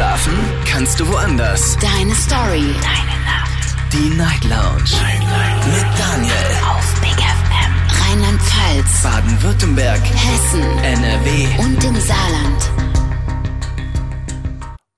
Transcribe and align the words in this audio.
Schlafen 0.00 0.32
kannst 0.64 0.98
du 0.98 1.06
woanders. 1.08 1.76
Deine 1.76 2.14
Story. 2.14 2.72
Deine 2.80 3.16
Nacht. 3.26 3.76
Die 3.92 4.08
Night 4.16 4.44
Lounge. 4.44 4.98
Night, 4.98 5.20
Night. 5.20 5.66
Mit 5.66 5.98
Daniel. 5.98 6.32
Auf 6.66 7.00
Big 7.02 7.18
FM. 7.20 8.08
Rheinland-Pfalz. 8.08 9.02
Baden-Württemberg. 9.02 10.00
Hessen. 10.00 10.62
NRW. 10.62 11.46
Und 11.58 11.84
im 11.84 12.00
Saarland. 12.00 12.70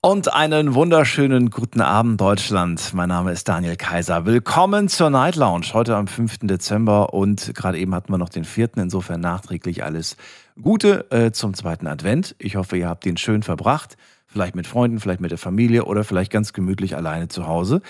Und 0.02 0.32
einen 0.32 0.74
wunderschönen 0.74 1.50
guten 1.50 1.80
Abend, 1.80 2.20
Deutschland. 2.20 2.94
Mein 2.94 3.08
Name 3.08 3.32
ist 3.32 3.48
Daniel 3.48 3.74
Kaiser. 3.74 4.24
Willkommen 4.24 4.86
zur 4.86 5.10
Night 5.10 5.34
Lounge. 5.34 5.66
Heute 5.72 5.96
am 5.96 6.06
5. 6.06 6.38
Dezember 6.42 7.12
und 7.12 7.52
gerade 7.56 7.76
eben 7.76 7.92
hatten 7.92 8.12
wir 8.12 8.18
noch 8.18 8.28
den 8.28 8.44
4. 8.44 8.76
Insofern 8.76 9.20
nachträglich 9.20 9.82
alles 9.82 10.16
Gute 10.60 11.10
äh, 11.10 11.32
zum 11.32 11.54
zweiten 11.54 11.88
Advent. 11.88 12.36
Ich 12.38 12.54
hoffe, 12.54 12.76
ihr 12.76 12.88
habt 12.88 13.04
ihn 13.04 13.16
schön 13.16 13.42
verbracht. 13.42 13.96
Vielleicht 14.32 14.54
mit 14.54 14.66
Freunden, 14.66 14.98
vielleicht 14.98 15.20
mit 15.20 15.30
der 15.30 15.38
Familie 15.38 15.84
oder 15.84 16.04
vielleicht 16.04 16.32
ganz 16.32 16.54
gemütlich 16.54 16.96
alleine 16.96 17.28
zu 17.28 17.46
Hause. 17.46 17.82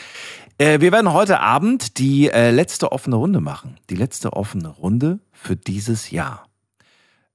Äh, 0.59 0.81
wir 0.81 0.91
werden 0.91 1.13
heute 1.13 1.39
Abend 1.39 1.99
die 1.99 2.31
äh, 2.31 2.51
letzte 2.51 2.91
offene 2.91 3.15
Runde 3.17 3.41
machen. 3.41 3.79
Die 3.91 3.95
letzte 3.95 4.33
offene 4.33 4.69
Runde 4.69 5.21
für 5.31 5.55
dieses 5.55 6.11
Jahr. 6.11 6.49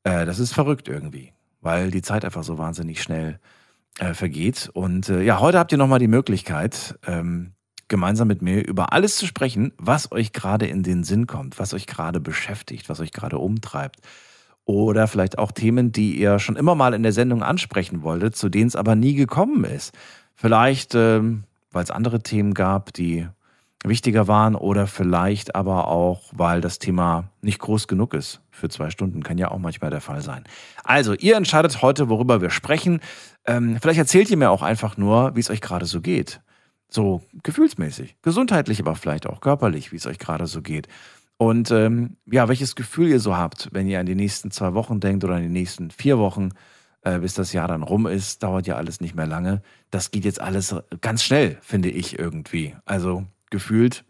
Äh, 0.03 0.25
das 0.25 0.39
ist 0.39 0.53
verrückt 0.53 0.89
irgendwie, 0.89 1.31
weil 1.61 1.89
die 1.89 2.02
Zeit 2.02 2.25
einfach 2.25 2.43
so 2.43 2.57
wahnsinnig 2.57 3.02
schnell 3.02 3.39
äh, 3.99 4.13
vergeht. 4.13 4.70
Und 4.73 5.08
äh, 5.08 5.21
ja, 5.21 5.39
heute 5.39 5.58
habt 5.58 5.71
ihr 5.71 5.77
nochmal 5.77 5.99
die 5.99 6.08
Möglichkeit, 6.08 6.99
ähm, 7.08 7.53
gemeinsam 7.88 8.27
mit 8.27 8.41
mir 8.41 8.67
über 8.67 8.91
alles 8.91 9.16
zu 9.16 9.25
sprechen, 9.25 9.71
was 9.77 10.11
euch 10.11 10.33
gerade 10.33 10.67
in 10.67 10.83
den 10.83 11.03
Sinn 11.05 11.27
kommt, 11.27 11.59
was 11.59 11.73
euch 11.73 11.88
gerade 11.88 12.19
beschäftigt, 12.19 12.89
was 12.89 12.99
euch 12.99 13.13
gerade 13.13 13.38
umtreibt. 13.38 14.02
Oder 14.67 15.07
vielleicht 15.07 15.38
auch 15.38 15.53
Themen, 15.53 15.94
die 15.94 16.20
ihr 16.20 16.39
schon 16.39 16.57
immer 16.57 16.75
mal 16.75 16.94
in 16.94 17.02
der 17.02 17.13
Sendung 17.13 17.41
ansprechen 17.41 18.03
wolltet, 18.03 18.35
zu 18.35 18.49
denen 18.49 18.67
es 18.67 18.75
aber 18.75 18.95
nie 18.95 19.13
gekommen 19.13 19.63
ist. 19.63 19.94
Vielleicht, 20.35 20.94
ähm, 20.94 21.45
weil 21.71 21.85
es 21.85 21.89
andere 21.89 22.21
Themen 22.21 22.53
gab, 22.53 22.91
die 22.91 23.30
wichtiger 23.86 24.28
waren 24.28 24.56
oder 24.56 24.86
vielleicht 24.86 25.56
aber 25.56 25.88
auch, 25.88 26.23
weil 26.33 26.59
das 26.59 26.80
Thema 26.80 27.30
nicht 27.41 27.59
groß 27.59 27.88
genug 27.88 28.14
ist 28.14 28.41
für 28.52 28.67
zwei 28.67 28.89
Stunden. 28.89 29.23
Kann 29.23 29.38
ja 29.38 29.52
auch 29.52 29.59
manchmal 29.59 29.89
der 29.89 30.02
Fall 30.02 30.22
sein. 30.22 30.44
Also, 30.84 31.13
ihr 31.13 31.38
entscheidet 31.38 31.81
heute, 31.81 32.09
worüber 32.09 32.41
wir 32.41 32.50
sprechen. 32.50 33.00
Ähm, 33.45 33.78
vielleicht 33.81 34.00
erzählt 34.00 34.30
ihr 34.30 34.38
mir 34.38 34.50
auch 34.50 34.63
einfach 34.63 34.97
nur, 34.97 35.34
wie 35.38 35.39
es 35.39 35.50
euch 35.50 35.61
gerade 35.61 35.86
so 35.86 36.02
geht. 36.02 36.41
So 36.89 37.22
gefühlsmäßig, 37.44 38.17
gesundheitlich, 38.22 38.81
aber 38.81 38.95
vielleicht 38.95 39.28
auch 39.28 39.39
körperlich, 39.39 39.94
wie 39.94 39.97
es 39.97 40.08
euch 40.08 40.19
gerade 40.19 40.45
so 40.45 40.61
geht. 40.61 40.89
Und 41.38 41.69
ähm, 41.71 42.17
ja, 42.25 42.47
welches 42.47 42.75
Gefühl 42.75 43.09
ihr 43.09 43.19
so 43.19 43.38
habt, 43.38 43.69
wenn 43.71 43.88
ihr 43.88 43.99
an 43.99 44.07
die 44.07 44.16
nächsten 44.16 44.49
zwei 44.52 44.73
Wochen 44.73 44.99
denkt 44.99 45.23
oder 45.23 45.35
an 45.35 45.44
die 45.44 45.49
nächsten 45.49 45.91
vier 45.91 46.17
Wochen, 46.17 46.49
äh, 47.03 47.19
bis 47.19 47.35
das 47.35 47.53
Jahr 47.53 47.67
dann 47.67 47.83
rum 47.83 48.07
ist, 48.07 48.41
dauert 48.41 48.66
ja 48.66 48.75
alles 48.75 49.02
nicht 49.02 49.16
mehr 49.16 49.27
lange. 49.27 49.61
Das 49.91 50.11
geht 50.11 50.25
jetzt 50.25 50.41
alles 50.41 50.75
ganz 51.02 51.23
schnell, 51.23 51.57
finde 51.61 51.89
ich 51.89 52.17
irgendwie. 52.17 52.75
Also 52.85 53.25
gefühlt 53.52 54.03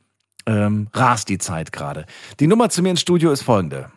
ähm, 0.45 0.88
rast 0.94 1.28
die 1.30 1.38
Zeit 1.38 1.72
gerade. 1.72 2.06
Die 2.39 2.47
Nummer 2.47 2.69
zu 2.69 2.81
mir 2.81 2.92
ins 2.92 3.02
Studio 3.02 3.31
ist 3.31 3.44
folgende. 3.44 3.91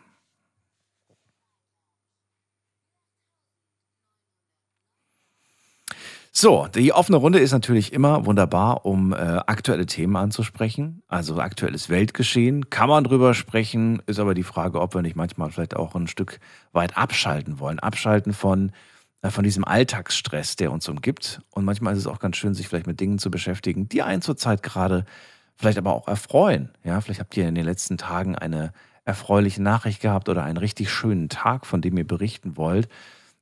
So, 6.33 6.67
die 6.73 6.93
offene 6.93 7.17
Runde 7.17 7.39
ist 7.39 7.51
natürlich 7.51 7.91
immer 7.91 8.25
wunderbar, 8.25 8.85
um 8.85 9.11
äh, 9.11 9.17
aktuelle 9.17 9.85
Themen 9.85 10.15
anzusprechen. 10.15 11.03
Also 11.09 11.37
aktuelles 11.41 11.89
Weltgeschehen 11.89 12.69
kann 12.69 12.87
man 12.87 13.03
drüber 13.03 13.33
sprechen, 13.33 14.01
ist 14.05 14.17
aber 14.17 14.33
die 14.33 14.43
Frage, 14.43 14.79
ob 14.79 14.95
wir 14.95 15.01
nicht 15.01 15.17
manchmal 15.17 15.51
vielleicht 15.51 15.75
auch 15.75 15.93
ein 15.93 16.07
Stück 16.07 16.39
weit 16.71 16.95
abschalten 16.97 17.59
wollen. 17.59 17.79
Abschalten 17.79 18.31
von, 18.31 18.71
äh, 19.21 19.29
von 19.29 19.43
diesem 19.43 19.65
Alltagsstress, 19.65 20.55
der 20.55 20.71
uns 20.71 20.87
umgibt. 20.87 21.41
Und 21.49 21.65
manchmal 21.65 21.93
ist 21.93 21.99
es 21.99 22.07
auch 22.07 22.19
ganz 22.19 22.37
schön, 22.37 22.53
sich 22.53 22.69
vielleicht 22.69 22.87
mit 22.87 23.01
Dingen 23.01 23.19
zu 23.19 23.29
beschäftigen, 23.29 23.89
die 23.89 24.01
einen 24.01 24.21
zurzeit 24.21 24.63
gerade 24.63 25.03
vielleicht 25.57 25.77
aber 25.77 25.93
auch 25.93 26.07
erfreuen. 26.07 26.69
Ja, 26.85 27.01
vielleicht 27.01 27.19
habt 27.19 27.35
ihr 27.35 27.49
in 27.49 27.55
den 27.55 27.65
letzten 27.65 27.97
Tagen 27.97 28.37
eine 28.37 28.71
erfreuliche 29.03 29.61
Nachricht 29.61 30.01
gehabt 30.01 30.29
oder 30.29 30.45
einen 30.45 30.57
richtig 30.57 30.91
schönen 30.91 31.27
Tag, 31.27 31.65
von 31.65 31.81
dem 31.81 31.97
ihr 31.97 32.07
berichten 32.07 32.55
wollt 32.55 32.87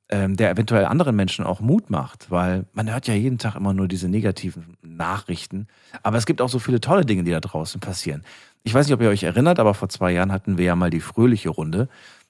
ähm, 0.10 0.36
der 0.36 0.50
eventuell 0.50 0.86
anderen 0.86 1.16
Menschen 1.16 1.46
auch 1.46 1.60
Mut 1.60 1.90
macht, 1.90 2.32
weil 2.32 2.66
man 2.74 2.92
hört 2.92 3.08
ja 3.08 3.14
jeden 3.14 3.38
Tag 3.38 3.56
immer 3.56 3.74
nur 3.74 3.88
diese 3.88 4.10
negativen 4.10 4.78
Nachrichten. 4.82 5.68
Aber 6.02 6.18
es 6.18 6.26
gibt 6.26 6.42
auch 6.42 6.50
so 6.50 6.60
viele 6.60 6.82
tolle 6.82 7.06
Dinge, 7.06 7.24
die 7.24 7.32
da 7.32 7.40
draußen 7.40 7.80
passieren. 7.80 8.24
Ich 8.64 8.74
weiß 8.74 8.88
nicht, 8.88 8.94
ob 8.94 9.02
ihr 9.02 9.10
euch 9.10 9.24
erinnert, 9.24 9.60
aber 9.60 9.74
vor 9.74 9.90
zwei 9.90 10.12
Jahren 10.12 10.32
hatten 10.32 10.58
wir 10.58 10.66
ja 10.66 10.76
mal 10.76 10.90
die 10.90 11.00
fröhliche 11.00 11.50
Runde. 11.50 11.88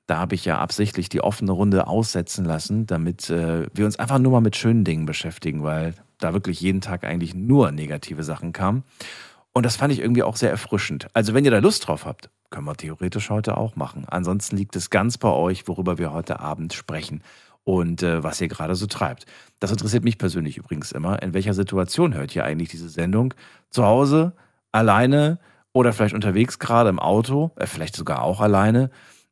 Da 0.07 0.17
habe 0.17 0.35
ich 0.35 0.43
ja 0.43 0.57
absichtlich 0.57 1.07
die 1.07 1.21
offene 1.21 1.51
Runde 1.51 1.87
aussetzen 1.87 2.43
lassen, 2.43 2.85
damit 2.85 3.29
äh, 3.29 3.67
wir 3.73 3.85
uns 3.85 3.97
einfach 3.97 4.19
nur 4.19 4.33
mal 4.33 4.41
mit 4.41 4.55
schönen 4.55 4.83
Dingen 4.83 5.05
beschäftigen, 5.05 5.63
weil 5.63 5.93
da 6.17 6.33
wirklich 6.33 6.59
jeden 6.59 6.81
Tag 6.81 7.05
eigentlich 7.05 7.33
nur 7.33 7.71
negative 7.71 8.23
Sachen 8.23 8.51
kamen. 8.51 8.83
Und 9.53 9.65
das 9.65 9.77
fand 9.77 9.93
ich 9.93 9.99
irgendwie 9.99 10.23
auch 10.23 10.35
sehr 10.35 10.49
erfrischend. 10.49 11.07
Also 11.13 11.33
wenn 11.33 11.45
ihr 11.45 11.51
da 11.51 11.59
Lust 11.59 11.87
drauf 11.87 12.05
habt, 12.05 12.29
können 12.49 12.65
wir 12.65 12.75
theoretisch 12.75 13.29
heute 13.29 13.57
auch 13.57 13.75
machen. 13.75 14.05
Ansonsten 14.07 14.57
liegt 14.57 14.75
es 14.75 14.89
ganz 14.89 15.17
bei 15.17 15.29
euch, 15.29 15.67
worüber 15.67 15.97
wir 15.97 16.11
heute 16.11 16.39
Abend 16.39 16.73
sprechen 16.73 17.21
und 17.63 18.03
äh, 18.03 18.23
was 18.23 18.41
ihr 18.41 18.47
gerade 18.47 18.75
so 18.75 18.87
treibt. 18.87 19.25
Das 19.59 19.71
interessiert 19.71 20.03
mich 20.03 20.17
persönlich 20.17 20.57
übrigens 20.57 20.91
immer. 20.91 21.21
In 21.21 21.33
welcher 21.33 21.53
Situation 21.53 22.13
hört 22.15 22.35
ihr 22.35 22.45
eigentlich 22.45 22.69
diese 22.69 22.89
Sendung? 22.89 23.33
Zu 23.69 23.85
Hause, 23.85 24.33
alleine 24.71 25.39
oder 25.73 25.93
vielleicht 25.93 26.15
unterwegs 26.15 26.59
gerade 26.59 26.89
im 26.89 26.99
Auto, 26.99 27.51
äh, 27.55 27.67
vielleicht 27.67 27.95
sogar 27.95 28.23
auch 28.23 28.41
alleine. 28.41 28.89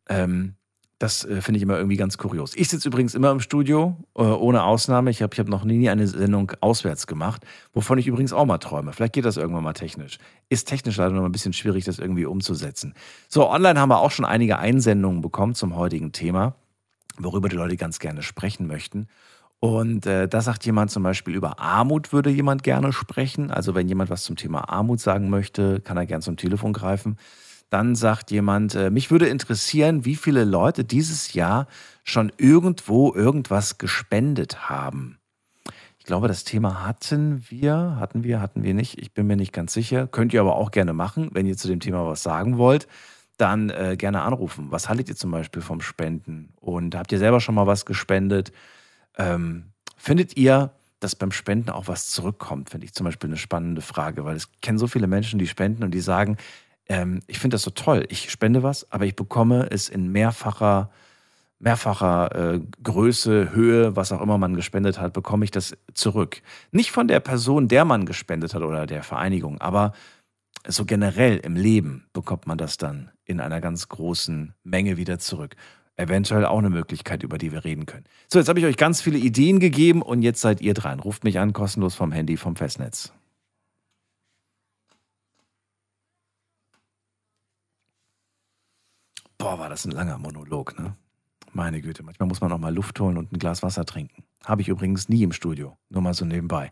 Ähm, 0.09 0.53
das 0.99 1.25
äh, 1.25 1.41
finde 1.41 1.57
ich 1.57 1.63
immer 1.63 1.77
irgendwie 1.77 1.97
ganz 1.97 2.17
kurios. 2.17 2.55
Ich 2.55 2.69
sitze 2.69 2.87
übrigens 2.87 3.13
immer 3.13 3.31
im 3.31 3.39
Studio, 3.39 3.97
äh, 4.15 4.23
ohne 4.23 4.63
Ausnahme. 4.63 5.11
Ich 5.11 5.21
habe 5.21 5.33
ich 5.33 5.39
hab 5.39 5.47
noch 5.47 5.63
nie 5.63 5.89
eine 5.89 6.07
Sendung 6.07 6.51
auswärts 6.59 7.05
gemacht, 7.05 7.45
wovon 7.73 7.99
ich 7.99 8.07
übrigens 8.07 8.33
auch 8.33 8.45
mal 8.45 8.57
träume. 8.57 8.93
Vielleicht 8.93 9.13
geht 9.13 9.25
das 9.25 9.37
irgendwann 9.37 9.63
mal 9.63 9.73
technisch. 9.73 10.17
Ist 10.49 10.67
technisch 10.67 10.97
leider 10.97 11.13
noch 11.13 11.25
ein 11.25 11.31
bisschen 11.31 11.53
schwierig, 11.53 11.85
das 11.85 11.99
irgendwie 11.99 12.25
umzusetzen. 12.25 12.93
So, 13.29 13.49
online 13.49 13.79
haben 13.79 13.89
wir 13.89 13.99
auch 13.99 14.11
schon 14.11 14.25
einige 14.25 14.57
Einsendungen 14.57 15.21
bekommen 15.21 15.53
zum 15.53 15.75
heutigen 15.75 16.11
Thema 16.11 16.55
worüber 17.17 17.49
die 17.49 17.55
Leute 17.55 17.77
ganz 17.77 17.99
gerne 17.99 18.23
sprechen 18.23 18.67
möchten. 18.67 19.07
Und 19.59 20.05
äh, 20.05 20.27
da 20.27 20.41
sagt 20.41 20.65
jemand 20.65 20.91
zum 20.91 21.03
Beispiel, 21.03 21.35
über 21.35 21.59
Armut 21.59 22.13
würde 22.13 22.29
jemand 22.29 22.63
gerne 22.63 22.93
sprechen. 22.93 23.49
Also 23.49 23.73
wenn 23.73 23.87
jemand 23.87 24.09
was 24.09 24.23
zum 24.23 24.35
Thema 24.35 24.69
Armut 24.69 24.99
sagen 24.99 25.29
möchte, 25.29 25.81
kann 25.81 25.97
er 25.97 26.05
gerne 26.05 26.21
zum 26.21 26.37
Telefon 26.37 26.73
greifen. 26.73 27.17
Dann 27.69 27.95
sagt 27.95 28.29
jemand, 28.31 28.75
äh, 28.75 28.91
mich 28.91 29.09
würde 29.09 29.27
interessieren, 29.27 30.05
wie 30.05 30.15
viele 30.15 30.45
Leute 30.45 30.83
dieses 30.83 31.33
Jahr 31.33 31.67
schon 32.03 32.31
irgendwo 32.37 33.13
irgendwas 33.13 33.77
gespendet 33.77 34.69
haben. 34.69 35.17
Ich 35.97 36.05
glaube, 36.05 36.27
das 36.27 36.43
Thema 36.45 36.85
hatten 36.85 37.43
wir, 37.49 37.97
hatten 37.99 38.23
wir, 38.23 38.39
hatten 38.39 38.63
wir 38.63 38.73
nicht. 38.73 38.99
Ich 38.99 39.13
bin 39.13 39.27
mir 39.27 39.35
nicht 39.35 39.51
ganz 39.53 39.73
sicher. 39.73 40.07
Könnt 40.07 40.33
ihr 40.33 40.39
aber 40.39 40.55
auch 40.55 40.71
gerne 40.71 40.93
machen, 40.93 41.31
wenn 41.33 41.45
ihr 41.45 41.57
zu 41.57 41.67
dem 41.67 41.79
Thema 41.79 42.05
was 42.05 42.23
sagen 42.23 42.57
wollt 42.57 42.87
dann 43.37 43.69
äh, 43.69 43.95
gerne 43.97 44.21
anrufen. 44.23 44.67
Was 44.69 44.89
haltet 44.89 45.09
ihr 45.09 45.15
zum 45.15 45.31
Beispiel 45.31 45.61
vom 45.61 45.81
Spenden? 45.81 46.53
Und 46.59 46.95
habt 46.95 47.11
ihr 47.11 47.19
selber 47.19 47.39
schon 47.39 47.55
mal 47.55 47.67
was 47.67 47.85
gespendet? 47.85 48.51
Ähm, 49.17 49.71
findet 49.95 50.37
ihr, 50.37 50.71
dass 50.99 51.15
beim 51.15 51.31
Spenden 51.31 51.69
auch 51.69 51.87
was 51.87 52.09
zurückkommt? 52.09 52.69
Finde 52.71 52.85
ich 52.85 52.93
zum 52.93 53.05
Beispiel 53.05 53.29
eine 53.29 53.37
spannende 53.37 53.81
Frage, 53.81 54.25
weil 54.25 54.35
es 54.35 54.49
kennen 54.61 54.77
so 54.77 54.87
viele 54.87 55.07
Menschen, 55.07 55.39
die 55.39 55.47
spenden 55.47 55.83
und 55.83 55.91
die 55.91 55.99
sagen, 55.99 56.37
ähm, 56.89 57.21
ich 57.27 57.39
finde 57.39 57.55
das 57.55 57.61
so 57.61 57.71
toll. 57.71 58.05
Ich 58.09 58.31
spende 58.31 58.63
was, 58.63 58.91
aber 58.91 59.05
ich 59.05 59.15
bekomme 59.15 59.67
es 59.69 59.89
in 59.89 60.11
mehrfacher 60.11 60.89
mehrfacher 61.59 62.53
äh, 62.53 62.59
Größe, 62.83 63.51
Höhe, 63.51 63.95
was 63.95 64.11
auch 64.11 64.21
immer 64.21 64.37
man 64.37 64.55
gespendet 64.55 64.99
hat, 64.99 65.13
bekomme 65.13 65.43
ich 65.43 65.51
das 65.51 65.75
zurück. 65.93 66.41
Nicht 66.71 66.91
von 66.91 67.07
der 67.07 67.19
Person, 67.19 67.67
der 67.67 67.85
man 67.85 68.05
gespendet 68.05 68.53
hat 68.53 68.61
oder 68.61 68.85
der 68.85 69.03
Vereinigung, 69.03 69.59
aber 69.59 69.93
so 70.67 70.85
generell 70.85 71.37
im 71.37 71.55
Leben 71.55 72.05
bekommt 72.13 72.47
man 72.47 72.57
das 72.57 72.77
dann 72.77 73.11
in 73.25 73.39
einer 73.39 73.61
ganz 73.61 73.87
großen 73.87 74.53
Menge 74.63 74.97
wieder 74.97 75.19
zurück. 75.19 75.55
Eventuell 75.95 76.45
auch 76.45 76.59
eine 76.59 76.69
Möglichkeit, 76.69 77.23
über 77.23 77.37
die 77.37 77.51
wir 77.51 77.65
reden 77.65 77.85
können. 77.87 78.05
So, 78.27 78.37
jetzt 78.37 78.49
habe 78.49 78.59
ich 78.59 78.65
euch 78.65 78.77
ganz 78.77 79.01
viele 79.01 79.17
Ideen 79.17 79.59
gegeben 79.59 80.01
und 80.01 80.21
jetzt 80.21 80.41
seid 80.41 80.61
ihr 80.61 80.75
dran. 80.75 80.99
Ruft 80.99 81.23
mich 81.23 81.39
an, 81.39 81.53
kostenlos 81.53 81.95
vom 81.95 82.11
Handy, 82.11 82.37
vom 82.37 82.55
Festnetz. 82.55 83.13
Boah, 89.39 89.57
war 89.57 89.69
das 89.69 89.85
ein 89.85 89.91
langer 89.91 90.17
Monolog, 90.17 90.77
ne? 90.77 90.95
Meine 91.53 91.81
Güte, 91.81 92.03
manchmal 92.03 92.27
muss 92.27 92.41
man 92.41 92.51
auch 92.51 92.59
mal 92.59 92.73
Luft 92.73 92.99
holen 92.99 93.17
und 93.17 93.31
ein 93.31 93.39
Glas 93.39 93.63
Wasser 93.63 93.85
trinken. 93.85 94.23
Habe 94.45 94.61
ich 94.61 94.67
übrigens 94.67 95.09
nie 95.09 95.23
im 95.23 95.31
Studio, 95.31 95.77
nur 95.89 96.01
mal 96.01 96.13
so 96.13 96.25
nebenbei. 96.25 96.71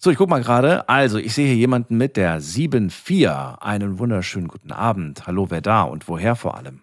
So, 0.00 0.12
ich 0.12 0.16
guck 0.16 0.28
mal 0.28 0.40
gerade. 0.40 0.88
Also, 0.88 1.18
ich 1.18 1.34
sehe 1.34 1.48
hier 1.48 1.56
jemanden 1.56 1.96
mit 1.96 2.16
der 2.16 2.40
7-4. 2.40 3.58
Einen 3.58 3.98
wunderschönen 3.98 4.46
guten 4.46 4.70
Abend. 4.70 5.26
Hallo, 5.26 5.50
wer 5.50 5.60
da 5.60 5.82
und 5.82 6.06
woher 6.06 6.36
vor 6.36 6.56
allem? 6.56 6.82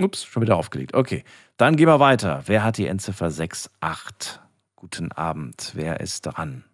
Ups, 0.00 0.24
schon 0.24 0.42
wieder 0.42 0.56
aufgelegt. 0.56 0.94
Okay, 0.94 1.22
dann 1.56 1.76
gehen 1.76 1.86
wir 1.86 2.00
weiter. 2.00 2.42
Wer 2.46 2.64
hat 2.64 2.76
die 2.78 2.88
Endziffer 2.88 3.28
6-8? 3.28 4.40
Guten 4.74 5.12
Abend. 5.12 5.70
Wer 5.74 6.00
ist 6.00 6.22
dran? 6.22 6.64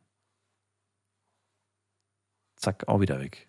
Zack, 2.56 2.88
auch 2.88 3.00
wieder 3.00 3.20
weg. 3.20 3.48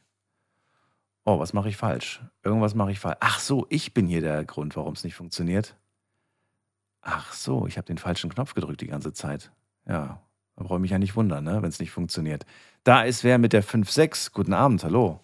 Oh, 1.24 1.40
was 1.40 1.54
mache 1.54 1.70
ich 1.70 1.78
falsch? 1.78 2.22
Irgendwas 2.44 2.76
mache 2.76 2.92
ich 2.92 3.00
falsch. 3.00 3.18
Ach 3.22 3.40
so, 3.40 3.68
ich 3.70 3.94
bin 3.94 4.06
hier 4.06 4.20
der 4.20 4.44
Grund, 4.44 4.76
warum 4.76 4.96
es 4.96 5.06
nicht 5.06 5.16
funktioniert. 5.16 5.78
Ach 7.00 7.32
so, 7.32 7.68
ich 7.68 7.78
habe 7.78 7.88
den 7.88 7.98
falschen 7.98 8.30
Knopf 8.30 8.54
gedrückt 8.54 8.82
die 8.82 8.88
ganze 8.88 9.14
Zeit. 9.14 9.54
Ja, 9.88 10.22
da 10.62 10.68
brauche 10.68 10.78
ich 10.78 10.82
mich 10.82 10.92
ja 10.92 11.00
nicht 11.00 11.16
wundern, 11.16 11.44
ne, 11.44 11.62
wenn 11.62 11.70
es 11.70 11.80
nicht 11.80 11.92
funktioniert. 11.92 12.46
Da 12.84 13.04
ist 13.04 13.24
wer 13.24 13.38
mit 13.38 13.54
der 13.54 13.64
5-6. 13.64 14.32
Guten 14.32 14.54
Abend, 14.54 14.84
hallo. 14.84 15.20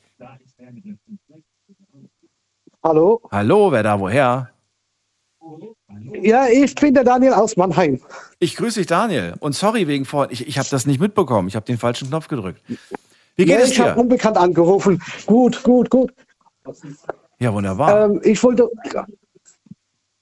Hallo? 2.83 3.21
Hallo, 3.31 3.71
wer 3.71 3.83
da, 3.83 3.99
woher? 3.99 4.49
Ja, 6.21 6.47
ich 6.47 6.73
bin 6.75 6.93
der 6.93 7.03
Daniel 7.03 7.33
aus 7.33 7.55
Mannheim. 7.55 8.01
Ich 8.39 8.55
grüße 8.55 8.79
dich, 8.79 8.87
Daniel. 8.87 9.35
Und 9.39 9.53
sorry 9.53 9.87
wegen 9.87 10.05
vorhin, 10.05 10.33
ich, 10.33 10.47
ich 10.47 10.57
habe 10.57 10.67
das 10.69 10.85
nicht 10.85 10.99
mitbekommen. 10.99 11.47
Ich 11.47 11.55
habe 11.55 11.65
den 11.65 11.77
falschen 11.77 12.09
Knopf 12.09 12.27
gedrückt. 12.27 12.61
Wie 13.35 13.45
geht 13.45 13.49
ja, 13.49 13.59
es 13.59 13.71
ich 13.71 13.79
habe 13.79 13.93
dir? 13.93 13.99
unbekannt 13.99 14.37
angerufen. 14.37 15.01
Gut, 15.25 15.61
gut, 15.63 15.89
gut. 15.89 16.13
Ja, 17.39 17.53
wunderbar. 17.53 18.05
Ähm, 18.05 18.21
ich 18.23 18.41
wollte. 18.43 18.69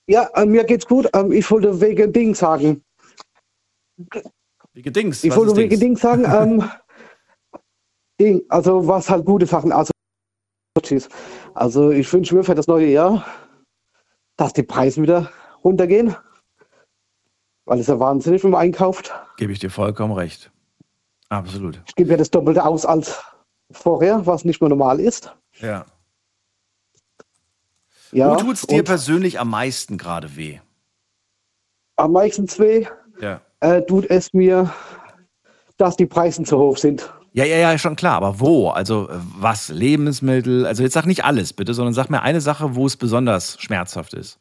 Ja, 0.07 0.29
äh, 0.35 0.45
mir 0.45 0.63
geht's 0.65 0.85
gut. 0.85 1.09
Ähm, 1.13 1.31
ich 1.31 1.49
wollte 1.49 1.79
wegen 1.79 2.11
Ding 2.11 2.35
sagen. 2.35 2.83
Wie 4.75 4.81
gedings? 4.81 5.23
Ich 5.23 5.33
wollte 5.35 5.51
ist 5.51 5.57
wegen 5.57 5.69
Dings? 5.69 5.79
Ding 5.81 5.97
sagen. 5.97 6.69
ähm, 8.19 8.41
also 8.49 8.85
was 8.87 9.09
halt 9.09 9.25
gute 9.25 9.45
Sachen. 9.45 9.71
Also, 9.71 9.91
tschüss. 10.81 11.07
also 11.53 11.91
ich 11.91 12.11
wünsche 12.11 12.35
mir 12.35 12.43
für 12.43 12.55
das 12.55 12.67
neue 12.67 12.87
Jahr, 12.87 13.25
dass 14.35 14.51
die 14.51 14.63
Preise 14.63 15.01
wieder 15.01 15.31
runtergehen. 15.63 16.15
Weil 17.63 17.79
es 17.79 17.87
ja 17.87 17.99
wahnsinnig, 17.99 18.43
wenn 18.43 18.51
man 18.51 18.61
einkauft. 18.61 19.13
Gebe 19.37 19.53
ich 19.53 19.59
dir 19.59 19.69
vollkommen 19.71 20.13
recht. 20.13 20.51
Absolut. 21.29 21.81
Ich 21.87 21.95
gebe 21.95 22.11
ja 22.11 22.17
das 22.17 22.29
Doppelte 22.29 22.63
aus 22.65 22.85
als 22.85 23.23
vorher, 23.71 24.25
was 24.27 24.43
nicht 24.43 24.59
mehr 24.61 24.69
normal 24.69 24.99
ist. 24.99 25.33
Ja. 25.59 25.85
Ja, 28.11 28.31
Wo 28.31 28.35
tut's 28.35 28.67
dir 28.67 28.79
und 28.79 28.85
persönlich 28.85 29.39
am 29.39 29.49
meisten 29.49 29.97
gerade 29.97 30.35
weh? 30.35 30.59
am 31.97 32.11
meisten 32.11 32.45
zwei 32.49 32.89
Ja. 33.21 33.41
Äh, 33.59 33.81
tut 33.81 34.09
es 34.09 34.33
mir, 34.33 34.73
dass 35.77 35.95
die 35.97 36.05
Preise 36.05 36.43
zu 36.43 36.57
hoch 36.57 36.77
sind. 36.77 37.11
Ja, 37.33 37.43
ja, 37.43 37.57
ja, 37.57 37.77
schon 37.77 37.95
klar. 37.97 38.13
Aber 38.15 38.39
wo? 38.39 38.69
Also 38.69 39.09
äh, 39.09 39.13
was? 39.37 39.67
Lebensmittel? 39.69 40.65
Also 40.65 40.83
jetzt 40.83 40.93
sag 40.93 41.05
nicht 41.05 41.25
alles 41.25 41.51
bitte, 41.53 41.73
sondern 41.73 41.93
sag 41.93 42.09
mir 42.09 42.21
eine 42.21 42.39
Sache, 42.41 42.75
wo 42.75 42.85
es 42.85 42.95
besonders 42.95 43.59
schmerzhaft 43.59 44.13
ist. 44.13 44.39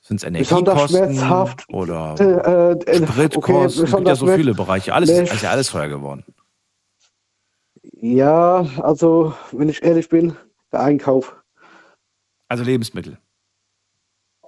Sind 0.00 0.16
es 0.16 0.24
Besonders 0.32 0.90
Energiekosten 0.92 1.14
schmerzhaft, 1.14 1.64
oder 1.68 2.16
Äh, 2.18 2.90
äh, 2.90 3.06
Spritkosten? 3.06 3.84
es 3.84 3.92
gibt 3.94 4.08
ja 4.08 4.16
so 4.16 4.26
viele 4.26 4.52
Bereiche. 4.52 4.92
Alles 4.94 5.10
Nee. 5.10 5.22
ist 5.22 5.42
ja 5.42 5.50
alles 5.50 5.70
teuer 5.70 5.88
geworden. 5.88 6.24
Ja, 8.00 8.66
also 8.82 9.32
wenn 9.52 9.68
ich 9.68 9.80
ehrlich 9.84 10.08
bin, 10.08 10.36
der 10.72 10.80
Einkauf. 10.80 11.36
Also 12.48 12.64
Lebensmittel. 12.64 13.16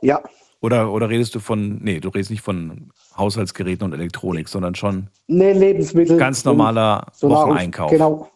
Ja, 0.02 0.20
Oder, 0.64 0.90
oder 0.90 1.10
redest 1.10 1.34
du 1.34 1.40
von, 1.40 1.76
nee, 1.82 2.00
du 2.00 2.08
redest 2.08 2.30
nicht 2.30 2.40
von 2.40 2.90
Haushaltsgeräten 3.18 3.84
und 3.84 3.92
Elektronik, 3.92 4.48
sondern 4.48 4.74
schon 4.74 5.10
nee, 5.26 5.52
Lebensmittel. 5.52 6.16
ganz 6.16 6.46
normaler 6.46 7.06
Wocheneinkauf. 7.20 7.90
Genau. 7.90 8.30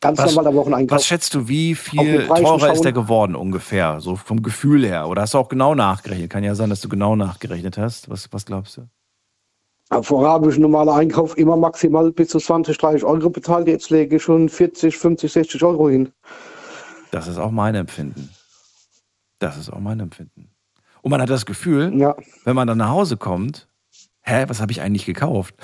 Ganz 0.00 0.20
Was- 0.20 0.32
normaler 0.32 0.54
Wocheneinkauf. 0.54 0.94
Was 0.94 1.06
schätzt 1.08 1.34
du, 1.34 1.48
wie 1.48 1.74
viel 1.74 2.28
teurer 2.28 2.60
schauen. 2.60 2.70
ist 2.70 2.84
der 2.84 2.92
geworden 2.92 3.34
ungefähr? 3.34 4.00
So 4.00 4.14
vom 4.14 4.44
Gefühl 4.44 4.86
her. 4.86 5.08
Oder 5.08 5.22
hast 5.22 5.34
du 5.34 5.38
auch 5.38 5.48
genau 5.48 5.74
nachgerechnet? 5.74 6.30
Kann 6.30 6.44
ja 6.44 6.54
sein, 6.54 6.70
dass 6.70 6.80
du 6.82 6.88
genau 6.88 7.16
nachgerechnet 7.16 7.78
hast. 7.78 8.08
Was, 8.08 8.32
was 8.32 8.46
glaubst 8.46 8.76
du? 8.76 10.02
Vorher 10.02 10.30
habe 10.30 10.50
ich 10.50 10.54
einen 10.54 10.62
normalen 10.62 10.90
Einkauf 10.90 11.36
immer 11.36 11.56
maximal 11.56 12.12
bis 12.12 12.28
zu 12.28 12.38
20, 12.38 12.78
30 12.78 13.02
Euro 13.02 13.28
bezahlt. 13.28 13.66
Jetzt 13.66 13.90
lege 13.90 14.16
ich 14.16 14.22
schon 14.22 14.48
40, 14.48 14.96
50, 14.96 15.32
60 15.32 15.64
Euro 15.64 15.88
hin. 15.88 16.12
Das 17.10 17.26
ist 17.26 17.38
auch 17.38 17.50
mein 17.50 17.74
Empfinden. 17.74 18.30
Das 19.40 19.56
ist 19.56 19.68
auch 19.72 19.80
mein 19.80 19.98
Empfinden. 19.98 20.53
Und 21.04 21.10
man 21.10 21.20
hat 21.20 21.28
das 21.28 21.44
Gefühl, 21.44 21.92
Ja, 21.94 22.16
wenn 22.44 22.56
man 22.56 22.66
dann 22.66 22.78
nach 22.78 22.88
Hause 22.88 23.18
kommt, 23.18 23.68
hä, 24.22 24.44
was 24.48 24.62
habe 24.62 24.72
ich 24.72 24.80
eigentlich 24.80 25.04
gekauft? 25.04 25.54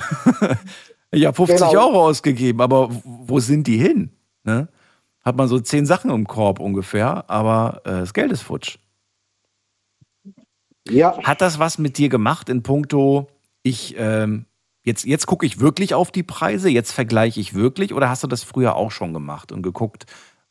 ich 1.12 1.24
habe 1.24 1.34
50 1.34 1.56
Genau. 1.58 1.72
Euro 1.86 2.04
ausgegeben, 2.08 2.60
aber 2.60 2.90
wo 3.04 3.40
sind 3.40 3.66
die 3.66 3.78
hin? 3.78 4.10
Ne? 4.44 4.68
Hat 5.24 5.36
man 5.36 5.48
so 5.48 5.58
zehn 5.58 5.86
Sachen 5.86 6.10
im 6.10 6.26
Korb 6.26 6.60
ungefähr, 6.60 7.24
aber 7.30 7.80
äh, 7.86 7.90
das 8.00 8.12
Geld 8.12 8.30
ist 8.32 8.42
futsch. 8.42 8.76
ja, 10.86 11.16
Hat 11.22 11.40
das 11.40 11.58
was 11.58 11.78
mit 11.78 11.96
dir 11.96 12.10
gemacht 12.10 12.50
in 12.50 12.62
puncto, 12.62 13.28
ich, 13.62 13.94
ähm, 13.98 14.44
jetzt, 14.82 15.06
jetzt 15.06 15.26
gucke 15.26 15.46
ich 15.46 15.58
wirklich 15.58 15.94
auf 15.94 16.10
die 16.10 16.22
Preise, 16.22 16.68
jetzt 16.68 16.92
vergleiche 16.92 17.40
ich 17.40 17.54
wirklich, 17.54 17.94
oder 17.94 18.10
hast 18.10 18.22
du 18.22 18.26
das 18.26 18.42
früher 18.42 18.76
auch 18.76 18.90
schon 18.90 19.14
gemacht 19.14 19.52
und 19.52 19.62
geguckt, 19.62 20.04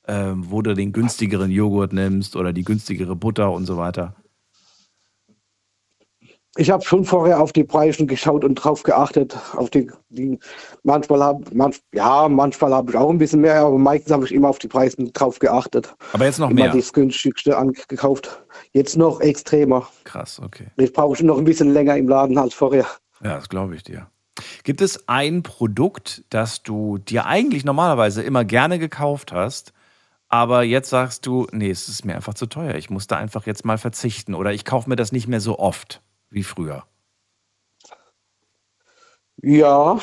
ähm, 0.08 0.46
wo 0.50 0.64
du 0.64 0.74
den 0.74 0.94
günstigeren 0.94 1.52
Joghurt 1.52 1.94
nimmst 1.94 2.36
oder 2.36 2.54
die 2.54 2.64
günstigere 2.64 3.16
Butter 3.16 3.52
und 3.52 3.68
so 3.68 3.78
weiter? 3.78 4.16
Ich 6.58 6.72
habe 6.72 6.84
schon 6.84 7.06
vorher 7.06 7.40
auf 7.40 7.54
die 7.54 7.64
Preise 7.64 8.06
geschaut 8.06 8.44
und 8.44 8.56
drauf 8.56 8.84
geachtet. 8.84 9.38
Auf 9.56 9.70
die, 9.70 9.92
die 10.10 10.40
manchmal 10.84 11.22
habe 11.22 11.44
manch, 11.54 11.80
ja, 11.94 12.28
manchmal 12.28 12.74
habe 12.74 12.92
ich 12.92 12.98
auch 12.98 13.10
ein 13.10 13.20
bisschen 13.20 13.42
mehr, 13.42 13.62
aber 13.62 13.78
meistens 13.78 14.12
habe 14.12 14.26
ich 14.26 14.34
immer 14.34 14.50
auf 14.50 14.60
die 14.60 14.68
Preise 14.68 14.98
drauf 15.14 15.40
geachtet. 15.40 15.94
Aber 16.14 16.26
jetzt 16.26 16.40
noch 16.40 16.50
Immer 16.50 16.64
mehr. 16.66 16.74
das 16.74 16.92
günstigste 16.92 17.56
angekauft. 17.58 18.44
Jetzt 18.74 18.98
noch 18.98 19.22
extremer. 19.22 19.88
Krass, 20.06 20.42
okay. 20.44 20.68
Jetzt 20.78 20.94
brauche 20.94 21.16
ich 21.16 21.22
noch 21.24 21.38
ein 21.38 21.46
bisschen 21.46 21.72
länger 21.72 21.96
im 21.98 22.08
Laden 22.08 22.38
als 22.38 22.54
vorher. 22.54 22.88
Ja, 23.24 23.36
das 23.36 23.50
glaube 23.50 23.76
ich 23.76 23.84
dir. 23.84 24.08
Gibt 24.64 24.82
es 24.82 25.08
ein 25.08 25.44
Produkt, 25.44 26.24
das 26.30 26.64
du 26.64 26.98
dir 26.98 27.26
eigentlich 27.26 27.64
normalerweise 27.64 28.24
immer 28.24 28.44
gerne 28.44 28.80
gekauft 28.80 29.34
hast, 29.34 29.74
aber 30.30 30.64
jetzt 30.64 30.90
sagst 30.90 31.26
du, 31.26 31.48
nee, 31.52 31.70
es 31.70 31.90
ist 31.90 32.06
mir 32.06 32.16
einfach 32.16 32.34
zu 32.34 32.46
teuer. 32.46 32.76
Ich 32.76 32.90
muss 32.90 33.08
da 33.08 33.18
einfach 33.18 33.46
jetzt 33.46 33.66
mal 33.66 33.78
verzichten 33.78 34.34
oder 34.34 34.54
ich 34.54 34.64
kaufe 34.66 34.90
mir 34.90 34.96
das 34.96 35.12
nicht 35.12 35.28
mehr 35.28 35.42
so 35.42 35.60
oft 35.60 36.02
wie 36.30 36.44
früher. 36.44 36.84
Ja, 39.42 40.00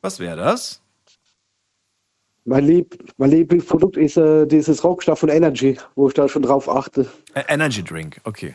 Was 0.00 0.18
wäre 0.20 0.36
das? 0.36 0.80
mein, 2.44 2.64
Lieb, 2.64 2.98
mein 3.18 3.30
Lieblingsprodukt 3.30 3.96
ist 3.96 4.16
äh, 4.16 4.46
dieses 4.46 4.82
Rockstoff 4.82 5.18
von 5.20 5.28
Energy, 5.28 5.76
wo 5.94 6.08
ich 6.08 6.14
da 6.14 6.28
schon 6.28 6.42
drauf 6.42 6.68
achte. 6.68 7.06
Energy 7.48 7.82
Drink, 7.84 8.20
okay. 8.24 8.54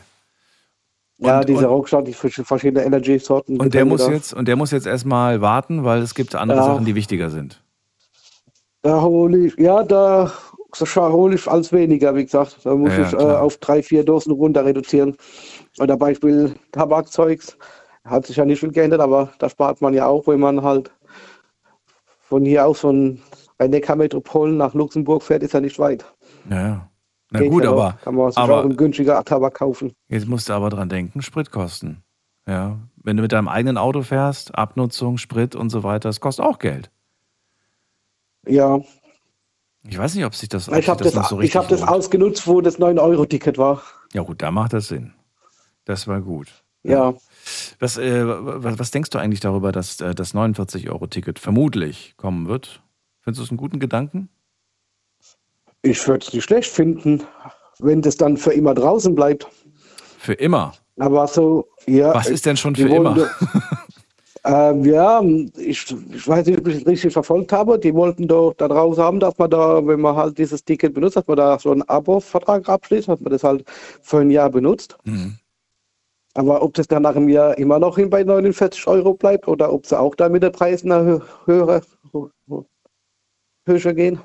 ja, 1.18 1.38
Und- 1.38 1.48
dieser 1.48 1.68
und- 1.70 1.76
Rockstoff, 1.76 2.04
die 2.04 2.12
vers- 2.12 2.42
verschiedene 2.44 2.84
Energy-Sorten. 2.84 3.58
Und 3.60 3.72
der 3.74 3.84
muss 3.84 4.06
jetzt 4.08 4.34
und 4.34 4.48
der 4.48 4.56
muss 4.56 4.70
jetzt 4.72 4.86
erstmal 4.86 5.40
warten, 5.40 5.84
weil 5.84 6.02
es 6.02 6.14
gibt 6.14 6.34
andere 6.34 6.58
Ja. 6.58 6.64
Sachen, 6.64 6.84
die 6.84 6.94
wichtiger 6.94 7.30
sind. 7.30 7.62
Da 8.82 9.00
hole 9.00 9.46
ich, 9.46 9.56
ja, 9.56 9.82
da 9.82 10.32
hole 10.96 11.34
ich 11.36 11.48
alles 11.48 11.72
weniger, 11.72 12.14
wie 12.14 12.24
gesagt. 12.24 12.58
Da 12.64 12.74
muss 12.74 12.90
Ja, 12.92 12.98
ja, 13.00 13.06
ich 13.08 13.12
äh, 13.14 13.16
auf 13.16 13.56
drei, 13.58 13.82
vier 13.82 14.04
Dosen 14.04 14.32
runter 14.32 14.64
reduzieren. 14.64 15.16
Oder 15.78 15.96
Beispiel 15.96 16.54
Tabakzeugs. 16.72 17.56
Hat 18.04 18.26
sich 18.26 18.36
ja 18.36 18.44
nicht 18.44 18.60
viel 18.60 18.70
geändert, 18.72 19.00
aber 19.00 19.32
da 19.38 19.48
spart 19.48 19.80
man 19.80 19.92
ja 19.92 20.06
auch, 20.06 20.26
wenn 20.28 20.40
man 20.40 20.62
halt 20.62 20.90
von 22.20 22.44
hier 22.44 22.66
aus 22.66 22.80
von 22.80 23.20
bei 23.58 23.66
Neckar-Metropol 23.68 24.52
nach 24.52 24.74
Luxemburg 24.74 25.22
fährt, 25.22 25.42
ist 25.42 25.54
ja 25.54 25.60
nicht 25.60 25.78
weit. 25.78 26.04
Ja, 26.50 26.60
ja. 26.66 26.90
Na 27.30 27.40
Geht 27.40 27.50
gut, 27.50 27.64
ja 27.64 27.70
noch. 27.70 27.78
aber, 27.78 27.98
Kann 28.04 28.14
man 28.14 28.30
sich 28.30 28.38
aber 28.38 28.58
auch 28.60 28.64
einen 28.64 28.76
günstiger 28.76 29.22
Tabak 29.24 29.54
kaufen. 29.54 29.92
jetzt 30.08 30.28
musst 30.28 30.48
du 30.48 30.52
aber 30.52 30.70
dran 30.70 30.88
denken, 30.88 31.22
Spritkosten. 31.22 32.02
Ja, 32.46 32.78
wenn 33.02 33.16
du 33.16 33.22
mit 33.22 33.32
deinem 33.32 33.48
eigenen 33.48 33.76
Auto 33.78 34.02
fährst, 34.02 34.54
Abnutzung, 34.56 35.18
Sprit 35.18 35.56
und 35.56 35.70
so 35.70 35.82
weiter, 35.82 36.08
das 36.08 36.20
kostet 36.20 36.44
auch 36.46 36.58
Geld. 36.60 36.90
Ja, 38.46 38.78
Ich 39.82 39.98
weiß 39.98 40.14
nicht, 40.14 40.24
ob 40.24 40.34
sich 40.34 40.48
das, 40.48 40.68
ob 40.68 40.76
ich 40.76 40.88
sich 40.88 40.88
habe 40.88 41.02
das, 41.02 41.12
das, 41.14 41.14
noch 41.14 41.28
so 41.28 41.40
ich 41.40 41.40
richtig 41.40 41.56
hab 41.56 41.68
das 41.68 41.80
lohnt. 41.80 41.90
ausgenutzt, 41.90 42.46
wo 42.46 42.60
das 42.60 42.78
9-Euro-Ticket 42.78 43.58
war. 43.58 43.82
Ja 44.12 44.22
gut, 44.22 44.40
da 44.42 44.50
macht 44.52 44.72
das 44.72 44.88
Sinn. 44.88 45.12
Das 45.86 46.06
war 46.06 46.20
gut. 46.20 46.48
Ja. 46.82 47.14
Was, 47.78 47.96
äh, 47.96 48.22
was, 48.26 48.78
was 48.78 48.90
denkst 48.90 49.10
du 49.10 49.18
eigentlich 49.18 49.40
darüber, 49.40 49.72
dass 49.72 50.00
äh, 50.00 50.14
das 50.14 50.34
49-Euro-Ticket 50.34 51.38
vermutlich 51.38 52.14
kommen 52.16 52.48
wird? 52.48 52.82
Findest 53.22 53.40
du 53.40 53.44
es 53.44 53.50
einen 53.50 53.56
guten 53.56 53.80
Gedanken? 53.80 54.28
Ich 55.82 56.06
würde 56.06 56.26
es 56.26 56.32
nicht 56.32 56.44
schlecht 56.44 56.70
finden, 56.70 57.22
wenn 57.78 58.02
das 58.02 58.16
dann 58.16 58.36
für 58.36 58.52
immer 58.52 58.74
draußen 58.74 59.14
bleibt. 59.14 59.46
Für 60.18 60.34
immer. 60.34 60.74
Aber 60.98 61.26
so, 61.26 61.68
ja. 61.86 62.14
Was 62.14 62.28
ist 62.28 62.46
denn 62.46 62.56
schon 62.56 62.74
für 62.74 62.88
wollen 62.88 63.16
immer? 63.16 63.30
ähm, 64.44 64.84
ja, 64.84 65.22
ich, 65.58 65.94
ich 66.12 66.26
weiß 66.26 66.46
nicht, 66.46 66.58
ob 66.58 66.66
ich 66.66 66.76
es 66.76 66.86
richtig 66.86 67.12
verfolgt 67.12 67.52
habe. 67.52 67.78
Die 67.78 67.94
wollten 67.94 68.26
doch 68.26 68.54
da 68.54 68.66
draus 68.66 68.98
haben, 68.98 69.20
dass 69.20 69.38
man 69.38 69.50
da, 69.50 69.86
wenn 69.86 70.00
man 70.00 70.16
halt 70.16 70.38
dieses 70.38 70.64
Ticket 70.64 70.94
benutzt, 70.94 71.16
dass 71.16 71.26
man 71.26 71.36
da 71.36 71.58
so 71.58 71.70
einen 71.70 71.82
Abo-Vertrag 71.82 72.68
abschließt, 72.68 73.08
dass 73.08 73.20
man 73.20 73.32
das 73.32 73.44
halt 73.44 73.64
für 74.02 74.18
ein 74.18 74.30
Jahr 74.30 74.50
benutzt. 74.50 74.96
Mhm. 75.04 75.38
Aber 76.36 76.62
ob 76.62 76.74
das 76.74 76.86
dann 76.86 77.02
nach 77.02 77.16
einem 77.16 77.30
Jahr 77.30 77.56
immer 77.56 77.78
noch 77.78 77.96
hin 77.96 78.10
bei 78.10 78.22
49 78.22 78.86
Euro 78.88 79.14
bleibt 79.14 79.48
oder 79.48 79.72
ob 79.72 79.86
sie 79.86 79.98
auch 79.98 80.14
da 80.14 80.28
mit 80.28 80.42
den 80.42 80.52
Preisen 80.52 80.92
hö- 80.92 81.22
höher, 81.46 81.80
höher 83.66 83.94
gehen, 83.94 84.20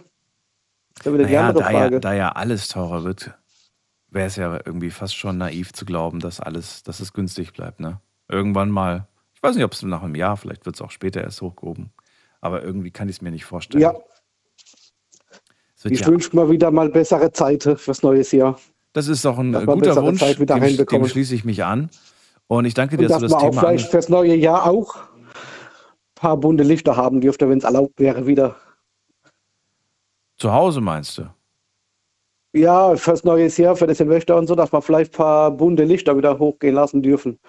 ist 0.97 1.05
ja 1.05 1.13
wieder 1.13 1.23
die 1.23 1.33
Naja, 1.33 1.47
andere 1.47 1.63
da 1.63 1.71
ja, 1.71 1.99
da 1.99 2.13
ja 2.13 2.29
alles 2.33 2.67
teurer 2.67 3.05
wird, 3.05 3.33
wäre 4.09 4.27
es 4.27 4.35
ja 4.35 4.59
irgendwie 4.65 4.91
fast 4.91 5.15
schon 5.15 5.37
naiv 5.37 5.71
zu 5.71 5.85
glauben, 5.85 6.19
dass 6.19 6.41
alles, 6.41 6.83
dass 6.83 6.99
es 6.99 7.13
günstig 7.13 7.53
bleibt. 7.53 7.79
Ne? 7.79 8.01
Irgendwann 8.27 8.69
mal, 8.69 9.07
ich 9.33 9.41
weiß 9.41 9.55
nicht, 9.55 9.63
ob 9.63 9.71
es 9.71 9.81
nach 9.83 10.03
einem 10.03 10.15
Jahr, 10.15 10.35
vielleicht 10.35 10.65
wird 10.65 10.75
es 10.75 10.81
auch 10.81 10.91
später 10.91 11.21
erst 11.21 11.41
hochgehoben, 11.41 11.91
aber 12.41 12.61
irgendwie 12.61 12.91
kann 12.91 13.07
ich 13.07 13.15
es 13.15 13.21
mir 13.21 13.31
nicht 13.31 13.45
vorstellen. 13.45 13.81
Ja, 13.81 13.93
ich 15.85 16.01
ja, 16.01 16.07
wünsche 16.07 16.35
mir 16.35 16.49
wieder 16.49 16.71
mal 16.71 16.89
bessere 16.89 17.31
Zeiten 17.31 17.77
fürs 17.77 18.03
neue 18.03 18.21
Jahr. 18.21 18.59
Das 18.93 19.07
ist 19.07 19.23
doch 19.25 19.37
ein 19.39 19.51
dass 19.51 19.65
guter 19.65 20.01
Wunsch, 20.01 20.19
Zeit 20.19 20.39
wieder 20.39 20.59
dem, 20.59 20.85
dem 20.85 21.07
schließe 21.07 21.35
ich 21.35 21.45
mich 21.45 21.63
an. 21.63 21.89
Und 22.47 22.65
ich 22.65 22.73
danke 22.73 22.97
dir, 22.97 23.07
dass 23.07 23.21
dass 23.21 23.21
du 23.21 23.27
das 23.29 23.37
Thema 23.37 23.51
vielleicht 23.51 23.65
angesprochen 23.65 23.91
fürs 23.91 24.09
neue 24.09 24.35
Jahr 24.35 24.65
auch 24.65 24.95
ein 24.95 25.25
paar 26.15 26.37
bunte 26.37 26.63
Lichter 26.63 26.97
haben 26.97 27.21
dürfte, 27.21 27.49
wenn 27.49 27.57
es 27.59 27.63
erlaubt 27.63 27.99
wäre 27.99 28.27
wieder. 28.27 28.55
Zu 30.37 30.51
Hause 30.51 30.81
meinst 30.81 31.17
du? 31.17 31.29
Ja, 32.53 32.95
fürs 32.97 33.23
neue 33.23 33.47
Jahr, 33.47 33.75
für 33.77 33.87
das 33.87 33.99
Silvester 33.99 34.35
und 34.35 34.47
so, 34.47 34.55
dass 34.55 34.73
wir 34.73 34.81
vielleicht 34.81 35.13
ein 35.13 35.17
paar 35.17 35.51
bunte 35.51 35.85
Lichter 35.85 36.17
wieder 36.17 36.37
hochgehen 36.37 36.75
lassen 36.75 37.01
dürfen. 37.01 37.39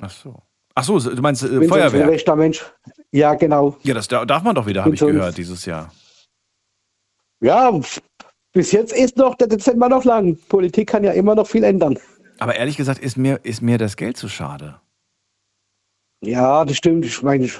Ach 0.00 0.10
so. 0.10 0.36
Ach 0.74 0.84
so, 0.84 0.98
du 0.98 1.20
meinst 1.20 1.42
äh, 1.42 1.46
ein 1.48 1.68
Feuerwerk? 1.68 1.90
Silvestermensch. 1.90 2.64
Ja, 3.10 3.34
genau. 3.34 3.76
Ja, 3.82 3.94
das 3.94 4.06
da- 4.08 4.24
darf 4.24 4.42
man 4.42 4.54
doch 4.54 4.66
wieder, 4.66 4.84
habe 4.84 4.94
ich 4.94 5.00
gehört, 5.00 5.36
dieses 5.36 5.66
Jahr. 5.66 5.92
Ja, 7.40 7.72
bis 8.52 8.72
jetzt 8.72 8.92
ist 8.92 9.16
noch 9.16 9.34
der 9.34 9.48
Dezember 9.48 9.88
noch 9.88 10.04
lang. 10.04 10.38
Politik 10.48 10.88
kann 10.88 11.04
ja 11.04 11.12
immer 11.12 11.34
noch 11.34 11.46
viel 11.46 11.64
ändern. 11.64 11.98
Aber 12.38 12.56
ehrlich 12.56 12.76
gesagt 12.76 13.00
ist 13.00 13.16
mir, 13.16 13.40
ist 13.42 13.62
mir 13.62 13.78
das 13.78 13.96
Geld 13.96 14.16
zu 14.16 14.28
schade. 14.28 14.80
Ja, 16.22 16.64
das 16.64 16.76
stimmt. 16.76 17.04
Ich 17.04 17.22
meine, 17.22 17.44
ich, 17.44 17.58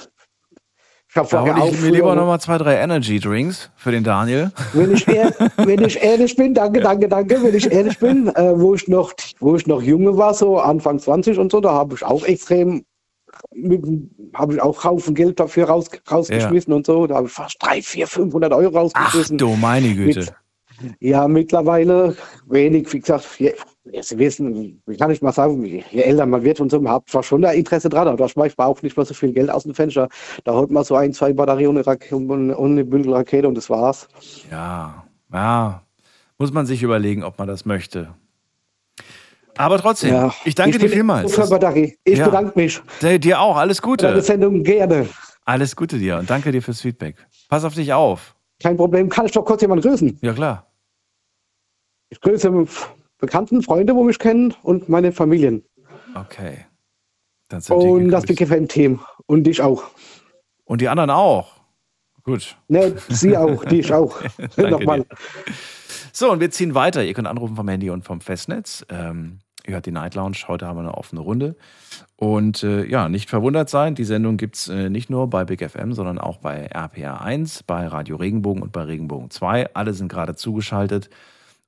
ich 1.08 1.16
habe 1.16 1.28
vorher 1.28 1.56
auch 1.56 1.72
ich 1.72 1.80
mir 1.80 1.90
lieber 1.90 2.14
nochmal 2.14 2.40
zwei, 2.40 2.58
drei 2.58 2.76
Energy 2.76 3.18
Drinks 3.18 3.70
für 3.76 3.90
den 3.90 4.04
Daniel. 4.04 4.52
wenn 4.72 4.92
ich, 4.92 5.06
ehr, 5.08 5.32
wenn 5.56 5.82
ich 5.82 6.02
ehrlich 6.02 6.37
bin, 6.37 6.54
danke, 6.54 6.80
danke, 6.80 7.08
danke, 7.08 7.42
wenn 7.42 7.54
ich 7.54 7.70
ehrlich 7.70 7.99
bin, 7.99 8.28
äh, 8.34 8.58
wo 8.58 8.75
ich 8.75 8.88
noch, 8.88 9.12
wo 9.40 9.56
ich 9.56 9.66
noch 9.66 9.82
junge 9.82 10.16
war, 10.16 10.34
so 10.34 10.58
Anfang 10.58 10.99
20 10.99 11.38
und 11.38 11.52
so, 11.52 11.61
da 11.61 11.72
habe 11.72 11.94
ich 11.94 12.04
auch 12.04 12.25
extrem, 12.25 12.84
habe 14.34 14.54
ich 14.54 14.62
auch 14.62 14.84
Haufen 14.84 15.14
Geld 15.14 15.40
dafür 15.40 15.66
raus, 15.66 15.90
rausgeschmissen 16.11 16.72
und 16.72 16.87
so, 16.87 17.06
da 17.06 17.16
habe 17.16 17.26
ich 17.26 17.32
fast 17.32 17.56
3, 17.61 17.82
4, 17.82 18.06
500 18.06 18.52
Euro 18.52 18.70
Ach 18.70 18.82
rausgeschmissen. 18.82 19.38
du 19.38 19.49
meine 19.56 19.94
Güte. 19.94 20.20
Mit, 20.20 20.34
ja, 21.00 21.29
mittlerweile 21.29 22.17
wenig, 22.47 22.93
wie 22.93 23.00
gesagt, 23.00 23.26
je, 23.38 23.52
Sie 24.00 24.17
wissen, 24.19 24.81
wie 24.87 24.97
kann 24.97 25.11
ich 25.11 25.21
mal 25.23 25.33
sagen, 25.33 25.64
je 25.64 25.83
älter 26.02 26.25
man 26.25 26.45
wird 26.45 26.61
und 26.61 26.71
so, 26.71 26.81
man 26.81 26.93
hat 26.93 27.09
zwar 27.09 27.25
schon 27.25 27.43
da 27.43 27.50
Interesse 27.50 27.88
dran, 27.88 28.07
aber 28.07 28.17
da 28.17 28.29
schmeißt 28.29 28.57
man 28.57 28.69
auch 28.69 28.81
nicht 28.83 28.97
mehr 28.97 29.05
so 29.05 29.12
viel 29.12 29.33
Geld 29.33 29.50
aus 29.50 29.64
dem 29.64 29.75
Fenster. 29.75 30.09
Da 30.45 30.52
holt 30.55 30.71
man 30.71 30.85
so 30.85 30.95
ein, 30.95 31.12
zwei 31.12 31.33
Batterien 31.33 31.76
und 31.76 32.31
eine, 32.31 32.85
Bündel 32.85 33.12
Rakete 33.12 33.49
und 33.49 33.57
das 33.57 33.69
war's. 33.69 34.09
Ja, 34.50 35.05
ja. 35.33 35.83
Muss 36.38 36.52
man 36.52 36.64
sich 36.67 36.83
überlegen, 36.83 37.25
ob 37.25 37.38
man 37.38 37.49
das 37.49 37.64
möchte. 37.64 38.14
Aber 39.57 39.79
trotzdem, 39.79 40.14
Ja, 40.14 40.35
ich 40.45 40.55
danke 40.55 40.79
dir 40.79 40.85
bin 40.87 40.95
vielmals. 40.95 41.50
Batterie. 41.50 41.97
Ich 42.05 42.19
Ja. 42.19 42.26
bedanke 42.26 42.52
mich. 42.59 42.81
Dir 43.00 43.41
auch, 43.41 43.57
alles 43.57 43.79
Für 43.81 43.97
deine 43.97 44.14
Gute. 44.14 44.23
Sendung 44.23 44.62
gerne. 44.62 45.09
Alles 45.45 45.75
Gute 45.76 45.99
dir 45.99 46.19
und 46.19 46.31
danke 46.31 46.52
dir 46.52 46.62
fürs 46.62 46.81
Feedback. 46.81 47.17
Pass 47.49 47.64
auf 47.64 47.75
dich 47.75 47.93
auf. 47.93 48.35
Kein 48.62 48.76
Problem. 48.76 49.09
Kann 49.09 49.26
ich 49.26 49.33
doch 49.33 49.45
kurz 49.45 49.62
jemanden 49.62 49.88
grüßen? 49.88 50.19
Ja, 50.23 50.33
klar. 50.33 50.66
Ich 52.11 52.21
grüße 52.21 52.66
Bekannten, 53.19 53.62
Freunde, 53.62 53.95
wo 53.95 54.04
mich 54.04 54.19
kennen 54.19 54.54
und 54.62 54.88
meine 54.88 55.12
Familien. 55.12 55.64
Okay. 56.14 56.66
Dann 57.49 57.61
sind 57.61 57.83
die 57.83 57.87
Und 57.87 58.11
das. 58.11 58.25
Big 58.25 58.47
FM-Team. 58.47 59.00
Und 59.26 59.45
dich 59.45 59.62
auch. 59.62 59.85
Und 60.64 60.81
die 60.81 60.88
anderen 60.88 61.11
auch. 61.11 61.52
Gut. 62.25 62.57
Ne, 62.69 62.95
sie 63.09 63.37
auch, 63.37 63.64
dich 63.64 63.92
auch. 63.92 64.21
Nochmal. 64.57 65.00
dir. 65.00 65.07
So, 66.12 66.31
und 66.31 66.40
wir 66.40 66.50
ziehen 66.50 66.75
weiter. 66.75 67.02
Ihr 67.02 67.14
könnt 67.14 67.26
anrufen 67.28 67.57
vom 67.57 67.69
Handy 67.69 67.90
und 67.90 68.04
vom 68.04 68.21
Festnetz. 68.21 68.85
Ähm, 68.88 69.38
ihr 69.66 69.75
hört 69.75 69.87
die 69.87 69.92
Night 69.92 70.14
Lounge. 70.14 70.37
Heute 70.49 70.66
haben 70.66 70.76
wir 70.76 70.81
eine 70.81 70.95
offene 70.95 71.21
Runde. 71.21 71.57
Und 72.16 72.62
äh, 72.62 72.85
ja, 72.85 73.09
nicht 73.09 73.28
verwundert 73.28 73.69
sein, 73.69 73.95
die 73.95 74.04
Sendung 74.04 74.37
gibt 74.37 74.57
es 74.57 74.69
äh, 74.69 74.88
nicht 74.88 75.11
nur 75.11 75.28
bei 75.28 75.45
Big 75.45 75.69
FM, 75.69 75.92
sondern 75.92 76.19
auch 76.19 76.38
bei 76.38 76.66
RPA 76.66 77.19
1, 77.19 77.64
bei 77.64 77.87
Radio 77.87 78.16
Regenbogen 78.16 78.62
und 78.62 78.73
bei 78.73 78.83
Regenbogen 78.83 79.31
2. 79.31 79.75
Alle 79.75 79.95
sind 79.95 80.09
gerade 80.09 80.37
zugeschaltet. 80.37 81.11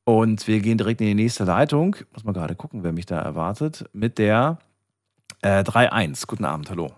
Und 0.04 0.46
wir 0.46 0.60
gehen 0.60 0.78
direkt 0.78 1.00
in 1.00 1.06
die 1.06 1.14
nächste 1.14 1.44
Leitung. 1.44 1.96
Muss 2.12 2.24
mal 2.24 2.32
gerade 2.32 2.54
gucken, 2.54 2.84
wer 2.84 2.92
mich 2.92 3.06
da 3.06 3.18
erwartet. 3.18 3.84
Mit 3.92 4.18
der 4.18 4.58
äh, 5.42 5.62
3.1. 5.62 6.26
Guten 6.26 6.44
Abend, 6.44 6.70
hallo. 6.70 6.90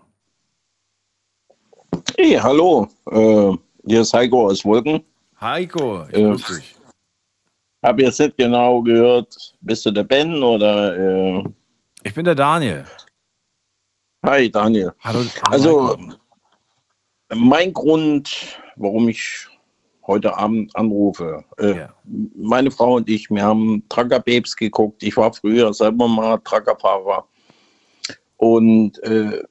Hey, 2.17 2.35
hallo. 2.35 2.87
Äh, 3.09 3.53
hier 3.85 4.01
ist 4.01 4.13
Heiko 4.13 4.47
aus 4.47 4.65
Wolken. 4.65 5.03
Heiko, 5.39 6.05
ich 6.09 6.17
Äh, 6.17 6.23
grüß 6.23 6.45
dich. 6.47 6.76
Hab 7.87 8.01
jetzt 8.01 8.19
nicht 8.19 8.35
genau 8.35 8.81
gehört, 8.81 9.55
bist 9.61 9.85
du 9.85 9.91
der 9.91 10.03
Ben 10.03 10.43
oder. 10.43 10.97
Äh, 10.97 11.43
Ich 12.03 12.13
bin 12.13 12.25
der 12.25 12.35
Daniel. 12.35 12.83
hi, 14.25 14.51
Daniel. 14.51 14.91
Hallo. 15.05 15.21
Also, 15.49 15.97
mein 17.33 17.71
Grund, 17.71 18.59
warum 18.75 19.07
ich 19.07 19.47
heute 20.05 20.35
Abend 20.35 20.75
anrufe. 20.75 21.45
Äh, 21.59 21.77
Ja. 21.77 21.93
Meine 22.35 22.71
Frau 22.71 22.95
und 22.95 23.07
ich, 23.09 23.29
wir 23.29 23.41
haben 23.43 23.81
Trucker 23.87 24.19
Babes 24.19 24.53
geguckt. 24.53 25.01
Ich 25.01 25.15
war 25.15 25.31
früher 25.31 25.73
selber 25.73 26.09
mal 26.09 26.39
Truckerfahrer. 26.39 27.25
Und 28.35 29.01
äh, 29.03 29.43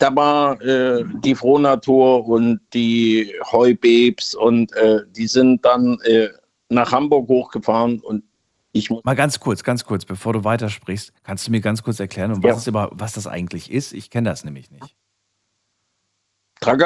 da 0.00 0.16
war 0.16 0.60
äh, 0.62 1.04
die 1.22 1.36
Frohnatur 1.36 2.26
und 2.26 2.60
die 2.74 3.32
Heubabes 3.52 4.34
und 4.34 4.72
äh, 4.74 5.02
die 5.16 5.28
sind 5.28 5.64
dann 5.64 5.96
äh, 6.02 6.28
nach 6.70 6.92
Hamburg 6.92 7.28
hochgefahren 7.28 8.00
und 8.00 8.24
ich 8.72 8.88
muss 8.88 9.02
Mal 9.04 9.16
ganz 9.16 9.40
kurz, 9.40 9.64
ganz 9.64 9.84
kurz, 9.84 10.04
bevor 10.04 10.32
du 10.32 10.44
weitersprichst, 10.44 11.12
kannst 11.24 11.46
du 11.46 11.50
mir 11.50 11.60
ganz 11.60 11.82
kurz 11.82 11.98
erklären, 12.00 12.32
um 12.32 12.40
Ja. 12.42 12.54
was, 12.54 12.66
über, 12.66 12.88
was 12.92 13.12
das 13.12 13.26
eigentlich 13.26 13.70
ist? 13.70 13.92
Ich 13.92 14.10
kenne 14.10 14.30
das 14.30 14.44
nämlich 14.44 14.70
nicht. 14.70 14.94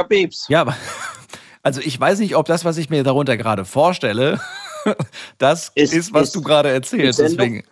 Babes. 0.08 0.46
Ja, 0.48 0.60
aber 0.62 0.76
also 1.62 1.80
ich 1.80 1.98
weiß 1.98 2.20
nicht, 2.20 2.36
ob 2.36 2.46
das, 2.46 2.64
was 2.64 2.76
ich 2.78 2.90
mir 2.90 3.02
darunter 3.02 3.36
gerade 3.36 3.64
vorstelle, 3.64 4.40
das 5.38 5.70
Ist- 5.74 5.92
ist, 5.92 6.12
was 6.12 6.24
ist 6.24 6.36
du 6.36 6.42
gerade 6.42 6.70
erzählst. 6.70 7.18
Sendung- 7.18 7.36
Deswegen. 7.38 7.64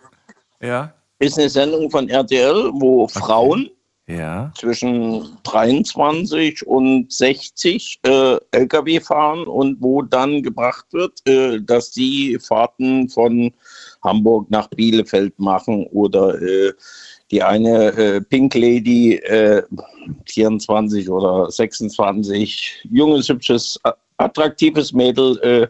Ja. 0.61 0.93
Ist 1.19 1.37
eine 1.39 1.49
Sendung 1.49 1.89
von 1.89 2.09
RTL, 2.09 2.71
wo 2.73 3.07
Frauen 3.07 3.69
Ja. 4.05 4.51
zwischen 4.57 5.37
23 5.43 6.67
und 6.67 7.11
60 7.11 7.99
äh, 8.03 8.37
Lkw 8.51 8.99
fahren 8.99 9.47
und 9.47 9.81
wo 9.81 10.01
dann 10.01 10.43
gebracht 10.43 10.87
wird, 10.91 11.25
äh, 11.25 11.61
dass 11.61 11.91
die 11.91 12.37
Fahrten 12.37 13.07
von 13.07 13.53
Hamburg 14.03 14.51
nach 14.51 14.67
Bielefeld 14.67 15.39
machen 15.39 15.87
oder 15.87 16.41
äh, 16.41 16.73
die 17.31 17.41
eine 17.41 17.93
äh, 17.93 18.21
Pink 18.21 18.53
Lady 18.55 19.15
äh, 19.15 19.63
24 20.25 21.09
oder 21.09 21.49
26, 21.49 22.87
junges, 22.91 23.29
hübsches, 23.29 23.79
attraktives 24.17 24.91
Mädel, 24.91 25.39
äh, 25.39 25.67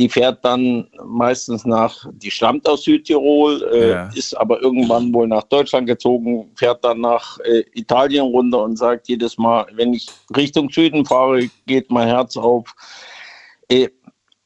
die 0.00 0.08
fährt 0.08 0.42
dann 0.46 0.88
meistens 1.04 1.66
nach, 1.66 2.06
die 2.12 2.30
stammt 2.30 2.66
aus 2.66 2.84
Südtirol, 2.84 3.62
äh, 3.70 3.90
Ja. 3.90 4.08
ist 4.14 4.32
aber 4.34 4.62
irgendwann 4.62 5.12
wohl 5.12 5.28
nach 5.28 5.42
Deutschland 5.42 5.86
gezogen, 5.86 6.50
fährt 6.56 6.82
dann 6.82 7.02
nach 7.02 7.38
äh, 7.40 7.64
Italien 7.74 8.24
runter 8.24 8.62
und 8.62 8.78
sagt 8.78 9.08
jedes 9.08 9.36
Mal, 9.36 9.66
wenn 9.74 9.92
ich 9.92 10.06
Richtung 10.34 10.70
Süden 10.70 11.04
fahre, 11.04 11.50
geht 11.66 11.90
mein 11.90 12.08
Herz 12.08 12.38
auf. 12.38 12.74
Äh, 13.68 13.88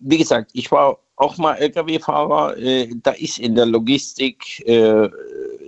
wie 0.01 0.19
gesagt, 0.19 0.51
ich 0.55 0.73
war 0.73 0.99
auch 1.15 1.39
mal 1.39 1.55
Lkw-Fahrer. 1.55 2.59
Äh, 2.59 2.89
da 3.05 3.13
ist 3.13 3.39
in 3.39 3.55
der 3.55 3.67
Logistik, 3.67 4.61
äh, 4.67 5.09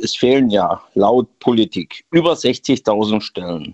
es 0.02 0.16
fehlen 0.16 0.50
ja 0.50 0.83
laut 0.95 1.28
Politik 1.38 2.05
über 2.11 2.33
60.000 2.33 3.21
Stellen. 3.21 3.73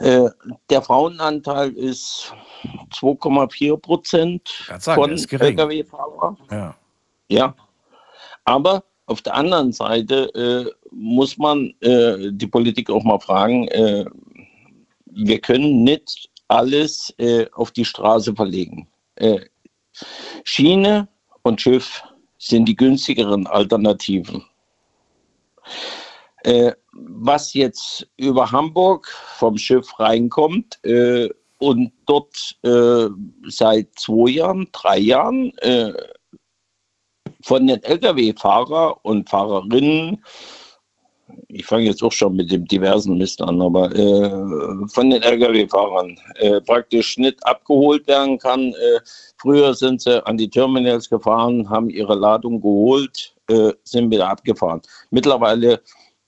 Äh, 0.00 0.30
der 0.70 0.80
Frauenanteil 0.80 1.72
ist 1.72 2.32
2,4 2.94 3.76
Prozent 3.76 4.48
von. 4.80 5.10
Lkw-Fahrern. 5.10 6.38
Ja. 6.50 6.74
Ja. 7.28 7.54
Aber 8.44 8.82
auf 9.06 9.20
der 9.20 9.34
anderen 9.34 9.72
Seite 9.72 10.34
äh, 10.34 10.70
muss 10.90 11.36
man 11.36 11.74
äh, 11.80 12.30
die 12.32 12.46
Politik 12.46 12.88
auch 12.88 13.04
mal 13.04 13.20
fragen, 13.20 13.68
äh, 13.68 14.06
wir 15.04 15.40
können 15.40 15.84
nicht 15.84 16.30
alles 16.48 17.12
äh, 17.18 17.46
auf 17.52 17.70
die 17.70 17.84
Straße 17.84 18.34
verlegen. 18.34 18.88
Schiene 20.44 21.06
und 21.42 21.60
Schiff 21.60 22.02
sind 22.38 22.64
die 22.64 22.76
günstigeren 22.76 23.46
Alternativen. 23.46 24.42
Äh, 26.44 26.72
was 26.92 27.54
jetzt 27.54 28.06
über 28.16 28.50
Hamburg 28.50 29.08
vom 29.36 29.58
Schiff 29.58 29.98
reinkommt 29.98 30.82
äh, 30.84 31.28
und 31.58 31.92
dort 32.06 32.56
äh, 32.62 33.08
seit 33.48 33.88
zwei 33.96 34.30
Jahren, 34.30 34.68
drei 34.72 34.98
Jahren 34.98 35.56
äh, 35.58 35.92
von 37.42 37.66
den 37.66 37.82
Lkw-Fahrer 37.82 39.04
und 39.04 39.28
Fahrerinnen, 39.28 40.24
ich 41.48 41.66
fange 41.66 41.84
jetzt 41.84 42.02
auch 42.02 42.12
schon 42.12 42.36
mit 42.36 42.50
dem 42.50 42.64
diversen 42.66 43.18
Mist 43.18 43.40
an, 43.42 43.60
aber 43.60 43.94
äh, 43.94 44.88
von 44.88 45.10
den 45.10 45.22
Lkw-Fahrern 45.22 46.18
äh, 46.36 46.60
praktisch 46.62 47.18
nicht 47.18 47.44
abgeholt 47.46 48.06
werden 48.08 48.38
kann. 48.38 48.74
Früher 49.36 49.74
sind 49.74 50.00
sie 50.00 50.24
an 50.26 50.38
die 50.38 50.48
Terminals 50.48 51.08
gefahren, 51.08 51.68
haben 51.68 51.90
ihre 51.90 52.14
Ladung 52.14 52.60
geholt, 52.60 53.34
sind 53.84 54.10
wieder 54.10 54.28
abgefahren. 54.28 54.80
Mittlerweile 55.10 55.80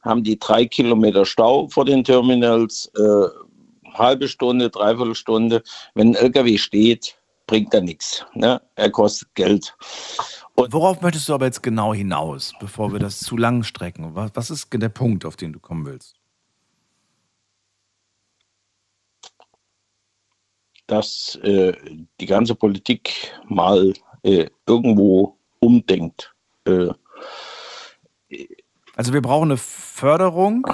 haben 0.02 0.24
die 0.24 0.38
drei 0.38 0.66
Kilometer 0.66 1.24
Stau 1.24 1.68
vor 1.68 1.84
den 1.84 2.04
Terminals, 2.04 2.90
äh, 2.96 3.28
halbe 3.94 4.28
Stunde, 4.28 4.70
dreiviertel 4.70 5.14
Stunde. 5.14 5.62
Wenn 5.94 6.08
ein 6.08 6.14
LKW 6.14 6.58
steht, 6.58 7.16
bringt 7.46 7.72
er 7.74 7.82
nichts. 7.82 8.24
Ne? 8.34 8.60
Er 8.74 8.90
kostet 8.90 9.34
Geld. 9.34 9.74
Worauf 10.56 11.00
möchtest 11.00 11.28
du 11.28 11.34
aber 11.34 11.46
jetzt 11.46 11.62
genau 11.62 11.94
hinaus, 11.94 12.52
bevor 12.60 12.92
wir 12.92 12.98
das 12.98 13.20
zu 13.20 13.36
lang 13.36 13.62
strecken? 13.62 14.14
Was, 14.14 14.30
was 14.34 14.50
ist 14.50 14.68
der 14.72 14.88
Punkt, 14.88 15.24
auf 15.24 15.36
den 15.36 15.52
du 15.52 15.60
kommen 15.60 15.86
willst? 15.86 16.16
Dass 20.86 21.36
äh, 21.42 21.72
die 22.20 22.26
ganze 22.26 22.54
Politik 22.54 23.32
mal 23.48 23.94
äh, 24.22 24.46
irgendwo 24.66 25.38
umdenkt. 25.60 26.34
Äh, 26.64 26.88
also 28.96 29.12
wir 29.12 29.22
brauchen 29.22 29.50
eine 29.50 29.56
Förderung 29.58 30.66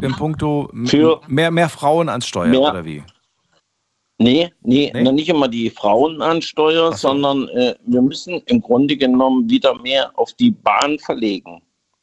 im 0.00 0.14
Punkto 0.16 0.70
Für- 0.86 1.20
mehr, 1.28 1.50
mehr 1.50 1.68
Frauen 1.68 2.08
ans 2.08 2.26
Steuer, 2.26 2.48
Mehr- 2.48 2.60
oder 2.60 2.84
wie? 2.84 3.02
Nee, 4.18 4.52
nee, 4.60 4.92
Nee? 4.94 5.10
nicht 5.12 5.28
immer 5.28 5.48
die 5.48 5.68
Frauen 5.70 6.22
ansteuern, 6.22 6.92
Ach 6.94 6.96
so. 6.98 7.08
sondern 7.08 7.48
äh, 7.48 7.74
wir 7.84 8.02
müssen 8.02 8.40
im 8.46 8.60
Grunde 8.60 8.96
genommen 8.96 9.50
wieder 9.50 9.74
mehr 9.74 10.16
auf 10.16 10.32
die 10.34 10.50
Bahn 10.52 10.98
verlegen. 11.00 11.60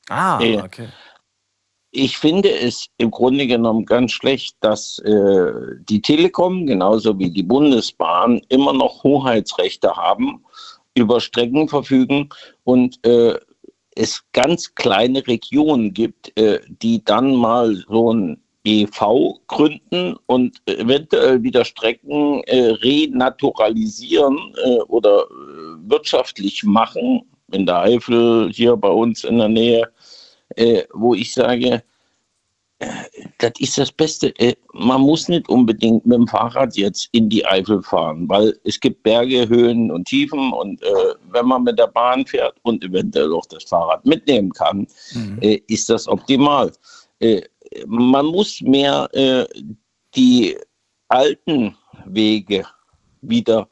Ah, 0.10 0.40
Ja. 0.42 0.64
okay. 0.66 0.90
Ich 1.92 2.18
finde 2.18 2.52
es 2.52 2.88
im 2.98 3.10
Grunde 3.10 3.48
genommen 3.48 3.84
ganz 3.86 4.12
schlecht, 4.12 4.56
dass 4.60 5.00
äh, 5.00 5.52
die 5.90 6.02
Telekom 6.02 6.68
genauso 6.68 7.18
wie 7.18 7.32
die 7.32 7.42
Bundesbahn 7.44 8.42
immer 8.50 8.74
noch 8.74 9.02
Hoheitsrechte 9.04 9.96
haben, 9.96 10.44
über 10.94 11.20
Strecken 11.20 11.68
verfügen 11.68 12.30
und 12.64 13.04
äh, 13.08 13.40
es 14.00 14.24
ganz 14.32 14.74
kleine 14.76 15.28
Regionen 15.28 15.94
gibt, 15.94 16.32
äh, 16.38 16.60
die 16.82 17.04
dann 17.04 17.36
mal 17.36 17.76
so 17.90 18.14
ein 18.14 18.42
EV 18.64 19.40
gründen 19.48 20.16
und 20.26 20.62
eventuell 20.68 21.44
wieder 21.44 21.66
Strecken 21.66 22.42
äh, 22.46 22.72
renaturalisieren 22.82 24.38
äh, 24.64 24.80
oder 24.88 25.24
äh, 25.24 25.90
wirtschaftlich 25.90 26.64
machen. 26.64 27.24
In 27.52 27.66
der 27.66 27.80
Eifel, 27.80 28.50
hier 28.54 28.78
bei 28.78 28.90
uns 28.90 29.26
in 29.26 29.38
der 29.38 29.50
Nähe, 29.50 29.92
äh, 30.56 30.84
wo 30.94 31.14
ich 31.14 31.34
sage, 31.34 31.84
das 33.40 33.52
ist 33.60 33.78
das 33.78 33.92
Beste. 33.92 34.34
Äh, 34.40 34.56
man 34.74 35.02
muss 35.02 35.28
nicht 35.28 35.50
unbedingt 35.50 36.06
mit 36.06 36.18
dem 36.18 36.28
Fahrrad 36.28 36.76
jetzt 36.78 37.10
in 37.12 37.30
die 37.30 37.46
Eifel 37.46 37.84
fahren, 37.84 38.28
weil 38.30 38.58
es 38.64 38.80
gibt 38.80 39.04
Berge, 39.04 39.48
Höhen 39.50 39.92
und 39.92 40.08
Tiefen 40.08 40.54
und 40.54 40.82
äh, 40.84 41.14
wenn 41.32 41.46
man 41.46 41.64
mit 41.64 41.78
der 41.78 41.88
Bahn 41.88 42.26
fährt 42.26 42.56
und 42.64 42.84
eventuell 42.84 43.34
auch 43.34 43.46
das 43.48 43.66
Fahrrad 43.66 44.06
mitnehmen 44.06 44.52
kann, 44.52 44.88
äh, 45.42 45.60
ist 45.68 45.90
das 45.90 46.08
optimal. 46.08 46.72
Äh, 47.20 47.42
man 47.86 48.26
muss 48.26 48.62
mehr 48.62 49.10
äh, 49.14 49.46
die 50.16 50.58
alten 51.10 51.76
Wege 52.06 52.66
wieder 53.22 53.68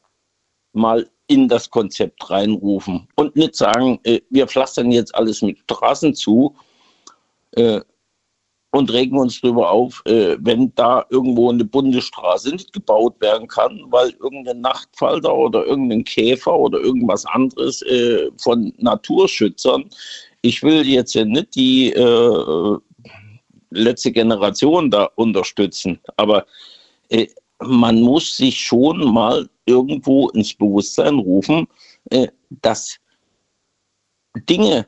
mal 0.72 1.08
in 1.28 1.48
das 1.48 1.70
Konzept 1.70 2.28
reinrufen 2.30 3.08
und 3.16 3.36
nicht 3.36 3.54
sagen, 3.54 4.00
äh, 4.04 4.20
wir 4.28 4.46
pflastern 4.46 4.92
jetzt 4.92 5.14
alles 5.14 5.40
mit 5.40 5.58
Straßen 5.60 6.14
zu 6.14 6.54
und 8.70 8.92
regen 8.92 9.18
uns 9.18 9.40
darüber 9.40 9.70
auf, 9.70 10.02
äh, 10.06 10.36
wenn 10.40 10.72
da 10.74 11.06
irgendwo 11.10 11.50
eine 11.50 11.64
Bundesstraße 11.64 12.50
nicht 12.50 12.72
gebaut 12.72 13.20
werden 13.20 13.48
kann, 13.48 13.80
weil 13.88 14.10
irgendein 14.20 14.60
Nachtfalter 14.60 15.34
oder 15.34 15.64
irgendein 15.64 16.04
Käfer 16.04 16.54
oder 16.54 16.78
irgendwas 16.78 17.24
anderes 17.26 17.82
äh, 17.82 18.30
von 18.36 18.72
Naturschützern. 18.76 19.88
Ich 20.42 20.62
will 20.62 20.86
jetzt 20.86 21.14
ja 21.14 21.24
nicht 21.24 21.54
die 21.54 21.92
äh, 21.92 22.78
letzte 23.70 24.12
Generation 24.12 24.90
da 24.90 25.08
unterstützen, 25.16 25.98
aber 26.16 26.44
äh, 27.08 27.26
man 27.60 28.00
muss 28.00 28.36
sich 28.36 28.60
schon 28.60 29.12
mal 29.12 29.48
irgendwo 29.66 30.28
ins 30.30 30.54
Bewusstsein 30.54 31.14
rufen, 31.14 31.66
äh, 32.10 32.28
dass 32.62 32.98
Dinge 34.48 34.86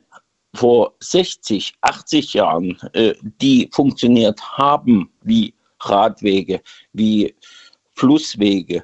vor 0.53 0.93
60, 0.99 1.73
80 1.81 2.33
Jahren, 2.33 2.77
äh, 2.93 3.13
die 3.41 3.69
funktioniert 3.71 4.41
haben, 4.41 5.09
wie 5.23 5.53
Radwege, 5.79 6.61
wie 6.93 7.33
Flusswege, 7.95 8.83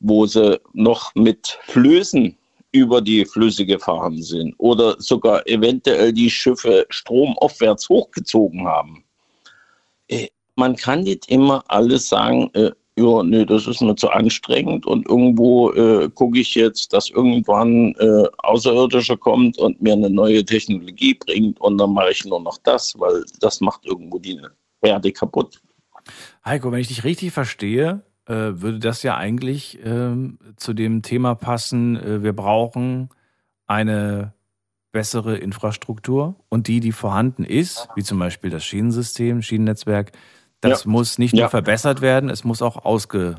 wo 0.00 0.26
sie 0.26 0.60
noch 0.72 1.14
mit 1.14 1.58
Flößen 1.64 2.36
über 2.70 3.00
die 3.00 3.24
Flüsse 3.24 3.64
gefahren 3.64 4.22
sind 4.22 4.54
oder 4.58 4.96
sogar 5.00 5.46
eventuell 5.46 6.12
die 6.12 6.30
Schiffe 6.30 6.86
stromaufwärts 6.90 7.88
hochgezogen 7.88 8.66
haben. 8.66 9.04
Äh, 10.08 10.28
man 10.54 10.76
kann 10.76 11.02
nicht 11.02 11.28
immer 11.30 11.64
alles 11.68 12.08
sagen, 12.08 12.50
äh, 12.54 12.70
ja, 12.98 13.22
nee, 13.22 13.44
das 13.44 13.66
ist 13.66 13.80
mir 13.80 13.94
zu 13.94 14.10
anstrengend 14.10 14.86
und 14.86 15.06
irgendwo 15.08 15.70
äh, 15.72 16.08
gucke 16.14 16.38
ich 16.40 16.54
jetzt, 16.54 16.92
dass 16.92 17.10
irgendwann 17.10 17.94
äh, 17.98 18.24
Außerirdischer 18.38 19.16
kommt 19.16 19.58
und 19.58 19.80
mir 19.80 19.92
eine 19.92 20.10
neue 20.10 20.44
Technologie 20.44 21.14
bringt 21.14 21.60
und 21.60 21.78
dann 21.78 21.92
mache 21.92 22.10
ich 22.10 22.24
nur 22.24 22.40
noch 22.40 22.58
das, 22.64 22.98
weil 22.98 23.24
das 23.40 23.60
macht 23.60 23.86
irgendwo 23.86 24.18
die 24.18 24.40
Erde 24.82 25.12
kaputt. 25.12 25.60
Heiko, 26.44 26.72
wenn 26.72 26.80
ich 26.80 26.88
dich 26.88 27.04
richtig 27.04 27.32
verstehe, 27.32 28.02
äh, 28.26 28.34
würde 28.34 28.78
das 28.78 29.02
ja 29.02 29.16
eigentlich 29.16 29.78
ähm, 29.84 30.38
zu 30.56 30.72
dem 30.72 31.02
Thema 31.02 31.34
passen, 31.34 31.96
äh, 31.96 32.22
wir 32.22 32.32
brauchen 32.32 33.10
eine 33.66 34.32
bessere 34.90 35.36
Infrastruktur 35.36 36.36
und 36.48 36.66
die, 36.66 36.80
die 36.80 36.92
vorhanden 36.92 37.44
ist, 37.44 37.88
wie 37.94 38.02
zum 38.02 38.18
Beispiel 38.18 38.50
das 38.50 38.64
Schienensystem, 38.64 39.42
Schienennetzwerk, 39.42 40.12
das 40.60 40.84
Ja. 40.84 40.90
muss 40.90 41.18
nicht 41.18 41.34
Ja. 41.34 41.42
nur 41.44 41.50
verbessert 41.50 42.00
werden, 42.00 42.30
es 42.30 42.44
muss 42.44 42.62
auch 42.62 42.84
ausge, 42.84 43.36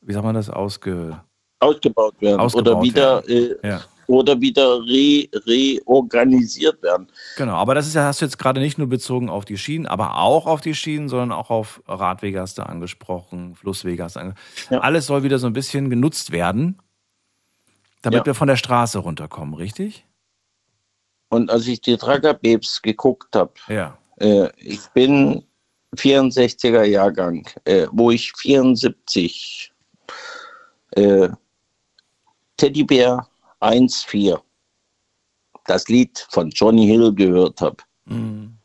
wie 0.00 0.12
sagt 0.12 0.24
man 0.24 0.34
das, 0.34 0.50
ausge, 0.50 1.20
Ausgebaut 1.60 2.20
werden 2.20 2.40
Ausgebaut 2.40 2.72
oder 2.74 2.82
wieder, 2.82 3.28
äh, 3.28 3.54
ja. 3.62 3.80
oder 4.08 4.40
wieder 4.40 4.80
re, 4.80 5.28
reorganisiert 5.46 6.82
werden. 6.82 7.06
Genau, 7.36 7.54
aber 7.54 7.74
das 7.76 7.86
ist 7.86 7.94
ja, 7.94 8.02
hast 8.04 8.20
du 8.20 8.24
jetzt 8.24 8.36
gerade 8.38 8.60
nicht 8.60 8.78
nur 8.78 8.88
bezogen 8.88 9.30
auf 9.30 9.44
die 9.44 9.56
Schienen, 9.56 9.86
aber 9.86 10.18
auch 10.18 10.46
auf 10.46 10.60
die 10.60 10.74
Schienen, 10.74 11.08
sondern 11.08 11.30
auch 11.30 11.50
auf 11.50 11.80
Radwege 11.86 12.40
hast 12.40 12.58
du 12.58 12.62
angesprochen, 12.66 13.54
Flusswege 13.54 14.02
hast 14.02 14.16
du 14.16 14.20
angesprochen. 14.20 14.74
Ja. 14.74 14.80
Alles 14.80 15.06
soll 15.06 15.22
wieder 15.22 15.38
so 15.38 15.46
ein 15.46 15.52
bisschen 15.52 15.88
genutzt 15.88 16.32
werden, 16.32 16.82
damit 18.02 18.20
Ja. 18.20 18.26
wir 18.26 18.34
von 18.34 18.48
der 18.48 18.56
Straße 18.56 18.98
runterkommen, 18.98 19.54
richtig? 19.54 20.04
Und 21.28 21.48
als 21.50 21.66
ich 21.68 21.80
die 21.80 21.96
Traggerbebs 21.96 22.82
geguckt 22.82 23.34
habe. 23.36 23.52
Äh, 24.18 24.50
ich 24.56 24.80
bin 24.88 25.44
64er 25.96 26.84
Jahrgang, 26.84 27.46
äh, 27.64 27.86
wo 27.92 28.10
ich 28.10 28.32
74 28.32 29.72
äh, 30.92 31.28
Teddybär 32.56 33.26
1-4 33.60 34.40
das 35.66 35.88
Lied 35.88 36.26
von 36.30 36.50
Johnny 36.50 36.86
Hill 36.86 37.12
gehört 37.14 37.60
habe. 37.60 37.76
Mhm. 38.06 38.56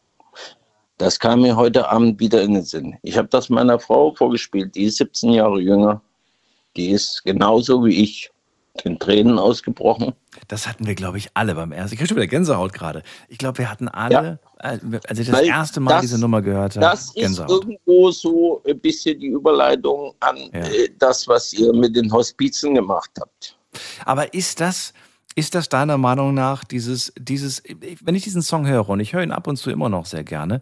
Das 0.98 1.20
kam 1.20 1.42
mir 1.42 1.56
heute 1.56 1.90
Abend 1.90 2.20
wieder 2.20 2.42
in 2.42 2.56
den 2.56 2.64
Sinn. 2.64 2.98
Ich 3.04 3.18
habe 3.18 3.28
das 3.28 3.50
meiner 3.50 3.80
Frau 3.80 4.14
vorgespielt, 4.16 4.76
die 4.76 4.86
ist 4.86 4.98
17 4.98 5.34
Jahre 5.34 5.60
jünger. 5.60 6.02
Die 6.76 6.90
ist 6.90 7.24
genauso 7.24 7.86
wie 7.86 8.02
ich 8.04 8.32
in 8.84 8.98
Tränen 8.98 9.38
ausgebrochen. 9.38 10.14
Das 10.48 10.68
hatten 10.68 10.86
wir, 10.88 10.96
glaube 10.96 11.18
ich, 11.18 11.30
alle 11.34 11.56
beim 11.56 11.72
ersten. 11.72 11.94
Ich 11.94 11.98
kriege 12.00 12.08
schon 12.10 12.18
wieder 12.18 12.28
Gänsehaut 12.28 12.74
gerade. 12.74 13.04
Ich 13.28 13.38
glaube, 13.38 13.58
wir 13.60 13.70
hatten 13.70 13.88
alle, 13.88 14.40
äh, 14.60 14.78
als 15.08 15.20
ich 15.20 15.28
das 15.28 15.36
Weil 15.36 15.46
erste 15.48 15.80
Mal 15.80 15.92
das- 15.94 16.02
diese 16.02 16.20
Nummer 16.20 16.42
gehört 16.42 16.76
habe, 16.76 16.86
Das 16.86 17.06
ist 17.06 17.16
Gänsehaut. 17.16 17.50
irgendwo 17.50 18.12
so 18.12 18.62
ein 18.68 18.80
bisschen 18.80 19.20
die 19.20 19.28
Überleitung 19.28 20.14
an 20.20 20.38
Ja. 20.38 20.62
äh, 20.62 20.90
das, 21.00 21.28
was 21.28 21.54
ihr 21.54 21.74
mit 21.74 21.96
den 21.96 22.12
Hospizen 22.12 22.76
gemacht 22.76 23.12
habt. 23.20 23.58
Aber 24.06 24.34
ist 24.34 24.60
das, 24.62 24.94
ist 25.36 25.54
das 25.56 25.70
deiner 25.70 25.98
Meinung 25.98 26.34
nach 26.34 26.64
dieses, 26.64 27.14
dieses, 27.20 27.62
wenn 28.02 28.16
ich 28.16 28.24
diesen 28.24 28.42
Song 28.42 28.66
höre, 28.68 28.90
und 28.90 29.00
ich 29.00 29.14
höre 29.14 29.24
ihn 29.24 29.32
ab 29.32 29.48
und 29.48 29.58
zu 29.58 29.70
immer 29.70 29.90
noch 29.90 30.06
sehr 30.06 30.24
gerne, 30.24 30.62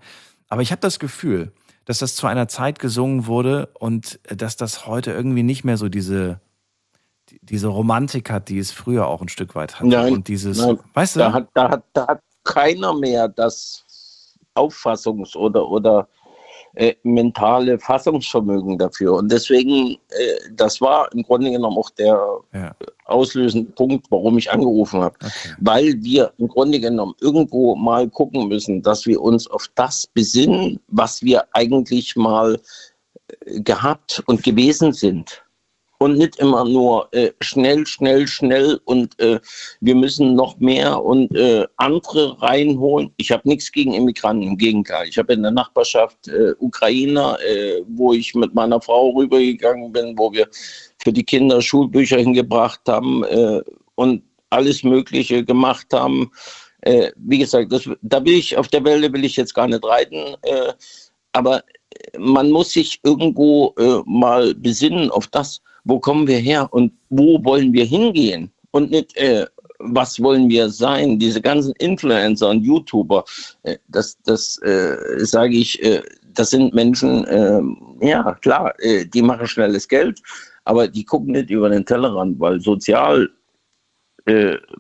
aber 0.50 0.62
ich 0.62 0.72
habe 0.72 0.82
das 0.82 1.00
Gefühl, 1.00 1.52
dass 1.86 2.00
das 2.00 2.16
zu 2.16 2.26
einer 2.28 2.48
Zeit 2.48 2.80
gesungen 2.80 3.28
wurde 3.28 3.70
und 3.80 4.20
dass 4.28 4.58
das 4.58 4.88
heute 4.88 5.12
irgendwie 5.12 5.44
nicht 5.44 5.64
mehr 5.64 5.78
so 5.78 5.88
diese, 5.88 6.40
die- 6.40 6.55
diese 7.42 7.68
Romantik 7.68 8.30
hat, 8.30 8.50
die 8.50 8.60
es 8.60 8.72
früher 8.72 9.08
auch 9.08 9.22
ein 9.22 9.30
Stück 9.30 9.56
weit 9.56 9.76
hatte. 9.76 9.88
Nein, 9.88 10.14
und 10.14 10.28
dieses, 10.28 10.58
nein, 10.58 10.80
weißt 10.94 11.16
du? 11.16 11.20
Da 11.20 11.34
hat, 11.34 11.48
da, 11.54 11.70
hat, 11.70 11.84
da 11.94 12.08
hat 12.08 12.22
keiner 12.44 12.94
mehr 12.94 13.28
das 13.28 13.86
Auffassungs- 14.56 15.36
oder, 15.36 15.68
oder 15.68 16.08
äh, 16.76 16.96
mentale 17.04 17.80
Fassungsvermögen 17.80 18.78
dafür. 18.78 19.14
Und 19.14 19.32
deswegen, 19.32 19.98
äh, 20.10 20.52
das 20.52 20.82
war 20.82 21.12
im 21.14 21.24
Grunde 21.24 21.52
genommen 21.52 21.78
auch 21.78 21.90
der 21.92 22.20
ja, 22.54 22.76
auslösende 23.06 23.72
Punkt, 23.72 24.08
warum 24.10 24.38
ich 24.38 24.52
angerufen 24.52 25.02
habe. 25.02 25.16
okay. 25.22 25.56
Weil 25.60 25.96
wir 26.04 26.34
im 26.38 26.48
Grunde 26.48 26.80
genommen 26.80 27.14
irgendwo 27.22 27.76
mal 27.76 28.10
gucken 28.10 28.50
müssen, 28.50 28.82
dass 28.82 29.06
wir 29.06 29.22
uns 29.22 29.48
auf 29.48 29.70
das 29.76 30.06
besinnen, 30.08 30.80
was 30.88 31.22
wir 31.22 31.46
eigentlich 31.54 32.16
mal 32.18 32.60
äh, 33.46 33.62
gehabt 33.62 34.22
und 34.28 34.44
gewesen 34.44 34.92
sind. 34.92 35.45
Und 35.98 36.18
nicht 36.18 36.40
immer 36.40 36.66
nur 36.66 37.08
äh, 37.14 37.32
schnell, 37.40 37.88
schnell, 37.88 38.28
schnell 38.28 38.82
und 38.84 39.18
äh, 39.22 39.40
wir 39.80 39.96
müssen 39.96 40.36
noch 40.36 40.60
mehr 40.60 41.02
und 41.02 41.34
äh, 41.36 41.66
andere 41.78 42.42
reinholen. 42.42 43.12
Ich 43.16 43.32
habe 43.32 43.48
nichts 43.48 43.72
gegen 43.72 43.94
Immigranten, 43.94 44.44
im 44.44 44.58
Gegenteil. 44.58 45.08
Ich 45.08 45.18
habe 45.18 45.34
in 45.34 45.42
der 45.42 45.52
Nachbarschaft 45.52 46.28
äh, 46.28 46.54
Ukrainer, 46.60 47.38
äh, 47.48 47.82
wo 47.88 48.12
ich 48.12 48.36
mit 48.36 48.54
meiner 48.54 48.82
Frau 48.82 49.12
rübergegangen 49.12 49.94
bin, 49.94 50.18
wo 50.18 50.34
wir 50.34 50.50
für 50.98 51.14
die 51.14 51.24
Kinder 51.24 51.62
Schulbücher 51.62 52.18
hingebracht 52.18 52.82
haben. 52.88 53.24
Äh, 53.24 53.62
und 53.96 54.22
alles 54.50 54.84
Mögliche 54.84 55.44
gemacht 55.44 55.88
haben. 55.94 56.32
Wie 57.16 57.40
gesagt, 57.40 57.72
das, 57.72 57.90
da 58.02 58.24
will 58.24 58.34
ich, 58.34 58.58
auf 58.58 58.68
der 58.68 58.84
Welle 58.84 59.12
will 59.12 59.26
ich 59.26 59.36
jetzt 59.38 59.56
gar 59.56 59.68
nicht 59.68 59.84
reiten, 59.84 60.36
aber 61.32 61.64
man 62.20 62.52
muss 62.52 62.74
sich 62.74 63.00
irgendwo 63.04 63.74
mal 64.06 64.54
besinnen 64.54 65.10
auf 65.10 65.28
das, 65.28 65.62
wo 65.86 66.00
kommen 66.00 66.28
wir 66.28 66.40
her 66.40 66.68
und 66.72 66.92
wo 67.10 67.44
wollen 67.44 67.72
wir 67.72 67.86
hingehen 67.86 68.52
und 68.72 68.92
nicht, 68.92 69.16
äh, 69.16 69.46
was 69.80 70.22
wollen 70.22 70.50
wir 70.50 70.70
sein? 70.70 71.20
Diese 71.20 71.42
ganzen 71.42 71.74
Influencer 71.76 72.50
und 72.50 72.64
YouTuber, 72.64 73.24
äh, 73.64 73.78
das, 73.88 74.18
das 74.24 74.58
äh, 74.64 74.98
sage 75.26 75.56
ich, 75.56 75.82
äh, 75.84 76.02
das 76.34 76.50
sind 76.50 76.74
Menschen, 76.74 77.26
ähm, 77.30 77.98
ja 78.02 78.34
klar, 78.42 78.74
äh, 78.80 79.06
die 79.06 79.22
machen 79.22 79.48
schnelles 79.48 79.88
Geld, 79.88 80.22
aber 80.66 80.88
die 80.88 81.06
gucken 81.06 81.32
nicht 81.32 81.50
über 81.50 81.70
den 81.70 81.86
Tellerrand, 81.86 82.40
weil 82.40 82.60
sozial 82.60 83.30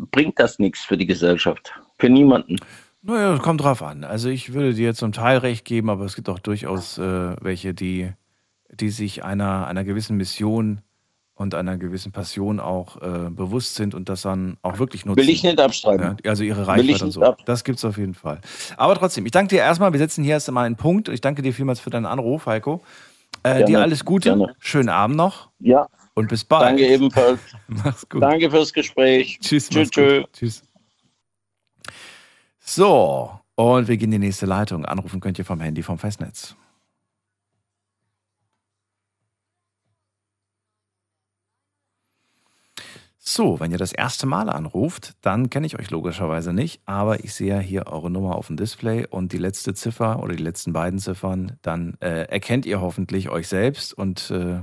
bringt 0.09 0.39
das 0.39 0.57
nichts 0.57 0.79
für 0.83 0.97
die 0.97 1.05
Gesellschaft, 1.05 1.71
für 1.99 2.09
niemanden. 2.09 2.57
Naja, 3.07 3.37
kommt 3.37 3.61
drauf 3.61 3.83
an. 3.83 4.03
Also 4.03 4.29
ich 4.29 4.53
würde 4.53 4.73
dir 4.73 4.95
zum 4.95 5.11
Teil 5.11 5.37
recht 5.37 5.63
geben, 5.63 5.91
aber 5.91 6.05
es 6.05 6.15
gibt 6.15 6.27
auch 6.27 6.39
durchaus 6.39 6.97
äh, 6.97 7.35
welche, 7.39 7.75
die, 7.75 8.11
die 8.71 8.89
sich 8.89 9.23
einer, 9.23 9.67
einer 9.67 9.83
gewissen 9.83 10.17
Mission 10.17 10.81
und 11.35 11.53
einer 11.53 11.77
gewissen 11.77 12.11
Passion 12.11 12.59
auch 12.59 13.01
äh, 13.01 13.29
bewusst 13.29 13.75
sind 13.75 13.93
und 13.93 14.09
das 14.09 14.21
dann 14.21 14.57
auch 14.61 14.79
wirklich 14.79 15.05
nutzen. 15.05 15.21
Will 15.21 15.29
ich 15.29 15.43
nicht 15.43 15.59
abstreiten. 15.59 16.17
Ja, 16.23 16.31
also 16.31 16.43
ihre 16.43 16.65
Reichweite 16.65 17.05
und 17.05 17.11
so. 17.11 17.21
Ab 17.21 17.39
das 17.45 17.63
gibt 17.63 17.77
es 17.77 17.85
auf 17.85 17.97
jeden 17.97 18.13
Fall. 18.13 18.39
Aber 18.77 18.95
trotzdem, 18.95 19.25
ich 19.25 19.31
danke 19.31 19.49
dir 19.55 19.61
erstmal. 19.61 19.91
Wir 19.91 19.99
setzen 19.99 20.23
hier 20.23 20.33
erst 20.33 20.47
einmal 20.47 20.65
einen 20.65 20.77
Punkt. 20.77 21.09
Ich 21.09 21.21
danke 21.21 21.41
dir 21.41 21.53
vielmals 21.53 21.79
für 21.79 21.89
deinen 21.89 22.05
Anruf, 22.05 22.45
Heiko. 22.45 22.81
Äh, 23.43 23.65
dir 23.65 23.81
alles 23.81 24.05
Gute. 24.05 24.29
Gerne. 24.29 24.55
Schönen 24.59 24.89
Abend 24.89 25.17
noch. 25.17 25.49
Ja. 25.59 25.87
Und 26.13 26.29
bis 26.29 26.45
bald. 26.45 26.63
Danke 26.63 26.87
ebenfalls. 26.87 27.39
Mach's 27.67 28.07
gut. 28.07 28.23
Danke 28.23 28.49
fürs 28.49 28.71
Gespräch. 28.71 29.37
Tschüss. 29.41 29.69
Tschüss. 29.69 29.91
Tschüss. 29.91 30.25
Tschüss. 30.31 30.63
So, 32.59 33.29
und 33.55 33.87
wir 33.87 33.97
gehen 33.97 34.11
in 34.11 34.21
die 34.21 34.27
nächste 34.27 34.45
Leitung. 34.45 34.85
Anrufen 34.85 35.19
könnt 35.19 35.37
ihr 35.37 35.45
vom 35.45 35.59
Handy 35.59 35.83
vom 35.83 35.99
Festnetz. 35.99 36.55
So, 43.27 43.59
wenn 43.59 43.71
ihr 43.71 43.79
das 43.79 43.91
erste 43.91 44.27
Mal 44.27 44.49
anruft, 44.49 45.15
dann 45.21 45.49
kenne 45.49 45.65
ich 45.65 45.79
euch 45.79 45.89
logischerweise 45.89 46.53
nicht, 46.53 46.81
aber 46.85 47.23
ich 47.23 47.33
sehe 47.33 47.59
hier 47.59 47.87
eure 47.87 48.11
Nummer 48.11 48.35
auf 48.35 48.47
dem 48.47 48.55
Display 48.55 49.07
und 49.07 49.33
die 49.33 49.39
letzte 49.39 49.73
Ziffer 49.73 50.21
oder 50.21 50.35
die 50.35 50.43
letzten 50.43 50.73
beiden 50.73 50.99
Ziffern, 50.99 51.57
dann 51.63 51.97
äh, 52.01 52.27
erkennt 52.29 52.67
ihr 52.67 52.81
hoffentlich 52.81 53.29
euch 53.29 53.47
selbst 53.47 53.95
und 53.97 54.29
äh, 54.29 54.61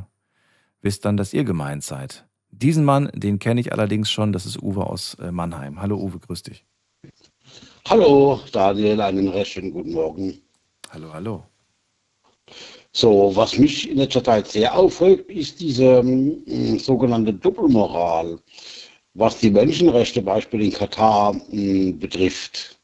wisst 0.81 1.05
dann, 1.05 1.17
dass 1.17 1.35
ihr 1.35 1.43
gemeint 1.43 1.83
seid. 1.83 2.25
Diesen 2.53 2.85
Mann, 2.85 3.11
den 3.15 3.41
kenne 3.41 3.61
ich 3.61 3.73
allerdings 3.73 4.13
schon, 4.13 4.33
das 4.33 4.47
ist 4.47 4.63
Uwe 4.63 4.87
aus 4.87 5.15
äh, 5.15 5.33
Mannheim. 5.33 5.83
Hallo 5.83 5.97
Uwe, 5.97 6.21
grüß 6.21 6.45
dich. 6.45 6.65
Hallo 7.89 8.39
Daniel, 8.53 9.01
einen 9.01 9.27
recht 9.27 9.51
schönen 9.51 9.73
guten 9.73 9.93
Morgen. 9.93 10.41
Hallo, 10.93 11.13
hallo. 11.13 11.52
So, 12.95 13.35
was 13.35 13.59
mich 13.59 13.89
in 13.91 13.97
letzter 13.97 14.23
Zeit 14.23 14.49
sehr 14.49 14.77
aufregt, 14.77 15.31
ist 15.31 15.61
diese 15.61 16.01
äh, 16.01 16.79
sogenannte 16.79 17.33
Doppelmoral, 17.33 18.39
was 19.15 19.39
die 19.39 19.51
Menschenrechte 19.51 20.21
beispielsweise 20.21 20.71
in 20.71 20.79
Katar 20.79 21.37
äh, 21.53 21.93
betrifft. 21.93 22.79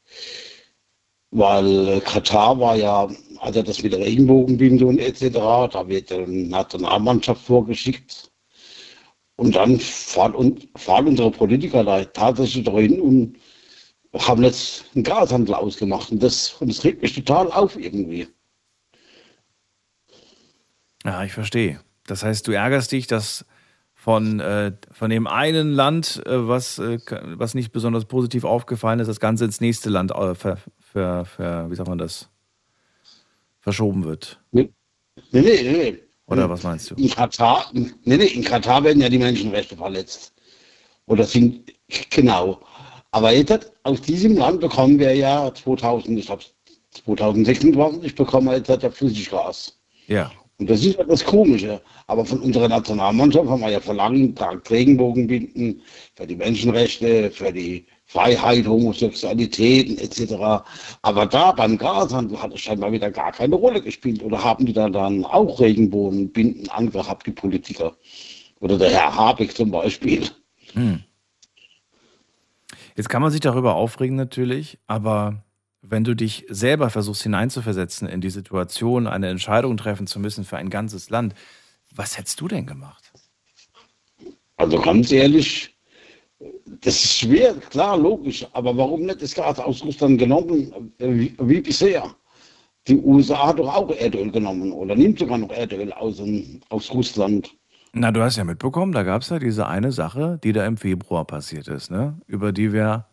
Weil 1.30 1.88
äh, 1.88 2.00
Katar 2.00 2.58
war 2.58 2.76
ja, 2.76 3.08
also 3.40 3.62
das 3.62 3.82
mit 3.82 3.94
Regenbogenbindung 3.94 4.98
etc., 4.98 5.28
da 5.72 5.84
wird 5.86 6.10
eine 6.10 6.26
Nationalmannschaft 6.26 7.42
vorgeschickt. 7.44 8.30
Und 9.36 9.56
dann 9.56 9.78
fahren, 9.78 10.56
fahren 10.76 11.08
unsere 11.08 11.30
Politiker 11.30 11.84
da 11.84 12.04
tatsächlich 12.04 12.64
drin 12.64 13.00
und 13.00 13.36
haben 14.14 14.42
jetzt 14.42 14.86
einen 14.94 15.04
Gashandel 15.04 15.54
ausgemacht. 15.54 16.10
Und 16.10 16.22
das, 16.22 16.54
und 16.60 16.68
das 16.70 16.82
regt 16.84 17.02
mich 17.02 17.14
total 17.14 17.52
auf 17.52 17.78
irgendwie. 17.78 18.26
Ja, 21.08 21.24
ich 21.24 21.32
verstehe. 21.32 21.80
Das 22.06 22.22
heißt, 22.22 22.46
du 22.46 22.52
ärgerst 22.52 22.92
dich, 22.92 23.06
dass 23.06 23.46
von, 23.94 24.40
äh, 24.40 24.72
von 24.90 25.08
dem 25.08 25.26
einen 25.26 25.72
Land, 25.72 26.22
äh, 26.26 26.46
was, 26.46 26.78
äh, 26.78 26.98
was 27.08 27.54
nicht 27.54 27.72
besonders 27.72 28.04
positiv 28.04 28.44
aufgefallen 28.44 29.00
ist, 29.00 29.06
das 29.06 29.18
Ganze 29.18 29.46
ins 29.46 29.62
nächste 29.62 29.88
Land 29.88 30.10
äh, 30.10 30.34
ver, 30.34 30.58
ver, 30.78 31.24
ver, 31.24 31.70
wie 31.70 31.76
sagt 31.76 31.88
man 31.88 31.96
das, 31.96 32.28
verschoben 33.58 34.04
wird. 34.04 34.38
Nee, 34.52 34.70
nee, 35.32 35.40
nee. 35.40 35.62
nee. 35.62 35.98
Oder 36.26 36.50
was 36.50 36.62
meinst 36.62 36.90
du? 36.90 36.94
In 36.96 37.08
Katar, 37.08 37.70
nee, 37.72 37.90
nee, 38.04 38.26
in 38.26 38.44
Katar 38.44 38.84
werden 38.84 39.00
ja 39.00 39.08
die 39.08 39.16
Menschenrechte 39.16 39.78
verletzt. 39.78 40.34
Oder 41.06 41.24
sind, 41.24 41.72
genau. 42.10 42.60
Aber 43.12 43.32
jetzt, 43.32 43.72
aus 43.82 44.02
diesem 44.02 44.36
Land 44.36 44.60
bekommen 44.60 44.98
wir 44.98 45.14
ja 45.14 45.54
2000, 45.54 46.18
ich 46.18 46.26
glaube 46.26 46.44
2026 46.90 48.14
bekommen 48.14 48.48
wir 48.48 48.58
jetzt 48.58 48.68
ja 48.68 48.90
Flüssiggas. 48.90 49.80
Ja. 50.06 50.30
Und 50.58 50.68
das 50.68 50.84
ist 50.84 50.98
ja 50.98 51.04
das 51.04 51.24
Komische. 51.24 51.80
Aber 52.08 52.24
von 52.24 52.40
unserer 52.40 52.68
Nationalmannschaft 52.68 53.48
haben 53.48 53.60
wir 53.60 53.70
ja 53.70 53.80
verlangt, 53.80 54.40
Regenbogenbinden 54.70 55.80
für 56.16 56.26
die 56.26 56.34
Menschenrechte, 56.34 57.30
für 57.30 57.52
die 57.52 57.86
Freiheit, 58.06 58.66
Homosexualitäten 58.66 59.98
etc. 59.98 60.64
Aber 61.02 61.26
da 61.26 61.52
beim 61.52 61.78
Gashandel 61.78 62.42
hat 62.42 62.54
es 62.54 62.60
scheinbar 62.60 62.90
wieder 62.90 63.10
gar 63.10 63.30
keine 63.30 63.54
Rolle 63.54 63.80
gespielt. 63.80 64.22
Oder 64.22 64.42
haben 64.42 64.66
die 64.66 64.72
da 64.72 64.88
dann 64.88 65.24
auch 65.24 65.60
Regenbogenbinden 65.60 66.68
angehabt, 66.70 67.26
die 67.26 67.32
Politiker? 67.32 67.96
Oder 68.60 68.78
der 68.78 68.90
Herr 68.90 69.14
Habeck 69.14 69.54
zum 69.56 69.70
Beispiel. 69.70 70.28
Hm. 70.72 71.04
Jetzt 72.96 73.08
kann 73.08 73.22
man 73.22 73.30
sich 73.30 73.40
darüber 73.40 73.76
aufregen 73.76 74.16
natürlich, 74.16 74.78
aber 74.88 75.44
wenn 75.82 76.04
du 76.04 76.14
dich 76.14 76.44
selber 76.48 76.90
versuchst 76.90 77.22
hineinzuversetzen 77.22 78.08
in 78.08 78.20
die 78.20 78.30
Situation, 78.30 79.06
eine 79.06 79.28
Entscheidung 79.28 79.76
treffen 79.76 80.06
zu 80.06 80.20
müssen 80.20 80.44
für 80.44 80.56
ein 80.56 80.70
ganzes 80.70 81.10
Land, 81.10 81.34
was 81.94 82.18
hättest 82.18 82.40
du 82.40 82.48
denn 82.48 82.66
gemacht? 82.66 83.12
Also 84.56 84.80
ganz 84.80 85.12
ehrlich, 85.12 85.76
das 86.66 87.04
ist 87.04 87.18
schwer, 87.18 87.54
klar, 87.54 87.96
logisch, 87.96 88.46
aber 88.52 88.76
warum 88.76 89.02
nicht 89.02 89.22
das 89.22 89.34
Gas 89.34 89.58
aus 89.58 89.82
Russland 89.84 90.18
genommen, 90.18 90.92
wie, 90.98 91.34
wie 91.38 91.60
bisher? 91.60 92.14
Die 92.86 92.96
USA 92.96 93.48
hat 93.48 93.58
doch 93.58 93.74
auch 93.74 93.90
Erdöl 93.90 94.30
genommen 94.30 94.72
oder 94.72 94.96
nimmt 94.96 95.18
sogar 95.18 95.38
noch 95.38 95.50
Erdöl 95.50 95.92
aus, 95.92 96.22
aus 96.70 96.92
Russland. 96.92 97.54
Na, 97.92 98.10
du 98.12 98.22
hast 98.22 98.36
ja 98.36 98.44
mitbekommen, 98.44 98.92
da 98.92 99.02
gab 99.02 99.22
es 99.22 99.28
ja 99.28 99.38
diese 99.38 99.66
eine 99.66 99.92
Sache, 99.92 100.38
die 100.42 100.52
da 100.52 100.66
im 100.66 100.76
Februar 100.76 101.24
passiert 101.26 101.68
ist, 101.68 101.90
ne? 101.90 102.20
über 102.26 102.52
die 102.52 102.72
wir 102.72 103.06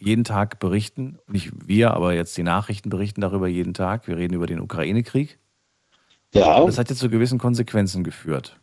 jeden 0.00 0.24
Tag 0.24 0.58
berichten. 0.58 1.18
Nicht 1.26 1.50
wir, 1.66 1.92
aber 1.92 2.14
jetzt 2.14 2.36
die 2.36 2.42
Nachrichten 2.42 2.90
berichten 2.90 3.20
darüber 3.20 3.48
jeden 3.48 3.74
Tag. 3.74 4.06
Wir 4.06 4.16
reden 4.16 4.34
über 4.34 4.46
den 4.46 4.60
Ukraine-Krieg. 4.60 5.38
Ja. 6.34 6.64
Das 6.64 6.78
hat 6.78 6.90
jetzt 6.90 6.98
zu 6.98 7.08
gewissen 7.08 7.38
Konsequenzen 7.38 8.04
geführt. 8.04 8.58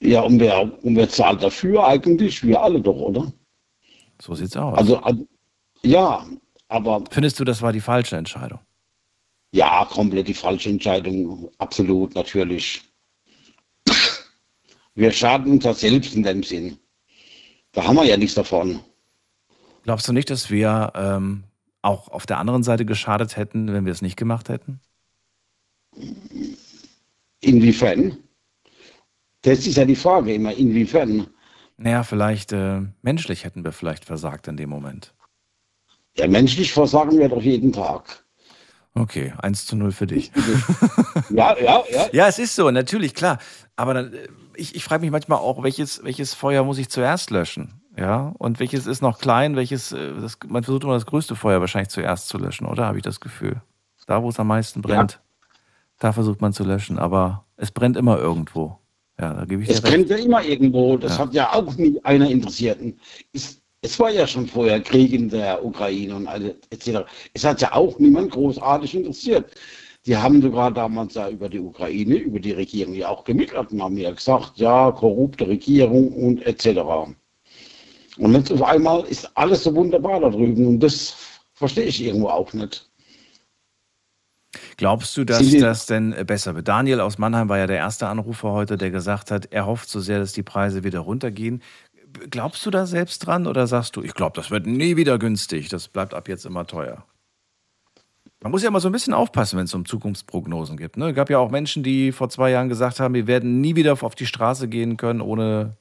Ja, 0.00 0.22
und 0.22 0.40
wer, 0.40 0.62
und 0.82 0.96
wer 0.96 1.08
zahlt 1.08 1.42
dafür 1.42 1.86
eigentlich? 1.86 2.42
Wir 2.42 2.60
alle 2.62 2.80
doch, 2.80 2.96
oder? 2.96 3.32
So 4.20 4.34
sieht's 4.34 4.56
aus. 4.56 4.78
Also, 4.78 4.98
also 4.98 5.26
ja, 5.82 6.26
aber. 6.68 7.04
Findest 7.10 7.38
du, 7.40 7.44
das 7.44 7.60
war 7.60 7.72
die 7.72 7.80
falsche 7.80 8.16
Entscheidung? 8.16 8.60
Ja, 9.52 9.84
komplett 9.84 10.28
die 10.28 10.34
falsche 10.34 10.70
Entscheidung. 10.70 11.50
Absolut, 11.58 12.14
natürlich. 12.14 12.82
Wir 14.94 15.12
schaden 15.12 15.52
uns 15.52 15.64
ja 15.64 15.74
selbst 15.74 16.14
in 16.14 16.22
dem 16.22 16.42
Sinn. 16.42 16.78
Da 17.72 17.84
haben 17.84 17.96
wir 17.96 18.04
ja 18.04 18.16
nichts 18.16 18.34
davon. 18.34 18.80
Glaubst 19.82 20.08
du 20.08 20.12
nicht, 20.12 20.30
dass 20.30 20.50
wir 20.50 20.92
ähm, 20.94 21.44
auch 21.82 22.08
auf 22.08 22.26
der 22.26 22.38
anderen 22.38 22.62
Seite 22.62 22.84
geschadet 22.84 23.36
hätten, 23.36 23.72
wenn 23.72 23.84
wir 23.84 23.92
es 23.92 24.02
nicht 24.02 24.16
gemacht 24.16 24.48
hätten? 24.48 24.80
Inwiefern? 27.40 28.18
Das 29.42 29.66
ist 29.66 29.76
ja 29.76 29.84
die 29.84 29.96
Frage 29.96 30.34
immer, 30.34 30.52
inwiefern? 30.52 31.26
Naja, 31.78 32.02
vielleicht 32.02 32.52
äh, 32.52 32.82
menschlich 33.00 33.44
hätten 33.44 33.64
wir 33.64 33.72
vielleicht 33.72 34.04
versagt 34.04 34.48
in 34.48 34.58
dem 34.58 34.68
Moment. 34.68 35.14
Ja, 36.16 36.26
menschlich 36.26 36.72
versagen 36.72 37.18
wir 37.18 37.28
doch 37.28 37.40
jeden 37.40 37.72
Tag. 37.72 38.24
Okay, 38.94 39.32
1 39.38 39.66
zu 39.66 39.76
0 39.76 39.92
für 39.92 40.06
dich. 40.06 40.30
ja, 41.30 41.56
ja, 41.58 41.84
ja. 41.90 42.06
Ja, 42.12 42.28
es 42.28 42.38
ist 42.38 42.54
so, 42.54 42.70
natürlich, 42.70 43.14
klar. 43.14 43.38
Aber 43.76 43.94
dann, 43.94 44.12
äh, 44.12 44.28
ich, 44.56 44.74
ich 44.74 44.84
frage 44.84 45.00
mich 45.00 45.10
manchmal 45.10 45.38
auch, 45.38 45.62
welches, 45.62 46.04
welches 46.04 46.34
Feuer 46.34 46.64
muss 46.64 46.76
ich 46.76 46.90
zuerst 46.90 47.30
löschen? 47.30 47.79
Ja, 47.96 48.32
und 48.38 48.60
welches 48.60 48.86
ist 48.86 49.02
noch 49.02 49.18
klein, 49.18 49.56
welches, 49.56 49.92
äh, 49.92 50.12
das, 50.20 50.38
man 50.46 50.62
versucht 50.62 50.84
immer 50.84 50.94
das 50.94 51.06
größte 51.06 51.34
Feuer 51.34 51.60
wahrscheinlich 51.60 51.88
zuerst 51.88 52.28
zu 52.28 52.38
löschen, 52.38 52.66
oder? 52.66 52.86
Habe 52.86 52.98
ich 52.98 53.04
das 53.04 53.20
Gefühl. 53.20 53.60
Da, 54.06 54.22
wo 54.22 54.28
es 54.28 54.40
am 54.40 54.48
meisten 54.48 54.82
brennt, 54.82 55.12
ja. 55.12 55.48
da 55.98 56.12
versucht 56.12 56.40
man 56.40 56.52
zu 56.52 56.64
löschen, 56.64 56.98
aber 56.98 57.44
es 57.56 57.70
brennt 57.70 57.96
immer 57.96 58.18
irgendwo. 58.18 58.78
Ja, 59.20 59.34
da 59.34 59.44
gebe 59.44 59.62
ich 59.62 59.68
Es 59.68 59.80
brennt 59.80 60.08
ja 60.08 60.16
immer 60.16 60.42
irgendwo, 60.42 60.96
das 60.96 61.18
ja. 61.18 61.18
hat 61.18 61.34
ja 61.34 61.52
auch 61.52 61.76
nie 61.76 62.00
einer 62.04 62.28
interessiert. 62.28 62.78
Es, 63.32 63.60
es 63.82 63.98
war 63.98 64.10
ja 64.10 64.26
schon 64.26 64.46
vorher 64.46 64.80
Krieg 64.80 65.12
in 65.12 65.28
der 65.28 65.64
Ukraine 65.64 66.16
und 66.16 66.26
alles, 66.26 66.54
etc. 66.70 67.00
Es 67.34 67.44
hat 67.44 67.60
ja 67.60 67.72
auch 67.72 67.98
niemand 67.98 68.32
großartig 68.32 68.94
interessiert. 68.94 69.54
Die 70.06 70.16
haben 70.16 70.40
sogar 70.40 70.70
damals 70.70 71.14
ja 71.14 71.28
über 71.28 71.48
die 71.48 71.60
Ukraine, 71.60 72.14
über 72.16 72.40
die 72.40 72.52
Regierung 72.52 72.94
ja 72.94 73.08
auch 73.08 73.24
gemittelt 73.24 73.70
und 73.70 73.82
haben 73.82 73.98
ja 73.98 74.10
gesagt, 74.10 74.52
ja, 74.56 74.90
korrupte 74.92 75.46
Regierung 75.46 76.12
und 76.12 76.42
etc. 76.46 76.80
Und 78.16 78.34
jetzt 78.34 78.52
auf 78.52 78.62
einmal 78.62 79.04
ist 79.04 79.30
alles 79.36 79.64
so 79.64 79.74
wunderbar 79.74 80.20
da 80.20 80.30
drüben 80.30 80.66
und 80.66 80.80
das 80.80 81.14
verstehe 81.54 81.84
ich 81.84 82.02
irgendwo 82.02 82.28
auch 82.28 82.52
nicht. 82.52 82.90
Glaubst 84.76 85.16
du, 85.16 85.24
dass 85.24 85.48
das 85.58 85.86
denn 85.86 86.14
besser 86.26 86.54
wird? 86.54 86.66
Daniel 86.66 87.00
aus 87.00 87.18
Mannheim 87.18 87.48
war 87.48 87.58
ja 87.58 87.66
der 87.66 87.76
erste 87.76 88.08
Anrufer 88.08 88.50
heute, 88.50 88.76
der 88.76 88.90
gesagt 88.90 89.30
hat, 89.30 89.52
er 89.52 89.66
hofft 89.66 89.88
so 89.88 90.00
sehr, 90.00 90.18
dass 90.18 90.32
die 90.32 90.42
Preise 90.42 90.82
wieder 90.82 91.00
runtergehen. 91.00 91.62
Glaubst 92.30 92.66
du 92.66 92.70
da 92.70 92.86
selbst 92.86 93.20
dran 93.20 93.46
oder 93.46 93.66
sagst 93.66 93.94
du, 93.94 94.02
ich 94.02 94.14
glaube, 94.14 94.34
das 94.34 94.50
wird 94.50 94.66
nie 94.66 94.96
wieder 94.96 95.18
günstig, 95.18 95.68
das 95.68 95.86
bleibt 95.86 96.14
ab 96.14 96.28
jetzt 96.28 96.46
immer 96.46 96.66
teuer? 96.66 97.04
Man 98.42 98.52
muss 98.52 98.62
ja 98.62 98.70
mal 98.70 98.80
so 98.80 98.88
ein 98.88 98.92
bisschen 98.92 99.12
aufpassen, 99.12 99.58
wenn 99.58 99.66
es 99.66 99.74
um 99.74 99.84
Zukunftsprognosen 99.84 100.78
gibt. 100.78 100.96
Ne? 100.96 101.10
Es 101.10 101.14
gab 101.14 101.28
ja 101.28 101.38
auch 101.38 101.50
Menschen, 101.50 101.82
die 101.82 102.10
vor 102.10 102.30
zwei 102.30 102.50
Jahren 102.50 102.70
gesagt 102.70 102.98
haben, 102.98 103.12
wir 103.12 103.26
werden 103.26 103.60
nie 103.60 103.76
wieder 103.76 103.92
auf 104.02 104.14
die 104.14 104.26
Straße 104.26 104.66
gehen 104.66 104.96
können 104.96 105.20
ohne, 105.20 105.76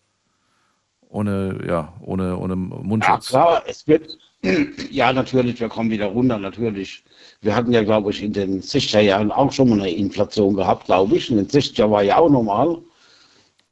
ohne, 1.09 1.59
ja, 1.67 1.93
ohne, 2.01 2.37
ohne 2.37 2.55
Mundschutz. 2.55 3.31
Ja, 3.31 3.43
klar, 3.45 3.63
es 3.67 3.87
wird, 3.87 4.17
ja, 4.91 5.11
natürlich, 5.11 5.59
wir 5.59 5.69
kommen 5.69 5.91
wieder 5.91 6.07
runter, 6.07 6.37
natürlich. 6.37 7.03
Wir 7.41 7.55
hatten 7.55 7.71
ja, 7.71 7.83
glaube 7.83 8.11
ich, 8.11 8.23
in 8.23 8.33
den 8.33 8.61
60er 8.61 9.01
Jahren 9.01 9.31
auch 9.31 9.51
schon 9.51 9.69
mal 9.69 9.79
eine 9.79 9.91
Inflation 9.91 10.55
gehabt, 10.55 10.85
glaube 10.85 11.17
ich. 11.17 11.29
In 11.29 11.37
den 11.37 11.47
60er 11.47 11.89
war 11.89 12.03
ja 12.03 12.17
auch 12.17 12.29
normal. 12.29 12.77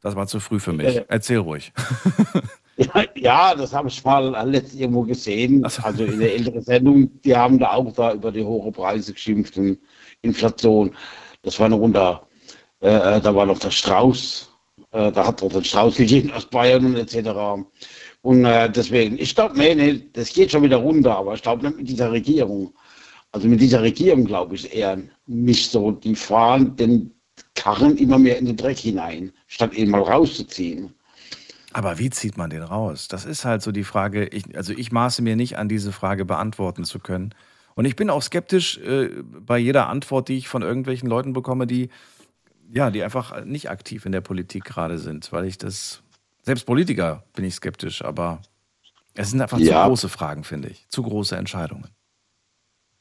Das 0.01 0.15
war 0.15 0.27
zu 0.27 0.39
früh 0.39 0.59
für 0.59 0.73
mich. 0.73 0.97
Äh, 0.97 1.05
Erzähl 1.07 1.37
ruhig. 1.37 1.71
Ja, 2.77 3.03
ja, 3.15 3.55
das 3.55 3.73
habe 3.73 3.87
ich 3.87 4.03
mal 4.03 4.29
letztens 4.47 4.79
irgendwo 4.79 5.01
gesehen. 5.01 5.67
So. 5.67 5.81
Also 5.81 6.03
in 6.03 6.19
der 6.19 6.35
älteren 6.35 6.61
Sendung, 6.61 7.09
die 7.23 7.35
haben 7.35 7.57
da 7.57 7.71
auch 7.71 7.91
da 7.91 8.13
über 8.13 8.31
die 8.31 8.43
hohen 8.43 8.71
Preise 8.71 9.13
geschimpft 9.13 9.57
und 9.57 9.79
Inflation. 10.21 10.95
Das 11.41 11.59
war 11.59 11.65
eine 11.65 11.75
Runde, 11.75 12.19
äh, 12.81 13.17
äh, 13.17 13.21
da 13.21 13.33
war 13.33 13.47
noch 13.47 13.57
der 13.57 13.71
Strauß, 13.71 14.46
äh, 14.97 15.11
da 15.11 15.27
hat 15.27 15.41
er 15.43 15.49
den 15.49 15.63
Strauß 15.63 15.95
gegeben 15.97 16.31
aus 16.31 16.45
Bayern 16.45 16.85
und 16.85 16.95
etc. 16.95 17.29
Und 18.21 18.45
äh, 18.45 18.69
deswegen, 18.69 19.17
ich 19.17 19.35
glaube, 19.35 19.57
nee, 19.57 19.75
nee, 19.75 20.03
das 20.13 20.33
geht 20.33 20.51
schon 20.51 20.63
wieder 20.63 20.77
runter, 20.77 21.15
aber 21.15 21.35
ich 21.35 21.41
glaube 21.41 21.65
nicht 21.65 21.77
mit 21.77 21.89
dieser 21.89 22.11
Regierung. 22.11 22.73
Also 23.31 23.47
mit 23.47 23.61
dieser 23.61 23.81
Regierung 23.81 24.25
glaube 24.25 24.55
ich 24.55 24.73
eher 24.73 24.97
nicht 25.27 25.69
so. 25.69 25.91
Die 25.91 26.15
fahren 26.15 26.75
den 26.75 27.11
Karren 27.53 27.97
immer 27.97 28.17
mehr 28.17 28.39
in 28.39 28.45
den 28.45 28.57
Dreck 28.57 28.79
hinein, 28.79 29.31
statt 29.47 29.73
ihn 29.75 29.89
mal 29.89 30.01
rauszuziehen. 30.01 30.93
Aber 31.73 31.99
wie 31.99 32.09
zieht 32.09 32.37
man 32.37 32.49
den 32.49 32.63
raus? 32.63 33.07
Das 33.07 33.25
ist 33.25 33.45
halt 33.45 33.61
so 33.61 33.71
die 33.71 33.83
Frage. 33.83 34.25
Ich, 34.27 34.57
also 34.57 34.73
ich 34.73 34.91
maße 34.91 35.21
mir 35.21 35.35
nicht 35.35 35.57
an, 35.57 35.69
diese 35.69 35.91
Frage 35.91 36.25
beantworten 36.25 36.85
zu 36.85 36.97
können. 36.97 37.35
Und 37.75 37.85
ich 37.85 37.95
bin 37.95 38.09
auch 38.09 38.23
skeptisch 38.23 38.79
äh, 38.79 39.09
bei 39.21 39.59
jeder 39.59 39.87
Antwort, 39.87 40.29
die 40.29 40.37
ich 40.37 40.47
von 40.47 40.63
irgendwelchen 40.63 41.07
Leuten 41.07 41.33
bekomme, 41.33 41.67
die 41.67 41.89
ja, 42.71 42.91
die 42.91 43.03
einfach 43.03 43.45
nicht 43.45 43.69
aktiv 43.69 44.05
in 44.05 44.11
der 44.11 44.21
Politik 44.21 44.65
gerade 44.65 44.97
sind, 44.97 45.31
weil 45.31 45.45
ich 45.45 45.57
das 45.57 46.01
selbst 46.43 46.65
Politiker 46.65 47.23
bin 47.33 47.45
ich 47.45 47.55
skeptisch, 47.55 48.03
aber 48.03 48.41
es 49.13 49.31
sind 49.31 49.41
einfach 49.41 49.59
ja. 49.59 49.83
zu 49.83 49.89
große 49.89 50.09
Fragen, 50.09 50.43
finde 50.43 50.69
ich, 50.69 50.87
zu 50.89 51.03
große 51.03 51.35
Entscheidungen. 51.35 51.89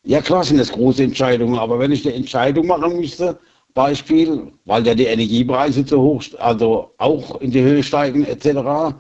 Ja, 0.05 0.21
klar 0.21 0.45
sind 0.45 0.59
das 0.59 0.73
große 0.73 1.03
Entscheidungen, 1.03 1.59
aber 1.59 1.79
wenn 1.79 1.93
ich 1.93 2.07
eine 2.07 2.15
Entscheidung 2.15 2.67
machen 2.67 2.97
müsste, 2.97 3.39
Beispiel, 3.75 4.53
weil 4.65 4.87
ja 4.87 4.95
die 4.95 5.05
Energiepreise 5.05 5.85
zu 5.85 6.01
hoch, 6.01 6.25
also 6.39 6.95
auch 6.97 7.41
in 7.41 7.51
die 7.51 7.61
Höhe 7.61 7.83
steigen 7.83 8.25
etc., 8.25 8.97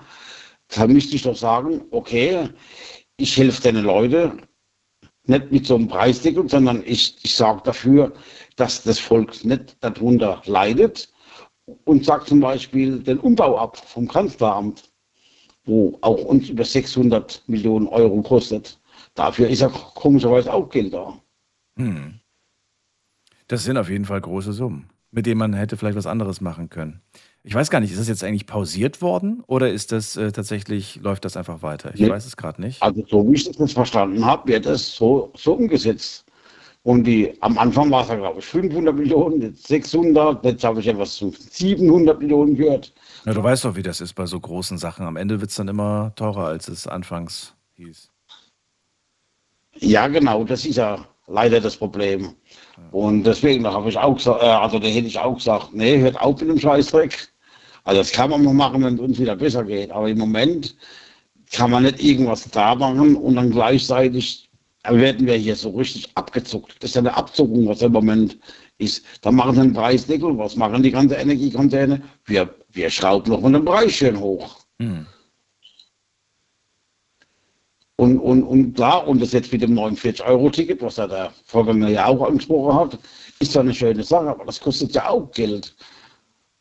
dann 0.74 0.92
müsste 0.92 1.16
ich 1.16 1.22
doch 1.22 1.36
sagen, 1.36 1.82
okay, 1.90 2.48
ich 3.16 3.36
helfe 3.36 3.62
den 3.62 3.76
Leuten 3.76 4.42
nicht 5.28 5.50
mit 5.50 5.66
so 5.66 5.74
einem 5.74 5.88
Preisdeckel, 5.88 6.48
sondern 6.48 6.82
ich, 6.84 7.16
ich 7.22 7.34
sorge 7.34 7.62
dafür, 7.64 8.12
dass 8.56 8.82
das 8.82 8.98
Volk 8.98 9.44
nicht 9.44 9.76
darunter 9.80 10.42
leidet 10.46 11.12
und 11.84 12.04
sage 12.04 12.24
zum 12.26 12.40
Beispiel 12.40 13.00
den 13.00 13.18
Umbau 13.18 13.58
ab 13.58 13.76
vom 13.76 14.08
Kanzleramt, 14.08 14.90
wo 15.64 15.98
auch 16.00 16.24
uns 16.24 16.48
über 16.48 16.64
600 16.64 17.42
Millionen 17.46 17.88
Euro 17.88 18.22
kostet. 18.22 18.78
Dafür 19.14 19.48
ist 19.48 19.60
ja 19.60 19.68
komischerweise 19.68 20.52
auch 20.52 20.68
Geld 20.68 20.94
da. 20.94 21.18
Hm. 21.76 22.20
Das 23.48 23.64
sind 23.64 23.76
auf 23.76 23.88
jeden 23.88 24.04
Fall 24.04 24.20
große 24.20 24.52
Summen, 24.52 24.90
mit 25.10 25.26
denen 25.26 25.38
man 25.38 25.54
hätte 25.54 25.76
vielleicht 25.76 25.96
was 25.96 26.06
anderes 26.06 26.40
machen 26.40 26.68
können. 26.68 27.00
Ich 27.48 27.54
weiß 27.54 27.70
gar 27.70 27.78
nicht, 27.78 27.92
ist 27.92 28.00
das 28.00 28.08
jetzt 28.08 28.24
eigentlich 28.24 28.48
pausiert 28.48 29.00
worden 29.00 29.44
oder 29.46 29.70
ist 29.70 29.92
das 29.92 30.16
äh, 30.16 30.32
tatsächlich, 30.32 30.98
läuft 31.00 31.24
das 31.24 31.36
einfach 31.36 31.62
weiter? 31.62 31.94
Ich 31.94 32.00
nee. 32.00 32.10
weiß 32.10 32.26
es 32.26 32.36
gerade 32.36 32.60
nicht. 32.60 32.82
Also 32.82 33.04
so 33.08 33.28
wie 33.28 33.34
ich 33.34 33.44
das 33.44 33.56
jetzt 33.56 33.72
verstanden 33.72 34.24
habe, 34.24 34.48
wird 34.48 34.66
das 34.66 34.96
so, 34.96 35.30
so 35.36 35.52
umgesetzt. 35.52 36.24
Und 36.82 37.04
die, 37.04 37.40
am 37.42 37.56
Anfang 37.56 37.88
war 37.92 38.02
es 38.02 38.08
ja, 38.08 38.16
glaube 38.16 38.40
ich, 38.40 38.46
500 38.46 38.92
Millionen, 38.92 39.42
jetzt 39.42 39.68
600, 39.68 40.44
jetzt 40.44 40.64
habe 40.64 40.80
ich 40.80 40.88
etwas 40.88 41.14
zu 41.14 41.32
700 41.38 42.18
Millionen 42.18 42.56
gehört. 42.56 42.92
Ja, 43.24 43.32
du 43.32 43.44
weißt 43.44 43.64
doch, 43.64 43.76
wie 43.76 43.82
das 43.84 44.00
ist 44.00 44.14
bei 44.14 44.26
so 44.26 44.40
großen 44.40 44.76
Sachen. 44.76 45.06
Am 45.06 45.14
Ende 45.16 45.40
wird 45.40 45.50
es 45.50 45.56
dann 45.56 45.68
immer 45.68 46.12
teurer, 46.16 46.46
als 46.46 46.66
es 46.66 46.88
anfangs 46.88 47.54
hieß. 47.76 48.10
Ja, 49.78 50.08
genau, 50.08 50.42
das 50.42 50.66
ist 50.66 50.78
ja 50.78 50.98
leider 51.28 51.60
das 51.60 51.76
Problem. 51.76 52.34
Und 52.90 53.22
deswegen 53.22 53.64
habe 53.68 53.88
ich 53.88 53.96
auch 53.96 54.16
gesagt, 54.16 54.42
äh, 54.42 54.46
also 54.46 54.80
da 54.80 54.88
hätte 54.88 55.06
ich 55.06 55.18
auch 55.18 55.36
gesagt, 55.36 55.72
nee, 55.74 55.98
hört 55.98 56.20
auf 56.20 56.40
mit 56.40 56.50
dem 56.50 56.58
Scheißdreck. 56.58 57.28
Also 57.86 58.00
das 58.00 58.10
kann 58.10 58.30
man 58.30 58.42
mal 58.42 58.52
machen, 58.52 58.82
wenn 58.82 58.94
es 58.94 59.00
uns 59.00 59.18
wieder 59.18 59.36
besser 59.36 59.64
geht. 59.64 59.92
Aber 59.92 60.08
im 60.08 60.18
Moment 60.18 60.74
kann 61.52 61.70
man 61.70 61.84
nicht 61.84 62.02
irgendwas 62.02 62.50
da 62.50 62.74
machen 62.74 63.14
und 63.14 63.36
dann 63.36 63.50
gleichzeitig 63.50 64.50
werden 64.88 65.26
wir 65.26 65.36
hier 65.36 65.54
so 65.54 65.70
richtig 65.70 66.10
abgezuckt. 66.16 66.74
Das 66.80 66.90
ist 66.90 66.96
ja 66.96 67.02
eine 67.02 67.16
Abzuckung, 67.16 67.68
was 67.68 67.82
im 67.82 67.92
Moment 67.92 68.38
ist. 68.78 69.04
Da 69.22 69.30
machen 69.30 69.54
sie 69.54 69.60
einen 69.60 69.72
Preisdeckel. 69.72 70.36
Was 70.36 70.56
machen 70.56 70.82
die 70.82 70.90
ganzen 70.90 71.14
Energiekonzerne? 71.14 72.02
Wir, 72.24 72.52
wir 72.72 72.90
schrauben 72.90 73.30
noch 73.30 73.42
den 73.42 73.64
Preis 73.64 73.92
schön 73.92 74.18
hoch. 74.18 74.58
Hm. 74.80 75.06
Und, 77.98 78.18
und, 78.18 78.42
und 78.42 78.74
klar, 78.74 79.06
und 79.06 79.22
das 79.22 79.32
jetzt 79.32 79.52
mit 79.52 79.62
dem 79.62 79.78
49-Euro-Ticket, 79.78 80.82
was 80.82 80.98
er 80.98 81.06
der 81.08 81.32
Vorgänger 81.44 81.88
ja 81.88 82.06
auch 82.06 82.26
angesprochen 82.26 82.74
hat, 82.74 82.98
ist 83.38 83.54
ja 83.54 83.60
eine 83.60 83.72
schöne 83.72 84.02
Sache, 84.02 84.28
aber 84.28 84.44
das 84.44 84.60
kostet 84.60 84.92
ja 84.92 85.08
auch 85.08 85.30
Geld. 85.30 85.74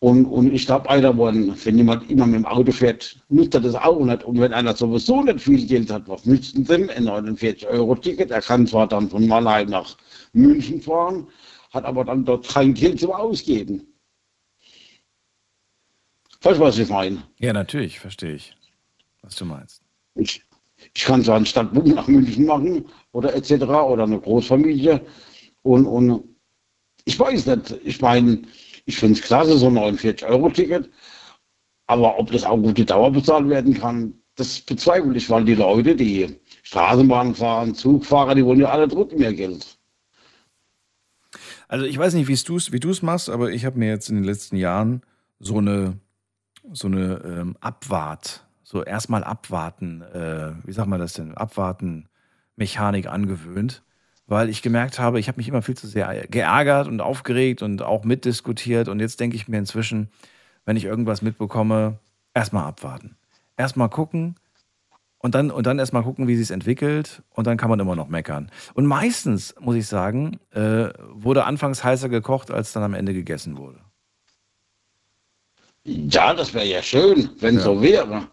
Und, 0.06 0.26
und 0.26 0.54
ich 0.54 0.68
glaube, 0.68 0.88
einer, 0.88 1.18
wenn 1.18 1.78
jemand 1.78 2.12
immer 2.12 2.28
mit 2.28 2.36
dem 2.36 2.46
Auto 2.46 2.72
fährt, 2.72 3.18
nutzt 3.30 3.56
er 3.56 3.62
das 3.62 3.74
auch 3.74 4.00
nicht. 4.06 4.24
Und 4.24 4.40
wenn 4.40 4.54
einer 4.54 4.76
sowieso 4.76 5.24
nicht 5.24 5.42
viel 5.42 5.66
Geld 5.66 5.90
hat, 5.90 6.08
was 6.08 6.28
nützt 6.28 6.56
denn 6.70 6.92
ein 6.92 7.08
49-Euro-Ticket? 7.08 8.30
Er 8.30 8.44
kann 8.44 8.68
zwar 8.68 8.88
dann 8.88 9.10
von 9.10 9.28
Mannheim 9.28 9.68
nach 9.70 9.98
München 10.34 10.80
fahren, 10.80 11.28
hat 11.72 11.86
aber 11.86 12.06
dann 12.06 12.24
dort 12.24 12.48
kein 12.48 12.76
Geld 12.76 13.00
zum 13.00 13.14
Ausgeben. 13.14 13.82
Weißt 16.44 16.60
du, 16.60 16.64
was 16.64 16.78
ich 16.78 16.88
meine? 16.88 17.24
Ja, 17.40 17.52
natürlich, 17.52 18.00
verstehe 18.00 18.36
ich, 18.36 18.56
was 19.24 19.36
du 19.38 19.46
meinst. 19.46 19.82
Ich, 20.14 20.44
ich 20.94 21.04
kann 21.04 21.24
zwar 21.24 21.38
einen 21.38 21.48
Stadtbuch 21.48 21.84
nach 21.84 22.08
München 22.08 22.46
machen 22.46 22.86
oder 23.12 23.34
etc. 23.34 23.54
oder 23.64 24.04
eine 24.04 24.20
Großfamilie. 24.20 25.04
Und, 25.64 25.88
und 25.88 26.36
ich 27.06 27.20
weiß 27.20 27.48
nicht, 27.48 27.76
ich 27.84 28.00
meine, 28.02 28.44
ich 28.86 28.98
finde 28.98 29.20
es 29.20 29.26
klasse, 29.26 29.58
so 29.58 29.68
ein 29.68 29.78
49-Euro-Ticket. 29.78 30.90
Aber 31.88 32.18
ob 32.18 32.32
das 32.32 32.44
auch 32.44 32.58
gut 32.58 32.78
die 32.78 32.86
Dauer 32.86 33.12
bezahlt 33.12 33.48
werden 33.50 33.74
kann, 33.74 34.14
das 34.36 34.60
bezweifle 34.62 35.16
ich, 35.16 35.30
weil 35.30 35.46
die 35.46 35.56
Leute, 35.56 35.96
die 35.96 36.40
Straßenbahn 36.64 37.36
fahren, 37.36 37.76
Zugfahrer, 37.76 38.36
die 38.36 38.44
wollen 38.44 38.60
ja 38.60 38.70
alle 38.70 38.88
drücken 38.88 39.20
mehr 39.20 39.34
Geld. 39.34 39.78
Also 41.68 41.86
ich 41.86 41.98
weiß 41.98 42.14
nicht, 42.14 42.28
wie 42.28 42.80
du 42.80 42.90
es 42.90 43.02
machst, 43.02 43.30
aber 43.30 43.52
ich 43.52 43.66
habe 43.66 43.80
mir 43.80 43.90
jetzt 43.90 44.10
in 44.10 44.16
den 44.16 44.24
letzten 44.24 44.56
Jahren 44.56 45.02
so 45.40 45.58
eine, 45.58 46.00
so 46.72 46.88
eine 46.88 47.22
ähm, 47.24 47.58
Abwart- 47.60 48.46
so 48.66 48.84
erstmal 48.84 49.24
abwarten, 49.24 50.02
äh, 50.02 50.52
wie 50.66 50.74
sagt 50.74 50.90
man 50.90 51.00
das 51.00 51.14
denn, 51.14 51.38
abwarten 51.38 52.10
Mechanik 52.56 53.06
angewöhnt, 53.08 53.84
weil 54.28 54.50
ich 54.50 54.62
gemerkt 54.62 55.00
habe, 55.00 55.20
ich 55.20 55.28
habe 55.28 55.38
mich 55.38 55.48
immer 55.48 55.62
viel 55.62 55.78
zu 55.78 55.88
sehr 55.88 56.28
geärgert 56.28 56.88
und 56.88 57.02
aufgeregt 57.02 57.62
und 57.62 57.82
auch 57.82 58.04
mitdiskutiert 58.04 58.88
und 58.88 59.00
jetzt 59.00 59.20
denke 59.20 59.36
ich 59.36 59.48
mir 59.48 59.58
inzwischen, 59.58 60.10
wenn 60.66 60.78
ich 60.78 60.86
irgendwas 60.86 61.22
mitbekomme, 61.22 62.00
erstmal 62.34 62.66
abwarten. 62.66 63.16
Erstmal 63.58 63.90
gucken, 63.90 64.36
und 65.26 65.34
dann, 65.34 65.50
und 65.50 65.66
dann 65.66 65.80
erstmal 65.80 66.04
gucken, 66.04 66.28
wie 66.28 66.36
sich 66.36 66.52
entwickelt 66.52 67.24
und 67.32 67.48
dann 67.48 67.58
kann 67.58 67.72
man 67.72 67.80
immer 67.80 67.96
noch 67.96 68.10
meckern. 68.10 68.52
Und 68.76 68.86
meistens, 68.86 69.56
muss 69.60 69.76
ich 69.76 69.88
sagen, 69.88 70.40
äh, 70.52 70.90
wurde 71.14 71.46
anfangs 71.46 71.84
heißer 71.84 72.10
gekocht, 72.10 72.52
als 72.52 72.74
dann 72.74 72.84
am 72.84 72.94
Ende 72.94 73.12
gegessen 73.12 73.58
wurde. 73.58 73.80
Ja, 75.84 76.36
das 76.36 76.54
wäre 76.54 76.68
ja 76.68 76.84
schön, 76.84 77.32
wenn 77.40 77.56
ja. 77.56 77.62
so 77.62 77.82
wäre. 77.82 78.28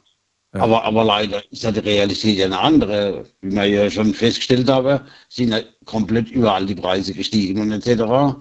Aber, 0.53 0.85
aber 0.85 1.05
leider 1.05 1.43
ist 1.51 1.63
ja 1.63 1.73
die 1.73 1.81
Realität 1.81 2.39
ja 2.39 2.47
eine 2.47 2.59
andere. 2.59 3.25
Wie 3.41 3.53
wir 3.55 3.65
ja 3.65 3.91
schon 3.91 4.13
festgestellt 4.13 4.69
haben, 4.69 5.01
sind 5.29 5.51
ja 5.51 5.61
komplett 5.87 6.31
überall 6.31 6.67
die 6.67 6.75
Preise 6.75 7.15
gestiegen 7.15 7.61
und 7.63 7.73
etc. 7.73 8.37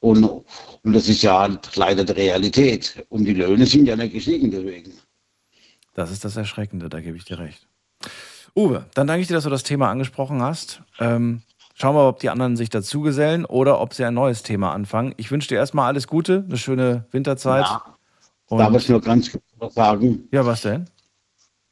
Und, 0.00 0.24
und 0.24 0.92
das 0.92 1.08
ist 1.08 1.22
ja 1.22 1.40
halt 1.40 1.76
leider 1.76 2.04
die 2.04 2.12
Realität. 2.12 3.04
Und 3.10 3.26
die 3.26 3.34
Löhne 3.34 3.66
sind 3.66 3.86
ja 3.86 3.96
nicht 3.96 4.14
gestiegen 4.14 4.50
deswegen. 4.50 4.92
Das 5.94 6.10
ist 6.10 6.24
das 6.24 6.36
Erschreckende, 6.36 6.88
da 6.88 7.00
gebe 7.00 7.18
ich 7.18 7.24
dir 7.26 7.38
recht. 7.38 7.68
Uwe, 8.56 8.86
dann 8.94 9.06
danke 9.06 9.22
ich 9.22 9.28
dir, 9.28 9.34
dass 9.34 9.44
du 9.44 9.50
das 9.50 9.62
Thema 9.62 9.90
angesprochen 9.90 10.42
hast. 10.42 10.82
Ähm, 10.98 11.42
schauen 11.74 11.94
wir 11.94 12.02
mal, 12.02 12.08
ob 12.08 12.20
die 12.20 12.30
anderen 12.30 12.56
sich 12.56 12.70
dazugesellen 12.70 13.44
oder 13.44 13.78
ob 13.78 13.92
sie 13.92 14.04
ein 14.04 14.14
neues 14.14 14.42
Thema 14.42 14.72
anfangen. 14.72 15.12
Ich 15.18 15.30
wünsche 15.30 15.48
dir 15.48 15.56
erstmal 15.56 15.86
alles 15.86 16.06
Gute, 16.06 16.44
eine 16.46 16.56
schöne 16.56 17.04
Winterzeit. 17.10 17.64
Ja, 17.64 17.84
darf 18.48 18.74
ich 18.74 18.88
nur 18.88 19.02
ganz 19.02 19.30
kurz 19.30 19.44
was 19.58 19.74
sagen? 19.74 20.28
Ja, 20.32 20.46
was 20.46 20.62
denn? 20.62 20.86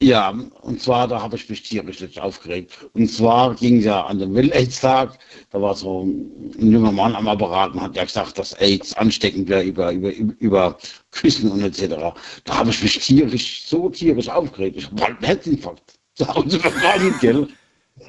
Ja, 0.03 0.35
und 0.63 0.81
zwar, 0.81 1.07
da 1.09 1.21
habe 1.21 1.37
ich 1.37 1.49
mich 1.51 1.63
tierisch 1.63 2.01
jetzt 2.01 2.19
aufgeregt. 2.19 2.87
Und 2.95 3.07
zwar 3.09 3.55
ging 3.55 3.81
ja 3.81 4.07
an 4.07 4.19
den 4.19 4.35
Welt-Aids-Tag, 4.35 5.19
da 5.51 5.61
war 5.61 5.75
so 5.75 6.05
ein 6.05 6.73
junger 6.73 6.91
Mann 6.91 7.15
am 7.15 7.29
Apparat 7.29 7.75
und 7.75 7.83
hat 7.83 7.97
ja 7.97 8.05
gesagt, 8.05 8.39
dass 8.39 8.55
AIDS 8.55 8.95
ansteckend 8.95 9.51
wäre 9.51 9.63
über, 9.63 9.93
über, 9.93 10.11
über 10.39 10.79
Küssen 11.11 11.51
und 11.51 11.63
etc. 11.63 11.97
Da 12.45 12.57
habe 12.57 12.71
ich 12.71 12.83
mich 12.83 12.99
tierisch, 12.99 13.67
so 13.67 13.91
tierisch 13.91 14.31
aufgeregt. 14.31 14.79
Ich 14.79 14.87
habe 14.87 14.97
bald 14.97 15.17
einen 15.19 15.27
Herzinfarkt 15.27 15.99
zu 16.15 16.27
Hause 16.27 16.59
bekommen, 16.59 17.15
gell? 17.21 17.49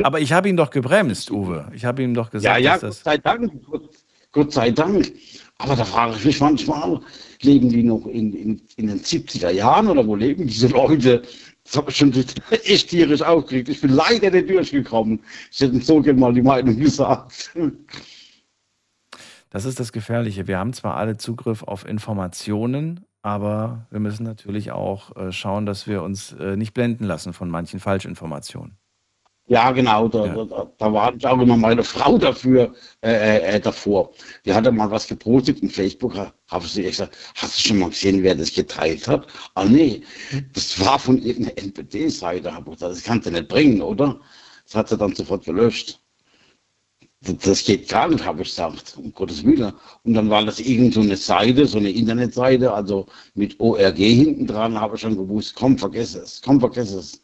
Aber 0.04 0.22
ich 0.22 0.32
habe 0.32 0.48
ihn 0.48 0.56
doch 0.56 0.70
gebremst, 0.70 1.30
Uwe. 1.30 1.70
Ich 1.76 1.84
habe 1.84 2.04
ihm 2.04 2.14
doch 2.14 2.30
gesagt, 2.30 2.62
ja, 2.62 2.76
ja, 2.76 2.78
dass 2.78 3.04
Gott 3.04 3.04
sei 3.04 3.18
Dank, 3.18 3.66
Gott, 3.66 3.90
Gott 4.32 4.54
sei 4.54 4.72
Dank. 4.72 5.12
Aber 5.58 5.76
da 5.76 5.84
frage 5.84 6.16
ich 6.16 6.26
mich 6.26 6.40
manchmal, 6.40 7.02
leben 7.42 7.70
die 7.70 7.84
noch 7.84 8.06
in, 8.08 8.34
in, 8.34 8.62
in 8.78 8.88
den 8.88 9.00
70er 9.00 9.52
Jahren 9.52 9.88
oder 9.88 10.08
wo 10.08 10.16
leben 10.16 10.48
diese 10.48 10.68
Leute? 10.68 11.22
Das 11.72 11.78
habe 11.78 11.90
ich 11.90 11.98
schon 11.98 12.14
echt 12.66 12.90
tierisch 12.90 13.22
aufgeregt. 13.22 13.70
Ich 13.70 13.80
bin 13.80 13.92
leider 13.92 14.30
nicht 14.30 14.50
durchgekommen. 14.50 15.22
Ich 15.50 15.62
hätte 15.62 15.80
so 15.80 16.02
gerne 16.02 16.20
mal 16.20 16.34
die 16.34 16.42
Meinung 16.42 16.78
gesagt. 16.78 17.54
Das 19.50 19.64
ist 19.64 19.80
das 19.80 19.94
Gefährliche. 19.94 20.48
Wir 20.48 20.58
haben 20.58 20.74
zwar 20.74 20.98
alle 20.98 21.16
Zugriff 21.16 21.64
auf 21.64 21.86
Informationen, 21.86 23.06
aber 23.22 23.88
wir 23.90 24.02
müssen 24.02 24.24
natürlich 24.24 24.74
auch 24.74 25.16
äh, 25.16 25.32
schauen, 25.32 25.66
dass 25.66 25.88
wir 25.88 26.04
uns 26.04 26.34
äh, 26.34 26.58
nicht 26.58 26.74
blenden 26.74 27.06
lassen 27.06 27.32
von 27.32 27.50
manchen 27.50 27.80
Falschinformationen. 27.80 28.78
Ja, 29.52 29.70
genau, 29.72 30.08
da, 30.08 30.28
Ja. 30.28 30.46
Da, 30.46 30.72
da 30.78 30.94
war 30.94 31.14
ich 31.14 31.26
auch 31.28 31.42
immer 31.42 31.58
meine 31.58 31.84
Frau 31.84 32.18
dafür, 32.18 32.74
äh, 33.04 33.56
äh, 33.58 33.60
davor. 33.60 34.14
Die 34.46 34.54
hatte 34.54 34.72
mal 34.72 34.90
was 34.90 35.08
gepostet 35.10 35.60
in 35.60 35.70
Facebook, 35.70 36.16
ha- 36.16 36.34
habe 36.48 36.66
ich 36.66 36.72
sie 36.72 36.84
gesagt, 36.84 37.18
hast 37.36 37.58
du 37.58 37.68
schon 37.68 37.80
mal 37.80 37.90
gesehen, 37.90 38.24
wer 38.24 38.34
das 38.34 38.54
geteilt 38.54 39.10
hat? 39.10 39.28
Ah 39.56 39.66
nee, 39.66 40.04
das 40.54 40.80
war 40.80 40.98
von 40.98 41.18
irgendeiner 41.22 41.58
NPD-Seite, 41.58 42.54
habe 42.54 42.72
ich 42.72 42.78
gesagt, 42.78 42.94
das 42.96 43.04
kannst 43.04 43.28
du 43.28 43.32
nicht 43.32 43.50
bringen, 43.50 43.82
oder? 43.82 44.22
Das 44.64 44.76
hat 44.76 44.88
sie 44.88 44.98
dann 44.98 45.14
sofort 45.16 45.44
gelöscht. 45.44 46.00
Das, 47.44 47.66
geht 47.66 47.90
gar 47.90 48.08
nicht, 48.08 48.24
habe 48.26 48.44
ich 48.44 48.48
gesagt, 48.48 48.96
um 48.98 49.14
Gottes 49.14 49.44
Willen. 49.44 49.74
Und 50.04 50.14
dann 50.14 50.30
war 50.30 50.46
das 50.46 50.62
irgend 50.62 50.94
so 50.94 51.02
eine 51.02 51.18
Seite, 51.18 51.68
so 51.68 51.78
eine 51.78 51.92
Internetseite, 51.92 52.72
also 52.74 53.06
mit 53.36 53.60
ORG 53.60 53.98
hinten 53.98 54.48
dran, 54.48 54.80
habe 54.80 54.96
ich 54.96 55.02
schon 55.02 55.18
gewusst, 55.18 55.56
komm, 55.56 55.78
vergiss 55.78 56.16
es, 56.16 56.42
komm, 56.42 56.62
vergiss 56.62 56.94
es. 56.94 57.22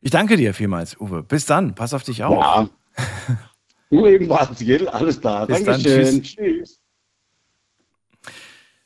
Ich 0.00 0.10
danke 0.10 0.36
dir 0.36 0.54
vielmals, 0.54 1.00
Uwe. 1.00 1.22
Bis 1.22 1.46
dann. 1.46 1.74
Pass 1.74 1.94
auf 1.94 2.02
dich 2.02 2.24
auf. 2.24 2.38
Ja. 2.38 2.68
Du 3.88 4.04
ebenfalls, 4.04 4.58
gell? 4.58 4.88
Alles 4.88 5.20
da. 5.20 5.44
Bis 5.44 5.62
dann. 5.62 5.80
Dankeschön. 5.80 6.22
Tschüss. 6.22 6.34
Tschüss. 6.34 6.80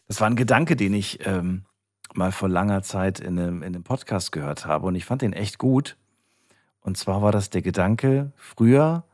Das 0.08 0.20
war 0.20 0.28
ein 0.28 0.36
Gedanke, 0.36 0.76
den 0.76 0.92
ich 0.92 1.24
ähm, 1.26 1.64
mal 2.14 2.32
vor 2.32 2.48
langer 2.48 2.82
Zeit 2.82 3.20
in 3.20 3.38
einem, 3.38 3.62
in 3.62 3.74
einem 3.74 3.82
Podcast 3.82 4.32
gehört 4.32 4.66
habe 4.66 4.86
und 4.86 4.94
ich 4.94 5.04
fand 5.04 5.22
den 5.22 5.32
echt 5.32 5.58
gut. 5.58 5.96
Und 6.82 6.96
zwar 6.96 7.22
war 7.22 7.32
das 7.32 7.50
der 7.50 7.62
Gedanke, 7.62 8.32
früher 8.36 9.04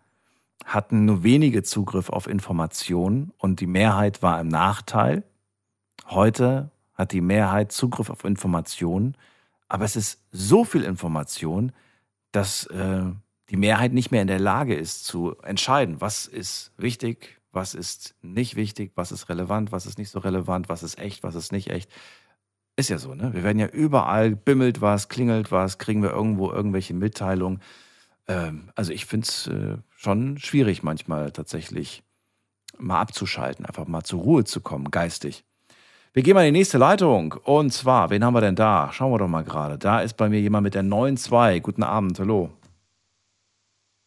hatten 0.64 1.04
nur 1.04 1.22
wenige 1.22 1.62
Zugriff 1.62 2.08
auf 2.08 2.26
Informationen 2.26 3.32
und 3.38 3.60
die 3.60 3.66
Mehrheit 3.66 4.22
war 4.22 4.40
im 4.40 4.48
Nachteil. 4.48 5.22
Heute 6.06 6.70
hat 6.94 7.12
die 7.12 7.20
Mehrheit 7.20 7.72
Zugriff 7.72 8.10
auf 8.10 8.24
Informationen, 8.24 9.16
aber 9.68 9.84
es 9.84 9.96
ist 9.96 10.22
so 10.32 10.64
viel 10.64 10.82
Information, 10.82 11.72
dass 12.32 12.66
äh, 12.66 13.04
die 13.50 13.56
Mehrheit 13.56 13.92
nicht 13.92 14.10
mehr 14.10 14.22
in 14.22 14.28
der 14.28 14.40
Lage 14.40 14.74
ist 14.74 15.04
zu 15.04 15.36
entscheiden, 15.42 16.00
was 16.00 16.26
ist 16.26 16.72
wichtig, 16.76 17.40
was 17.52 17.74
ist 17.74 18.14
nicht 18.22 18.54
wichtig, 18.56 18.92
was 18.96 19.12
ist 19.12 19.28
relevant, 19.28 19.72
was 19.72 19.86
ist 19.86 19.98
nicht 19.98 20.10
so 20.10 20.18
relevant, 20.18 20.68
was 20.68 20.82
ist 20.82 20.98
echt, 20.98 21.22
was 21.22 21.34
ist 21.34 21.52
nicht 21.52 21.70
echt. 21.70 21.90
Ist 22.76 22.90
ja 22.90 22.98
so, 22.98 23.14
ne? 23.14 23.32
Wir 23.32 23.42
werden 23.42 23.58
ja 23.58 23.68
überall, 23.68 24.36
bimmelt 24.36 24.82
was, 24.82 25.08
klingelt 25.08 25.50
was, 25.50 25.78
kriegen 25.78 26.02
wir 26.02 26.10
irgendwo 26.10 26.52
irgendwelche 26.52 26.92
Mitteilungen. 26.92 27.62
Ähm, 28.28 28.70
also 28.74 28.92
ich 28.92 29.06
finde 29.06 29.26
es 29.26 29.46
äh, 29.46 29.78
schon 29.96 30.36
schwierig 30.36 30.82
manchmal 30.82 31.32
tatsächlich 31.32 32.02
mal 32.78 33.00
abzuschalten, 33.00 33.64
einfach 33.64 33.86
mal 33.86 34.04
zur 34.04 34.20
Ruhe 34.20 34.44
zu 34.44 34.60
kommen, 34.60 34.90
geistig. 34.90 35.45
Wir 36.16 36.22
gehen 36.22 36.32
mal 36.32 36.46
in 36.46 36.54
die 36.54 36.60
nächste 36.60 36.78
Leitung. 36.78 37.34
Und 37.44 37.74
zwar, 37.74 38.08
wen 38.08 38.24
haben 38.24 38.32
wir 38.32 38.40
denn 38.40 38.56
da? 38.56 38.88
Schauen 38.90 39.12
wir 39.12 39.18
doch 39.18 39.28
mal 39.28 39.44
gerade. 39.44 39.76
Da 39.76 40.00
ist 40.00 40.16
bei 40.16 40.30
mir 40.30 40.40
jemand 40.40 40.64
mit 40.64 40.74
der 40.74 40.82
9.2. 40.82 41.60
Guten 41.60 41.82
Abend, 41.82 42.18
hallo. 42.18 42.48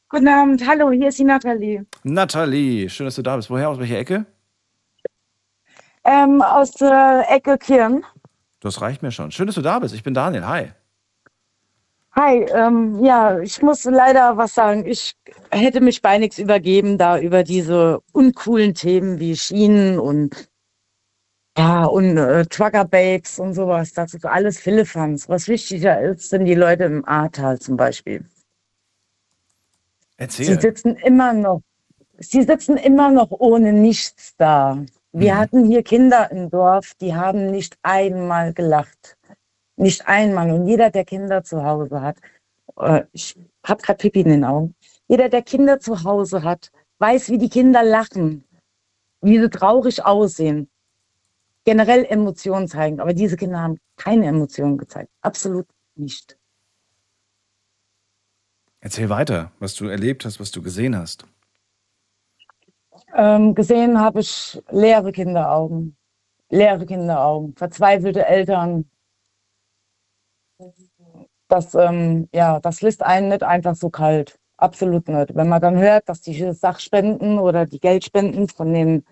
Guten 0.10 0.28
Abend, 0.28 0.68
hallo, 0.68 0.90
hier 0.90 1.10
ist 1.10 1.20
die 1.20 1.24
Nathalie. 1.24 1.86
Nathalie, 2.02 2.90
schön, 2.90 3.06
dass 3.06 3.14
du 3.14 3.22
da 3.22 3.36
bist. 3.36 3.52
Woher, 3.52 3.70
aus 3.70 3.78
welcher 3.78 4.00
Ecke? 4.00 4.26
Ähm, 6.04 6.42
aus 6.42 6.72
der 6.72 7.28
Ecke 7.30 7.60
Kirn. 7.60 8.04
Das 8.60 8.82
reicht 8.82 9.04
mir 9.04 9.12
schon. 9.12 9.30
Schön, 9.30 9.46
dass 9.46 9.54
du 9.54 9.62
da 9.62 9.78
bist. 9.78 9.94
Ich 9.94 10.02
bin 10.02 10.16
Daniel. 10.16 10.48
Hi. 10.48 10.72
Hi, 12.14 12.38
ähm, 12.56 13.04
ja, 13.04 13.38
ich 13.38 13.62
muss 13.62 13.84
leider 13.84 14.36
was 14.36 14.56
sagen. 14.56 14.84
Ich 14.88 15.14
hätte 15.52 15.80
mich 15.80 16.02
bei 16.02 16.18
nichts 16.18 16.40
übergeben, 16.40 16.98
da 16.98 17.20
über 17.20 17.44
diese 17.44 18.02
uncoolen 18.14 18.74
Themen 18.74 19.20
wie 19.20 19.38
Schienen 19.38 20.00
und 20.00 20.50
ja, 21.60 21.86
und 21.86 22.18
äh, 22.18 22.46
Trucker 22.46 22.86
Babes 22.86 23.40
und 23.40 23.54
sowas. 23.54 23.94
Das 23.94 24.14
ist 24.14 24.26
alles 24.26 24.60
Philippans. 24.60 25.30
Was 25.30 25.48
wichtiger 25.50 26.02
ist, 26.02 26.30
sind 26.30 26.46
die 26.46 26.56
Leute 26.56 26.86
im 26.86 27.06
Ahrtal 27.08 27.60
zum 27.60 27.78
Beispiel. 27.78 28.26
Sie 30.42 30.56
Erzähl. 30.56 30.62
sitzen 30.62 30.96
immer 30.98 31.34
noch, 31.34 31.62
sie 32.20 32.44
sitzen 32.44 32.78
immer 32.78 33.12
noch 33.12 33.32
ohne 33.32 33.74
nichts 33.74 34.36
da. 34.38 34.84
Wir 35.14 35.36
Mhm. 35.36 35.38
hatten 35.38 35.66
hier 35.66 35.84
Kinder 35.84 36.32
im 36.32 36.50
Dorf, 36.50 36.94
die 37.02 37.16
haben 37.16 37.52
nicht 37.52 37.78
einmal 37.84 38.54
gelacht. 38.54 39.18
Nicht 39.78 40.08
einmal. 40.08 40.52
Und 40.52 40.68
jeder, 40.68 40.90
der 40.92 41.06
Kinder 41.06 41.44
zu 41.44 41.64
Hause 41.64 42.02
hat, 42.02 42.18
äh, 42.80 43.04
ich 43.14 43.36
habe 43.66 43.82
gerade 43.82 43.98
Pipi 43.98 44.22
in 44.22 44.30
den 44.30 44.46
Augen, 44.46 44.76
jeder, 45.08 45.30
der 45.30 45.42
Kinder 45.42 45.80
zu 45.80 46.04
Hause 46.04 46.44
hat, 46.44 46.72
weiß, 47.00 47.30
wie 47.30 47.38
die 47.38 47.50
Kinder 47.50 47.84
lachen, 47.84 48.46
wie 49.22 49.40
sie 49.40 49.50
traurig 49.50 50.06
aussehen, 50.06 50.70
generell 51.66 52.06
Emotionen 52.06 52.68
zeigen. 52.68 53.00
Aber 53.00 53.14
diese 53.14 53.38
Kinder 53.38 53.60
haben 53.60 53.80
keine 53.98 54.28
Emotionen 54.28 54.78
gezeigt. 54.78 55.10
Absolut 55.22 55.68
nicht. 55.96 56.38
Erzähl 58.82 59.10
weiter, 59.10 59.52
was 59.60 59.76
du 59.76 59.88
erlebt 59.88 60.24
hast, 60.26 60.40
was 60.40 60.52
du 60.52 60.62
gesehen 60.62 60.98
hast. 60.98 61.26
Ähm, 63.16 63.56
gesehen 63.56 64.00
habe 64.00 64.22
ich 64.22 64.62
leere 64.70 65.12
Kinderaugen, 65.12 65.98
leere 66.50 66.86
Kinderaugen, 66.86 67.56
verzweifelte 67.56 68.26
Eltern. 68.26 68.90
Das, 71.48 71.74
ähm, 71.74 72.30
ja, 72.34 72.60
das 72.60 72.82
lässt 72.82 73.04
einen 73.04 73.30
nicht 73.30 73.44
einfach 73.44 73.76
so 73.76 73.90
kalt. 73.90 74.40
Absolut 74.58 75.08
nicht. 75.08 75.36
Wenn 75.36 75.50
man 75.50 75.62
dann 75.62 75.78
hört, 75.78 76.08
dass 76.08 76.22
die 76.22 76.54
Sachspenden 76.54 77.40
oder 77.40 77.66
die 77.66 77.80
Geldspenden 77.80 78.48
von 78.50 78.74
den 78.74 79.06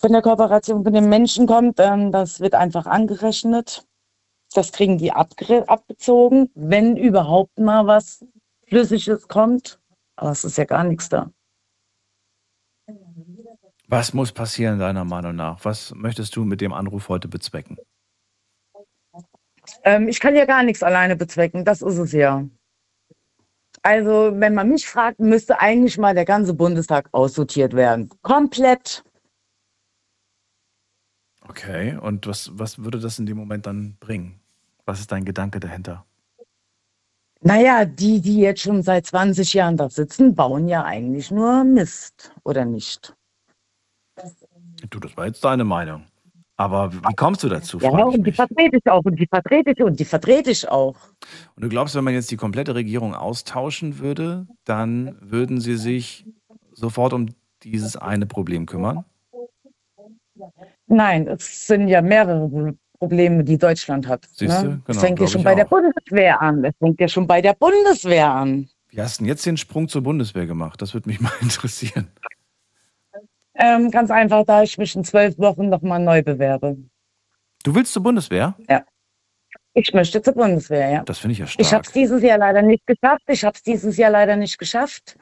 von 0.00 0.12
der 0.12 0.22
Kooperation 0.22 0.82
von 0.82 0.92
den 0.92 1.08
Menschen 1.08 1.46
kommt, 1.46 1.78
ähm, 1.78 2.10
das 2.10 2.40
wird 2.40 2.54
einfach 2.54 2.86
angerechnet. 2.86 3.86
Das 4.54 4.72
kriegen 4.72 4.98
die 4.98 5.12
abgezogen, 5.12 6.50
wenn 6.54 6.96
überhaupt 6.96 7.58
mal 7.58 7.86
was 7.86 8.24
Flüssiges 8.66 9.28
kommt. 9.28 9.78
Aber 10.16 10.30
es 10.30 10.44
ist 10.44 10.58
ja 10.58 10.64
gar 10.64 10.84
nichts 10.84 11.08
da. 11.08 11.30
Was 13.88 14.14
muss 14.14 14.32
passieren, 14.32 14.78
deiner 14.78 15.04
Meinung 15.04 15.36
nach? 15.36 15.64
Was 15.64 15.92
möchtest 15.94 16.34
du 16.36 16.44
mit 16.44 16.60
dem 16.60 16.72
Anruf 16.72 17.08
heute 17.08 17.28
bezwecken? 17.28 17.76
Ähm, 19.84 20.08
ich 20.08 20.20
kann 20.20 20.34
ja 20.34 20.46
gar 20.46 20.62
nichts 20.62 20.82
alleine 20.82 21.16
bezwecken, 21.16 21.64
das 21.64 21.82
ist 21.82 21.98
es 21.98 22.12
ja. 22.12 22.44
Also, 23.82 24.32
wenn 24.34 24.54
man 24.54 24.68
mich 24.68 24.86
fragt, 24.86 25.20
müsste 25.20 25.60
eigentlich 25.60 25.96
mal 25.96 26.14
der 26.14 26.24
ganze 26.24 26.54
Bundestag 26.54 27.08
aussortiert 27.12 27.74
werden. 27.74 28.10
Komplett. 28.22 29.04
Okay, 31.50 31.96
und 31.96 32.28
was, 32.28 32.52
was 32.54 32.78
würde 32.84 33.00
das 33.00 33.18
in 33.18 33.26
dem 33.26 33.36
Moment 33.36 33.66
dann 33.66 33.96
bringen? 33.98 34.38
Was 34.84 35.00
ist 35.00 35.10
dein 35.10 35.24
Gedanke 35.24 35.58
dahinter? 35.58 36.04
Naja, 37.40 37.84
die, 37.86 38.20
die 38.20 38.38
jetzt 38.38 38.60
schon 38.60 38.84
seit 38.84 39.06
20 39.06 39.54
Jahren 39.54 39.76
da 39.76 39.90
sitzen, 39.90 40.36
bauen 40.36 40.68
ja 40.68 40.84
eigentlich 40.84 41.32
nur 41.32 41.64
Mist, 41.64 42.32
oder 42.44 42.64
nicht? 42.64 43.16
Du, 44.90 45.00
das 45.00 45.16
war 45.16 45.26
jetzt 45.26 45.42
deine 45.42 45.64
Meinung. 45.64 46.04
Aber 46.56 46.92
wie 46.92 47.14
kommst 47.16 47.42
du 47.42 47.48
dazu? 47.48 47.80
Ja, 47.80 47.90
und 47.90 48.24
die 48.24 48.30
vertrete 48.32 48.76
ich 48.76 48.88
auch, 48.88 49.04
und 49.04 49.16
die 49.18 49.26
vertrete 49.26 49.72
ich, 49.72 49.82
und 49.82 49.98
die 49.98 50.04
vertrete 50.04 50.52
ich 50.52 50.68
auch. 50.68 50.94
Und 51.56 51.64
du 51.64 51.68
glaubst, 51.68 51.96
wenn 51.96 52.04
man 52.04 52.14
jetzt 52.14 52.30
die 52.30 52.36
komplette 52.36 52.76
Regierung 52.76 53.16
austauschen 53.16 53.98
würde, 53.98 54.46
dann 54.64 55.16
würden 55.20 55.60
sie 55.60 55.76
sich 55.76 56.26
sofort 56.74 57.12
um 57.12 57.30
dieses 57.64 57.96
eine 57.96 58.26
Problem 58.26 58.66
kümmern? 58.66 59.04
Nein, 60.86 61.28
es 61.28 61.66
sind 61.66 61.88
ja 61.88 62.02
mehrere 62.02 62.74
Probleme, 62.98 63.44
die 63.44 63.56
Deutschland 63.58 64.06
hat. 64.06 64.26
Siehste, 64.32 64.62
ne? 64.64 64.68
genau, 64.68 64.80
es 64.88 64.98
fängt 64.98 65.20
ja 65.20 65.26
schon 65.26 65.42
bei 65.42 65.54
der 65.54 65.66
auch. 65.66 65.70
Bundeswehr 65.70 66.40
an. 66.40 66.64
Es 66.64 66.74
fängt 66.78 67.00
ja 67.00 67.08
schon 67.08 67.26
bei 67.26 67.40
der 67.40 67.54
Bundeswehr 67.54 68.28
an. 68.30 68.68
Wie 68.90 69.00
hast 69.00 69.18
du 69.18 69.22
denn 69.22 69.28
jetzt 69.28 69.46
den 69.46 69.56
Sprung 69.56 69.88
zur 69.88 70.02
Bundeswehr 70.02 70.46
gemacht? 70.46 70.82
Das 70.82 70.94
würde 70.94 71.08
mich 71.08 71.20
mal 71.20 71.32
interessieren. 71.40 72.08
Ähm, 73.54 73.90
ganz 73.90 74.10
einfach, 74.10 74.44
da 74.44 74.62
ich 74.62 74.78
mich 74.78 74.94
in 74.96 75.04
zwölf 75.04 75.38
Wochen 75.38 75.68
nochmal 75.68 76.00
neu 76.00 76.22
bewerbe. 76.22 76.76
Du 77.62 77.74
willst 77.74 77.92
zur 77.92 78.02
Bundeswehr? 78.02 78.54
Ich 79.74 79.92
möchte 79.92 80.20
zur 80.22 80.34
Bundeswehr, 80.34 80.90
ja. 80.90 81.02
Das 81.04 81.18
finde 81.18 81.32
ich 81.32 81.38
ja 81.38 81.44
Ich 81.44 81.72
habe 81.72 81.82
es 81.82 81.88
stark. 81.88 81.92
dieses 81.92 82.22
Jahr 82.22 82.38
leider 82.38 82.62
nicht 82.62 82.86
geschafft. 82.86 83.22
Ich 83.28 83.44
habe 83.44 83.54
es 83.54 83.62
dieses 83.62 83.96
Jahr 83.96 84.10
leider 84.10 84.36
nicht 84.36 84.58
geschafft. 84.58 85.16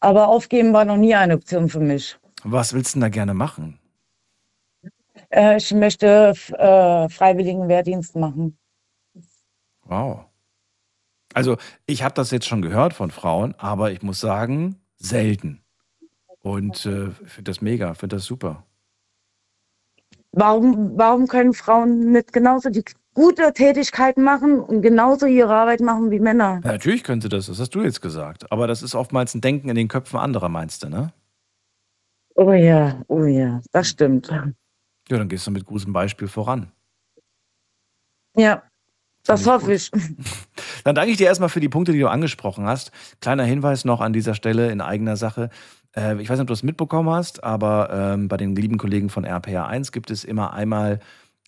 Aber 0.00 0.28
aufgeben 0.28 0.72
war 0.72 0.84
noch 0.84 0.96
nie 0.96 1.14
eine 1.14 1.34
Option 1.34 1.68
für 1.68 1.80
mich. 1.80 2.18
Was 2.42 2.72
willst 2.72 2.94
du 2.94 2.96
denn 2.96 3.02
da 3.02 3.08
gerne 3.08 3.34
machen? 3.34 3.78
Äh, 5.30 5.56
ich 5.56 5.72
möchte 5.72 6.34
äh, 6.52 7.08
freiwilligen 7.08 7.68
Wehrdienst 7.68 8.16
machen. 8.16 8.58
Wow. 9.84 10.26
Also, 11.32 11.56
ich 11.86 12.02
habe 12.02 12.14
das 12.14 12.32
jetzt 12.32 12.46
schon 12.46 12.62
gehört 12.62 12.92
von 12.92 13.10
Frauen, 13.10 13.54
aber 13.56 13.92
ich 13.92 14.02
muss 14.02 14.20
sagen, 14.20 14.76
selten. 14.96 15.62
Und 16.42 16.86
äh, 16.86 17.10
finde 17.10 17.50
das 17.50 17.60
mega, 17.60 17.94
finde 17.94 18.16
das 18.16 18.24
super. 18.24 18.64
Warum, 20.32 20.96
warum 20.96 21.26
können 21.26 21.54
Frauen 21.54 22.12
nicht 22.12 22.32
genauso 22.32 22.70
die 22.70 22.84
gute 23.14 23.52
Tätigkeiten 23.52 24.22
machen 24.22 24.60
und 24.60 24.82
genauso 24.82 25.26
ihre 25.26 25.52
Arbeit 25.52 25.80
machen 25.80 26.10
wie 26.10 26.20
Männer? 26.20 26.60
Ja, 26.64 26.72
natürlich 26.72 27.04
könnte 27.04 27.28
das, 27.28 27.46
das 27.46 27.58
hast 27.58 27.74
du 27.74 27.82
jetzt 27.82 28.00
gesagt. 28.00 28.50
Aber 28.52 28.66
das 28.66 28.82
ist 28.82 28.94
oftmals 28.94 29.34
ein 29.34 29.40
Denken 29.40 29.68
in 29.68 29.74
den 29.74 29.88
Köpfen 29.88 30.18
anderer, 30.18 30.48
meinst 30.48 30.82
du, 30.82 30.88
ne? 30.88 31.12
Oh 32.36 32.52
ja, 32.52 33.02
oh 33.08 33.24
ja, 33.24 33.60
das 33.72 33.88
stimmt. 33.88 34.32
Ja, 35.10 35.18
dann 35.18 35.28
gehst 35.28 35.46
du 35.46 35.50
mit 35.50 35.64
gutem 35.64 35.92
Beispiel 35.92 36.28
voran. 36.28 36.70
Ja, 38.36 38.62
das 39.24 39.46
hoffe 39.46 39.74
ich. 39.74 39.90
Dann 40.84 40.94
danke 40.94 41.10
ich 41.10 41.18
dir 41.18 41.26
erstmal 41.26 41.50
für 41.50 41.60
die 41.60 41.68
Punkte, 41.68 41.92
die 41.92 41.98
du 41.98 42.08
angesprochen 42.08 42.64
hast. 42.64 42.90
Kleiner 43.20 43.44
Hinweis 43.44 43.84
noch 43.84 44.00
an 44.00 44.14
dieser 44.14 44.34
Stelle 44.34 44.70
in 44.70 44.80
eigener 44.80 45.16
Sache. 45.16 45.50
Äh, 45.94 46.20
ich 46.22 46.30
weiß 46.30 46.38
nicht, 46.38 46.42
ob 46.42 46.46
du 46.46 46.54
es 46.54 46.62
mitbekommen 46.62 47.10
hast, 47.10 47.44
aber 47.44 47.90
ähm, 47.92 48.28
bei 48.28 48.38
den 48.38 48.56
lieben 48.56 48.78
Kollegen 48.78 49.10
von 49.10 49.26
RPR1 49.26 49.92
gibt 49.92 50.10
es 50.10 50.24
immer 50.24 50.54
einmal, 50.54 51.00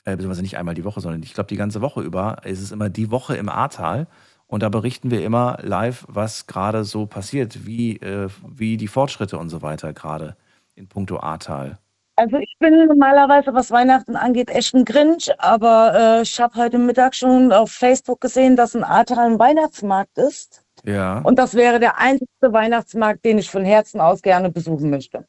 äh, 0.04 0.12
beziehungsweise 0.12 0.42
nicht 0.42 0.58
einmal 0.58 0.74
die 0.74 0.84
Woche, 0.84 1.00
sondern 1.00 1.22
ich 1.22 1.32
glaube 1.32 1.48
die 1.48 1.56
ganze 1.56 1.80
Woche 1.80 2.02
über, 2.02 2.44
ist 2.44 2.60
es 2.60 2.72
immer 2.72 2.90
die 2.90 3.10
Woche 3.10 3.36
im 3.36 3.48
Ahrtal. 3.48 4.06
Und 4.46 4.62
da 4.62 4.68
berichten 4.68 5.10
wir 5.10 5.24
immer 5.24 5.58
live, 5.62 6.04
was 6.08 6.46
gerade 6.46 6.84
so 6.84 7.06
passiert, 7.06 7.64
wie, 7.64 7.96
äh, 7.96 8.28
wie 8.46 8.76
die 8.76 8.88
Fortschritte 8.88 9.38
und 9.38 9.48
so 9.48 9.62
weiter 9.62 9.94
gerade 9.94 10.36
in 10.74 10.88
puncto 10.88 11.20
Ahrtal. 11.20 11.78
Also 12.16 12.36
ich 12.36 12.54
bin 12.58 12.86
normalerweise, 12.86 13.54
was 13.54 13.70
Weihnachten 13.70 14.16
angeht, 14.16 14.50
echt 14.50 14.74
ein 14.74 14.84
Grinch, 14.84 15.30
aber 15.38 16.18
äh, 16.18 16.22
ich 16.22 16.38
habe 16.40 16.54
heute 16.56 16.78
Mittag 16.78 17.14
schon 17.14 17.52
auf 17.52 17.70
Facebook 17.72 18.20
gesehen, 18.20 18.54
dass 18.54 18.74
ein 18.74 18.84
Ahrtal 18.84 19.18
ein 19.32 19.38
Weihnachtsmarkt 19.38 20.18
ist. 20.18 20.62
Ja. 20.84 21.20
Und 21.20 21.38
das 21.38 21.54
wäre 21.54 21.80
der 21.80 21.98
einzigste 21.98 22.52
Weihnachtsmarkt, 22.52 23.24
den 23.24 23.38
ich 23.38 23.50
von 23.50 23.64
Herzen 23.64 24.00
aus 24.00 24.20
gerne 24.20 24.50
besuchen 24.50 24.90
möchte. 24.90 25.26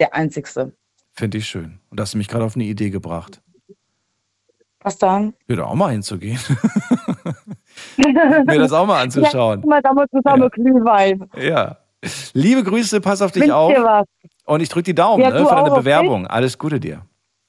Der 0.00 0.14
einzigste. 0.14 0.72
Finde 1.12 1.38
ich 1.38 1.46
schön. 1.46 1.78
Und 1.90 2.00
hast 2.00 2.14
du 2.14 2.18
mich 2.18 2.28
gerade 2.28 2.44
auf 2.44 2.56
eine 2.56 2.64
Idee 2.64 2.90
gebracht. 2.90 3.40
Was 4.80 4.98
dann? 4.98 5.34
Ja, 5.48 5.56
da 5.56 5.64
auch 5.64 5.74
mal 5.74 5.92
hinzugehen. 5.92 6.38
Mir 7.96 8.58
das 8.58 8.72
auch 8.72 8.86
mal 8.86 9.02
anzuschauen. 9.02 9.60
Ja, 9.60 9.66
mal 9.66 9.82
damals 9.82 10.10
zusammen 10.10 10.42
Ja. 10.42 10.48
Glühwein. 10.48 11.28
Ja. 11.36 11.78
Liebe 12.34 12.62
Grüße, 12.62 13.00
pass 13.00 13.22
auf 13.22 13.32
dich 13.32 13.42
Wünsch 13.42 13.52
auf. 13.52 13.72
dir 13.72 13.82
was. 13.82 14.06
Und 14.46 14.60
ich 14.60 14.68
drücke 14.68 14.84
die 14.84 14.94
Daumen 14.94 15.22
Ja, 15.22 15.30
ne, 15.30 15.40
für 15.40 15.44
deine 15.44 15.62
auch, 15.62 15.66
okay? 15.72 15.80
Bewerbung. 15.80 16.26
Alles 16.26 16.56
Gute 16.56 16.80
dir. 16.80 17.04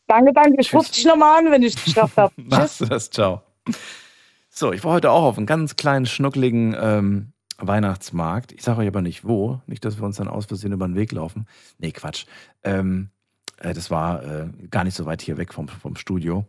Danke, 0.07 0.33
danke. 0.33 0.55
Ich 0.59 0.73
rufe 0.73 0.91
dich 0.91 1.05
nochmal 1.05 1.39
an, 1.39 1.51
wenn 1.51 1.63
ich 1.63 1.75
es 1.75 1.83
geschafft 1.83 2.17
habe. 2.17 2.33
Machst 2.37 2.81
du 2.81 2.85
das? 2.85 3.09
Ciao. 3.09 3.41
So, 4.49 4.73
ich 4.73 4.83
war 4.83 4.93
heute 4.93 5.11
auch 5.11 5.23
auf 5.23 5.37
einem 5.37 5.45
ganz 5.45 5.75
kleinen, 5.75 6.05
schnuckligen 6.05 6.75
ähm, 6.79 7.33
Weihnachtsmarkt. 7.59 8.51
Ich 8.51 8.63
sage 8.63 8.81
euch 8.81 8.87
aber 8.87 9.01
nicht 9.01 9.27
wo. 9.27 9.61
Nicht, 9.67 9.85
dass 9.85 9.99
wir 9.99 10.05
uns 10.05 10.17
dann 10.17 10.27
aus 10.27 10.45
Versehen 10.45 10.71
über 10.71 10.87
den 10.87 10.95
Weg 10.95 11.11
laufen. 11.11 11.45
Nee, 11.77 11.91
Quatsch. 11.91 12.25
Ähm, 12.63 13.09
äh, 13.59 13.73
das 13.73 13.91
war 13.91 14.23
äh, 14.23 14.47
gar 14.71 14.83
nicht 14.83 14.95
so 14.95 15.05
weit 15.05 15.21
hier 15.21 15.37
weg 15.37 15.53
vom, 15.53 15.67
vom 15.67 15.95
Studio. 15.95 16.45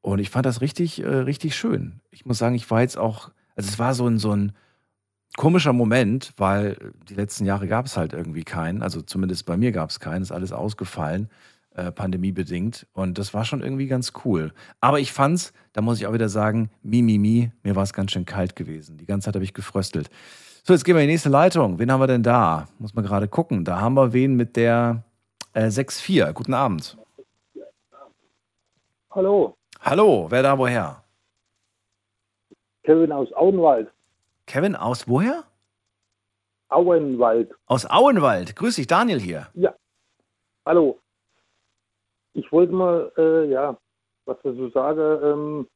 Und 0.00 0.18
ich 0.18 0.30
fand 0.30 0.46
das 0.46 0.60
richtig, 0.60 1.02
äh, 1.02 1.06
richtig 1.06 1.54
schön. 1.54 2.00
Ich 2.10 2.26
muss 2.26 2.38
sagen, 2.38 2.56
ich 2.56 2.68
war 2.70 2.80
jetzt 2.80 2.98
auch, 2.98 3.30
also 3.54 3.68
es 3.68 3.78
war 3.78 3.94
so 3.94 4.08
ein, 4.08 4.18
so 4.18 4.32
ein 4.34 4.52
komischer 5.36 5.72
Moment, 5.72 6.32
weil 6.36 6.76
die 7.08 7.14
letzten 7.14 7.44
Jahre 7.44 7.66
gab 7.66 7.86
es 7.86 7.96
halt 7.96 8.12
irgendwie 8.12 8.44
keinen. 8.44 8.82
Also 8.82 9.02
zumindest 9.02 9.46
bei 9.46 9.56
mir 9.56 9.72
gab 9.72 9.90
es 9.90 10.00
keinen. 10.00 10.22
Ist 10.22 10.32
alles 10.32 10.52
ausgefallen, 10.52 11.30
äh, 11.74 11.90
pandemiebedingt. 11.90 12.86
Und 12.92 13.18
das 13.18 13.34
war 13.34 13.44
schon 13.44 13.62
irgendwie 13.62 13.86
ganz 13.86 14.12
cool. 14.24 14.52
Aber 14.80 15.00
ich 15.00 15.12
fand's, 15.12 15.52
da 15.72 15.80
muss 15.80 15.98
ich 15.98 16.06
auch 16.06 16.12
wieder 16.12 16.28
sagen, 16.28 16.70
mi, 16.82 17.02
mi, 17.02 17.18
mi, 17.18 17.50
mir 17.62 17.76
war 17.76 17.82
es 17.82 17.92
ganz 17.92 18.12
schön 18.12 18.26
kalt 18.26 18.56
gewesen. 18.56 18.98
Die 18.98 19.06
ganze 19.06 19.26
Zeit 19.26 19.34
habe 19.34 19.44
ich 19.44 19.54
gefröstelt. 19.54 20.10
So, 20.64 20.72
jetzt 20.72 20.84
gehen 20.84 20.94
wir 20.94 21.02
in 21.02 21.08
die 21.08 21.14
nächste 21.14 21.28
Leitung. 21.28 21.78
Wen 21.78 21.90
haben 21.90 22.00
wir 22.00 22.06
denn 22.06 22.22
da? 22.22 22.68
Muss 22.78 22.94
man 22.94 23.04
gerade 23.04 23.28
gucken. 23.28 23.64
Da 23.64 23.80
haben 23.80 23.94
wir 23.94 24.12
wen 24.12 24.36
mit 24.36 24.56
der 24.56 25.02
äh, 25.54 25.66
6-4. 25.66 26.32
Guten 26.32 26.54
Abend. 26.54 26.96
Hallo, 29.10 29.56
Hallo, 29.84 30.26
wer 30.30 30.44
da 30.44 30.56
woher? 30.56 31.02
Kevin 32.84 33.10
aus 33.10 33.32
Auenwald. 33.32 33.90
Kevin 34.52 34.76
aus 34.76 35.08
woher? 35.08 35.44
Auenwald. 36.68 37.54
Aus 37.64 37.86
Auenwald. 37.86 38.54
Grüß 38.54 38.76
dich, 38.76 38.86
Daniel 38.86 39.18
hier. 39.18 39.48
Hallo. 40.66 41.00
Ich 42.34 42.52
wollte 42.52 42.74
mal, 42.74 43.10
äh, 43.16 43.50
ja, 43.50 43.78
was 44.26 44.36
wir 44.44 44.52
so 44.52 44.68
sagen, 44.68 45.24
ähm, 45.24 45.68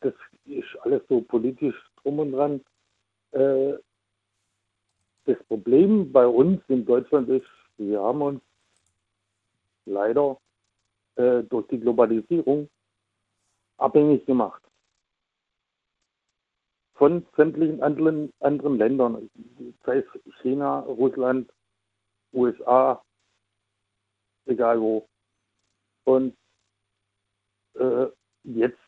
das 0.00 0.14
ist 0.46 0.74
alles 0.84 1.02
so 1.10 1.20
politisch 1.20 1.76
drum 2.00 2.18
und 2.20 2.32
dran. 2.32 2.64
Äh, 3.32 3.74
das 5.26 5.36
Problem 5.46 6.10
bei 6.10 6.26
uns 6.26 6.62
in 6.68 6.86
Deutschland 6.86 7.28
ist, 7.28 7.46
wir 7.76 8.00
haben 8.00 8.22
uns 8.22 8.40
leider 9.84 10.38
äh, 11.16 11.42
durch 11.42 11.66
die 11.68 11.80
Globalisierung 11.80 12.70
abhängig 13.76 14.24
gemacht 14.24 14.65
von 16.96 17.26
sämtlichen 17.36 17.82
anderen, 17.82 18.32
anderen 18.40 18.78
Ländern, 18.78 19.30
sei 19.84 19.98
es 19.98 20.34
China, 20.40 20.80
Russland, 20.80 21.50
USA, 22.32 23.02
egal 24.46 24.80
wo. 24.80 25.08
Und 26.04 26.36
äh, 27.74 28.06
jetzt 28.44 28.78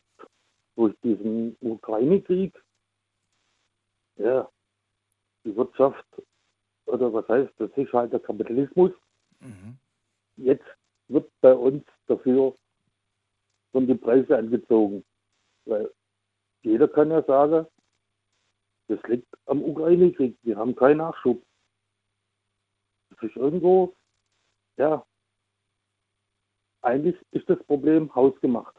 durch 0.75 0.95
diesen 1.03 1.55
Ukraine-Krieg, 1.61 2.53
ja, 4.17 4.49
die 5.43 5.55
Wirtschaft, 5.55 6.05
oder 6.85 7.13
was 7.13 7.27
heißt, 7.27 7.51
das 7.57 7.69
ist 7.75 7.93
halt 7.93 8.11
der 8.13 8.19
Kapitalismus, 8.19 8.91
Mhm. 9.41 9.77
jetzt 10.35 10.65
wird 11.07 11.31
bei 11.41 11.53
uns 11.53 11.85
dafür 12.07 12.53
schon 13.71 13.87
die 13.87 13.95
Preise 13.95 14.37
angezogen. 14.37 15.05
Weil 15.65 15.89
jeder 16.61 16.87
kann 16.87 17.11
ja 17.11 17.23
sagen, 17.23 17.65
das 18.89 18.99
liegt 19.07 19.27
am 19.45 19.63
Ukraine-Krieg. 19.63 20.37
Wir 20.43 20.57
haben 20.57 20.75
keinen 20.75 20.97
Nachschub. 20.97 21.41
Das 23.11 23.29
ist 23.29 23.35
irgendwo, 23.35 23.95
ja, 24.77 25.05
eigentlich 26.81 27.15
ist 27.31 27.49
das 27.49 27.63
Problem 27.65 28.13
hausgemacht. 28.15 28.75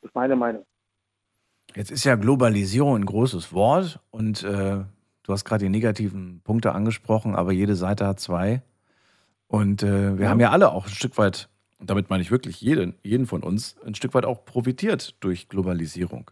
Das 0.00 0.10
ist 0.10 0.14
meine 0.14 0.36
Meinung. 0.36 0.64
Jetzt 1.74 1.90
ist 1.90 2.04
ja 2.04 2.16
Globalisierung 2.16 2.96
ein 2.96 3.06
großes 3.06 3.52
Wort 3.52 4.00
und 4.10 4.42
äh, 4.42 4.84
du 5.22 5.32
hast 5.32 5.44
gerade 5.44 5.64
die 5.64 5.70
negativen 5.70 6.40
Punkte 6.42 6.72
angesprochen, 6.72 7.36
aber 7.36 7.52
jede 7.52 7.76
Seite 7.76 8.06
hat 8.06 8.18
zwei. 8.18 8.62
Und 9.46 9.82
äh, 9.82 10.16
wir 10.18 10.24
Ja. 10.24 10.30
haben 10.30 10.40
ja 10.40 10.50
alle 10.50 10.72
auch 10.72 10.86
ein 10.86 10.92
Stück 10.92 11.16
weit, 11.18 11.48
und 11.78 11.90
damit 11.90 12.10
meine 12.10 12.22
ich 12.22 12.30
wirklich 12.32 12.60
jeden, 12.60 12.94
jeden 13.02 13.26
von 13.26 13.42
uns, 13.44 13.76
ein 13.84 13.94
Stück 13.94 14.14
weit 14.14 14.24
auch 14.24 14.44
profitiert 14.44 15.22
durch 15.22 15.48
Globalisierung. 15.48 16.30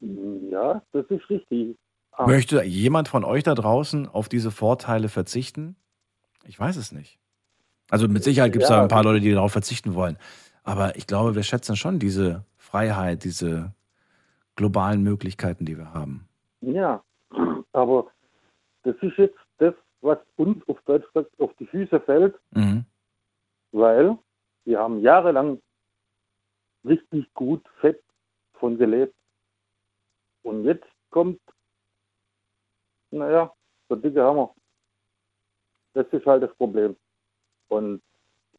Ja, 0.00 0.82
das 0.92 1.06
ist 1.10 1.28
richtig. 1.30 1.76
Ah, 2.12 2.26
Möchte 2.26 2.62
jemand 2.64 3.08
von 3.08 3.24
euch 3.24 3.42
da 3.44 3.54
draußen 3.54 4.08
auf 4.08 4.28
diese 4.28 4.50
Vorteile 4.50 5.08
verzichten? 5.08 5.76
Ich 6.44 6.58
weiß 6.58 6.76
es 6.76 6.92
nicht. 6.92 7.18
Also 7.90 8.08
mit 8.08 8.22
Sicherheit 8.24 8.52
gibt 8.52 8.64
es 8.64 8.70
Ja. 8.70 8.76
da 8.76 8.82
ein 8.82 8.88
paar 8.88 9.04
Leute, 9.04 9.20
die 9.20 9.32
darauf 9.32 9.52
verzichten 9.52 9.94
wollen. 9.94 10.18
Aber 10.64 10.96
ich 10.96 11.06
glaube, 11.06 11.34
wir 11.34 11.42
schätzen 11.42 11.76
schon 11.76 11.98
diese 11.98 12.44
Freiheit, 12.56 13.24
diese 13.24 13.72
globalen 14.56 15.02
Möglichkeiten, 15.02 15.64
die 15.64 15.78
wir 15.78 15.94
haben. 15.94 16.28
Ja, 16.60 17.02
aber 17.72 18.08
das 18.82 18.96
ist 19.00 19.16
jetzt 19.16 19.38
das, 19.58 19.74
was 20.00 20.18
uns 20.36 20.66
auf 20.68 20.80
Deutsch 20.82 21.06
gesagt 21.12 21.30
auf 21.40 21.52
die 21.58 21.66
Füße 21.66 22.00
fällt, 22.00 22.34
Mhm. 22.50 22.84
weil 23.72 24.18
wir 24.64 24.78
haben 24.80 25.00
jahrelang 25.00 25.60
richtig 26.84 27.32
gut 27.34 27.62
fett 27.80 28.02
von 28.54 28.76
gelebt. 28.78 29.14
Und 30.48 30.64
jetzt 30.64 30.86
kommt, 31.10 31.40
naja, 33.10 33.52
der 33.90 33.98
dicke 33.98 34.22
Hammer. 34.22 34.54
Das 35.92 36.06
ist 36.12 36.24
halt 36.24 36.42
das 36.42 36.54
Problem. 36.56 36.96
Und 37.68 38.00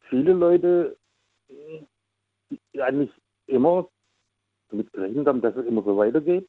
viele 0.08 0.32
Leute, 0.32 0.96
die 1.48 2.80
eigentlich 2.80 3.10
immer 3.46 3.88
damit 4.68 4.92
gerechnet 4.92 5.26
haben, 5.26 5.40
dass 5.40 5.56
es 5.56 5.66
immer 5.66 5.82
so 5.82 5.96
weitergeht, 5.96 6.48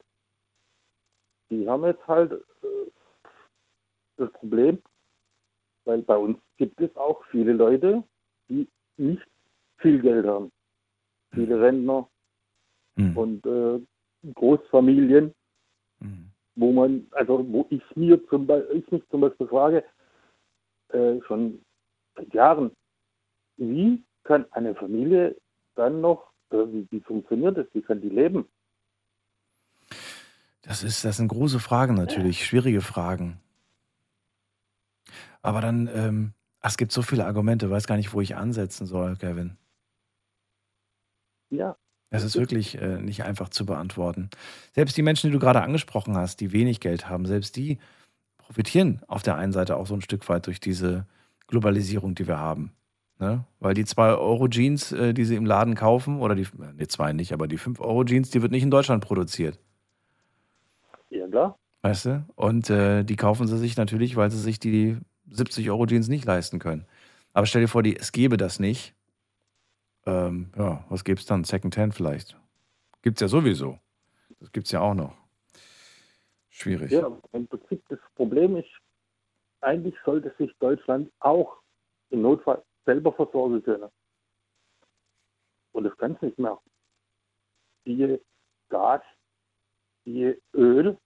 die 1.50 1.68
haben 1.68 1.84
jetzt 1.84 2.06
halt 2.06 2.30
äh, 2.32 2.90
das 4.18 4.32
Problem, 4.34 4.80
weil 5.84 6.02
bei 6.02 6.16
uns 6.16 6.38
gibt 6.56 6.80
es 6.80 6.94
auch 6.96 7.24
viele 7.32 7.52
Leute, 7.52 8.04
die 8.48 8.68
nicht 8.96 9.26
viel 9.78 10.00
Geld 10.00 10.24
haben. 10.24 10.52
Viele 11.32 11.60
Rentner, 11.60 12.08
Mhm. 12.96 13.16
und 13.16 13.46
äh, 13.46 13.80
Großfamilien, 14.34 15.34
Mhm. 16.00 16.30
wo 16.54 16.72
man, 16.72 17.06
also 17.12 17.44
wo 17.50 17.66
ich 17.70 17.82
mir 17.96 18.24
zum 18.28 18.46
Beispiel, 18.46 18.78
ich 18.78 18.90
mich 18.90 19.02
zum 19.10 19.20
Beispiel 19.22 19.48
frage, 19.48 19.84
äh, 20.88 21.20
schon 21.26 21.64
seit 22.16 22.32
Jahren, 22.34 22.70
wie 23.56 24.02
kann 24.24 24.46
eine 24.52 24.74
Familie 24.74 25.36
dann 25.74 26.00
noch, 26.00 26.32
äh, 26.50 26.56
wie, 26.56 26.86
wie 26.90 27.00
funktioniert 27.00 27.56
das, 27.56 27.66
wie 27.72 27.82
kann 27.82 28.00
die 28.00 28.08
leben? 28.08 28.46
Das, 30.62 30.82
ist, 30.84 31.04
das 31.04 31.16
sind 31.16 31.28
große 31.28 31.58
Fragen 31.58 31.94
natürlich, 31.94 32.44
schwierige 32.44 32.80
Fragen. 32.82 33.40
Aber 35.42 35.60
dann, 35.60 35.88
ähm, 35.92 36.34
ach, 36.60 36.70
es 36.70 36.76
gibt 36.76 36.92
so 36.92 37.02
viele 37.02 37.26
Argumente, 37.26 37.68
weiß 37.68 37.86
gar 37.86 37.96
nicht, 37.96 38.12
wo 38.14 38.20
ich 38.20 38.36
ansetzen 38.36 38.86
soll, 38.86 39.16
Kevin. 39.16 39.56
Ja, 41.50 41.76
Das 42.12 42.24
ist 42.24 42.36
wirklich 42.36 42.80
äh, 42.80 43.00
nicht 43.00 43.24
einfach 43.24 43.48
zu 43.48 43.64
beantworten. 43.64 44.28
Selbst 44.74 44.96
die 44.96 45.02
Menschen, 45.02 45.28
die 45.28 45.32
du 45.32 45.38
gerade 45.38 45.62
angesprochen 45.62 46.16
hast, 46.16 46.40
die 46.40 46.52
wenig 46.52 46.80
Geld 46.80 47.08
haben, 47.08 47.24
selbst 47.26 47.56
die 47.56 47.78
profitieren 48.36 49.00
auf 49.08 49.22
der 49.22 49.36
einen 49.36 49.52
Seite 49.52 49.76
auch 49.76 49.86
so 49.86 49.94
ein 49.94 50.02
Stück 50.02 50.28
weit 50.28 50.46
durch 50.46 50.60
diese 50.60 51.06
Globalisierung, 51.46 52.14
die 52.14 52.28
wir 52.28 52.38
haben. 52.38 52.72
Ne? 53.18 53.44
Weil 53.60 53.72
die 53.72 53.84
2-Euro-Jeans, 53.84 54.92
äh, 54.92 55.14
die 55.14 55.24
sie 55.24 55.36
im 55.36 55.46
Laden 55.46 55.74
kaufen, 55.74 56.20
oder 56.20 56.34
die, 56.34 56.46
ne, 56.76 56.86
zwei 56.86 57.14
nicht, 57.14 57.32
aber 57.32 57.48
die 57.48 57.58
5-Euro-Jeans, 57.58 58.30
die 58.30 58.42
wird 58.42 58.52
nicht 58.52 58.62
in 58.62 58.70
Deutschland 58.70 59.02
produziert. 59.02 59.58
ja 61.08 61.26
klar. 61.28 61.58
Weißt 61.80 62.06
du? 62.06 62.24
Und 62.36 62.70
äh, 62.70 63.04
die 63.04 63.16
kaufen 63.16 63.46
sie 63.46 63.58
sich 63.58 63.76
natürlich, 63.76 64.16
weil 64.16 64.30
sie 64.30 64.38
sich 64.38 64.60
die 64.60 64.98
70 65.30 65.70
Euro 65.70 65.86
Jeans 65.86 66.08
nicht 66.08 66.24
leisten 66.24 66.58
können. 66.58 66.84
Aber 67.32 67.46
stell 67.46 67.62
dir 67.62 67.68
vor, 67.68 67.82
die, 67.82 67.96
es 67.96 68.12
gäbe 68.12 68.36
das 68.36 68.60
nicht. 68.60 68.94
Ähm, 70.06 70.52
ja, 70.56 70.84
was 70.88 71.04
gäbe 71.04 71.20
es 71.20 71.26
dann? 71.26 71.44
Secondhand 71.44 71.94
vielleicht. 71.94 72.36
Gibt 73.02 73.16
es 73.18 73.20
ja 73.20 73.28
sowieso. 73.28 73.78
Das 74.40 74.50
gibt 74.52 74.66
es 74.66 74.72
ja 74.72 74.80
auch 74.80 74.94
noch. 74.94 75.14
Schwierig. 76.50 76.90
Ja, 76.90 77.10
im 77.32 77.46
Prinzip 77.46 77.82
das 77.88 77.98
Problem 78.14 78.56
ist, 78.56 78.70
eigentlich 79.60 79.94
sollte 80.04 80.34
sich 80.38 80.52
Deutschland 80.58 81.10
auch 81.20 81.56
im 82.10 82.22
Notfall 82.22 82.62
selber 82.84 83.12
versorgen 83.12 83.62
können. 83.62 83.88
Und 85.72 85.84
das 85.84 85.96
kann 85.96 86.12
es 86.12 86.22
nicht 86.22 86.38
mehr. 86.38 86.58
Die 87.86 88.20
Gas, 88.68 89.02
die 90.04 90.36
Öl, 90.52 90.96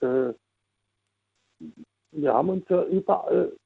äh, 0.00 0.32
wir 2.12 2.32
haben 2.32 2.48
uns 2.48 2.68
ja 2.68 2.84
überall 2.84 3.56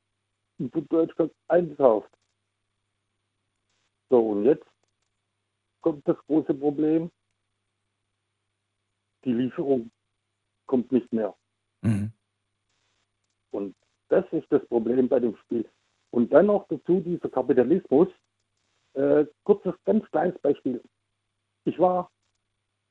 in 0.59 0.71
Deutschland 0.89 1.33
eingekauft. 1.49 2.11
So, 4.09 4.21
und 4.31 4.45
jetzt 4.45 4.67
kommt 5.81 6.07
das 6.07 6.17
große 6.27 6.55
Problem, 6.55 7.11
die 9.25 9.33
Lieferung 9.33 9.91
kommt 10.67 10.91
nicht 10.93 11.13
mehr. 11.13 11.35
Mhm. 11.83 12.13
Und 13.51 13.75
das 14.09 14.25
ist 14.33 14.47
das 14.51 14.65
Problem 14.67 15.09
bei 15.09 15.21
dem 15.21 15.37
Spiel. 15.37 15.69
Und 16.11 16.33
dann 16.33 16.47
noch 16.47 16.67
dazu 16.69 17.01
dieser 17.01 17.29
Kapitalismus. 17.29 18.09
Äh, 18.95 19.27
kurzes, 19.45 19.75
ganz 19.85 20.09
kleines 20.11 20.39
Beispiel. 20.41 20.83
Ich 21.65 21.79
war 21.79 22.11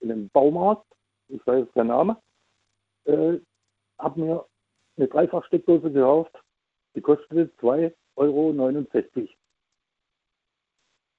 in 0.02 0.12
einem 0.12 0.30
Baumarkt, 0.30 0.86
ich 1.30 1.46
weiß 1.48 1.68
keinen 1.74 1.88
Namen, 1.88 2.18
äh, 3.06 3.40
habe 3.98 4.20
mir 4.20 4.46
eine 4.98 5.08
Dreifachsteckdose 5.08 5.92
gekauft, 5.92 6.38
die 6.96 7.02
kostete 7.02 7.52
2,69 7.60 7.96
Euro. 8.16 8.54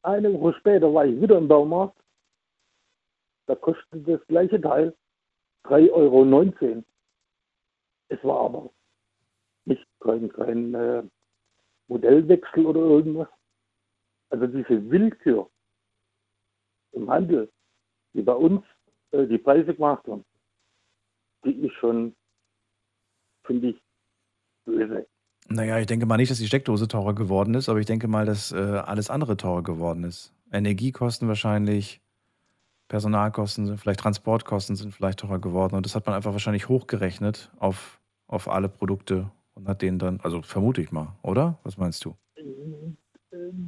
Eine 0.07 0.33
Woche 0.33 0.55
später 0.61 0.95
war 0.95 1.05
ich 1.05 1.21
wieder 1.21 1.37
im 1.37 1.49
Baumarkt, 1.49 2.01
da 3.47 3.57
kostete 3.57 4.19
das 4.19 4.25
gleiche 4.29 4.61
Teil 4.61 4.97
3,19 5.65 5.91
Euro. 5.91 6.85
Es 8.07 8.23
war 8.23 8.41
aber 8.45 8.71
nicht 9.65 9.85
kein, 9.99 10.29
kein 10.29 10.75
äh, 10.75 11.03
Modellwechsel 11.89 12.67
oder 12.67 12.83
irgendwas. 12.83 13.27
Also 14.31 14.47
diese 14.47 14.89
Willkür 14.89 15.51
im 16.93 17.11
Handel, 17.11 17.51
die 18.13 18.23
bei 18.23 18.35
uns 18.35 18.65
äh, 19.11 19.27
die 19.27 19.39
Preise 19.39 19.75
gemacht 19.75 20.07
haben, 20.07 20.25
die 21.45 21.67
ist 21.67 21.75
schon, 21.75 22.15
finde 23.43 23.71
ich, 23.71 23.83
böse. 24.67 25.09
Naja, 25.49 25.79
ich 25.79 25.87
denke 25.87 26.07
mal 26.07 26.17
nicht, 26.17 26.31
dass 26.31 26.39
die 26.39 26.47
Steckdose 26.47 26.89
teurer 26.89 27.15
geworden 27.15 27.55
ist, 27.55 27.69
aber 27.69 27.79
ich 27.79 27.87
denke 27.87 28.09
mal, 28.09 28.27
dass 28.27 28.53
äh, 28.53 28.57
alles 28.57 29.11
andere 29.11 29.37
teurer 29.37 29.63
geworden 29.63 30.05
ist. 30.05 30.35
Energiekosten 30.53 31.29
wahrscheinlich, 31.29 32.01
Personalkosten, 32.89 33.67
sind, 33.67 33.79
vielleicht 33.79 34.01
Transportkosten 34.01 34.77
sind 34.77 34.95
vielleicht 34.95 35.21
teurer 35.21 35.39
geworden. 35.39 35.77
Und 35.77 35.87
das 35.87 35.95
hat 35.95 36.07
man 36.07 36.15
einfach 36.15 36.33
wahrscheinlich 36.33 36.69
hochgerechnet 36.69 37.51
auf, 37.59 38.01
auf 38.27 38.49
alle 38.49 38.69
Produkte 38.69 39.31
und 39.55 39.69
hat 39.69 39.83
denen 39.83 39.99
dann, 39.99 40.21
also 40.23 40.43
vermute 40.43 40.81
ich 40.81 40.93
mal, 40.93 41.17
oder? 41.23 41.59
Was 41.63 41.79
meinst 41.79 42.05
du? 42.05 42.17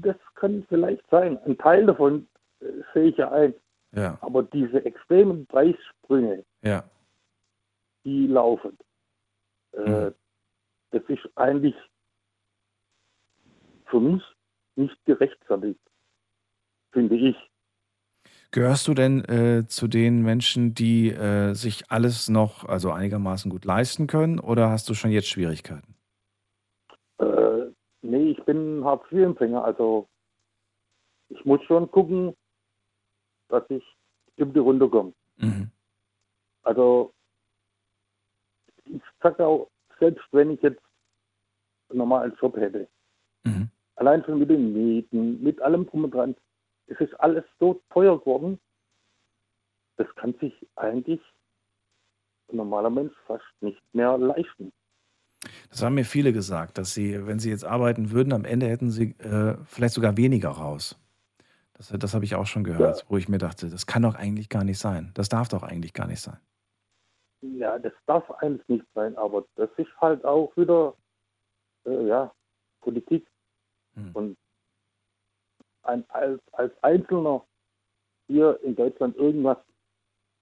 Das 0.02 0.16
kann 0.34 0.64
vielleicht 0.68 1.02
sein. 1.10 1.38
Ein 1.44 1.58
Teil 1.58 1.86
davon 1.86 2.26
äh, 2.60 2.66
sehe 2.92 3.08
ich 3.10 3.16
ja 3.16 3.30
ein. 3.30 3.54
Ja, 3.92 4.18
Aber 4.20 4.42
diese 4.42 4.84
extremen 4.84 5.46
Preissprünge, 5.46 6.44
ja. 6.62 6.84
die 8.04 8.26
laufen, 8.26 8.76
äh, 9.72 9.80
Mhm. 10.10 10.14
Das 10.90 11.02
ist 11.08 11.28
eigentlich 11.36 11.74
für 13.86 14.00
mich 14.00 14.22
nicht 14.76 14.96
gerechtfertigt, 15.04 15.80
finde 16.92 17.16
ich. 17.16 17.36
Gehörst 18.50 18.88
du 18.88 18.94
denn 18.94 19.24
äh, 19.24 19.66
zu 19.66 19.88
den 19.88 20.22
Menschen, 20.22 20.72
die 20.72 21.10
äh, 21.10 21.52
sich 21.52 21.90
alles 21.90 22.28
noch, 22.28 22.64
also 22.64 22.90
einigermaßen 22.90 23.50
gut 23.50 23.64
leisten 23.64 24.06
können, 24.06 24.38
oder 24.38 24.70
hast 24.70 24.88
du 24.88 24.94
schon 24.94 25.10
jetzt 25.10 25.28
Schwierigkeiten? 25.28 25.94
Äh, 27.18 27.66
nee, 28.00 28.30
ich 28.30 28.42
bin 28.44 28.82
Hartz-IV-Empfänger, 28.84 29.62
also 29.62 30.08
ich 31.28 31.44
muss 31.44 31.62
schon 31.64 31.90
gucken, 31.90 32.34
dass 33.48 33.64
ich 33.68 33.84
um 34.38 34.52
die 34.52 34.58
Runde 34.60 34.88
komme. 34.88 35.12
Mhm. 35.36 35.70
Also 36.62 37.12
ich 38.84 39.02
sage 39.22 39.46
auch, 39.46 39.70
selbst 39.98 40.24
wenn 40.32 40.50
ich 40.50 40.62
jetzt 40.62 40.80
einen 41.90 41.98
normalen 41.98 42.34
Job 42.40 42.56
hätte, 42.56 42.88
Mhm. 43.44 43.70
allein 43.96 44.24
schon 44.24 44.38
mit 44.38 44.50
den 44.50 44.72
Mieten, 44.72 45.42
mit 45.42 45.60
allem 45.62 45.86
drum 45.86 46.04
und 46.04 46.14
dran, 46.14 46.34
es 46.86 46.98
ist 47.00 47.18
alles 47.20 47.44
so 47.58 47.80
teuer 47.90 48.18
geworden, 48.18 48.58
das 49.96 50.06
kann 50.16 50.34
sich 50.40 50.54
eigentlich 50.76 51.20
ein 52.50 52.56
normaler 52.56 52.90
Mensch 52.90 53.12
fast 53.26 53.44
nicht 53.60 53.82
mehr 53.92 54.16
leisten. 54.18 54.72
Das 55.70 55.82
haben 55.82 55.94
mir 55.94 56.04
viele 56.04 56.32
gesagt, 56.32 56.78
dass 56.78 56.94
sie, 56.94 57.26
wenn 57.26 57.38
sie 57.38 57.50
jetzt 57.50 57.64
arbeiten 57.64 58.10
würden, 58.10 58.32
am 58.32 58.44
Ende 58.44 58.66
hätten 58.66 58.90
sie 58.90 59.10
äh, 59.18 59.56
vielleicht 59.64 59.94
sogar 59.94 60.16
weniger 60.16 60.50
raus. 60.50 60.98
Das, 61.74 61.88
das 61.96 62.14
habe 62.14 62.24
ich 62.24 62.34
auch 62.34 62.46
schon 62.46 62.64
gehört, 62.64 63.04
wo 63.08 63.16
ich 63.18 63.28
mir 63.28 63.38
dachte, 63.38 63.68
das 63.68 63.86
kann 63.86 64.02
doch 64.02 64.16
eigentlich 64.16 64.48
gar 64.48 64.64
nicht 64.64 64.78
sein. 64.78 65.12
Das 65.14 65.28
darf 65.28 65.48
doch 65.48 65.62
eigentlich 65.62 65.92
gar 65.92 66.06
nicht 66.08 66.20
sein. 66.20 66.38
Ja, 67.40 67.78
das 67.78 67.92
darf 68.06 68.28
eigentlich 68.42 68.66
nicht 68.68 68.86
sein, 68.94 69.16
aber 69.16 69.46
das 69.54 69.70
ist 69.76 69.94
halt 70.00 70.24
auch 70.24 70.56
wieder 70.56 70.96
äh, 71.84 72.06
ja, 72.06 72.34
Politik. 72.80 73.28
Hm. 73.94 74.10
Und 74.14 74.38
ein, 75.82 76.08
als, 76.10 76.40
als 76.52 76.72
Einzelner 76.82 77.46
hier 78.26 78.58
in 78.62 78.74
Deutschland 78.74 79.16
irgendwas 79.16 79.58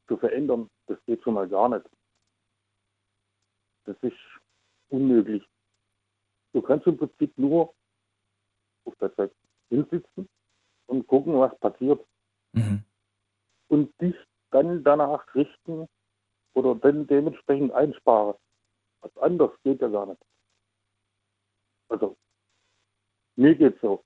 zu 0.09 0.17
verändern, 0.17 0.71
das 0.87 0.99
geht 1.07 1.23
schon 1.23 1.35
mal 1.35 1.49
gar 1.49 1.69
nicht. 1.69 1.87
Das 3.85 3.97
ist 4.03 4.17
unmöglich. 4.89 5.47
Du 6.53 6.63
kannst 6.63 6.87
im 6.87 6.97
Prinzip 6.97 7.37
nur 7.39 7.75
auf 8.85 8.97
der 8.97 9.15
Zeit 9.15 9.33
hinsitzen 9.69 10.29
und 10.87 11.07
gucken, 11.07 11.39
was 11.39 11.57
passiert 11.59 12.05
Mhm. 12.53 12.83
und 13.69 14.01
dich 14.01 14.17
dann 14.51 14.83
danach 14.83 15.35
richten 15.35 15.87
oder 16.57 16.75
dann 16.75 17.07
dementsprechend 17.07 17.73
einsparen. 17.73 18.35
Was 19.03 19.17
anderes 19.19 19.53
geht 19.63 19.81
ja 19.83 19.89
gar 19.89 20.07
nicht. 20.07 20.21
Also, 21.89 22.17
mir 23.37 23.55
geht's 23.55 23.81
so. 23.81 24.03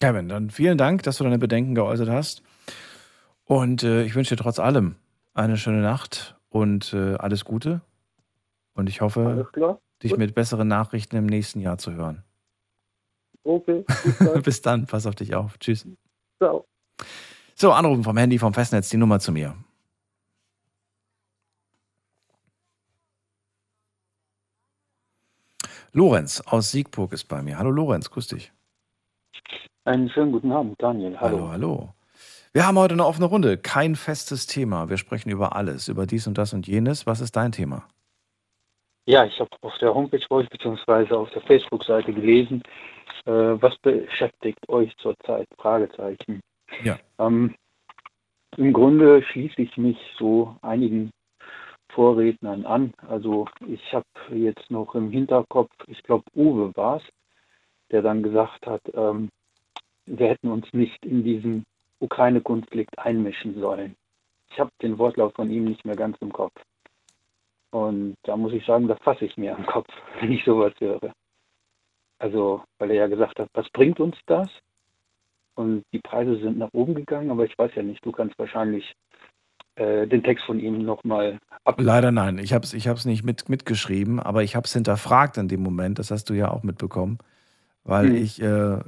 Kevin, 0.00 0.28
dann 0.28 0.50
vielen 0.50 0.76
Dank, 0.76 1.04
dass 1.04 1.18
du 1.18 1.24
deine 1.24 1.38
Bedenken 1.38 1.76
geäußert 1.76 2.08
hast. 2.08 2.42
Und 3.44 3.84
äh, 3.84 4.02
ich 4.02 4.16
wünsche 4.16 4.34
dir 4.34 4.42
trotz 4.42 4.58
allem 4.58 4.96
eine 5.34 5.56
schöne 5.56 5.80
Nacht 5.80 6.36
und 6.48 6.92
äh, 6.92 7.14
alles 7.14 7.44
Gute. 7.44 7.80
Und 8.74 8.88
ich 8.88 9.00
hoffe, 9.00 9.48
dich 10.02 10.16
mit 10.16 10.34
besseren 10.34 10.66
Nachrichten 10.66 11.16
im 11.16 11.26
nächsten 11.26 11.60
Jahr 11.60 11.78
zu 11.78 11.92
hören. 11.92 12.24
Okay, 13.44 13.84
bis 14.04 14.18
dann. 14.18 14.42
Bis 14.42 14.62
dann, 14.62 14.86
pass 14.86 15.06
auf 15.06 15.14
dich 15.14 15.34
auf. 15.34 15.58
Tschüss. 15.58 15.86
Ciao. 16.38 16.66
So, 17.54 17.70
anrufen 17.70 18.02
vom 18.02 18.16
Handy, 18.16 18.38
vom 18.38 18.54
Festnetz, 18.54 18.88
die 18.88 18.96
Nummer 18.96 19.20
zu 19.20 19.30
mir. 19.30 19.54
Lorenz 25.94 26.40
aus 26.46 26.70
Siegburg 26.70 27.12
ist 27.12 27.24
bei 27.24 27.42
mir. 27.42 27.58
Hallo 27.58 27.70
Lorenz, 27.70 28.10
grüß 28.10 28.28
dich. 28.28 28.52
Einen 29.84 30.08
schönen 30.08 30.32
guten 30.32 30.50
Abend, 30.50 30.80
Daniel. 30.80 31.20
Hallo, 31.20 31.50
Hallo. 31.50 31.50
hallo. 31.50 31.94
Wir 32.54 32.66
haben 32.66 32.78
heute 32.78 32.94
eine 32.94 33.04
offene 33.04 33.26
Runde, 33.26 33.58
kein 33.58 33.94
festes 33.94 34.46
Thema. 34.46 34.88
Wir 34.88 34.96
sprechen 34.96 35.30
über 35.30 35.54
alles, 35.54 35.88
über 35.88 36.06
dies 36.06 36.26
und 36.26 36.38
das 36.38 36.52
und 36.54 36.66
jenes. 36.66 37.06
Was 37.06 37.20
ist 37.20 37.36
dein 37.36 37.52
Thema? 37.52 37.88
Ja, 39.06 39.24
ich 39.24 39.38
habe 39.40 39.50
auf 39.62 39.76
der 39.78 39.94
Homepage 39.94 40.24
bei 40.28 40.36
euch 40.36 40.48
beziehungsweise 40.48 41.16
auf 41.16 41.30
der 41.30 41.42
Facebook-Seite 41.42 42.12
gelesen, 42.12 42.62
äh, 43.26 43.30
was 43.30 43.76
beschäftigt 43.78 44.68
euch 44.68 44.96
zurzeit? 44.98 45.46
Fragezeichen. 45.58 46.40
Ja. 46.84 46.98
Ähm, 47.18 47.54
Im 48.56 48.72
Grunde 48.72 49.22
schließe 49.22 49.60
ich 49.60 49.76
mich 49.76 49.98
so 50.18 50.56
einigen 50.62 51.10
Vorrednern 51.92 52.64
an. 52.66 52.94
Also 53.08 53.46
ich 53.66 53.94
habe 53.94 54.06
jetzt 54.32 54.70
noch 54.70 54.94
im 54.94 55.10
Hinterkopf, 55.10 55.72
ich 55.86 56.02
glaube 56.02 56.24
Uwe 56.34 56.74
war 56.76 56.96
es, 56.96 57.02
der 57.90 58.02
dann 58.02 58.22
gesagt 58.22 58.66
hat, 58.66 58.82
ähm, 58.94 59.28
wir 60.06 60.28
hätten 60.28 60.50
uns 60.50 60.72
nicht 60.72 61.04
in 61.04 61.22
diesen 61.22 61.64
Ukraine-Konflikt 62.00 62.98
einmischen 62.98 63.60
sollen. 63.60 63.96
Ich 64.50 64.58
habe 64.58 64.70
den 64.82 64.98
Wortlaut 64.98 65.34
von 65.34 65.50
ihm 65.50 65.64
nicht 65.64 65.84
mehr 65.84 65.96
ganz 65.96 66.16
im 66.20 66.32
Kopf. 66.32 66.60
Und 67.70 68.16
da 68.24 68.36
muss 68.36 68.52
ich 68.52 68.66
sagen, 68.66 68.88
da 68.88 68.96
fasse 68.96 69.24
ich 69.24 69.36
mir 69.36 69.56
am 69.56 69.64
Kopf, 69.66 69.88
wenn 70.20 70.32
ich 70.32 70.44
sowas 70.44 70.74
höre. 70.78 71.12
Also, 72.18 72.62
weil 72.78 72.90
er 72.90 72.96
ja 72.96 73.06
gesagt 73.06 73.38
hat, 73.38 73.48
was 73.54 73.68
bringt 73.70 73.98
uns 73.98 74.16
das? 74.26 74.48
Und 75.54 75.84
die 75.92 75.98
Preise 75.98 76.36
sind 76.38 76.58
nach 76.58 76.70
oben 76.72 76.94
gegangen, 76.94 77.30
aber 77.30 77.44
ich 77.44 77.58
weiß 77.58 77.74
ja 77.74 77.82
nicht, 77.82 78.04
du 78.04 78.12
kannst 78.12 78.38
wahrscheinlich 78.38 78.94
den 79.76 80.22
Text 80.22 80.44
von 80.44 80.60
ihm 80.60 80.84
nochmal 80.84 81.38
ab. 81.64 81.76
Leider 81.78 82.12
nein, 82.12 82.38
ich 82.38 82.52
habe 82.52 82.64
es 82.64 82.74
ich 82.74 82.86
nicht 83.04 83.24
mit, 83.24 83.48
mitgeschrieben, 83.48 84.20
aber 84.20 84.42
ich 84.42 84.54
habe 84.54 84.66
es 84.66 84.72
hinterfragt 84.72 85.38
in 85.38 85.48
dem 85.48 85.62
Moment, 85.62 85.98
das 85.98 86.10
hast 86.10 86.28
du 86.30 86.34
ja 86.34 86.50
auch 86.50 86.62
mitbekommen, 86.62 87.18
weil 87.84 88.08
hm. 88.08 88.16
ich 88.16 88.42
äh, 88.42 88.78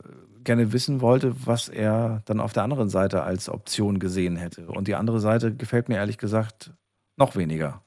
gerne 0.45 0.73
wissen 0.73 1.01
wollte, 1.01 1.35
was 1.47 1.69
er 1.69 2.23
dann 2.27 2.41
auf 2.41 2.53
der 2.53 2.63
anderen 2.63 2.89
Seite 2.89 3.23
als 3.23 3.49
Option 3.49 3.99
gesehen 3.99 4.37
hätte. 4.37 4.67
Und 4.67 4.89
die 4.89 4.95
andere 4.95 5.21
Seite 5.21 5.55
gefällt 5.55 5.89
mir 5.89 5.97
ehrlich 5.97 6.19
gesagt 6.19 6.73
noch 7.17 7.37
weniger. 7.37 7.81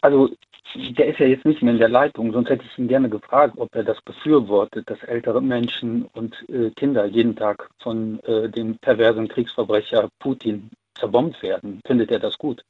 Also 0.00 0.30
der 0.74 1.06
ist 1.06 1.20
ja 1.20 1.26
jetzt 1.26 1.44
nicht 1.44 1.62
mehr 1.62 1.72
in 1.72 1.78
der 1.78 1.88
Leitung, 1.88 2.32
sonst 2.32 2.50
hätte 2.50 2.64
ich 2.64 2.78
ihn 2.78 2.88
gerne 2.88 3.08
gefragt, 3.08 3.54
ob 3.58 3.74
er 3.74 3.84
das 3.84 4.00
befürwortet, 4.02 4.90
dass 4.90 5.02
ältere 5.04 5.40
Menschen 5.40 6.04
und 6.12 6.34
äh, 6.48 6.70
Kinder 6.70 7.04
jeden 7.06 7.36
Tag 7.36 7.70
von 7.80 8.18
äh, 8.24 8.48
dem 8.48 8.76
perversen 8.78 9.28
Kriegsverbrecher 9.28 10.08
Putin 10.18 10.70
zerbombt 10.98 11.42
werden. 11.42 11.80
Findet 11.86 12.10
er 12.10 12.18
das 12.18 12.38
gut? 12.38 12.64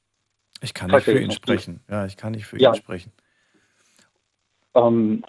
Ich 0.60 0.74
kann 0.74 0.90
nicht 0.90 1.04
für 1.04 1.18
ihn 1.18 1.30
sprechen. 1.30 1.80
Ja, 1.88 2.06
ich 2.06 2.16
kann 2.16 2.32
nicht 2.32 2.46
für 2.46 2.60
ja. 2.60 2.70
ihn 2.70 2.76
sprechen. 2.76 3.12
Ähm, 4.74 5.24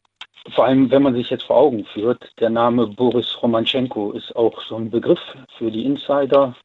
vor 0.54 0.66
allem, 0.66 0.92
wenn 0.92 1.04
man 1.04 1.16
sich 1.16 1.30
jetzt 1.30 1.44
vor 1.44 1.58
Augen 1.58 1.86
führt, 1.86 2.32
der 2.40 2.50
Name 2.50 2.88
Boris 2.88 3.42
Romanchenko 3.42 4.12
ist 4.12 4.36
auch 4.36 4.62
so 4.62 4.78
ein 4.78 4.90
Begriff 4.90 5.20
für 5.58 5.72
die 5.72 5.86
Insider 5.86 6.56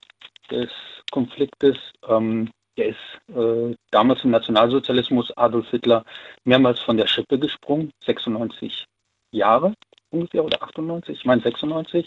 des 0.50 0.70
Konfliktes. 1.10 1.76
Ähm, 2.06 2.50
der 2.76 2.88
ist 2.88 3.34
äh, 3.34 3.74
damals 3.90 4.22
im 4.24 4.30
Nationalsozialismus 4.30 5.36
Adolf 5.36 5.68
Hitler 5.70 6.04
mehrmals 6.44 6.80
von 6.80 6.96
der 6.96 7.06
Schippe 7.06 7.38
gesprungen, 7.38 7.90
96 8.04 8.86
Jahre 9.32 9.74
ungefähr 10.10 10.44
oder 10.44 10.62
98, 10.62 11.18
ich 11.18 11.24
meine 11.24 11.42
96. 11.42 12.06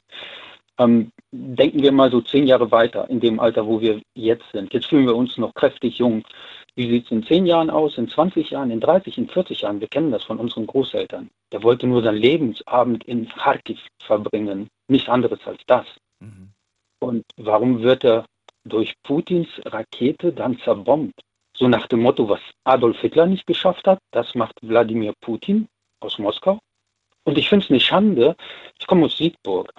Ähm, 0.79 1.11
denken 1.31 1.83
wir 1.83 1.91
mal 1.91 2.09
so 2.09 2.21
zehn 2.21 2.47
Jahre 2.47 2.71
weiter 2.71 3.09
in 3.09 3.19
dem 3.19 3.39
Alter, 3.39 3.67
wo 3.67 3.79
wir 3.79 4.01
jetzt 4.15 4.51
sind. 4.51 4.73
Jetzt 4.73 4.87
fühlen 4.87 5.05
wir 5.05 5.15
uns 5.15 5.37
noch 5.37 5.53
kräftig 5.53 5.99
jung. 5.99 6.23
Wie 6.75 6.89
sieht 6.89 7.05
es 7.05 7.11
in 7.11 7.23
zehn 7.23 7.45
Jahren 7.45 7.69
aus, 7.69 7.97
in 7.97 8.09
20 8.09 8.49
Jahren, 8.49 8.71
in 8.71 8.79
30, 8.79 9.17
in 9.19 9.29
40 9.29 9.61
Jahren? 9.61 9.79
Wir 9.79 9.87
kennen 9.87 10.11
das 10.11 10.23
von 10.23 10.39
unseren 10.39 10.65
Großeltern. 10.65 11.29
Der 11.51 11.61
wollte 11.61 11.85
nur 11.85 12.01
seinen 12.01 12.17
Lebensabend 12.17 13.03
in 13.03 13.29
Kharkiv 13.29 13.79
verbringen, 13.99 14.67
nichts 14.87 15.09
anderes 15.09 15.39
als 15.45 15.61
das. 15.67 15.85
Mhm. 16.19 16.49
Und 16.99 17.23
warum 17.37 17.83
wird 17.83 18.03
er 18.03 18.25
durch 18.65 18.93
Putins 19.03 19.47
Rakete 19.65 20.31
dann 20.31 20.57
zerbombt. 20.59 21.19
So 21.55 21.67
nach 21.67 21.87
dem 21.87 22.01
Motto, 22.01 22.27
was 22.29 22.41
Adolf 22.63 22.99
Hitler 22.99 23.27
nicht 23.27 23.45
geschafft 23.45 23.87
hat, 23.87 23.99
das 24.11 24.33
macht 24.35 24.55
Wladimir 24.61 25.13
Putin 25.21 25.67
aus 25.99 26.17
Moskau. 26.17 26.59
Und 27.25 27.37
ich 27.37 27.47
finde 27.49 27.65
es 27.65 27.71
eine 27.71 27.79
Schande. 27.79 28.35
Ich 28.79 28.87
komme 28.87 29.05
aus 29.05 29.17
Siegburg. 29.17 29.71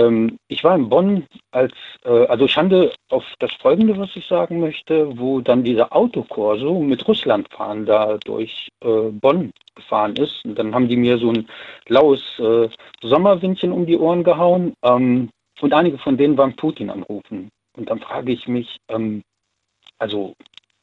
Ähm, 0.00 0.38
ich 0.48 0.64
war 0.64 0.76
in 0.76 0.88
Bonn 0.88 1.26
als, 1.50 1.72
äh, 2.04 2.26
also 2.26 2.48
Schande 2.48 2.92
auf 3.10 3.24
das 3.38 3.52
Folgende, 3.54 3.96
was 3.98 4.14
ich 4.14 4.26
sagen 4.26 4.60
möchte, 4.60 5.18
wo 5.18 5.40
dann 5.40 5.64
dieser 5.64 5.94
Autokorso 5.94 6.80
mit 6.80 7.06
Russland 7.08 7.48
fahren 7.52 7.86
da 7.86 8.18
durch 8.18 8.68
äh, 8.82 9.10
Bonn 9.10 9.52
gefahren 9.74 10.16
ist. 10.16 10.44
Und 10.44 10.58
dann 10.58 10.74
haben 10.74 10.88
die 10.88 10.96
mir 10.96 11.18
so 11.18 11.30
ein 11.30 11.48
laues 11.86 12.22
äh, 12.38 12.68
Sommerwindchen 13.02 13.72
um 13.72 13.86
die 13.86 13.98
Ohren 13.98 14.24
gehauen. 14.24 14.74
Ähm, 14.82 15.30
und 15.60 15.72
einige 15.72 15.98
von 15.98 16.16
denen 16.16 16.36
waren 16.38 16.54
Putin 16.54 16.90
anrufen. 16.90 17.50
Und 17.76 17.90
dann 17.90 18.00
frage 18.00 18.32
ich 18.32 18.46
mich, 18.48 18.78
ähm, 18.88 19.22
also 19.98 20.34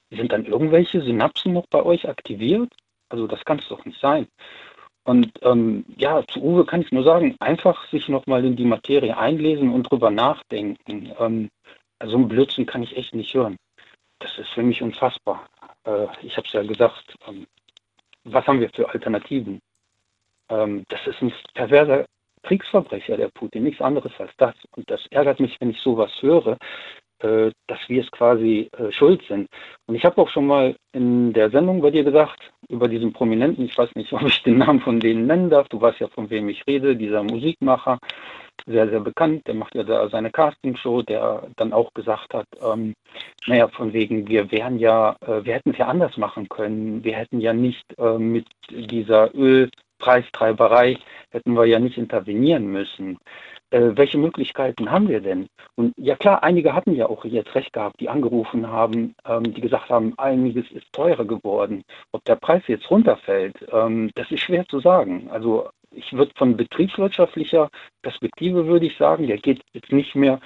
sind 0.10 0.32
dann 0.32 0.46
irgendwelche 0.46 1.02
Synapsen 1.02 1.54
noch 1.54 1.66
bei 1.68 1.84
euch 1.84 2.08
aktiviert? 2.08 2.72
Also 3.10 3.28
das 3.28 3.44
kann 3.46 3.60
es 3.60 3.68
doch 3.68 3.86
nicht 3.86 4.00
sein. 4.00 4.28
Und 5.06 5.32
ähm, 5.44 5.86
ja, 5.98 6.26
zu 6.28 6.42
Uwe 6.42 6.66
kann 6.66 6.82
ich 6.82 6.92
nur 6.92 7.04
sagen, 7.04 7.36
einfach 7.40 7.88
sich 7.90 8.10
nochmal 8.10 8.44
in 8.44 8.56
die 8.56 8.66
Materie 8.66 9.16
einlesen 9.16 9.72
und 9.72 9.84
drüber 9.84 10.10
nachdenken. 10.10 11.12
Ähm, 11.20 11.50
so 12.04 12.18
ein 12.18 12.28
Blödsinn 12.28 12.66
kann 12.66 12.82
ich 12.82 12.98
echt 12.98 13.14
nicht 13.14 13.34
hören. 13.34 13.58
Das 14.20 14.38
ist 14.40 14.50
für 14.50 14.64
mich 14.64 14.82
unfassbar. 14.82 15.48
Äh, 15.86 16.08
ich 16.24 16.36
habe 16.36 16.48
es 16.48 16.54
ja 16.54 16.64
gesagt, 16.64 17.16
ähm, 17.28 17.46
was 18.24 18.48
haben 18.48 18.60
wir 18.60 18.70
für 18.72 18.90
Alternativen? 18.90 19.62
Ähm, 20.50 20.84
das 20.90 21.06
ist 21.06 21.22
ein 21.22 21.32
perverser 21.54 22.06
Kriegsverbrecher, 22.42 23.18
der 23.18 23.30
Putin, 23.30 23.64
nichts 23.64 23.82
anderes 23.82 24.12
als 24.18 24.32
das. 24.38 24.56
Und 24.76 24.90
das 24.90 25.06
ärgert 25.12 25.40
mich, 25.40 25.56
wenn 25.62 25.70
ich 25.70 25.82
sowas 25.82 26.12
höre, 26.22 26.58
äh, 27.20 27.52
dass 27.68 27.80
wir 27.88 28.02
es 28.02 28.12
quasi 28.12 28.70
äh, 28.78 28.92
schuld 28.92 29.22
sind. 29.28 29.48
Und 29.88 29.96
ich 29.96 30.04
habe 30.06 30.22
auch 30.22 30.30
schon 30.30 30.48
mal 30.48 30.76
in 30.92 31.34
der 31.34 31.50
Sendung 31.50 31.82
bei 31.82 31.92
dir 31.92 32.04
gesagt, 32.04 32.52
über 32.70 32.88
diesen 32.88 33.14
Prominenten, 33.14 33.66
ich 33.66 33.78
weiß 33.78 33.90
nicht, 33.96 34.12
ob 34.14 34.24
ich 34.24 34.44
den 34.44 34.58
Namen 34.58 34.82
von 34.82 35.00
denen 35.00 35.28
nennen 35.28 35.50
darf, 35.50 35.68
du 35.70 35.80
weißt 35.80 36.00
ja, 36.00 36.08
von 36.08 36.30
wem 36.30 36.50
ich 36.50 36.66
rede, 36.68 36.96
dieser 36.96 37.24
Musikmacher, 37.24 38.00
sehr, 38.66 38.90
sehr 38.90 39.02
bekannt, 39.02 39.46
der 39.48 39.54
macht 39.54 39.76
ja 39.76 39.84
da 39.84 40.10
seine 40.10 40.32
Castingshow, 40.32 41.02
der 41.04 41.48
dann 41.58 41.74
auch 41.74 41.94
gesagt 41.94 42.34
hat, 42.34 42.48
ähm, 42.62 42.94
naja, 43.48 43.68
von 43.68 43.94
wegen, 43.94 44.28
wir 44.28 44.52
wären 44.52 44.80
ja, 44.80 45.16
äh, 45.22 45.44
wir 45.44 45.54
hätten 45.54 45.72
es 45.72 45.78
ja 45.78 45.88
anders 45.88 46.18
machen 46.18 46.50
können, 46.50 47.04
wir 47.04 47.16
hätten 47.16 47.42
ja 47.42 47.54
nicht 47.54 47.86
äh, 47.98 48.18
mit 48.18 48.48
dieser 48.72 49.36
Öl 49.36 49.70
Preistreiberei 50.00 50.98
hätten 51.32 51.54
wir 51.54 51.66
ja 51.66 51.80
nicht 51.80 51.98
intervenieren 51.98 52.68
müssen. 52.68 53.18
Äh, 53.72 53.92
welche 53.96 54.18
Möglichkeiten 54.18 54.92
haben 54.92 55.08
wir 55.08 55.22
denn? 55.22 55.48
Und 55.76 55.94
ja 55.98 56.16
klar, 56.16 56.44
einige 56.44 56.74
hatten 56.74 56.94
ja 56.94 57.08
auch 57.08 57.26
jetzt 57.26 57.56
recht 57.56 57.74
gehabt, 57.74 58.00
die 58.00 58.10
angerufen 58.10 58.68
haben, 58.68 59.16
ähm, 59.28 59.54
die 59.54 59.62
gesagt 59.62 59.90
haben, 59.90 60.14
einiges 60.18 60.70
ist 60.72 60.92
teurer 60.94 61.26
geworden. 61.26 61.84
Ob 62.12 62.24
der 62.26 62.36
Preis 62.36 62.64
jetzt 62.68 62.90
runterfällt, 62.92 63.56
ähm, 63.72 64.12
das 64.16 64.32
ist 64.32 64.42
schwer 64.42 64.66
zu 64.68 64.80
sagen. 64.80 65.30
Also 65.32 65.70
ich 65.92 66.14
würde 66.14 66.32
von 66.36 66.58
betriebswirtschaftlicher 66.58 67.70
Perspektive 68.02 68.68
würde 68.68 68.86
ich 68.86 68.98
sagen, 68.98 69.28
der 69.28 69.38
geht 69.38 69.62
jetzt 69.74 69.92
nicht 69.92 70.16
mehr 70.16 70.40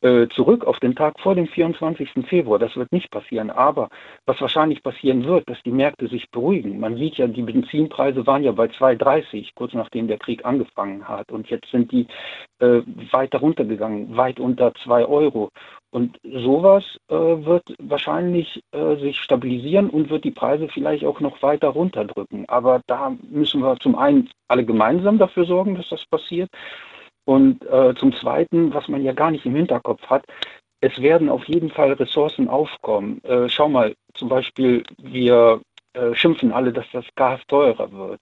zurück 0.00 0.64
auf 0.64 0.80
den 0.80 0.94
Tag 0.94 1.20
vor 1.20 1.34
dem 1.34 1.46
24. 1.46 2.10
Februar. 2.26 2.58
Das 2.58 2.74
wird 2.76 2.90
nicht 2.90 3.10
passieren. 3.10 3.50
Aber 3.50 3.90
was 4.24 4.40
wahrscheinlich 4.40 4.82
passieren 4.82 5.24
wird, 5.24 5.48
dass 5.48 5.62
die 5.62 5.70
Märkte 5.70 6.08
sich 6.08 6.30
beruhigen. 6.30 6.80
Man 6.80 6.96
sieht 6.96 7.16
ja, 7.16 7.26
die 7.26 7.42
Benzinpreise 7.42 8.26
waren 8.26 8.42
ja 8.42 8.52
bei 8.52 8.66
2,30, 8.66 9.50
kurz 9.54 9.74
nachdem 9.74 10.08
der 10.08 10.18
Krieg 10.18 10.44
angefangen 10.44 11.06
hat. 11.06 11.30
Und 11.30 11.50
jetzt 11.50 11.70
sind 11.70 11.92
die 11.92 12.06
äh, 12.60 12.80
weiter 13.12 13.40
runtergegangen, 13.40 14.16
weit 14.16 14.40
unter 14.40 14.72
2 14.74 15.04
Euro. 15.04 15.50
Und 15.92 16.20
sowas 16.22 16.84
äh, 17.08 17.14
wird 17.14 17.64
wahrscheinlich 17.78 18.62
äh, 18.70 18.96
sich 18.96 19.18
stabilisieren 19.18 19.90
und 19.90 20.08
wird 20.08 20.24
die 20.24 20.30
Preise 20.30 20.68
vielleicht 20.68 21.04
auch 21.04 21.18
noch 21.20 21.42
weiter 21.42 21.68
runterdrücken. 21.68 22.48
Aber 22.48 22.80
da 22.86 23.16
müssen 23.28 23.60
wir 23.60 23.76
zum 23.80 23.96
einen 23.96 24.30
alle 24.46 24.64
gemeinsam 24.64 25.18
dafür 25.18 25.46
sorgen, 25.46 25.74
dass 25.74 25.88
das 25.88 26.04
passiert. 26.06 26.48
Und 27.24 27.64
äh, 27.66 27.94
zum 27.96 28.12
Zweiten, 28.14 28.72
was 28.74 28.88
man 28.88 29.02
ja 29.02 29.12
gar 29.12 29.30
nicht 29.30 29.46
im 29.46 29.54
Hinterkopf 29.54 30.02
hat, 30.06 30.24
es 30.80 31.00
werden 31.00 31.28
auf 31.28 31.44
jeden 31.44 31.70
Fall 31.70 31.92
Ressourcen 31.92 32.48
aufkommen. 32.48 33.22
Äh, 33.24 33.48
schau 33.48 33.68
mal, 33.68 33.94
zum 34.14 34.28
Beispiel, 34.28 34.82
wir 34.98 35.60
äh, 35.94 36.14
schimpfen 36.14 36.52
alle, 36.52 36.72
dass 36.72 36.86
das 36.92 37.04
Gas 37.16 37.40
teurer 37.48 37.90
wird. 37.90 38.20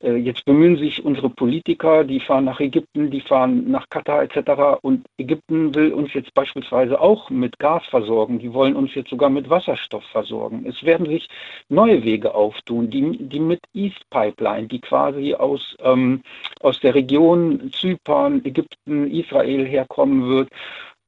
Äh, 0.00 0.16
jetzt 0.16 0.44
bemühen 0.44 0.76
sich 0.76 1.04
unsere 1.04 1.28
Politiker, 1.28 2.04
die 2.04 2.20
fahren 2.20 2.44
nach 2.44 2.60
Ägypten, 2.60 3.10
die 3.10 3.20
fahren 3.20 3.70
nach 3.70 3.88
Katar 3.90 4.22
etc. 4.22 4.78
Und 4.82 5.06
Ägypten 5.18 5.74
will 5.74 5.92
uns 5.92 6.14
jetzt 6.14 6.32
beispielsweise 6.34 7.00
auch 7.00 7.28
mit 7.28 7.58
Gas 7.58 7.84
versorgen. 7.86 8.38
Die 8.38 8.52
wollen 8.52 8.76
uns 8.76 8.94
jetzt 8.94 9.10
sogar 9.10 9.28
mit 9.28 9.50
Wasserstoff 9.50 10.04
versorgen. 10.12 10.64
Es 10.66 10.84
werden 10.84 11.06
sich 11.06 11.28
neue 11.68 12.04
Wege 12.04 12.34
auftun, 12.34 12.90
die, 12.90 13.18
die 13.18 13.40
mit 13.40 13.60
East 13.74 14.08
Pipeline, 14.10 14.68
die 14.68 14.80
quasi 14.80 15.34
aus, 15.34 15.76
ähm, 15.82 16.22
aus 16.60 16.78
der 16.80 16.94
Region 16.94 17.72
Zypern, 17.72 18.40
Ägypten, 18.44 19.10
Israel 19.10 19.66
herkommen 19.66 20.28
wird 20.28 20.48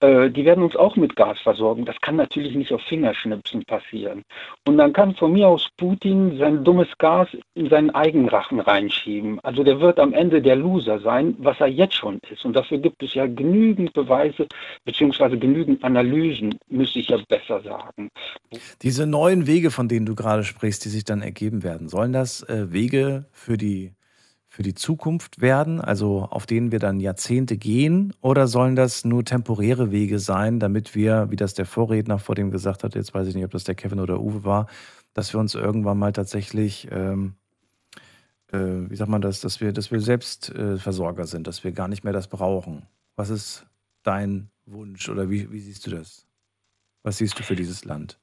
die 0.02 0.44
werden 0.44 0.64
uns 0.64 0.74
auch 0.74 0.96
mit 0.96 1.14
Gas 1.14 1.38
versorgen. 1.40 1.84
Das 1.84 2.00
kann 2.00 2.16
natürlich 2.16 2.56
nicht 2.56 2.72
auf 2.72 2.82
Fingerschnipsen 2.82 3.64
passieren. 3.64 4.22
Und 4.66 4.78
dann 4.78 4.92
kann 4.92 5.14
von 5.14 5.32
mir 5.32 5.48
aus 5.48 5.68
Putin 5.76 6.38
sein 6.38 6.64
dummes 6.64 6.88
Gas 6.98 7.28
in 7.54 7.68
seinen 7.68 7.90
Eigenrachen 7.90 8.58
reinschieben. 8.58 9.38
Also 9.44 9.62
der 9.62 9.80
wird 9.80 10.00
am 10.00 10.12
Ende 10.12 10.42
der 10.42 10.56
Loser 10.56 10.98
sein, 10.98 11.36
was 11.38 11.60
er 11.60 11.68
jetzt 11.68 11.94
schon 11.94 12.18
ist. 12.30 12.44
Und 12.44 12.54
dafür 12.54 12.78
gibt 12.78 13.02
es 13.02 13.14
ja 13.14 13.26
genügend 13.26 13.92
Beweise, 13.92 14.48
beziehungsweise 14.84 15.38
genügend 15.38 15.84
Analysen, 15.84 16.58
müsste 16.68 16.98
ich 16.98 17.08
ja 17.08 17.18
besser 17.28 17.60
sagen. 17.62 18.10
Diese 18.82 19.06
neuen 19.06 19.46
Wege, 19.46 19.70
von 19.70 19.88
denen 19.88 20.06
du 20.06 20.16
gerade 20.16 20.42
sprichst, 20.42 20.84
die 20.84 20.88
sich 20.88 21.04
dann 21.04 21.22
ergeben 21.22 21.62
werden, 21.62 21.88
sollen 21.88 22.12
das 22.12 22.42
äh, 22.48 22.72
Wege 22.72 23.26
für 23.30 23.56
die 23.56 23.92
für 24.52 24.62
die 24.62 24.74
Zukunft 24.74 25.40
werden, 25.40 25.80
also 25.80 26.24
auf 26.24 26.44
denen 26.44 26.72
wir 26.72 26.78
dann 26.78 27.00
Jahrzehnte 27.00 27.56
gehen, 27.56 28.12
oder 28.20 28.46
sollen 28.46 28.76
das 28.76 29.02
nur 29.02 29.24
temporäre 29.24 29.90
Wege 29.90 30.18
sein, 30.18 30.60
damit 30.60 30.94
wir, 30.94 31.30
wie 31.30 31.36
das 31.36 31.54
der 31.54 31.64
Vorredner 31.64 32.18
vor 32.18 32.34
dem 32.34 32.50
gesagt 32.50 32.84
hat, 32.84 32.94
jetzt 32.94 33.14
weiß 33.14 33.26
ich 33.28 33.34
nicht, 33.34 33.46
ob 33.46 33.50
das 33.50 33.64
der 33.64 33.74
Kevin 33.74 33.98
oder 33.98 34.20
Uwe 34.20 34.44
war, 34.44 34.66
dass 35.14 35.32
wir 35.32 35.40
uns 35.40 35.54
irgendwann 35.54 35.98
mal 35.98 36.12
tatsächlich, 36.12 36.86
ähm, 36.90 37.32
äh, 38.52 38.58
wie 38.58 38.96
sagt 38.96 39.10
man 39.10 39.22
das, 39.22 39.40
dass 39.40 39.62
wir, 39.62 39.72
dass 39.72 39.90
wir 39.90 40.02
Selbstversorger 40.02 41.22
äh, 41.22 41.26
sind, 41.26 41.46
dass 41.46 41.64
wir 41.64 41.72
gar 41.72 41.88
nicht 41.88 42.04
mehr 42.04 42.12
das 42.12 42.28
brauchen. 42.28 42.82
Was 43.16 43.30
ist 43.30 43.64
dein 44.02 44.50
Wunsch 44.66 45.08
oder 45.08 45.30
wie, 45.30 45.50
wie 45.50 45.60
siehst 45.60 45.86
du 45.86 45.92
das? 45.92 46.26
Was 47.02 47.16
siehst 47.16 47.38
du 47.38 47.42
für 47.42 47.56
dieses 47.56 47.86
Land? 47.86 48.18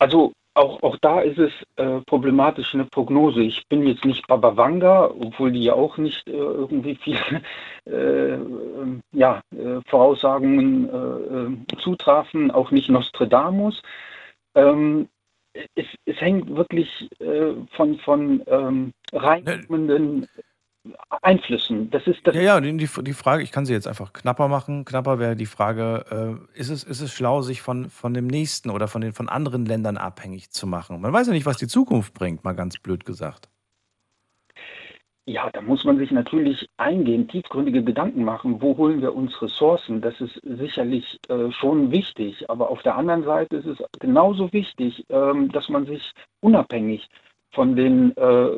Also 0.00 0.32
auch, 0.56 0.82
auch 0.82 0.96
da 0.98 1.20
ist 1.20 1.38
es 1.38 1.52
äh, 1.76 2.00
problematisch 2.06 2.74
eine 2.74 2.86
Prognose. 2.86 3.42
Ich 3.42 3.66
bin 3.68 3.86
jetzt 3.86 4.04
nicht 4.04 4.26
Baba 4.26 4.56
Vanga, 4.56 5.10
obwohl 5.10 5.52
die 5.52 5.64
ja 5.64 5.74
auch 5.74 5.98
nicht 5.98 6.26
äh, 6.28 6.32
irgendwie 6.32 6.94
viel 6.96 7.18
äh, 7.84 8.38
ja, 9.12 9.42
äh, 9.52 9.80
Voraussagungen 9.86 10.88
äh, 10.88 11.74
äh, 11.74 11.78
zutrafen, 11.78 12.50
auch 12.50 12.70
nicht 12.70 12.88
Nostradamus. 12.88 13.82
Ähm, 14.54 15.08
es, 15.74 15.86
es, 16.04 16.20
hängt 16.20 16.54
wirklich 16.54 17.08
von, 17.70 17.98
von 18.00 18.42
ähm, 18.46 18.92
reinkommenden 19.14 20.26
Einflüssen. 21.22 21.90
Das 21.90 22.06
ist 22.06 22.20
das 22.24 22.34
ja, 22.34 22.42
ja, 22.42 22.60
die, 22.60 22.76
die 22.76 23.12
Frage, 23.12 23.42
ich 23.42 23.52
kann 23.52 23.66
sie 23.66 23.72
jetzt 23.72 23.88
einfach 23.88 24.12
knapper 24.12 24.48
machen. 24.48 24.84
Knapper 24.84 25.18
wäre 25.18 25.36
die 25.36 25.46
Frage, 25.46 26.04
äh, 26.54 26.58
ist, 26.58 26.70
es, 26.70 26.84
ist 26.84 27.00
es 27.00 27.12
schlau, 27.12 27.42
sich 27.42 27.62
von, 27.62 27.90
von 27.90 28.14
dem 28.14 28.26
nächsten 28.26 28.70
oder 28.70 28.88
von, 28.88 29.00
den, 29.00 29.12
von 29.12 29.28
anderen 29.28 29.66
Ländern 29.66 29.96
abhängig 29.96 30.50
zu 30.50 30.66
machen? 30.66 31.00
Man 31.00 31.12
weiß 31.12 31.26
ja 31.28 31.32
nicht, 31.32 31.46
was 31.46 31.56
die 31.56 31.68
Zukunft 31.68 32.14
bringt, 32.14 32.44
mal 32.44 32.54
ganz 32.54 32.78
blöd 32.78 33.04
gesagt. 33.04 33.48
Ja, 35.28 35.50
da 35.50 35.60
muss 35.60 35.82
man 35.82 35.98
sich 35.98 36.12
natürlich 36.12 36.68
eingehend 36.76 37.32
tiefgründige 37.32 37.82
Gedanken 37.82 38.22
machen. 38.22 38.62
Wo 38.62 38.76
holen 38.76 39.02
wir 39.02 39.12
uns 39.12 39.42
Ressourcen? 39.42 40.00
Das 40.00 40.20
ist 40.20 40.40
sicherlich 40.44 41.18
äh, 41.28 41.50
schon 41.50 41.90
wichtig. 41.90 42.48
Aber 42.48 42.70
auf 42.70 42.80
der 42.82 42.96
anderen 42.96 43.24
Seite 43.24 43.56
ist 43.56 43.66
es 43.66 43.78
genauso 43.98 44.52
wichtig, 44.52 45.04
ähm, 45.08 45.50
dass 45.50 45.68
man 45.68 45.84
sich 45.84 46.12
unabhängig 46.40 47.08
von 47.52 47.74
den 47.74 48.16
äh, 48.16 48.48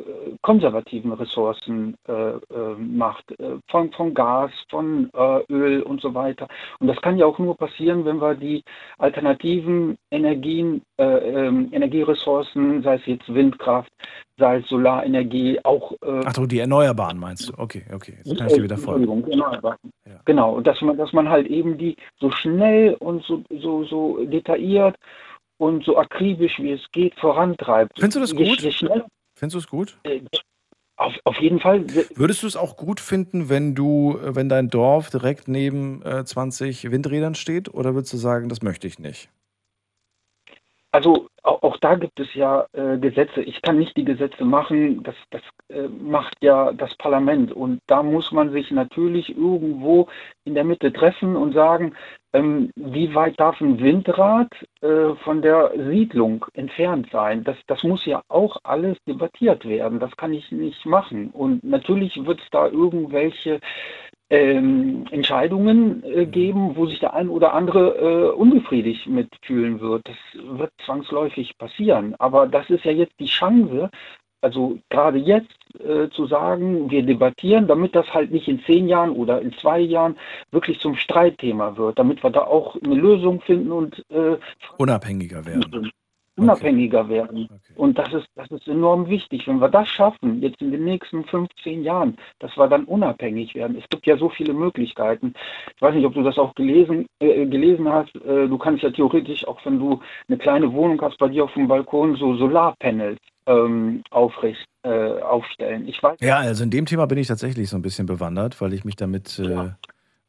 konservativen 0.43 1.12
Ressourcen 1.12 1.97
äh, 2.09 2.12
äh, 2.12 2.74
macht, 2.78 3.30
äh, 3.39 3.59
von, 3.68 3.93
von 3.93 4.12
Gas, 4.12 4.51
von 4.70 5.11
äh, 5.14 5.53
Öl 5.53 5.82
und 5.82 6.01
so 6.01 6.14
weiter. 6.14 6.49
Und 6.80 6.89
das 6.89 7.01
kann 7.01 7.16
ja 7.16 7.26
auch 7.26 7.39
nur 7.39 7.57
passieren, 7.57 8.05
wenn 8.05 8.20
wir 8.20 8.34
die 8.34 8.64
alternativen 8.99 9.97
Energien, 10.11 10.82
äh, 10.99 11.05
ähm, 11.05 11.68
Energieressourcen, 11.72 12.82
sei 12.82 12.95
es 12.95 13.07
jetzt 13.07 13.32
Windkraft, 13.32 13.93
sei 14.36 14.59
es 14.59 14.68
Solarenergie, 14.68 15.61
auch. 15.64 15.93
Ach 16.24 16.34
so, 16.34 16.47
die 16.47 16.59
Erneuerbaren 16.59 17.18
meinst 17.18 17.49
du? 17.49 17.53
Okay, 17.57 17.84
okay, 17.93 18.14
jetzt 18.24 18.36
kann 18.36 18.49
ich 18.49 18.55
dir 18.55 18.62
wieder 18.64 18.78
folgen. 18.78 19.24
Erneuerbaren. 19.30 19.78
Ja. 20.07 20.20
Genau, 20.24 20.61
dass 20.61 20.80
man, 20.80 20.97
dass 20.97 21.12
man 21.12 21.28
halt 21.28 21.47
eben 21.47 21.78
die 21.78 21.97
so 22.20 22.30
schnell 22.30 22.95
und 22.95 23.24
so, 23.24 23.43
so, 23.61 23.84
so 23.84 24.24
detailliert 24.24 24.97
und 25.59 25.84
so 25.84 25.98
akribisch 25.98 26.59
wie 26.59 26.72
es 26.72 26.80
geht 26.92 27.14
vorantreibt. 27.16 27.92
Findest 27.98 28.16
du 28.16 28.20
das 28.20 28.34
gut? 28.34 28.62
Je, 28.62 28.70
je 28.70 29.02
Findest 29.34 29.54
du 29.54 29.59
es 29.59 29.68
gut? 29.68 29.98
Äh, 30.04 30.20
auf, 30.96 31.14
auf 31.24 31.36
jeden 31.38 31.61
Fall. 31.61 31.84
Würdest 32.16 32.42
du 32.42 32.46
es 32.48 32.56
auch 32.56 32.76
gut 32.76 32.98
finden, 32.98 33.48
wenn 33.48 33.76
du, 33.76 34.18
wenn 34.20 34.48
dein 34.48 34.68
Dorf 34.68 35.11
direkt 35.11 35.46
neben 35.46 36.02
äh, 36.02 36.24
20 36.24 36.90
Windrädern 36.90 37.36
steht? 37.36 37.72
Oder 37.72 37.94
würdest 37.94 38.12
du 38.12 38.16
sagen, 38.16 38.48
das 38.48 38.62
möchte 38.62 38.88
ich 38.88 38.98
nicht? 38.98 39.30
Also 40.91 41.28
auch, 41.43 41.76
da 41.78 41.97
gibt 41.97 42.18
es 42.18 42.34
ja 42.34 42.66
äh, 42.72 42.97
Gesetze. 42.99 43.43
Ich 43.43 43.61
kann 43.61 43.78
nicht 43.78 43.97
die 43.97 44.05
Gesetze 44.05 44.45
machen, 44.45 45.03
das, 45.03 45.14
das 45.30 45.43
äh, 45.68 45.86
macht 45.89 46.36
ja 46.41 46.72
das 46.72 46.95
Parlament. 46.97 47.53
Und 47.53 47.80
da 47.86 48.03
muss 48.03 48.32
man 48.32 48.51
sich 48.53 48.70
natürlich 48.70 49.36
irgendwo 49.36 50.09
in 50.45 50.55
der 50.55 50.64
Mitte 50.64 50.91
treffen 50.93 51.36
und 51.36 51.53
sagen, 51.53 51.95
ähm, 52.32 52.70
wie 52.74 53.14
weit 53.14 53.39
darf 53.39 53.61
ein 53.61 53.78
Windrad 53.80 54.49
äh, 54.80 55.14
von 55.24 55.43
der 55.43 55.72
Siedlung 55.76 56.47
entfernt 56.55 57.09
sein? 57.12 57.45
Das, 57.45 57.57
das 57.66 57.82
muss 57.82 58.07
ja 58.07 58.22
auch 58.28 58.57
alles 58.64 58.97
debattiert 59.07 59.66
werden. 59.66 60.01
Das 60.01 60.16
kann 60.16 60.32
ich 60.32 60.51
nicht 60.53 60.86
machen. 60.86 61.30
Und 61.30 61.64
natürlich 61.64 62.24
wird 62.24 62.41
es 62.41 62.49
da 62.51 62.66
irgendwelche 62.66 63.61
ähm, 64.30 65.06
Entscheidungen 65.10 66.02
äh, 66.04 66.26
geben, 66.26 66.76
wo 66.76 66.86
sich 66.86 67.00
der 67.00 67.14
ein 67.14 67.28
oder 67.28 67.54
andere 67.54 67.96
äh, 67.96 68.30
unbefriedigt 68.30 69.06
mitfühlen 69.06 69.80
wird. 69.80 70.06
Das 70.08 70.16
wird 70.58 70.72
zwangsläufig 70.84 71.56
passieren. 71.58 72.14
Aber 72.18 72.46
das 72.46 72.68
ist 72.68 72.84
ja 72.84 72.92
jetzt 72.92 73.18
die 73.18 73.26
Chance, 73.26 73.90
also 74.40 74.78
gerade 74.90 75.18
jetzt 75.18 75.48
äh, 75.80 76.08
zu 76.10 76.26
sagen, 76.26 76.90
wir 76.90 77.02
debattieren, 77.02 77.66
damit 77.66 77.94
das 77.94 78.06
halt 78.12 78.30
nicht 78.30 78.48
in 78.48 78.62
zehn 78.64 78.86
Jahren 78.86 79.10
oder 79.10 79.40
in 79.40 79.52
zwei 79.54 79.80
Jahren 79.80 80.16
wirklich 80.52 80.78
zum 80.80 80.94
Streitthema 80.94 81.76
wird, 81.76 81.98
damit 81.98 82.22
wir 82.22 82.30
da 82.30 82.42
auch 82.42 82.76
eine 82.82 82.94
Lösung 82.94 83.40
finden 83.40 83.72
und 83.72 84.04
äh, 84.10 84.36
unabhängiger 84.76 85.44
werden 85.44 85.90
unabhängiger 86.39 87.01
okay. 87.01 87.11
werden. 87.11 87.45
Okay. 87.45 87.72
Und 87.76 87.99
das 87.99 88.12
ist, 88.12 88.26
das 88.36 88.51
ist 88.51 88.66
enorm 88.68 89.09
wichtig. 89.09 89.47
Wenn 89.47 89.61
wir 89.61 89.68
das 89.68 89.89
schaffen, 89.89 90.41
jetzt 90.41 90.61
in 90.61 90.70
den 90.70 90.84
nächsten 90.84 91.24
15 91.24 91.82
Jahren, 91.82 92.16
dass 92.39 92.57
wir 92.57 92.68
dann 92.68 92.84
unabhängig 92.84 93.55
werden. 93.55 93.76
Es 93.78 93.89
gibt 93.89 94.07
ja 94.07 94.16
so 94.16 94.28
viele 94.28 94.53
Möglichkeiten. 94.53 95.34
Ich 95.74 95.82
weiß 95.82 95.95
nicht, 95.95 96.07
ob 96.07 96.14
du 96.14 96.22
das 96.22 96.39
auch 96.39 96.55
gelesen, 96.55 97.07
äh, 97.20 97.47
gelesen 97.47 97.89
hast. 97.89 98.14
Äh, 98.16 98.49
du 98.49 98.59
kannst 98.59 98.82
ja 98.82 98.91
theoretisch, 98.91 99.47
auch 99.47 99.59
wenn 99.64 99.78
du 99.78 100.01
eine 100.28 100.39
kleine 100.39 100.72
Wohnung 100.72 101.01
hast, 101.03 101.18
bei 101.18 101.28
dir 101.28 101.45
auf 101.45 101.55
dem 101.55 101.68
Balkon 101.68 102.16
so 102.16 102.36
Solarpanels 102.36 103.18
ähm, 103.47 104.03
aufrecht, 104.11 104.64
äh, 104.82 105.20
aufstellen. 105.20 105.89
Ich 105.89 106.03
weiß, 106.03 106.18
ja, 106.20 106.36
also 106.36 106.62
in 106.64 106.70
dem 106.70 106.86
Thema 106.86 107.07
bin 107.07 107.18
ich 107.18 107.26
tatsächlich 107.26 107.68
so 107.68 107.76
ein 107.76 107.82
bisschen 107.82 108.07
bewandert, 108.07 108.61
weil 108.61 108.72
ich 108.72 108.84
mich 108.84 108.97
damit 108.97 109.39
äh, 109.39 109.51
ja. 109.51 109.78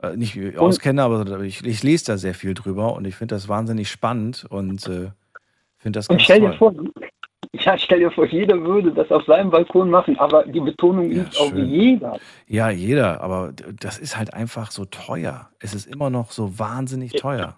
Äh, 0.02 0.16
nicht 0.16 0.58
auskenne, 0.58 1.04
aber 1.04 1.42
ich, 1.42 1.66
ich, 1.66 1.84
lese 1.84 2.06
da 2.06 2.18
sehr 2.18 2.34
viel 2.34 2.54
drüber 2.54 2.94
und 2.94 3.06
ich 3.06 3.16
finde 3.16 3.36
das 3.36 3.50
wahnsinnig 3.50 3.90
spannend 3.90 4.46
und 4.50 4.88
äh, 4.88 5.10
finde 5.80 5.98
das 5.98 6.08
ganz 6.08 6.20
und 6.20 6.24
stell 6.24 6.40
toll. 6.40 6.52
Dir 6.52 6.58
vor, 6.58 6.74
ja, 7.54 7.78
stell 7.78 8.00
dir 8.00 8.12
vor, 8.12 8.28
jeder 8.28 8.62
würde 8.62 8.92
das 8.92 9.12
auf 9.12 9.26
seinem 9.26 9.50
Balkon 9.50 9.90
machen, 9.90 10.20
aber 10.20 10.46
die 10.46 10.60
Betonung 10.60 11.10
liegt 11.10 11.34
ja, 11.34 11.42
auf 11.42 11.56
jeder. 11.56 12.20
Ja, 12.48 12.70
jeder, 12.70 13.22
aber 13.22 13.54
das 13.80 13.98
ist 13.98 14.18
halt 14.18 14.34
einfach 14.34 14.72
so 14.72 14.86
teuer. 14.86 15.50
Es 15.60 15.74
ist 15.74 15.88
immer 15.88 16.10
noch 16.10 16.32
so 16.32 16.60
wahnsinnig 16.60 17.14
teuer. 17.14 17.56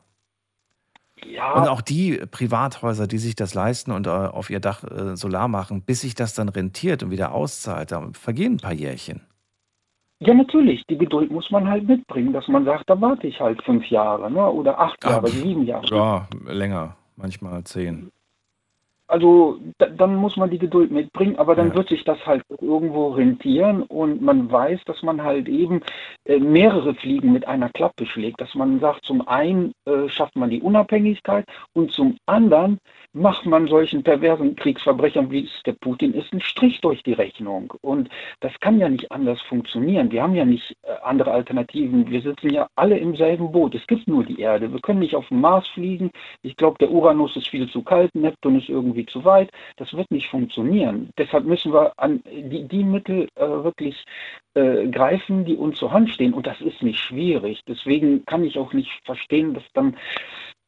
Ja. 1.25 1.53
Und 1.53 1.67
auch 1.67 1.81
die 1.81 2.21
Privathäuser, 2.31 3.05
die 3.05 3.17
sich 3.17 3.35
das 3.35 3.53
leisten 3.53 3.91
und 3.91 4.07
äh, 4.07 4.09
auf 4.09 4.49
ihr 4.49 4.59
Dach 4.59 4.83
äh, 4.83 5.15
Solar 5.15 5.47
machen, 5.47 5.83
bis 5.83 6.01
sich 6.01 6.15
das 6.15 6.33
dann 6.33 6.49
rentiert 6.49 7.03
und 7.03 7.11
wieder 7.11 7.33
auszahlt, 7.33 7.91
da 7.91 8.09
vergehen 8.13 8.53
ein 8.53 8.57
paar 8.57 8.73
Jährchen. 8.73 9.21
Ja, 10.19 10.33
natürlich. 10.33 10.83
Die 10.87 10.97
Geduld 10.97 11.31
muss 11.31 11.51
man 11.51 11.67
halt 11.67 11.87
mitbringen, 11.87 12.31
dass 12.31 12.47
man 12.47 12.63
sagt, 12.63 12.89
da 12.89 12.99
warte 13.01 13.27
ich 13.27 13.39
halt 13.39 13.61
fünf 13.63 13.85
Jahre 13.87 14.31
ne? 14.31 14.49
oder 14.49 14.79
acht 14.79 15.03
Jahre, 15.03 15.27
Ach, 15.27 15.31
sieben 15.31 15.65
Jahre. 15.65 15.85
Ja, 15.87 16.27
länger 16.47 16.95
manchmal 17.21 17.63
zehn. 17.63 18.11
Also 19.11 19.59
da, 19.77 19.87
dann 19.87 20.15
muss 20.15 20.37
man 20.37 20.49
die 20.49 20.57
Geduld 20.57 20.89
mitbringen, 20.89 21.35
aber 21.35 21.53
dann 21.53 21.69
ja. 21.69 21.75
wird 21.75 21.89
sich 21.89 22.05
das 22.05 22.25
halt 22.25 22.43
irgendwo 22.61 23.09
rentieren 23.09 23.83
und 23.83 24.21
man 24.21 24.49
weiß, 24.49 24.79
dass 24.85 25.03
man 25.03 25.21
halt 25.21 25.49
eben 25.49 25.81
äh, 26.23 26.39
mehrere 26.39 26.95
Fliegen 26.95 27.33
mit 27.33 27.45
einer 27.45 27.69
Klappe 27.69 28.05
schlägt. 28.05 28.39
Dass 28.39 28.55
man 28.55 28.79
sagt, 28.79 29.03
zum 29.03 29.27
einen 29.27 29.73
äh, 29.83 30.07
schafft 30.07 30.37
man 30.37 30.49
die 30.49 30.61
Unabhängigkeit 30.61 31.45
und 31.73 31.91
zum 31.91 32.15
anderen 32.25 32.79
macht 33.13 33.45
man 33.45 33.67
solchen 33.67 34.03
perversen 34.03 34.55
Kriegsverbrechern, 34.55 35.31
wie 35.31 35.45
es 35.45 35.63
der 35.65 35.73
Putin 35.73 36.13
ist, 36.13 36.31
einen 36.31 36.41
Strich 36.41 36.79
durch 36.81 37.03
die 37.03 37.13
Rechnung. 37.13 37.73
Und 37.81 38.09
das 38.39 38.53
kann 38.59 38.79
ja 38.79 38.87
nicht 38.87 39.11
anders 39.11 39.41
funktionieren. 39.41 40.11
Wir 40.11 40.23
haben 40.23 40.35
ja 40.35 40.45
nicht 40.45 40.75
äh, 40.83 40.93
andere 41.03 41.31
Alternativen. 41.31 42.09
Wir 42.09 42.21
sitzen 42.21 42.51
ja 42.51 42.67
alle 42.75 42.97
im 42.97 43.15
selben 43.15 43.51
Boot. 43.51 43.75
Es 43.75 43.85
gibt 43.87 44.07
nur 44.07 44.23
die 44.23 44.39
Erde. 44.39 44.71
Wir 44.71 44.79
können 44.79 44.99
nicht 44.99 45.15
auf 45.15 45.27
den 45.27 45.41
Mars 45.41 45.67
fliegen. 45.69 46.11
Ich 46.41 46.55
glaube, 46.55 46.77
der 46.79 46.91
Uranus 46.91 47.35
ist 47.35 47.49
viel 47.49 47.69
zu 47.69 47.81
kalt, 47.81 48.13
Neptun 48.15 48.59
ist 48.59 48.69
irgendwie 48.69 49.05
zu 49.05 49.25
weit. 49.25 49.51
Das 49.77 49.93
wird 49.93 50.09
nicht 50.11 50.29
funktionieren. 50.29 51.09
Deshalb 51.17 51.45
müssen 51.45 51.73
wir 51.73 51.93
an 51.97 52.23
die, 52.25 52.67
die 52.67 52.83
Mittel 52.83 53.27
äh, 53.35 53.41
wirklich 53.41 54.05
äh, 54.53 54.87
greifen, 54.87 55.45
die 55.45 55.55
uns 55.55 55.77
zur 55.79 55.91
Hand 55.91 56.09
stehen. 56.09 56.33
Und 56.33 56.47
das 56.47 56.61
ist 56.61 56.81
nicht 56.81 56.99
schwierig. 56.99 57.61
Deswegen 57.67 58.25
kann 58.25 58.43
ich 58.43 58.57
auch 58.57 58.73
nicht 58.73 58.91
verstehen, 59.05 59.53
dass 59.53 59.63
dann 59.73 59.97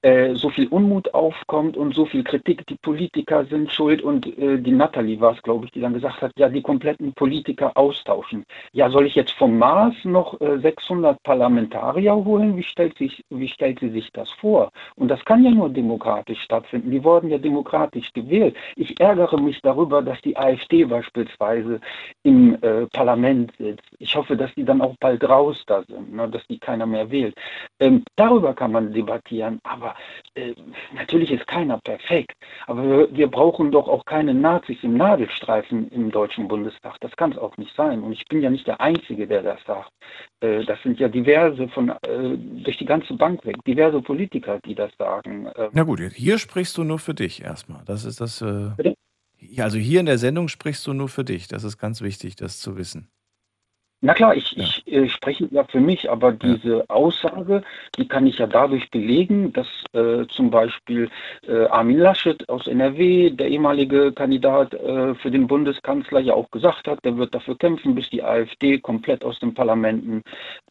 äh, 0.04 0.36
so 0.36 0.49
viel 0.49 0.68
Unmut 0.68 1.14
aufkommt 1.14 1.78
und 1.78 1.95
so 1.95 2.06
viel 2.06 2.24
Kritik, 2.24 2.68
die 2.68 2.76
Politiker 2.76 3.45
sind 3.45 3.72
schuld 3.72 4.01
und 4.01 4.38
äh, 4.38 4.60
die 4.60 4.72
Natalie 4.72 5.20
war 5.20 5.34
es, 5.34 5.41
glaube 5.41 5.66
ich, 5.66 5.72
die 5.72 5.80
dann 5.80 5.93
gesagt 5.93 6.22
hat, 6.22 6.34
ja, 6.38 6.49
die 6.49 6.62
kompletten 6.62 7.14
Politiker 7.14 7.72
austauschen. 7.76 8.43
Ja, 8.74 8.89
soll 8.89 9.06
ich 9.06 9.16
jetzt 9.16 9.32
vom 9.32 9.58
Mars 9.58 9.95
noch 10.04 10.39
äh, 10.41 10.60
600 10.60 11.24
Parlamentarier 11.24 12.16
holen? 12.16 12.58
Wie 12.58 12.64
stellt, 12.64 12.97
sich, 12.97 13.24
wie 13.30 13.47
stellt 13.47 13.80
sie 13.80 13.89
sich 13.89 14.12
das 14.12 14.30
vor? 14.32 14.72
Und 14.95 15.08
das 15.08 15.24
kann 15.24 15.43
ja 15.43 15.51
nur 15.51 15.70
demokratisch 15.70 16.41
stattfinden. 16.41 16.91
Die 16.91 17.04
wurden 17.04 17.30
ja 17.30 17.38
demokratisch 17.38 18.12
gewählt. 18.12 18.58
Ich 18.76 18.99
ärgere 18.99 19.39
mich 19.39 19.62
darüber, 19.62 20.01
dass 20.01 20.22
die 20.22 20.36
AfD 20.36 20.84
beispielsweise 20.84 21.80
im 22.24 22.56
äh, 22.62 22.88
Parlament 22.88 23.54
sitzt. 23.58 23.88
Ich 23.99 24.16
hoffe, 24.16 24.36
dass 24.36 24.54
die 24.56 24.66
dann 24.66 24.82
auch 24.82 24.95
bald 24.99 25.24
raus 25.24 25.64
da 25.66 25.82
sind, 25.84 26.14
ne, 26.14 26.28
dass 26.28 26.45
die 26.47 26.60
keiner 26.60 26.86
mehr 26.86 27.10
wählt. 27.10 27.36
Ähm, 27.80 28.04
darüber 28.18 28.54
kann 28.54 28.74
man 28.74 28.91
debattieren, 28.91 29.60
aber 29.64 29.93
äh, 30.36 30.54
natürlich 30.94 31.32
ist 31.32 31.48
keiner 31.48 31.80
perfekt. 31.80 32.34
Aber 32.68 32.84
wir, 32.84 33.16
wir, 33.16 33.28
brauchen 33.28 33.72
doch 33.72 33.88
auch 33.88 34.06
keine 34.06 34.34
Nazis 34.34 34.78
im 34.84 34.98
Nadelstreifen 34.98 35.89
im 35.89 36.12
Deutschen 36.12 36.48
Bundestag. 36.48 37.00
Das 37.02 37.16
kann 37.16 37.32
es 37.32 37.38
auch 37.38 37.56
nicht 37.58 37.76
sein. 37.76 38.02
Und 38.02 38.14
ich 38.14 38.26
bin 38.26 38.41
ja 38.41 38.50
nicht 38.50 38.68
der 38.68 38.80
Einzige, 38.82 39.28
der 39.28 39.44
das 39.44 39.60
sagt. 39.66 39.91
Äh, 40.41 40.64
das 40.66 40.82
sind 40.84 41.00
ja 41.00 41.08
diverse 41.08 41.68
von 41.70 41.89
äh, 41.89 42.38
durch 42.64 42.78
die 42.78 42.86
ganze 42.86 43.14
Bank 43.14 43.46
weg, 43.46 43.58
diverse 43.66 44.02
Politiker, 44.02 44.60
die 44.66 44.76
das 44.76 44.91
sagen. 44.98 45.48
Ähm, 45.56 45.70
Na 45.74 45.84
gut, 45.84 46.00
hier 46.14 46.38
sprichst 46.38 46.78
du 46.78 46.84
nur 46.84 47.00
für 47.00 47.14
dich 47.14 47.44
erstmal. 47.44 47.84
Das 47.86 48.06
ist 48.06 48.22
das. 48.22 48.41
Äh, 48.41 48.94
also 49.58 49.78
hier 49.78 50.00
in 50.00 50.06
der 50.06 50.18
Sendung 50.18 50.48
sprichst 50.48 50.86
du 50.88 50.94
nur 50.94 51.10
für 51.10 51.24
dich. 51.24 51.48
Das 51.48 51.64
ist 51.64 51.78
ganz 51.78 52.02
wichtig, 52.02 52.36
das 52.36 52.60
zu 52.60 52.78
wissen. 52.78 53.10
Na 54.06 54.14
klar, 54.14 54.36
ich, 54.36 54.51
ja. 54.51 54.66
ich 54.66 54.86
äh, 54.91 55.08
spreche 55.08 55.47
ja 55.49 55.64
für 55.64 55.80
mich, 55.80 56.12
aber 56.12 56.34
diese 56.34 56.80
ja. 56.80 56.84
Aussage, 56.89 57.64
die 57.97 58.06
kann 58.06 58.28
ich 58.28 58.38
ja 58.38 58.47
dadurch 58.47 58.91
belegen, 58.91 59.54
dass 59.54 59.68
äh, 59.93 60.28
zum 60.28 60.51
Beispiel 60.51 61.10
äh, 61.47 61.68
Armin 61.68 61.99
Laschet 61.99 62.49
aus 62.49 62.68
NRW, 62.68 63.30
der 63.30 63.47
ehemalige 63.47 64.12
Kandidat 64.12 64.74
äh, 64.74 65.16
für 65.16 65.32
den 65.32 65.47
Bundeskanzler, 65.47 66.20
ja 66.20 66.34
auch 66.34 66.51
gesagt 66.51 66.89
hat, 66.89 66.99
der 67.06 67.16
wird 67.16 67.34
dafür 67.34 67.58
kämpfen, 67.58 67.95
bis 67.95 68.10
die 68.10 68.22
AfD 68.22 68.78
komplett 68.78 69.24
aus 69.24 69.39
den 69.39 69.54
Parlamenten 69.54 70.22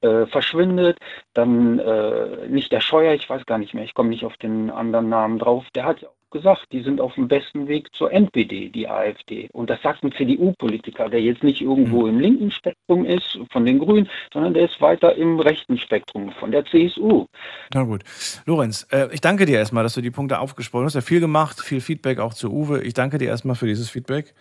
äh, 0.02 0.26
verschwindet. 0.26 0.98
Dann 1.32 1.78
äh, 1.78 2.48
nicht 2.48 2.70
der 2.70 2.80
Scheuer, 2.80 3.14
ich 3.14 3.30
weiß 3.30 3.46
gar 3.46 3.56
nicht 3.56 3.72
mehr, 3.72 3.84
ich 3.84 3.94
komme 3.94 4.10
nicht 4.10 4.26
auf 4.26 4.36
den 4.36 4.68
anderen 4.70 5.08
Namen 5.08 5.38
drauf, 5.38 5.64
der 5.74 5.86
hat 5.86 6.02
ja 6.02 6.08
auch 6.08 6.21
gesagt, 6.32 6.66
die 6.72 6.82
sind 6.82 7.00
auf 7.00 7.14
dem 7.14 7.28
besten 7.28 7.68
Weg 7.68 7.88
zur 7.94 8.10
NPD, 8.10 8.70
die 8.70 8.88
AfD. 8.88 9.48
Und 9.52 9.70
das 9.70 9.80
sagt 9.82 10.02
ein 10.02 10.12
CDU-Politiker, 10.12 11.08
der 11.08 11.20
jetzt 11.20 11.44
nicht 11.44 11.60
irgendwo 11.60 12.02
mhm. 12.02 12.08
im 12.08 12.20
linken 12.20 12.50
Spektrum 12.50 13.04
ist, 13.04 13.38
von 13.52 13.64
den 13.64 13.78
Grünen, 13.78 14.08
sondern 14.32 14.54
der 14.54 14.64
ist 14.64 14.80
weiter 14.80 15.14
im 15.14 15.38
rechten 15.38 15.78
Spektrum, 15.78 16.32
von 16.32 16.50
der 16.50 16.64
CSU. 16.64 17.26
Na 17.72 17.84
gut. 17.84 18.02
Lorenz, 18.46 18.86
äh, 18.90 19.08
ich 19.12 19.20
danke 19.20 19.46
dir 19.46 19.58
erstmal, 19.58 19.84
dass 19.84 19.94
du 19.94 20.00
die 20.00 20.10
Punkte 20.10 20.40
aufgesprochen 20.40 20.86
hast. 20.86 20.94
Du 20.94 20.98
hast 20.98 21.04
ja 21.04 21.08
viel 21.08 21.20
gemacht, 21.20 21.60
viel 21.60 21.80
Feedback 21.80 22.18
auch 22.18 22.34
zu 22.34 22.52
Uwe. 22.52 22.82
Ich 22.82 22.94
danke 22.94 23.18
dir 23.18 23.28
erstmal 23.28 23.54
für 23.54 23.66
dieses 23.66 23.88
Feedback 23.88 24.34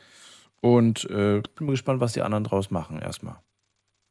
und 0.61 1.09
äh, 1.09 1.41
bin 1.57 1.67
gespannt, 1.67 1.99
was 2.01 2.13
die 2.13 2.21
anderen 2.21 2.43
draus 2.43 2.71
machen 2.71 2.99
erstmal. 2.99 3.35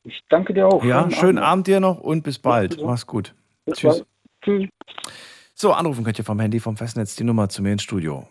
Ich 0.04 0.22
danke 0.28 0.54
dir 0.54 0.66
auch. 0.66 0.84
Ja, 0.84 1.10
schönen 1.10 1.38
Abend, 1.38 1.50
Abend 1.50 1.66
dir 1.66 1.80
noch 1.80 2.00
und 2.00 2.22
bis 2.22 2.38
bald. 2.38 2.82
Mach's 2.82 3.06
gut. 3.06 3.34
Bis 3.66 3.78
Tschüss. 3.78 3.98
Bald. 3.98 4.06
Tschüss. 4.42 4.68
So, 5.60 5.74
anrufen 5.74 6.04
könnt 6.04 6.18
ihr 6.18 6.24
vom 6.24 6.40
Handy, 6.40 6.58
vom 6.58 6.74
Festnetz 6.74 7.16
die 7.16 7.24
Nummer 7.24 7.50
zu 7.50 7.60
mir 7.60 7.72
ins 7.72 7.82
Studio. 7.82 8.26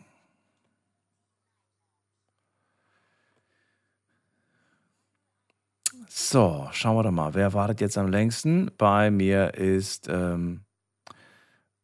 So, 6.07 6.67
schauen 6.71 6.97
wir 6.97 7.03
doch 7.03 7.11
mal. 7.11 7.35
Wer 7.35 7.53
wartet 7.53 7.81
jetzt 7.81 7.99
am 7.99 8.07
längsten? 8.07 8.71
Bei 8.79 9.11
mir 9.11 9.53
ist 9.53 10.09
ähm, 10.09 10.61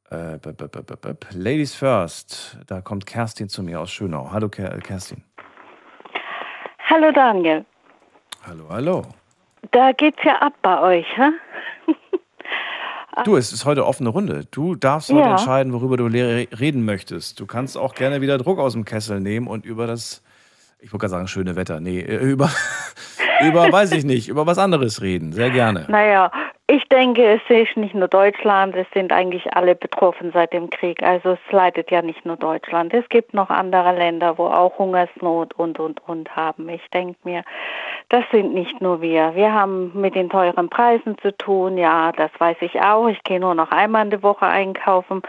äh, 0.09 0.39
Ladies 1.33 1.75
First. 1.75 2.57
Da 2.65 2.81
kommt 2.81 3.05
Kerstin 3.05 3.47
zu 3.47 3.61
mir 3.61 3.79
aus 3.81 3.91
Schönau. 3.91 4.31
Hallo 4.31 4.49
Kerstin. 4.49 5.23
Hallo 6.89 7.11
Daniel. 7.11 7.63
Hallo, 8.47 8.65
hallo. 8.67 9.05
Da 9.69 9.91
geht's 9.91 10.23
ja 10.23 10.41
ab 10.41 10.53
bei 10.63 10.81
euch, 10.81 11.05
hä? 11.17 11.29
Du, 13.23 13.37
es 13.37 13.53
ist 13.53 13.65
heute 13.65 13.85
offene 13.85 14.09
Runde. 14.09 14.45
Du 14.51 14.75
darfst 14.75 15.09
heute 15.09 15.19
ja. 15.21 15.31
entscheiden, 15.31 15.73
worüber 15.73 15.97
du 15.97 16.05
reden 16.05 16.83
möchtest. 16.83 17.39
Du 17.39 17.45
kannst 17.45 17.77
auch 17.77 17.95
gerne 17.95 18.21
wieder 18.21 18.37
Druck 18.37 18.59
aus 18.59 18.73
dem 18.73 18.85
Kessel 18.85 19.19
nehmen 19.19 19.47
und 19.47 19.65
über 19.65 19.87
das, 19.87 20.21
ich 20.79 20.91
wollte 20.91 21.03
gerade 21.03 21.11
sagen, 21.11 21.27
schöne 21.27 21.55
Wetter. 21.55 21.79
Nee, 21.79 22.01
äh, 22.01 22.17
über, 22.17 22.49
über, 23.41 23.71
weiß 23.71 23.93
ich 23.93 24.03
nicht, 24.03 24.27
über 24.27 24.45
was 24.45 24.57
anderes 24.57 25.01
reden. 25.01 25.31
Sehr 25.31 25.49
gerne. 25.49 25.85
Naja, 25.87 26.31
ich 26.67 26.83
denke, 26.89 27.23
es 27.23 27.41
ist 27.47 27.77
nicht 27.77 27.93
nur 27.93 28.07
Deutschland, 28.07 28.75
es 28.75 28.87
sind 28.91 29.13
eigentlich 29.13 29.53
alle 29.55 29.75
betroffen 29.75 30.31
seit 30.33 30.51
dem 30.51 30.71
Krieg. 30.71 31.03
Also 31.03 31.33
es 31.33 31.51
leidet 31.51 31.91
ja 31.91 32.01
nicht 32.01 32.25
nur 32.25 32.37
Deutschland. 32.37 32.91
Es 32.91 33.07
gibt 33.09 33.35
noch 33.35 33.51
andere 33.51 33.95
Länder, 33.95 34.39
wo 34.39 34.47
auch 34.47 34.79
Hungersnot 34.79 35.53
und, 35.53 35.79
und, 35.79 36.01
und 36.07 36.35
haben. 36.35 36.67
Ich 36.69 36.81
denke 36.91 37.19
mir, 37.23 37.43
das 38.09 38.23
sind 38.31 38.55
nicht 38.55 38.81
nur 38.81 38.99
wir. 38.99 39.35
Wir 39.35 39.53
haben 39.53 39.91
mit 39.93 40.15
den 40.15 40.27
teuren 40.27 40.67
Preisen 40.69 41.15
zu 41.19 41.37
tun. 41.37 41.77
Ja, 41.77 42.11
das 42.11 42.31
weiß 42.39 42.57
ich 42.61 42.81
auch. 42.81 43.09
Ich 43.09 43.21
gehe 43.23 43.39
nur 43.39 43.53
noch 43.53 43.69
einmal 43.69 44.03
in 44.05 44.09
der 44.09 44.23
Woche 44.23 44.47
einkaufen. 44.47 45.21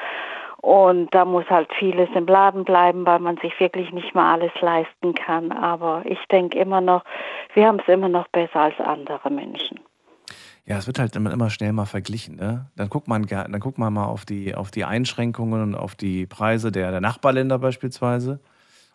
Und 0.62 1.14
da 1.14 1.26
muss 1.26 1.49
halt 1.51 1.68
vieles 1.74 2.09
im 2.14 2.26
Laden 2.26 2.64
bleiben, 2.64 3.05
weil 3.05 3.18
man 3.18 3.37
sich 3.37 3.61
wirklich 3.61 3.93
nicht 3.93 4.14
mal 4.14 4.32
alles 4.32 4.53
leisten 4.62 5.14
kann. 5.14 5.53
Aber 5.53 6.01
ich 6.07 6.24
denke 6.32 6.59
immer 6.59 6.80
noch, 6.80 7.05
wir 7.53 7.66
haben 7.66 7.78
es 7.78 7.89
immer 7.93 8.09
noch 8.09 8.26
besser 8.28 8.61
als 8.61 8.80
andere 8.80 9.28
Menschen. 9.28 9.86
Ja, 10.67 10.79
es 10.79 10.89
wird 10.89 10.99
halt 10.99 11.14
immer, 11.14 11.33
immer 11.33 11.49
schnell 11.49 11.73
mal 11.73 11.87
verglichen. 11.87 12.37
Ne? 12.37 12.67
Dann, 12.75 12.89
guckt 12.89 13.07
man, 13.07 13.25
dann 13.25 13.61
guckt 13.61 13.79
man 13.79 13.93
mal 13.93 14.07
auf 14.07 14.25
die, 14.25 14.55
auf 14.55 14.73
die 14.73 14.85
Einschränkungen 14.85 15.62
und 15.62 15.75
auf 15.77 15.95
die 15.95 16.27
Preise 16.27 16.73
der, 16.73 16.91
der 16.91 17.01
Nachbarländer 17.01 17.61
beispielsweise. 17.61 18.41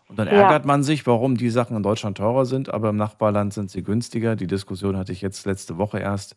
Und 0.06 0.18
dann 0.18 0.28
ärgert 0.28 0.64
ja. 0.64 0.66
man 0.66 0.82
sich, 0.82 1.06
warum 1.06 1.38
die 1.38 1.48
Sachen 1.48 1.74
in 1.74 1.82
Deutschland 1.82 2.18
teurer 2.18 2.44
sind, 2.44 2.72
aber 2.72 2.90
im 2.90 2.96
Nachbarland 2.96 3.54
sind 3.54 3.70
sie 3.70 3.82
günstiger. 3.82 4.36
Die 4.36 4.46
Diskussion 4.46 4.98
hatte 4.98 5.12
ich 5.12 5.22
jetzt 5.22 5.46
letzte 5.46 5.78
Woche 5.78 5.98
erst 5.98 6.36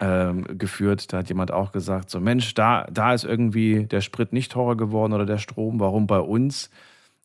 ähm, 0.00 0.44
geführt. 0.56 1.12
Da 1.12 1.18
hat 1.18 1.28
jemand 1.28 1.50
auch 1.50 1.72
gesagt: 1.72 2.10
So, 2.10 2.20
Mensch, 2.20 2.54
da, 2.54 2.86
da 2.92 3.12
ist 3.12 3.24
irgendwie 3.24 3.86
der 3.86 4.02
Sprit 4.02 4.32
nicht 4.32 4.52
teurer 4.52 4.76
geworden 4.76 5.12
oder 5.12 5.26
der 5.26 5.38
Strom, 5.38 5.80
warum 5.80 6.06
bei 6.06 6.20
uns? 6.20 6.70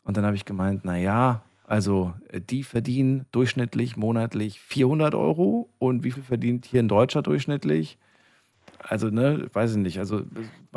Und 0.04 0.18
dann 0.18 0.26
habe 0.26 0.36
ich 0.36 0.46
gemeint: 0.46 0.84
Naja, 0.84 1.44
also 1.68 2.16
äh, 2.30 2.42
die 2.42 2.64
verdienen 2.64 3.28
durchschnittlich 3.32 3.98
monatlich 3.98 4.60
400 4.62 5.16
Euro 5.16 5.70
und 5.80 6.04
wie 6.04 6.12
viel 6.12 6.24
verdient 6.24 6.66
hier 6.66 6.82
ein 6.82 6.88
Deutscher 6.90 7.22
durchschnittlich? 7.22 8.00
Also, 8.84 9.08
ne, 9.08 9.48
weiß 9.54 9.72
ich 9.72 9.78
nicht. 9.78 10.00
Also, 10.00 10.22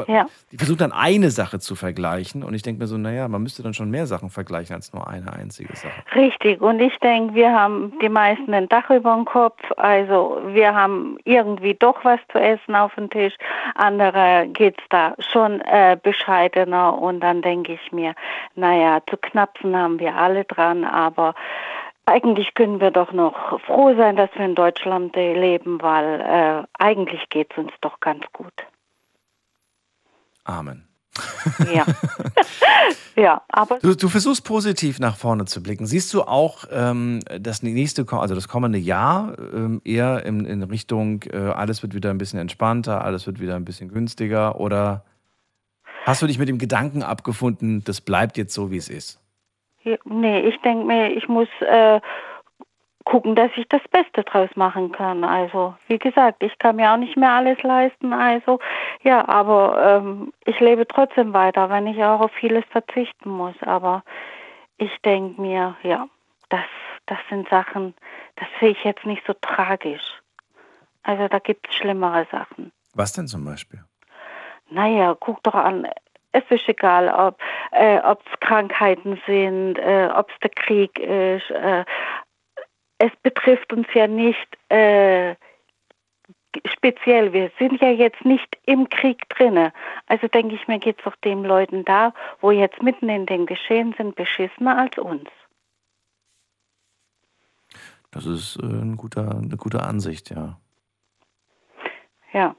ja. 0.09 0.27
die 0.51 0.57
versuchen 0.57 0.79
dann 0.79 0.93
eine 0.93 1.31
Sache 1.31 1.59
zu 1.59 1.75
vergleichen 1.75 2.43
und 2.43 2.55
ich 2.55 2.63
denke 2.63 2.81
mir 2.81 2.87
so, 2.87 2.97
naja, 2.97 3.29
man 3.29 3.43
müsste 3.43 3.63
dann 3.63 3.75
schon 3.75 3.91
mehr 3.91 4.07
Sachen 4.07 4.31
vergleichen 4.31 4.75
als 4.75 4.93
nur 4.93 5.07
eine 5.09 5.33
einzige 5.33 5.75
Sache. 5.77 5.93
Richtig. 6.15 6.61
Und 6.61 6.81
ich 6.81 6.97
denke, 6.99 7.35
wir 7.35 7.53
haben 7.53 7.93
die 8.01 8.09
meisten 8.09 8.53
ein 8.55 8.69
Dach 8.69 8.89
über 8.91 9.15
dem 9.15 9.25
Kopf. 9.25 9.61
Also, 9.77 10.41
wir 10.49 10.75
haben 10.75 11.19
irgendwie 11.25 11.75
doch 11.75 12.05
was 12.05 12.21
zu 12.33 12.39
essen 12.39 12.75
auf 12.75 12.95
dem 12.95 13.11
Tisch. 13.11 13.35
Andere 13.75 14.49
geht 14.53 14.79
es 14.79 14.85
da 14.89 15.15
schon 15.33 15.61
äh, 15.63 15.97
bescheidener 16.03 16.97
und 16.97 17.21
dann 17.21 17.43
denke 17.43 17.75
ich 17.75 17.93
mir, 17.93 18.15
naja, 18.55 19.01
zu 19.09 19.17
knapsen 19.17 19.77
haben 19.77 19.99
wir 19.99 20.15
alle 20.15 20.45
dran, 20.45 20.85
aber 20.85 21.35
eigentlich 22.11 22.55
können 22.55 22.81
wir 22.81 22.91
doch 22.91 23.13
noch 23.13 23.61
froh 23.61 23.95
sein, 23.97 24.17
dass 24.17 24.31
wir 24.35 24.45
in 24.45 24.55
Deutschland 24.55 25.15
leben, 25.15 25.81
weil 25.81 26.21
äh, 26.21 26.67
eigentlich 26.79 27.29
geht 27.29 27.53
es 27.53 27.59
uns 27.59 27.73
doch 27.81 28.01
ganz 28.01 28.25
gut. 28.33 28.53
Amen. 30.45 30.89
Ja. 31.73 31.87
ja, 33.17 33.43
aber. 33.49 33.79
Du, 33.79 33.95
du, 33.95 34.09
versuchst 34.09 34.45
positiv 34.45 34.99
nach 34.99 35.17
vorne 35.17 35.45
zu 35.45 35.63
blicken. 35.63 35.87
Siehst 35.87 36.13
du 36.15 36.23
auch 36.23 36.65
ähm, 36.71 37.21
das 37.39 37.63
nächste, 37.63 38.07
also 38.11 38.35
das 38.35 38.49
kommende 38.49 38.79
Jahr 38.79 39.37
ähm, 39.39 39.81
eher 39.85 40.25
in, 40.25 40.45
in 40.45 40.63
Richtung, 40.63 41.23
äh, 41.31 41.37
alles 41.37 41.83
wird 41.83 41.95
wieder 41.95 42.11
ein 42.11 42.19
bisschen 42.19 42.39
entspannter, 42.39 43.05
alles 43.05 43.27
wird 43.27 43.41
wieder 43.41 43.57
ein 43.57 43.65
bisschen 43.65 43.89
günstiger? 43.89 44.59
Oder 44.59 45.05
hast 46.05 46.23
du 46.23 46.27
dich 46.27 46.39
mit 46.39 46.49
dem 46.49 46.59
Gedanken 46.59 47.03
abgefunden, 47.03 47.85
das 47.85 48.01
bleibt 48.01 48.37
jetzt 48.37 48.55
so, 48.55 48.71
wie 48.71 48.79
es 48.79 48.89
ist? 48.89 49.21
Nee, 50.05 50.41
ich 50.41 50.61
denke 50.61 50.85
mir, 50.85 51.13
ich 51.13 51.29
muss 51.29 51.49
äh, 51.61 52.01
gucken, 53.05 53.35
dass 53.35 53.51
ich 53.57 53.67
das 53.69 53.83
Beste 53.91 54.23
draus 54.25 54.51
machen 54.55 54.93
kann. 54.93 55.25
Also, 55.25 55.75
wie 55.89 55.99
gesagt, 55.99 56.43
ich 56.43 56.57
kann 56.59 56.77
mir 56.77 56.93
auch 56.93 56.97
nicht 56.97 57.17
mehr 57.17 57.33
alles 57.33 57.63
leisten. 57.63 58.13
Also, 58.13 58.61
ja, 59.03 59.27
aber 59.27 60.01
ähm, 60.03 60.33
ich 60.45 60.61
lebe 60.61 60.87
trotzdem 60.87 61.33
weiter, 61.33 61.71
wenn 61.71 61.87
ich 61.87 62.03
auch 62.05 62.21
auf 62.21 62.33
vieles 62.33 62.65
verzichten 62.71 63.31
muss. 63.31 63.55
Aber 63.63 64.05
ich 64.77 64.97
denke 65.03 65.41
mir, 65.41 65.77
ja, 65.83 66.09
das, 66.51 66.67
das 67.07 67.19
sind 67.29 67.49
Sachen, 67.49 67.95
das 68.37 68.49
sehe 68.61 68.71
ich 68.71 68.85
jetzt 68.85 69.07
nicht 69.07 69.27
so 69.27 69.35
tragisch. 69.41 70.21
Also, 71.03 71.29
da 71.29 71.39
gibt 71.39 71.69
es 71.69 71.75
schlimmere 71.75 72.27
Sachen. 72.31 72.71
Was 72.95 73.13
denn 73.13 73.27
zum 73.27 73.45
Beispiel? 73.45 73.83
Naja, 74.69 75.17
guck 75.19 75.43
doch 75.43 75.55
an, 75.55 75.89
es 76.33 76.45
ist 76.51 76.69
egal, 76.69 77.09
ob 77.09 77.41
äh, 77.73 77.99
es 77.99 78.41
Krankheiten 78.41 79.21
sind, 79.27 79.79
äh, 79.79 80.09
ob 80.15 80.31
es 80.31 80.39
der 80.41 80.51
Krieg 80.51 80.99
ist. 80.99 81.51
Äh, 81.51 81.85
es 82.99 83.11
betrifft 83.23 83.73
uns 83.73 83.87
ja 83.95 84.07
nicht 84.07 84.59
äh, 84.69 85.35
speziell, 86.67 87.33
wir 87.33 87.51
sind 87.59 87.81
ja 87.81 87.91
jetzt 87.91 88.25
nicht 88.25 88.59
im 88.67 88.89
Krieg 88.89 89.29
drinne. 89.31 89.73
Also 90.07 90.29
denke 90.29 90.55
ich 90.55 90.69
mir, 90.69 90.79
geht 90.79 90.99
es 90.99 91.05
doch 91.05 91.17
den 91.17 91.45
Leuten 91.45 91.85
da, 91.85 92.13
wo 92.41 92.51
jetzt 92.51 92.83
mitten 92.83 93.09
in 93.09 93.27
dem 93.27 93.47
Geschehen 93.47 93.95
sind, 93.97 94.17
beschissener 94.17 94.79
als 94.79 94.99
uns. 94.99 95.29
Das 98.11 98.27
ist 98.27 98.57
äh, 98.57 98.67
ein 98.67 98.97
guter, 98.97 99.31
eine 99.31 99.57
gute 99.57 99.83
Ansicht, 99.83 100.31
ja. 100.31 100.59
Ja. 102.33 102.57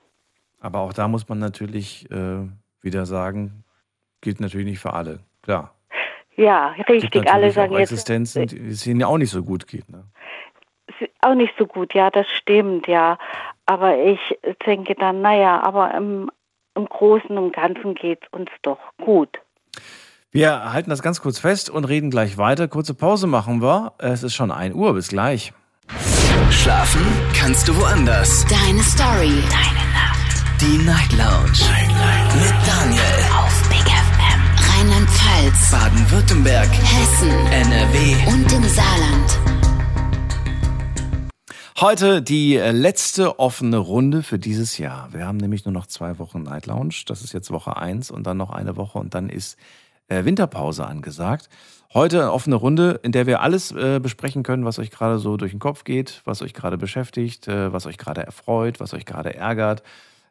Aber 0.59 0.79
auch 0.79 0.93
da 0.93 1.07
muss 1.07 1.27
man 1.27 1.39
natürlich 1.39 2.09
äh, 2.11 2.47
wieder 2.81 3.05
sagen, 3.05 3.63
gilt 4.21 4.39
natürlich 4.39 4.65
nicht 4.65 4.79
für 4.79 4.93
alle, 4.93 5.19
klar. 5.41 5.75
Ja, 6.35 6.69
richtig. 6.89 7.29
Alle 7.29 7.51
sagen 7.51 7.73
auch 7.73 7.79
jetzt, 7.79 7.91
Existenzen, 7.91 8.47
die 8.47 8.69
es 8.69 8.87
ihnen 8.87 9.01
ja 9.01 9.07
auch 9.07 9.17
nicht 9.17 9.31
so 9.31 9.43
gut 9.43 9.67
geht. 9.67 9.89
Ne? 9.89 10.05
auch 11.21 11.35
nicht 11.35 11.53
so 11.57 11.65
gut, 11.65 11.93
ja, 11.93 12.09
das 12.09 12.27
stimmt, 12.29 12.87
ja. 12.87 13.17
Aber 13.65 13.97
ich 13.97 14.19
denke 14.65 14.95
dann, 14.95 15.21
naja, 15.21 15.61
aber 15.61 15.93
im, 15.93 16.29
im 16.75 16.85
Großen 16.85 17.37
und 17.37 17.53
Ganzen 17.53 17.95
geht 17.95 18.19
es 18.23 18.27
uns 18.31 18.49
doch 18.61 18.79
gut. 18.97 19.39
Wir 20.31 20.71
halten 20.71 20.89
das 20.89 21.01
ganz 21.01 21.21
kurz 21.21 21.39
fest 21.39 21.69
und 21.69 21.85
reden 21.85 22.09
gleich 22.09 22.37
weiter. 22.37 22.67
Kurze 22.67 22.93
Pause 22.93 23.27
machen 23.27 23.61
wir. 23.61 23.93
Es 23.97 24.23
ist 24.23 24.33
schon 24.33 24.51
1 24.51 24.75
Uhr. 24.75 24.93
Bis 24.93 25.09
gleich. 25.09 25.53
Schlafen 26.49 27.01
kannst 27.37 27.67
du 27.67 27.75
woanders. 27.75 28.45
Deine 28.47 28.81
Story. 28.81 29.43
Deine 29.49 29.91
Nacht. 29.93 30.20
Die 30.61 30.77
Night 30.77 31.11
Lounge. 31.13 31.57
Mit 32.35 32.53
Daniel. 32.67 33.01
Auf 33.35 33.67
Big 33.67 33.79
FM. 33.79 34.41
Rheinland-Pfalz. 34.69 35.71
Baden-Württemberg. 35.71 36.69
Hessen. 36.69 37.31
NRW. 37.31 38.31
Und 38.31 38.53
im 38.53 38.63
Saarland. 38.65 39.39
Heute 41.79 42.21
die 42.21 42.57
äh, 42.57 42.69
letzte 42.69 43.39
offene 43.39 43.77
Runde 43.77 44.21
für 44.21 44.37
dieses 44.37 44.77
Jahr. 44.77 45.11
Wir 45.13 45.25
haben 45.25 45.37
nämlich 45.37 45.65
nur 45.65 45.71
noch 45.71 45.87
zwei 45.87 46.19
Wochen 46.19 46.43
Night 46.43 46.67
Lounge. 46.67 46.93
Das 47.07 47.23
ist 47.23 47.33
jetzt 47.33 47.49
Woche 47.49 47.77
1 47.77 48.11
und 48.11 48.27
dann 48.27 48.37
noch 48.37 48.51
eine 48.51 48.77
Woche 48.77 48.99
und 48.99 49.15
dann 49.15 49.29
ist 49.29 49.57
äh, 50.09 50.25
Winterpause 50.25 50.85
angesagt. 50.85 51.49
Heute 51.91 52.21
eine 52.21 52.31
offene 52.31 52.55
Runde, 52.55 52.99
in 53.01 53.11
der 53.11 53.25
wir 53.25 53.41
alles 53.41 53.71
äh, 53.71 53.99
besprechen 53.99 54.43
können, 54.43 54.63
was 54.63 54.77
euch 54.77 54.91
gerade 54.91 55.17
so 55.17 55.37
durch 55.37 55.53
den 55.53 55.59
Kopf 55.59 55.85
geht, 55.85 56.21
was 56.23 56.43
euch 56.43 56.53
gerade 56.53 56.77
beschäftigt, 56.77 57.47
äh, 57.47 57.73
was 57.73 57.87
euch 57.87 57.97
gerade 57.97 58.21
erfreut, 58.21 58.79
was 58.79 58.93
euch 58.93 59.05
gerade 59.05 59.33
ärgert. 59.33 59.81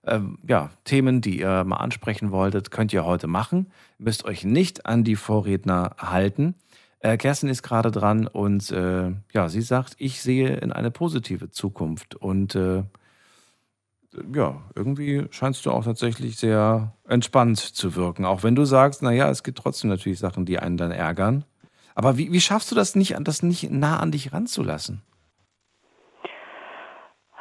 Ähm, 0.04 0.38
ja, 0.46 0.70
Themen, 0.84 1.20
die 1.20 1.40
ihr 1.40 1.64
mal 1.64 1.76
ansprechen 1.76 2.30
wolltet, 2.30 2.70
könnt 2.70 2.92
ihr 2.92 3.04
heute 3.04 3.26
machen. 3.26 3.70
Müsst 3.98 4.24
euch 4.24 4.44
nicht 4.44 4.86
an 4.86 5.04
die 5.04 5.16
Vorredner 5.16 5.96
halten. 5.98 6.54
Äh, 7.00 7.16
Kerstin 7.16 7.48
ist 7.48 7.62
gerade 7.62 7.90
dran 7.90 8.26
und 8.26 8.70
äh, 8.70 9.12
ja, 9.32 9.48
sie 9.48 9.62
sagt, 9.62 9.94
ich 9.98 10.20
sehe 10.20 10.56
in 10.56 10.72
eine 10.72 10.90
positive 10.90 11.50
Zukunft 11.50 12.14
und 12.14 12.54
äh, 12.54 12.84
ja, 14.34 14.60
irgendwie 14.74 15.26
scheinst 15.30 15.64
du 15.64 15.70
auch 15.70 15.84
tatsächlich 15.84 16.36
sehr 16.36 16.94
entspannt 17.08 17.58
zu 17.58 17.94
wirken, 17.94 18.24
auch 18.24 18.42
wenn 18.42 18.54
du 18.54 18.64
sagst, 18.64 19.02
naja, 19.02 19.30
es 19.30 19.42
gibt 19.42 19.58
trotzdem 19.58 19.88
natürlich 19.88 20.18
Sachen, 20.18 20.44
die 20.46 20.58
einen 20.58 20.76
dann 20.76 20.90
ärgern. 20.90 21.44
Aber 21.94 22.18
wie, 22.18 22.32
wie 22.32 22.40
schaffst 22.40 22.70
du 22.70 22.74
das 22.74 22.94
nicht, 22.96 23.16
das 23.20 23.42
nicht 23.42 23.70
nah 23.70 23.98
an 23.98 24.10
dich 24.10 24.32
ranzulassen? 24.32 25.02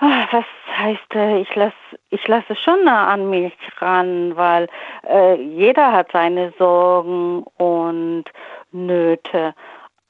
Ah, 0.02 0.28
Was 0.32 0.46
heißt, 0.78 1.16
äh, 1.16 1.42
ich 1.42 1.54
lasse 1.56 1.74
ich 2.10 2.26
lass 2.28 2.44
es 2.48 2.60
schon 2.60 2.86
nah 2.86 3.08
an 3.08 3.30
mich 3.30 3.54
ran, 3.78 4.36
weil 4.36 4.68
äh, 5.08 5.36
jeder 5.36 5.92
hat 5.92 6.12
seine 6.14 6.54
Sorgen 6.58 7.44
und 7.58 8.26
Nöte. 8.72 9.54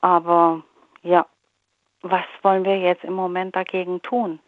Aber 0.02 0.64
ja, 1.02 1.26
was 2.02 2.24
wollen 2.44 2.66
wir 2.66 2.78
jetzt 2.78 3.04
im 3.04 3.14
Moment 3.14 3.56
dagegen 3.56 4.02
tun? 4.02 4.40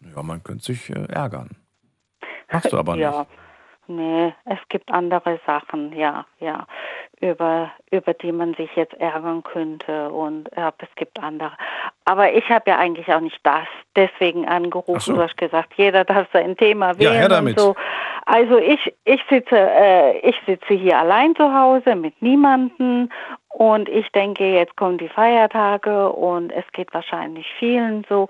Ja, 0.00 0.22
man 0.22 0.42
könnte 0.42 0.64
sich 0.64 0.90
äh, 0.90 1.06
ärgern. 1.08 1.50
Machst 2.50 2.72
du 2.72 2.78
aber 2.78 2.96
nicht. 2.96 3.28
Ja, 3.90 3.96
nee, 3.96 4.32
es 4.44 4.58
gibt 4.68 4.90
andere 4.90 5.40
Sachen, 5.46 5.92
ja, 5.96 6.24
ja, 6.38 6.66
über, 7.20 7.70
über 7.90 8.14
die 8.14 8.32
man 8.32 8.54
sich 8.54 8.70
jetzt 8.76 8.94
ärgern 8.94 9.42
könnte 9.42 10.10
und 10.10 10.48
ja, 10.56 10.72
es 10.78 10.88
gibt 10.96 11.18
andere. 11.22 11.52
Aber 12.04 12.32
ich 12.32 12.48
habe 12.48 12.70
ja 12.70 12.78
eigentlich 12.78 13.08
auch 13.12 13.20
nicht 13.20 13.40
das 13.42 13.66
deswegen 13.96 14.48
angerufen. 14.48 15.00
So. 15.00 15.14
Du 15.14 15.22
hast 15.22 15.36
gesagt, 15.36 15.72
jeder 15.76 16.04
darf 16.04 16.28
sein 16.32 16.56
Thema 16.56 16.92
Ja, 16.92 16.98
wählen 16.98 17.14
her 17.14 17.28
damit. 17.28 17.58
und 17.58 17.60
so. 17.60 17.74
Also 18.26 18.58
ich, 18.58 18.94
ich 19.04 19.20
sitze, 19.28 19.56
äh, 19.56 20.18
ich 20.20 20.36
sitze 20.46 20.74
hier 20.74 20.98
allein 20.98 21.34
zu 21.34 21.52
Hause 21.52 21.96
mit 21.96 22.20
niemanden 22.22 23.10
und 23.48 23.88
ich 23.88 24.08
denke, 24.12 24.44
jetzt 24.44 24.76
kommen 24.76 24.98
die 24.98 25.08
Feiertage 25.08 26.10
und 26.10 26.52
es 26.52 26.64
geht 26.72 26.92
wahrscheinlich 26.94 27.46
vielen 27.58 28.04
so. 28.08 28.28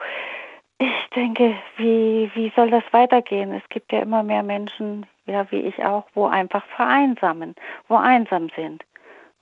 Ich 0.82 1.10
denke, 1.14 1.54
wie, 1.76 2.30
wie 2.34 2.50
soll 2.56 2.70
das 2.70 2.84
weitergehen? 2.92 3.52
Es 3.52 3.68
gibt 3.68 3.92
ja 3.92 4.00
immer 4.00 4.22
mehr 4.22 4.42
Menschen, 4.42 5.04
ja, 5.26 5.44
wie 5.50 5.60
ich 5.60 5.84
auch, 5.84 6.06
wo 6.14 6.26
einfach 6.26 6.64
vereinsamen, 6.74 7.54
wo 7.88 7.96
einsam 7.96 8.48
sind. 8.56 8.82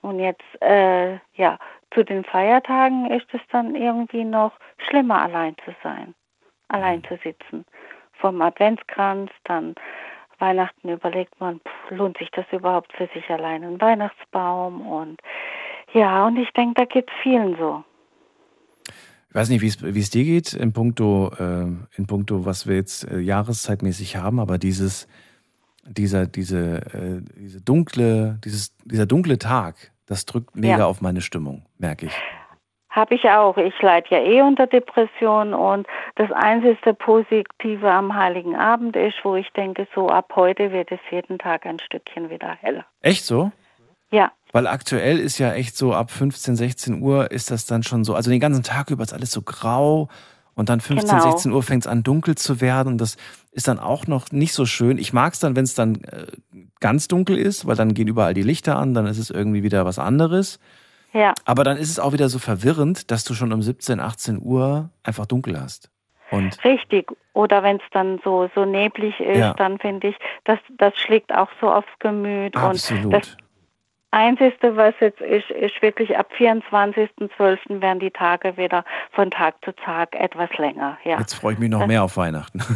Und 0.02 0.18
jetzt, 0.18 0.42
äh, 0.60 1.18
ja, 1.34 1.56
zu 1.92 2.02
den 2.02 2.24
Feiertagen 2.24 3.08
ist 3.12 3.32
es 3.32 3.40
dann 3.52 3.76
irgendwie 3.76 4.24
noch 4.24 4.50
schlimmer, 4.88 5.22
allein 5.22 5.54
zu 5.64 5.72
sein, 5.84 6.12
allein 6.66 7.04
zu 7.04 7.16
sitzen. 7.22 7.64
Vom 8.14 8.42
Adventskranz, 8.42 9.30
dann 9.44 9.76
Weihnachten 10.40 10.88
überlegt 10.88 11.38
man, 11.38 11.60
pff, 11.60 11.90
lohnt 11.90 12.18
sich 12.18 12.32
das 12.32 12.46
überhaupt 12.50 12.92
für 12.94 13.06
sich 13.14 13.30
allein, 13.30 13.62
ein 13.62 13.80
Weihnachtsbaum 13.80 14.84
und 14.88 15.20
ja, 15.92 16.26
und 16.26 16.36
ich 16.36 16.50
denke, 16.52 16.74
da 16.74 16.84
geht 16.84 17.08
es 17.08 17.16
vielen 17.22 17.56
so. 17.56 17.84
Ich 19.28 19.34
weiß 19.34 19.50
nicht, 19.50 19.60
wie 19.60 20.00
es 20.00 20.10
dir 20.10 20.24
geht 20.24 20.54
in 20.54 20.72
puncto, 20.72 21.30
äh, 21.38 21.66
in 21.96 22.06
puncto, 22.06 22.46
was 22.46 22.66
wir 22.66 22.76
jetzt 22.76 23.10
äh, 23.10 23.18
jahreszeitmäßig 23.18 24.16
haben, 24.16 24.40
aber 24.40 24.56
dieses, 24.56 25.06
dieser, 25.84 26.26
diese, 26.26 26.76
äh, 26.94 27.20
diese 27.38 27.60
dunkle, 27.60 28.38
dieses, 28.44 28.74
dieser 28.84 29.04
dunkle 29.06 29.38
Tag, 29.38 29.92
das 30.06 30.24
drückt 30.24 30.56
mega 30.56 30.78
Ja. 30.78 30.86
auf 30.86 31.02
meine 31.02 31.20
Stimmung, 31.20 31.66
merke 31.78 32.06
ich. 32.06 32.12
Habe 32.88 33.14
ich 33.16 33.24
auch. 33.28 33.58
Ich 33.58 33.80
leide 33.82 34.06
ja 34.10 34.18
eh 34.18 34.40
unter 34.40 34.66
Depressionen 34.66 35.52
und 35.52 35.86
das 36.16 36.32
einzige 36.32 36.94
Positive 36.94 37.88
am 37.88 38.14
Heiligen 38.14 38.56
Abend 38.56 38.96
ist, 38.96 39.16
wo 39.22 39.36
ich 39.36 39.48
denke, 39.52 39.86
so 39.94 40.08
ab 40.08 40.32
heute 40.36 40.72
wird 40.72 40.90
es 40.90 40.98
jeden 41.10 41.38
Tag 41.38 41.66
ein 41.66 41.78
Stückchen 41.80 42.30
wieder 42.30 42.56
heller. 42.60 42.86
Echt 43.02 43.24
so? 43.26 43.52
Ja, 44.10 44.32
Weil 44.52 44.66
aktuell 44.66 45.18
ist 45.18 45.38
ja 45.38 45.52
echt 45.52 45.76
so 45.76 45.92
ab 45.92 46.10
15, 46.10 46.56
16 46.56 47.02
Uhr 47.02 47.30
ist 47.30 47.50
das 47.50 47.66
dann 47.66 47.82
schon 47.82 48.04
so, 48.04 48.14
also 48.14 48.30
den 48.30 48.40
ganzen 48.40 48.62
Tag 48.62 48.90
über 48.90 49.02
ist 49.02 49.12
alles 49.12 49.30
so 49.30 49.42
grau 49.42 50.08
und 50.54 50.68
dann 50.70 50.80
15, 50.80 51.18
Genau. 51.18 51.30
16 51.30 51.52
Uhr 51.52 51.62
fängt 51.62 51.84
es 51.84 51.86
an 51.86 52.02
dunkel 52.02 52.34
zu 52.36 52.60
werden 52.62 52.88
und 52.92 52.98
das 53.00 53.16
ist 53.52 53.68
dann 53.68 53.78
auch 53.78 54.06
noch 54.06 54.32
nicht 54.32 54.52
so 54.54 54.64
schön. 54.66 54.96
Ich 54.98 55.12
mag 55.12 55.34
es 55.34 55.40
dann, 55.40 55.54
wenn 55.56 55.64
es 55.64 55.74
dann 55.74 55.96
äh, 56.04 56.26
ganz 56.80 57.06
dunkel 57.08 57.36
ist, 57.36 57.66
weil 57.66 57.76
dann 57.76 57.92
gehen 57.94 58.08
überall 58.08 58.32
die 58.34 58.42
Lichter 58.42 58.76
an, 58.78 58.94
dann 58.94 59.06
ist 59.06 59.18
es 59.18 59.30
irgendwie 59.30 59.62
wieder 59.62 59.84
was 59.84 59.98
anderes. 59.98 60.58
ja, 61.12 61.34
Aber 61.44 61.62
dann 61.64 61.76
ist 61.76 61.90
es 61.90 61.98
auch 62.00 62.12
wieder 62.14 62.28
so 62.30 62.38
verwirrend, 62.38 63.10
dass 63.10 63.24
du 63.24 63.34
schon 63.34 63.52
um 63.52 63.60
17, 63.62 64.00
18 64.00 64.40
Uhr 64.42 64.88
einfach 65.02 65.26
dunkel 65.26 65.60
hast. 65.60 65.90
Und 66.30 66.62
richtig. 66.64 67.10
Oder 67.32 67.62
wenn 67.62 67.76
es 67.76 67.82
dann 67.92 68.20
so, 68.24 68.50
so 68.54 68.64
neblig 68.64 69.18
ist, 69.20 69.38
Ja. 69.38 69.54
dann 69.54 69.78
finde 69.78 70.08
ich, 70.08 70.16
das, 70.44 70.58
das 70.76 70.94
schlägt 70.96 71.32
auch 71.34 71.48
so 71.60 71.70
aufs 71.70 71.88
Gemüt. 72.00 72.54
Und 72.54 72.62
das 72.62 72.90
absolut. 72.90 73.36
Einzige, 74.10 74.76
was 74.76 74.94
jetzt 75.00 75.20
ist, 75.20 75.50
ist 75.50 75.82
wirklich 75.82 76.16
ab 76.16 76.30
24.12. 76.38 77.82
werden 77.82 78.00
die 78.00 78.10
Tage 78.10 78.56
wieder 78.56 78.84
von 79.12 79.30
Tag 79.30 79.56
zu 79.64 79.72
Tag 79.72 80.14
etwas 80.14 80.50
länger. 80.56 80.96
Ja. 81.04 81.18
Jetzt 81.18 81.34
freue 81.34 81.54
ich 81.54 81.58
mich 81.58 81.70
noch 81.70 81.86
mehr 81.86 82.04
auf 82.04 82.16
Weihnachten. 82.16 82.60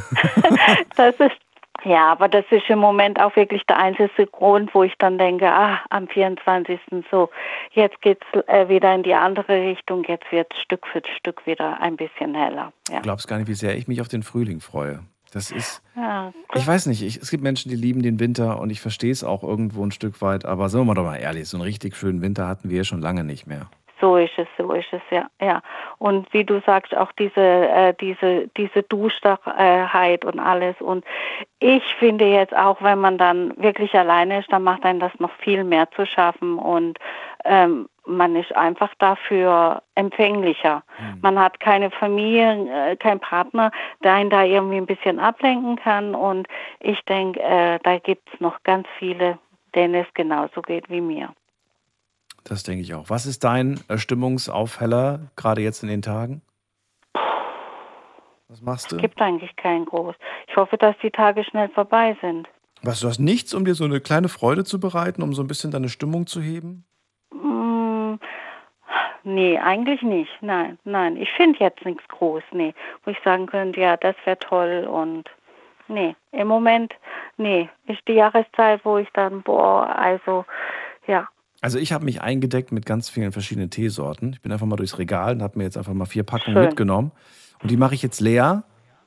Das 0.96 1.14
ist 1.16 1.36
ja, 1.84 2.12
aber 2.12 2.28
das 2.28 2.44
ist 2.50 2.68
im 2.68 2.78
Moment 2.78 3.20
auch 3.20 3.34
wirklich 3.34 3.64
der 3.66 3.78
einzige 3.78 4.26
Grund, 4.26 4.72
wo 4.74 4.84
ich 4.84 4.94
dann 4.98 5.18
denke, 5.18 5.50
ah, 5.50 5.80
am 5.90 6.06
24. 6.06 6.78
so, 7.10 7.30
jetzt 7.72 8.00
geht's 8.02 8.26
äh, 8.46 8.68
wieder 8.68 8.94
in 8.94 9.02
die 9.02 9.14
andere 9.14 9.62
Richtung, 9.62 10.04
jetzt 10.04 10.30
wird 10.30 10.54
Stück 10.54 10.86
für 10.86 11.02
Stück 11.18 11.44
wieder 11.46 11.80
ein 11.80 11.96
bisschen 11.96 12.34
heller. 12.34 12.72
Ja. 12.88 12.96
Du 12.96 13.02
glaubst 13.02 13.26
gar 13.26 13.38
nicht, 13.38 13.48
wie 13.48 13.54
sehr 13.54 13.76
ich 13.76 13.88
mich 13.88 14.00
auf 14.00 14.08
den 14.08 14.22
Frühling 14.22 14.60
freue. 14.60 15.00
Das 15.32 15.50
ist, 15.50 15.82
Ja, 15.96 16.32
ich 16.54 16.66
weiß 16.66 16.86
nicht, 16.86 17.02
ich, 17.02 17.16
es 17.16 17.30
gibt 17.30 17.42
Menschen, 17.42 17.70
die 17.70 17.76
lieben 17.76 18.02
den 18.02 18.20
Winter 18.20 18.60
und 18.60 18.70
ich 18.70 18.80
verstehe 18.82 19.10
es 19.10 19.24
auch 19.24 19.42
irgendwo 19.42 19.84
ein 19.84 19.90
Stück 19.90 20.20
weit, 20.20 20.44
aber 20.44 20.68
sagen 20.68 20.86
wir 20.86 20.94
doch 20.94 21.04
mal 21.04 21.16
ehrlich, 21.16 21.48
so 21.48 21.56
einen 21.56 21.64
richtig 21.64 21.96
schönen 21.96 22.20
Winter 22.20 22.46
hatten 22.46 22.68
wir 22.68 22.84
schon 22.84 23.00
lange 23.00 23.24
nicht 23.24 23.46
mehr. 23.46 23.70
So 24.02 24.16
ist 24.16 24.32
es, 24.36 24.48
so 24.58 24.72
ist 24.72 24.92
es, 24.92 25.00
ja, 25.10 25.28
ja. 25.40 25.62
Und 25.98 26.30
wie 26.32 26.44
du 26.44 26.60
sagst, 26.66 26.94
auch 26.94 27.12
diese, 27.12 27.40
äh, 27.40 27.94
diese, 28.00 28.48
diese 28.56 28.82
Duschheit 28.82 30.24
und 30.24 30.40
alles. 30.40 30.74
Und 30.80 31.04
ich 31.60 31.84
finde 32.00 32.24
jetzt 32.26 32.54
auch, 32.54 32.82
wenn 32.82 32.98
man 32.98 33.16
dann 33.16 33.54
wirklich 33.56 33.94
alleine 33.94 34.40
ist, 34.40 34.50
dann 34.52 34.64
macht 34.64 34.84
einen 34.84 34.98
das 34.98 35.12
noch 35.20 35.30
viel 35.38 35.62
mehr 35.62 35.88
zu 35.92 36.04
schaffen 36.04 36.58
und 36.58 36.98
ähm, 37.44 37.86
man 38.06 38.36
ist 38.36 38.54
einfach 38.54 38.92
dafür 38.98 39.82
empfänglicher. 39.94 40.82
Man 41.20 41.38
hat 41.38 41.60
keine 41.60 41.90
Familie, 41.90 42.90
äh, 42.92 42.96
keinen 42.96 43.20
Partner, 43.20 43.70
der 44.02 44.14
einen 44.14 44.30
da 44.30 44.42
irgendwie 44.44 44.76
ein 44.76 44.86
bisschen 44.86 45.20
ablenken 45.20 45.76
kann. 45.76 46.14
Und 46.14 46.48
ich 46.80 47.00
denke, 47.02 47.40
äh, 47.40 47.78
da 47.82 47.98
gibt 47.98 48.28
es 48.32 48.40
noch 48.40 48.62
ganz 48.64 48.86
viele, 48.98 49.38
denen 49.74 49.94
es 49.94 50.06
genauso 50.14 50.62
geht 50.62 50.90
wie 50.90 51.00
mir. 51.00 51.32
Das 52.44 52.64
denke 52.64 52.82
ich 52.82 52.94
auch. 52.94 53.08
Was 53.08 53.26
ist 53.26 53.44
dein 53.44 53.80
äh, 53.88 53.98
Stimmungsaufheller, 53.98 55.30
gerade 55.36 55.60
jetzt 55.60 55.82
in 55.82 55.88
den 55.88 56.02
Tagen? 56.02 56.42
Was 58.48 58.60
machst 58.60 58.92
du? 58.92 58.96
Es 58.96 59.02
gibt 59.02 59.20
eigentlich 59.20 59.54
keinen 59.56 59.84
groß. 59.84 60.14
Ich 60.48 60.56
hoffe, 60.56 60.76
dass 60.76 60.96
die 61.02 61.10
Tage 61.10 61.44
schnell 61.44 61.68
vorbei 61.70 62.16
sind. 62.20 62.48
Was, 62.82 63.00
du 63.00 63.08
hast 63.08 63.20
nichts, 63.20 63.54
um 63.54 63.64
dir 63.64 63.74
so 63.74 63.84
eine 63.84 64.00
kleine 64.00 64.28
Freude 64.28 64.64
zu 64.64 64.80
bereiten, 64.80 65.22
um 65.22 65.32
so 65.34 65.42
ein 65.42 65.46
bisschen 65.46 65.70
deine 65.70 65.88
Stimmung 65.88 66.26
zu 66.26 66.42
heben? 66.42 66.84
Nee, 69.24 69.58
eigentlich 69.58 70.02
nicht. 70.02 70.30
Nein, 70.40 70.78
nein. 70.84 71.16
Ich 71.16 71.30
finde 71.32 71.58
jetzt 71.60 71.84
nichts 71.84 72.06
groß, 72.08 72.42
nee. 72.52 72.74
Wo 73.04 73.10
ich 73.10 73.18
sagen 73.24 73.46
könnte, 73.46 73.80
ja, 73.80 73.96
das 73.96 74.16
wäre 74.24 74.38
toll 74.38 74.86
und 74.90 75.30
nee, 75.88 76.16
im 76.32 76.48
Moment, 76.48 76.94
nee. 77.36 77.68
Ist 77.86 78.00
die 78.08 78.14
Jahreszeit, 78.14 78.84
wo 78.84 78.98
ich 78.98 79.08
dann, 79.14 79.42
boah, 79.42 79.94
also, 79.96 80.44
ja. 81.06 81.28
Also 81.60 81.78
ich 81.78 81.92
habe 81.92 82.04
mich 82.04 82.20
eingedeckt 82.20 82.72
mit 82.72 82.86
ganz 82.86 83.08
vielen 83.08 83.30
verschiedenen 83.30 83.70
Teesorten. 83.70 84.32
Ich 84.32 84.40
bin 84.40 84.50
einfach 84.50 84.66
mal 84.66 84.76
durchs 84.76 84.98
Regal 84.98 85.34
und 85.34 85.42
habe 85.42 85.58
mir 85.58 85.64
jetzt 85.64 85.78
einfach 85.78 85.92
mal 85.92 86.06
vier 86.06 86.24
Packungen 86.24 86.56
Schön. 86.56 86.66
mitgenommen. 86.66 87.12
Und 87.62 87.70
die 87.70 87.76
mache 87.76 87.94
ich 87.94 88.02
jetzt 88.02 88.20
leer. 88.20 88.64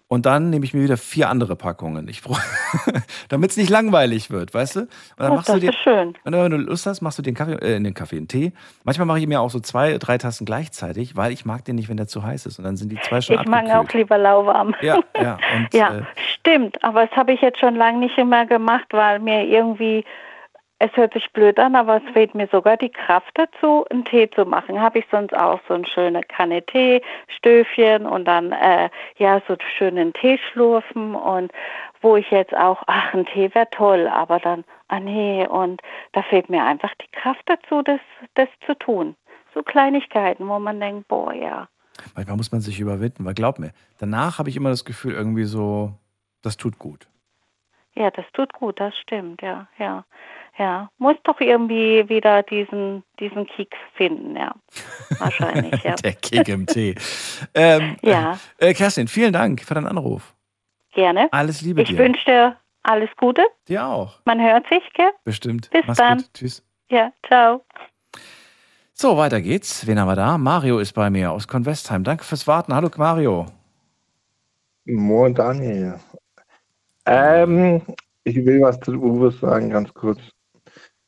Und 0.08 0.28
dann 0.28 0.52
nehme 0.52 0.64
ich 0.66 0.74
mir 0.76 0.84
wieder 0.84 0.98
vier 0.98 1.30
andere 1.30 1.56
Packungen. 1.56 2.08
Ich 2.08 2.22
damit 3.30 3.52
es 3.52 3.58
nicht 3.58 3.70
langweilig 3.72 4.30
wird, 4.30 4.54
weißt 4.54 4.76
du? 4.76 4.80
Und 4.82 4.90
dann 5.18 5.32
Oh, 5.32 5.36
machst 5.36 5.50
das 5.50 5.56
du 5.56 5.62
dir, 5.62 5.70
ist 5.72 5.80
schön. 5.80 6.10
Und 6.24 6.34
wenn 6.34 6.52
du 6.52 6.58
Lust 6.58 6.86
hast, 6.86 7.02
machst 7.02 7.18
du 7.18 7.24
den 7.24 7.34
Kaffee, 7.34 7.54
äh, 7.54 7.82
den 7.82 7.94
Kaffee, 7.96 8.18
einen 8.18 8.28
Tee. 8.28 8.54
Manchmal 8.84 9.08
mache 9.08 9.20
ich 9.20 9.28
mir 9.28 9.42
auch 9.42 9.50
so 9.50 9.60
zwei, 9.60 9.98
drei 9.98 10.18
Tassen 10.20 10.46
gleichzeitig, 10.46 11.16
weil 11.16 11.32
ich 11.32 11.44
mag 11.46 11.66
den 11.66 11.76
nicht, 11.76 11.90
wenn 11.90 11.98
der 11.98 12.08
zu 12.08 12.22
heiß 12.24 12.46
ist. 12.46 12.60
Und 12.60 12.66
dann 12.66 12.78
sind 12.78 12.92
die 12.92 13.00
zwei 13.02 13.20
schon 13.22 13.40
Ich 13.40 13.46
mag 13.48 13.66
abgekühlt. 13.66 13.90
auch 13.90 13.94
lieber 13.94 14.18
lauwarm. 14.20 14.76
Ja, 14.82 15.00
ja. 15.20 15.38
Und, 15.56 15.74
Ja, 15.74 15.98
Äh, 15.98 16.02
stimmt. 16.36 16.84
Aber 16.84 17.08
das 17.08 17.16
habe 17.18 17.34
ich 17.34 17.42
jetzt 17.42 17.60
schon 17.60 17.76
lange 17.76 17.98
nicht 17.98 18.16
mehr 18.18 18.46
gemacht, 18.46 18.86
weil 18.92 19.20
mir 19.20 19.44
irgendwie, 19.46 20.06
es 20.80 20.92
hört 20.96 21.14
sich 21.14 21.32
blöd 21.32 21.58
an, 21.58 21.76
aber 21.76 21.98
es 21.98 22.14
fehlt 22.14 22.36
mir 22.36 22.48
sogar 22.48 22.76
die 22.76 22.90
Kraft 22.90 23.32
dazu, 23.36 23.86
einen 23.90 24.04
Tee 24.04 24.30
zu 24.30 24.46
machen. 24.46 24.80
Habe 24.80 25.00
ich 25.00 25.06
sonst 25.10 25.34
auch 25.34 25.62
so 25.68 25.74
eine 25.74 25.86
schöne 25.88 26.22
Kanne 26.22 26.66
Tee, 26.66 27.02
Stöfchen 27.28 28.06
und 28.06 28.26
dann, 28.26 28.52
äh, 28.52 28.90
ja, 29.18 29.42
so 29.48 29.56
schönen 29.78 30.12
Tee 30.14 30.38
schlurfen 30.52 31.16
und 31.16 31.52
wo 32.02 32.18
ich 32.18 32.30
jetzt 32.30 32.54
auch, 32.54 32.84
ach, 32.88 33.14
ein 33.14 33.26
Tee 33.26 33.54
wäre 33.56 33.70
toll, 33.72 34.08
aber 34.08 34.40
dann, 34.40 34.66
ah 34.90 35.00
nee, 35.00 35.48
und 35.48 35.82
da 36.12 36.22
fehlt 36.24 36.50
mir 36.50 36.66
einfach 36.66 36.94
die 36.96 37.12
Kraft 37.12 37.44
dazu, 37.46 37.82
das, 37.82 38.02
das 38.34 38.50
zu 38.66 38.78
tun. 38.78 39.16
So 39.54 39.64
Kleinigkeiten, 39.64 40.48
wo 40.50 40.60
man 40.60 40.82
denkt, 40.82 41.08
boah, 41.08 41.34
ja. 41.34 41.70
manchmal 42.16 42.36
muss 42.36 42.52
man 42.52 42.60
sich 42.60 42.82
überwinden, 42.82 43.24
weil 43.24 43.34
glaub 43.34 43.60
mir, 43.60 43.72
danach 43.98 44.40
habe 44.40 44.50
ich 44.50 44.58
immer 44.58 44.70
das 44.70 44.84
Gefühl, 44.84 45.14
irgendwie 45.14 45.46
so, 45.46 45.94
das 46.42 46.58
tut 46.58 46.78
gut. 46.78 47.08
Ja, 47.98 48.12
das 48.12 48.26
tut 48.34 48.52
gut, 48.54 48.80
das 48.80 48.94
stimmt, 48.98 49.42
ja, 49.42 49.68
ja, 49.80 50.04
ja. 50.58 50.90
Muss 50.98 51.16
doch 51.24 51.40
irgendwie 51.40 52.08
wieder 52.10 52.44
diesen, 52.44 53.04
diesen 53.20 53.48
Kick 53.48 53.74
finden, 53.96 54.36
ja. 54.36 54.54
Wahrscheinlich, 55.18 55.82
ja. 55.84 55.96
Der 56.04 56.14
Kick 56.14 56.48
im 56.50 56.66
Tee. 56.66 56.96
Ähm, 57.54 57.96
Ja. 58.02 58.38
Äh, 58.58 58.74
Kerstin, 58.74 59.08
vielen 59.08 59.32
Dank 59.32 59.62
für 59.64 59.76
deinen 59.76 59.88
Anruf. 59.88 60.34
Gerne. 60.94 61.30
Alles 61.32 61.62
Liebe 61.62 61.82
Ich 61.84 61.90
dir. 61.90 61.98
wünsche 61.98 62.26
dir 62.26 62.58
alles 62.84 63.10
Gute. 63.18 63.44
Dir 63.68 63.86
auch. 63.86 64.20
Man 64.26 64.42
hört 64.42 64.68
sich, 64.70 64.84
gell? 64.94 65.12
Bestimmt. 65.24 65.70
Bis 65.72 65.86
Mach's 65.88 65.98
dann. 65.98 66.18
gut. 66.18 66.34
Tschüss. 66.34 66.64
Ja, 66.90 67.12
ciao. 67.28 67.64
So, 68.94 69.18
weiter 69.18 69.42
geht's. 69.42 69.88
Wen 69.88 70.00
haben 70.00 70.08
wir 70.08 70.16
da? 70.16 70.38
Mario 70.38 70.80
ist 70.80 70.94
bei 70.94 71.10
mir 71.10 71.32
aus 71.32 71.48
Convestheim. 71.48 72.04
Danke 72.04 72.24
fürs 72.24 72.46
Warten. 72.48 72.74
Hallo 72.74 72.90
Mario. 72.98 73.46
Moin 74.86 75.34
Daniel. 75.34 76.00
Ähm, 77.06 77.82
ich 78.24 78.36
will 78.38 78.62
was 78.62 78.80
zu 78.80 78.94
Uwe 78.94 79.32
sagen, 79.32 79.70
ganz 79.70 79.94
kurz. 79.94 80.20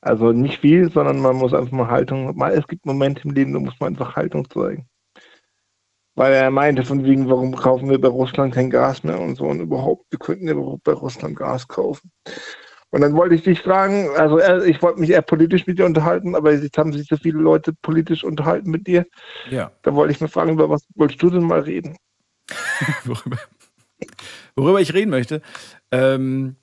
Also 0.01 0.31
nicht 0.31 0.61
viel, 0.61 0.91
sondern 0.91 1.19
man 1.19 1.35
muss 1.35 1.53
einfach 1.53 1.71
mal 1.71 1.89
Haltung, 1.89 2.35
mal, 2.37 2.53
es 2.53 2.67
gibt 2.67 2.85
Momente 2.85 3.23
im 3.23 3.31
Leben, 3.31 3.53
da 3.53 3.59
muss 3.59 3.79
man 3.79 3.93
einfach 3.93 4.15
Haltung 4.15 4.47
zeigen. 4.49 4.87
Weil 6.15 6.33
er 6.33 6.51
meinte 6.51 6.83
von 6.83 7.03
wegen, 7.03 7.29
warum 7.29 7.55
kaufen 7.55 7.89
wir 7.89 7.99
bei 7.99 8.07
Russland 8.07 8.53
kein 8.53 8.69
Gas 8.69 9.03
mehr 9.03 9.19
und 9.19 9.35
so 9.35 9.45
und 9.45 9.59
überhaupt, 9.59 10.05
wir 10.09 10.19
könnten 10.19 10.47
ja 10.47 10.53
überhaupt 10.53 10.83
bei 10.83 10.93
Russland 10.93 11.35
Gas 11.35 11.67
kaufen. 11.67 12.11
Und 12.89 13.01
dann 13.01 13.15
wollte 13.15 13.35
ich 13.35 13.43
dich 13.43 13.61
fragen, 13.61 14.09
also 14.15 14.39
ich 14.63 14.81
wollte 14.81 14.99
mich 14.99 15.09
eher 15.09 15.21
politisch 15.21 15.67
mit 15.67 15.77
dir 15.77 15.85
unterhalten, 15.85 16.35
aber 16.35 16.53
jetzt 16.53 16.77
haben 16.77 16.93
sich 16.93 17.07
so 17.07 17.17
viele 17.17 17.39
Leute 17.39 17.73
politisch 17.81 18.23
unterhalten 18.23 18.69
mit 18.71 18.87
dir. 18.87 19.05
Ja. 19.49 19.71
Da 19.81 19.93
wollte 19.93 20.13
ich 20.13 20.21
mal 20.21 20.29
fragen, 20.29 20.53
über 20.53 20.69
was 20.69 20.87
wolltest 20.95 21.21
du 21.21 21.29
denn 21.29 21.43
mal 21.43 21.59
reden? 21.59 21.97
worüber, 23.03 23.37
worüber 24.57 24.81
ich 24.81 24.93
reden 24.93 25.09
möchte. 25.09 25.41
Ähm, 25.91 26.57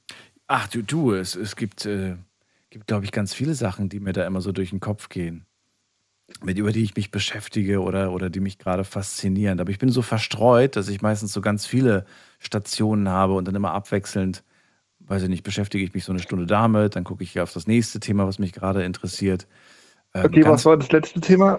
ach 0.47 0.69
du, 0.69 0.83
du, 0.83 1.13
es, 1.15 1.35
es 1.37 1.57
gibt, 1.57 1.87
äh, 1.87 2.17
gibt 2.71 2.87
glaube 2.87 3.05
ich, 3.05 3.13
ganz 3.13 3.33
viele 3.33 3.55
Sachen, 3.55 3.89
die 3.89 4.01
mir 4.01 4.13
da 4.13 4.27
immer 4.27 4.43
so 4.43 4.53
durch 4.53 4.71
den 4.71 4.81
Kopf 4.81 5.09
gehen. 5.09 5.47
Mit 6.43 6.59
über 6.59 6.73
die 6.73 6.83
ich 6.83 6.97
mich 6.97 7.11
beschäftige 7.11 7.81
oder, 7.81 8.13
oder 8.13 8.31
die 8.31 8.41
mich 8.41 8.59
gerade 8.59 8.85
faszinieren. 8.85 9.61
Aber 9.61 9.71
ich 9.71 9.79
bin 9.79 9.91
so 9.91 10.03
verstreut, 10.03 10.77
dass 10.77 10.89
ich 10.89 11.01
meistens 11.03 11.33
so 11.33 11.41
ganz 11.41 11.67
viele 11.67 12.05
Stationen 12.39 13.09
habe 13.09 13.35
und 13.35 13.47
dann 13.47 13.55
immer 13.55 13.73
abwechselnd, 13.73 14.43
weiß 15.01 15.23
ich 15.25 15.29
nicht, 15.29 15.45
beschäftige 15.45 15.85
ich 15.85 15.95
mich 15.95 16.05
so 16.05 16.13
eine 16.13 16.21
Stunde 16.23 16.47
damit, 16.47 16.97
dann 16.97 17.05
gucke 17.05 17.23
ich 17.23 17.39
auf 17.41 17.53
das 17.53 17.67
nächste 17.67 18.01
Thema, 18.01 18.27
was 18.27 18.39
mich 18.39 18.53
gerade 18.53 18.85
interessiert. 18.85 19.47
Ähm, 20.15 20.25
Okay, 20.27 20.45
was 20.47 20.65
war 20.65 20.77
das 20.77 20.91
letzte 20.91 21.21
Thema? 21.21 21.59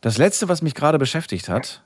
das 0.00 0.18
letzte, 0.18 0.48
was 0.48 0.62
mich 0.62 0.74
gerade 0.74 0.98
beschäftigt 0.98 1.48
hat, 1.48 1.85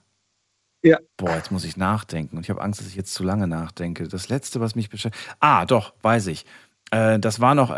Ja. 0.83 0.99
boah, 1.17 1.35
jetzt 1.37 1.51
muss 1.53 1.65
ich 1.65 1.77
nachdenken 1.77 2.37
und 2.37 2.45
ich 2.45 2.51
habe 2.51 2.63
Angst, 2.63 2.81
dass 2.81 2.87
ich 2.89 2.95
jetzt 2.97 3.13
zu 3.15 3.23
lange 3.23 3.47
nachdenke. 3.47 4.09
Das 4.09 4.29
letzte, 4.29 4.61
was 4.61 4.75
mich 4.75 4.89
beschäftigt, 4.89 5.25
ah, 5.41 5.67
doch, 5.67 5.93
weiß 6.03 6.29
ich. 6.29 6.47
Äh, 6.91 7.19
das 7.19 7.41
war 7.41 7.55
noch, 7.55 7.71
äh, 7.71 7.75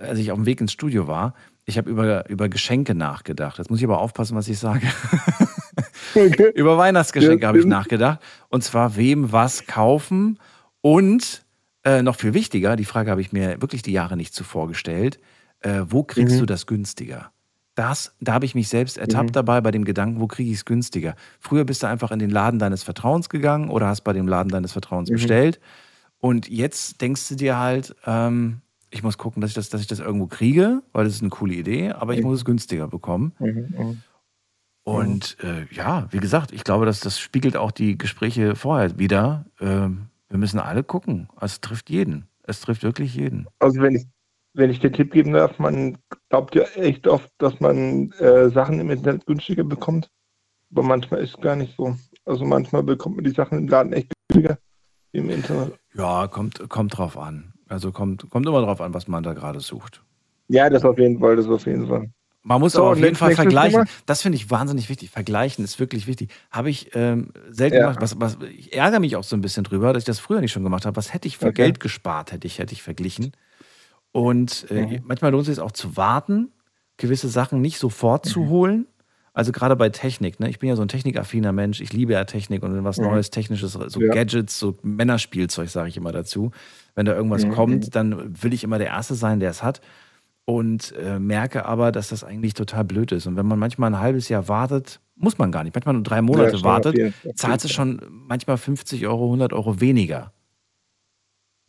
als 0.00 0.18
ich 0.18 0.30
auf 0.32 0.38
dem 0.38 0.46
Weg 0.46 0.60
ins 0.60 0.72
Studio 0.72 1.06
war. 1.06 1.34
Ich 1.66 1.76
habe 1.78 1.90
über, 1.90 2.28
über 2.30 2.48
Geschenke 2.48 2.94
nachgedacht. 2.94 3.58
Jetzt 3.58 3.70
muss 3.70 3.80
ich 3.80 3.84
aber 3.84 3.98
aufpassen, 4.00 4.36
was 4.36 4.48
ich 4.48 4.58
sage. 4.58 4.86
über 6.54 6.78
Weihnachtsgeschenke 6.78 7.42
Ja, 7.42 7.48
habe 7.48 7.58
ich 7.58 7.66
nachgedacht. 7.66 8.20
Und 8.48 8.62
zwar 8.64 8.96
wem 8.96 9.32
was 9.32 9.66
kaufen 9.66 10.38
und 10.80 11.44
äh, 11.84 12.02
noch 12.02 12.16
viel 12.16 12.34
wichtiger, 12.34 12.76
die 12.76 12.84
Frage 12.84 13.10
habe 13.10 13.20
ich 13.20 13.32
mir 13.32 13.60
wirklich 13.60 13.82
die 13.82 13.92
Jahre 13.92 14.16
nicht 14.16 14.34
zuvor 14.34 14.68
gestellt. 14.68 15.20
Äh, 15.60 15.82
wo 15.88 16.02
kriegst 16.04 16.36
Mhm. 16.36 16.40
du 16.40 16.46
das 16.46 16.66
günstiger? 16.66 17.30
Das, 17.76 18.16
da 18.20 18.32
habe 18.32 18.44
ich 18.46 18.54
mich 18.54 18.68
selbst 18.68 18.96
ertappt 18.98 19.30
Mhm. 19.30 19.32
dabei 19.34 19.60
bei 19.60 19.70
dem 19.70 19.84
Gedanken, 19.84 20.18
wo 20.20 20.26
kriege 20.26 20.50
ich 20.50 20.56
es 20.56 20.64
günstiger? 20.64 21.14
Früher 21.38 21.64
bist 21.64 21.82
du 21.82 21.86
einfach 21.86 22.10
in 22.10 22.18
den 22.18 22.30
Laden 22.30 22.58
deines 22.58 22.82
Vertrauens 22.82 23.28
gegangen 23.28 23.68
oder 23.70 23.86
hast 23.86 24.00
bei 24.00 24.12
dem 24.14 24.26
Laden 24.26 24.48
deines 24.50 24.72
Vertrauens 24.72 25.10
Mhm. 25.10 25.14
bestellt. 25.14 25.60
Und 26.18 26.48
jetzt 26.48 27.00
denkst 27.02 27.28
du 27.28 27.34
dir 27.36 27.58
halt, 27.58 27.94
ähm, 28.06 28.62
ich 28.90 29.02
muss 29.02 29.18
gucken, 29.18 29.42
dass 29.42 29.50
ich, 29.50 29.54
das, 29.54 29.68
dass 29.68 29.82
ich 29.82 29.86
das 29.86 29.98
irgendwo 30.00 30.26
kriege, 30.26 30.82
weil 30.92 31.04
das 31.04 31.14
ist 31.14 31.20
eine 31.20 31.28
coole 31.30 31.52
Idee, 31.54 31.90
aber 31.92 32.14
ich 32.14 32.20
Mhm. 32.20 32.26
muss 32.26 32.38
es 32.38 32.44
günstiger 32.46 32.88
bekommen. 32.88 33.32
Mhm, 33.38 33.68
mhm. 33.76 34.02
Und 34.84 35.36
äh, 35.42 35.66
ja, 35.72 36.06
wie 36.12 36.18
gesagt, 36.18 36.52
ich 36.52 36.62
glaube, 36.64 36.86
dass 36.86 37.00
das 37.00 37.18
spiegelt 37.18 37.56
auch 37.56 37.72
die 37.72 37.98
Gespräche 37.98 38.54
vorher 38.54 38.98
wieder. 38.98 39.44
Ähm, 39.60 40.06
wir 40.28 40.38
müssen 40.38 40.60
alle 40.60 40.84
gucken. 40.84 41.28
Es 41.40 41.60
trifft 41.60 41.90
jeden. 41.90 42.26
Es 42.44 42.60
trifft 42.60 42.84
wirklich 42.84 43.14
jeden. 43.16 43.48
Also 43.58 43.80
wenn 43.80 43.96
ich, 43.96 44.06
wenn 44.56 44.70
ich 44.70 44.80
den 44.80 44.92
Tipp 44.92 45.12
geben 45.12 45.32
darf, 45.32 45.58
man 45.58 45.98
glaubt 46.30 46.54
ja 46.54 46.62
echt 46.76 47.06
oft, 47.06 47.30
dass 47.38 47.60
man 47.60 48.10
äh, 48.12 48.48
Sachen 48.48 48.80
im 48.80 48.90
Internet 48.90 49.26
günstiger 49.26 49.64
bekommt. 49.64 50.08
Aber 50.72 50.82
manchmal 50.82 51.20
ist 51.20 51.34
es 51.36 51.40
gar 51.40 51.56
nicht 51.56 51.76
so. 51.76 51.96
Also 52.24 52.44
manchmal 52.44 52.82
bekommt 52.82 53.16
man 53.16 53.24
die 53.24 53.30
Sachen 53.30 53.58
im 53.58 53.68
Laden 53.68 53.92
echt 53.92 54.12
günstiger 54.28 54.58
wie 55.12 55.18
im 55.18 55.30
Internet. 55.30 55.74
Ja, 55.94 56.26
kommt, 56.26 56.68
kommt 56.68 56.96
drauf 56.96 57.16
an. 57.18 57.52
Also 57.68 57.92
kommt, 57.92 58.28
kommt 58.30 58.46
immer 58.46 58.62
drauf 58.62 58.80
an, 58.80 58.94
was 58.94 59.08
man 59.08 59.22
da 59.22 59.34
gerade 59.34 59.60
sucht. 59.60 60.02
Ja, 60.48 60.70
das 60.70 60.84
auf 60.84 60.98
jeden 60.98 61.18
Fall, 61.18 61.36
das 61.36 61.46
auf 61.46 61.66
jeden 61.66 61.86
Fall. 61.86 62.10
Man 62.42 62.60
muss 62.60 62.74
So, 62.74 62.82
aber 62.82 62.92
auf 62.92 62.98
jeden 62.98 63.16
Fall 63.16 63.34
vergleichen. 63.34 63.84
Thema? 63.84 63.96
Das 64.06 64.22
finde 64.22 64.36
ich 64.36 64.50
wahnsinnig 64.50 64.88
wichtig. 64.88 65.10
Vergleichen 65.10 65.64
ist 65.64 65.80
wirklich 65.80 66.06
wichtig. 66.06 66.32
Habe 66.50 66.70
ich 66.70 66.94
ähm, 66.94 67.32
selten 67.50 67.76
Ja. 67.76 67.82
gemacht. 67.82 68.00
Was, 68.00 68.20
was, 68.20 68.38
ich 68.56 68.72
ärgere 68.72 69.00
mich 69.00 69.16
auch 69.16 69.24
so 69.24 69.36
ein 69.36 69.40
bisschen 69.40 69.64
drüber, 69.64 69.92
dass 69.92 70.02
ich 70.02 70.06
das 70.06 70.20
früher 70.20 70.40
nicht 70.40 70.52
schon 70.52 70.62
gemacht 70.62 70.86
habe. 70.86 70.96
Was 70.96 71.12
hätte 71.12 71.26
ich 71.26 71.38
für 71.38 71.46
Okay. 71.48 71.54
Geld 71.64 71.80
gespart, 71.80 72.30
hätte 72.30 72.46
ich, 72.46 72.60
hätte 72.60 72.72
ich 72.72 72.82
verglichen. 72.84 73.32
Und 74.16 74.66
äh, 74.70 74.86
Mhm. 74.86 75.00
manchmal 75.04 75.30
lohnt 75.30 75.46
es 75.46 75.54
sich 75.56 75.62
auch 75.62 75.72
zu 75.72 75.96
warten, 75.96 76.50
gewisse 76.96 77.28
Sachen 77.28 77.60
nicht 77.60 77.78
sofort 77.78 78.24
Mhm. 78.24 78.30
zu 78.30 78.48
holen. 78.48 78.86
Also 79.34 79.52
gerade 79.52 79.76
bei 79.76 79.90
Technik, 79.90 80.40
ne? 80.40 80.48
Ich 80.48 80.58
bin 80.58 80.70
ja 80.70 80.76
so 80.76 80.80
ein 80.82 80.88
technikaffiner 80.88 81.52
Mensch. 81.52 81.82
Ich 81.82 81.92
liebe 81.92 82.14
ja 82.14 82.24
Technik 82.24 82.62
und 82.62 82.74
wenn 82.74 82.84
was 82.84 82.96
Mhm. 82.96 83.04
Neues, 83.04 83.28
Technisches, 83.28 83.72
so 83.74 84.00
Ja. 84.00 84.10
Gadgets, 84.14 84.58
so 84.58 84.78
Männerspielzeug, 84.82 85.68
sage 85.68 85.90
ich 85.90 85.98
immer 85.98 86.12
dazu. 86.12 86.52
Wenn 86.94 87.04
da 87.04 87.14
irgendwas 87.14 87.44
Mhm. 87.44 87.50
kommt, 87.50 87.94
dann 87.94 88.42
will 88.42 88.54
ich 88.54 88.64
immer 88.64 88.78
der 88.78 88.86
Erste 88.86 89.14
sein, 89.14 89.38
der 89.40 89.50
es 89.50 89.62
hat 89.62 89.82
und 90.46 90.94
äh, 90.96 91.18
merke 91.18 91.66
aber, 91.66 91.92
dass 91.92 92.08
das 92.08 92.24
eigentlich 92.24 92.54
total 92.54 92.84
blöd 92.84 93.12
ist. 93.12 93.26
Und 93.26 93.36
wenn 93.36 93.44
man 93.46 93.58
manchmal 93.58 93.90
ein 93.92 94.00
halbes 94.00 94.30
Jahr 94.30 94.48
wartet, 94.48 95.00
muss 95.16 95.36
man 95.36 95.52
gar 95.52 95.62
nicht. 95.64 95.74
Manchmal 95.74 95.94
nur 95.94 96.02
drei 96.04 96.22
Monate 96.22 96.56
auf 96.56 96.62
wartet, 96.62 96.96
zahlt 97.34 97.62
es 97.62 97.70
schon 97.70 98.00
manchmal 98.08 98.56
50 98.56 99.06
Euro, 99.06 99.26
100 99.26 99.52
Euro 99.52 99.78
weniger. 99.82 100.32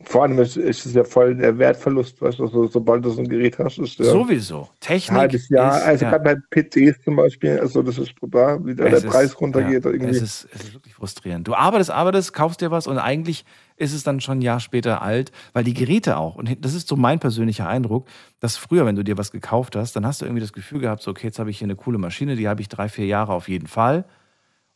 Vor 0.04 0.22
allem 0.22 0.38
ist, 0.38 0.56
ist 0.56 0.86
es 0.86 0.94
ja 0.94 1.02
voll 1.02 1.34
der 1.34 1.58
Wertverlust, 1.58 2.22
weißt 2.22 2.38
du, 2.38 2.46
so, 2.46 2.68
sobald 2.68 3.04
du 3.04 3.10
so 3.10 3.20
ein 3.20 3.28
Gerät 3.28 3.58
hast, 3.58 3.78
ist 3.78 3.98
der 3.98 4.06
Sowieso. 4.06 4.60
ein 4.62 4.68
Technik 4.78 5.18
halbes 5.18 5.48
Jahr. 5.48 5.76
ist, 5.76 5.82
also 5.82 6.04
ja. 6.04 6.10
gerade 6.16 6.24
bei 6.52 6.62
PCs 6.62 7.02
zum 7.02 7.16
Beispiel, 7.16 7.58
also 7.58 7.82
das 7.82 7.98
ist 7.98 8.14
brutal, 8.14 8.64
wie 8.64 8.76
da 8.76 8.84
Es 8.84 9.02
der 9.02 9.08
Preis 9.10 9.30
ist- 9.30 9.40
runtergeht. 9.40 9.84
Ja, 9.84 9.90
irgendwie. 9.90 10.10
es, 10.14 10.22
ist, 10.22 10.48
es 10.54 10.62
ist 10.62 10.74
wirklich 10.74 10.94
frustrierend. 10.94 11.48
Du 11.48 11.54
arbeitest, 11.54 11.90
arbeitest, 11.90 12.32
kaufst 12.32 12.60
dir 12.60 12.70
was 12.70 12.86
und 12.86 12.96
eigentlich 12.98 13.44
ist 13.76 13.92
es 13.92 14.04
dann 14.04 14.20
schon 14.20 14.38
ein 14.38 14.42
Jahr 14.42 14.60
später 14.60 15.02
alt, 15.02 15.32
weil 15.52 15.64
die 15.64 15.74
Geräte 15.74 16.16
auch, 16.16 16.36
und 16.36 16.64
das 16.64 16.74
ist 16.74 16.86
so 16.86 16.94
mein 16.94 17.18
persönlicher 17.18 17.66
Eindruck, 17.68 18.06
dass 18.38 18.56
früher, 18.56 18.86
wenn 18.86 18.94
du 18.94 19.02
dir 19.02 19.18
was 19.18 19.32
gekauft 19.32 19.74
hast, 19.74 19.96
dann 19.96 20.06
hast 20.06 20.20
du 20.20 20.26
irgendwie 20.26 20.42
das 20.42 20.52
Gefühl 20.52 20.78
gehabt, 20.78 21.02
so, 21.02 21.10
okay, 21.10 21.26
jetzt 21.26 21.40
habe 21.40 21.50
ich 21.50 21.58
hier 21.58 21.66
eine 21.66 21.74
coole 21.76 21.98
Maschine, 21.98 22.36
die 22.36 22.46
habe 22.48 22.60
ich 22.60 22.68
drei, 22.68 22.88
vier 22.88 23.06
Jahre 23.06 23.32
auf 23.32 23.48
jeden 23.48 23.66
Fall. 23.66 24.04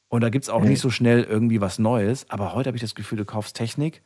Und 0.09 0.23
da 0.23 0.31
gibt 0.31 0.43
es 0.47 0.51
auch 0.51 0.63
Mhm. 0.63 0.69
nicht 0.71 0.81
so 0.81 0.91
schnell 0.91 1.23
irgendwie 1.23 1.61
was 1.61 1.79
Neues. 1.79 2.27
Aber 2.29 2.55
heute 2.55 2.67
habe 2.69 2.77
ich 2.77 2.83
das 2.83 2.97
Gefühl, 2.97 3.19
du 3.19 3.25
kaufst 3.25 3.57
Technik 3.57 4.03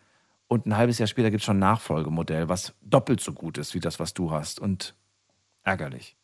und 0.48 0.66
ein 0.66 0.76
halbes 0.76 0.98
Jahr 0.98 1.06
später 1.08 1.30
gibt 1.30 1.40
es 1.42 1.44
schon 1.46 1.56
ein 1.56 1.60
Nachfolgemodell, 1.60 2.48
was 2.48 2.74
doppelt 2.82 3.20
so 3.20 3.32
gut 3.32 3.58
ist 3.58 3.74
wie 3.74 3.80
das, 3.80 3.98
was 4.00 4.14
du 4.14 4.30
hast. 4.30 4.60
Und 4.60 4.94
ärgerlich. 5.64 6.16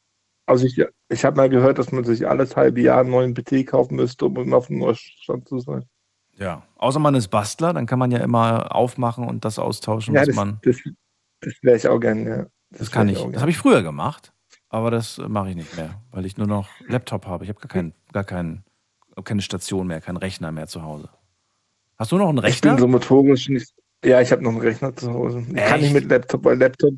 Also 0.47 0.67
ich, 0.67 0.81
ich 1.09 1.25
habe 1.25 1.37
mal 1.37 1.49
gehört, 1.49 1.79
dass 1.79 1.91
man 1.93 2.05
sich 2.05 2.29
alles 2.29 2.57
halbe 2.57 2.81
Jahr 2.81 3.01
einen 3.01 3.11
neuen 3.11 3.35
PC 3.35 3.65
kaufen 3.67 3.97
müsste, 3.97 4.27
um 4.27 4.55
auf 4.55 4.67
dem 4.69 4.79
Neustand 4.79 5.49
zu 5.49 5.59
sein. 5.61 5.85
Ja. 6.37 6.67
Außer 6.77 6.99
man 6.99 7.15
ist 7.15 7.29
Bastler, 7.29 7.73
dann 7.73 7.87
kann 7.87 7.99
man 7.99 8.11
ja 8.11 8.19
immer 8.19 8.75
aufmachen 8.75 9.27
und 9.29 9.45
das 9.45 9.59
austauschen, 9.59 10.15
Ja, 10.15 10.21
was 10.21 10.27
das, 10.27 10.37
man. 10.37 10.61
das, 10.63 10.77
das 11.41 11.55
wäre 11.63 11.77
ich 11.77 11.89
auch 11.89 11.99
gerne, 12.01 12.29
ja. 12.31 12.47
Das 12.71 12.91
kann 12.91 13.09
wär 13.09 13.13
ich. 13.13 13.19
auch 13.19 13.33
Das 13.33 13.41
habe 13.43 13.51
ich 13.51 13.59
früher 13.59 13.83
gemacht, 13.83 14.33
aber 14.69 14.91
das 14.91 15.19
äh, 15.19 15.29
mache 15.29 15.51
ich 15.51 15.57
nicht 15.57 15.77
mehr, 15.77 16.03
weil 16.11 16.25
ich 16.27 16.37
nur 16.37 16.47
noch 16.47 16.69
Laptop 16.87 17.27
habe. 17.27 17.45
Ich 17.45 17.51
habe 17.51 17.61
gar 17.61 17.69
keinen, 17.69 17.95
gar 18.13 18.25
keinen, 18.25 18.65
keine 19.25 19.43
Station 19.43 19.87
mehr, 19.87 20.01
keinen 20.01 20.17
Rechner 20.17 20.53
mehr 20.53 20.67
zu 20.67 20.83
Hause. 20.83 21.11
Hast 21.99 22.13
du 22.13 22.19
noch 22.19 22.29
einen 22.31 22.43
Ich 22.45 22.45
Rechner? 22.45 22.63
bin 22.63 22.79
so 22.79 22.89
motorisch 22.89 23.49
nicht. 23.49 23.73
Ja, 24.05 24.21
ich 24.21 24.33
habe 24.33 24.43
noch 24.43 24.51
einen 24.51 24.61
Rechner 24.61 24.95
zu 24.97 25.13
Hause. 25.13 25.45
Ich 25.49 25.55
kann 25.55 25.81
Echt? 25.81 25.83
nicht 25.83 25.95
mit 25.95 26.11
Laptop, 26.11 26.45
weil 26.45 26.59
Laptop, 26.59 26.95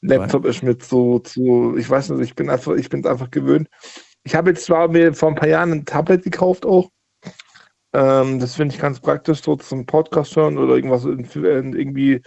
Laptop 0.00 0.46
ist 0.46 0.62
mit 0.62 0.82
so 0.82 1.18
zu, 1.18 1.76
ich 1.76 1.88
weiß 1.88 2.10
nicht, 2.10 2.22
ich 2.22 2.34
bin 2.34 2.48
einfach, 2.48 2.74
ich 2.74 2.88
bin 2.88 3.00
es 3.00 3.06
einfach 3.06 3.30
gewöhnt. 3.30 3.68
Ich 4.22 4.34
habe 4.34 4.50
jetzt 4.50 4.64
zwar 4.64 4.88
mir 4.88 5.12
vor 5.14 5.30
ein 5.30 5.34
paar 5.34 5.48
Jahren 5.48 5.72
ein 5.72 5.84
Tablet 5.84 6.22
gekauft 6.22 6.64
auch. 6.64 6.90
Ähm, 7.92 8.38
das 8.38 8.54
finde 8.54 8.74
ich 8.74 8.80
ganz 8.80 9.00
praktisch, 9.00 9.42
so 9.42 9.56
zum 9.56 9.84
Podcast 9.84 10.36
hören 10.36 10.58
oder 10.58 10.76
irgendwas 10.76 11.04
irgendwie, 11.04 12.22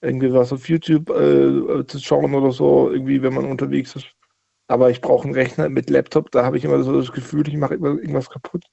irgendwie 0.00 0.32
was 0.32 0.52
auf 0.52 0.68
YouTube 0.68 1.10
äh, 1.10 1.86
zu 1.86 1.98
schauen 2.00 2.34
oder 2.34 2.50
so, 2.50 2.90
irgendwie, 2.90 3.22
wenn 3.22 3.34
man 3.34 3.44
unterwegs 3.44 3.94
ist. 3.94 4.06
Aber 4.68 4.90
ich 4.90 5.00
brauche 5.00 5.24
einen 5.24 5.34
Rechner 5.34 5.68
mit 5.68 5.90
Laptop, 5.90 6.30
da 6.30 6.44
habe 6.44 6.56
ich 6.56 6.64
immer 6.64 6.82
so 6.82 6.98
das 6.98 7.12
Gefühl, 7.12 7.46
ich 7.46 7.56
mache 7.56 7.74
irgendwas, 7.74 8.30
kaputt. 8.30 8.64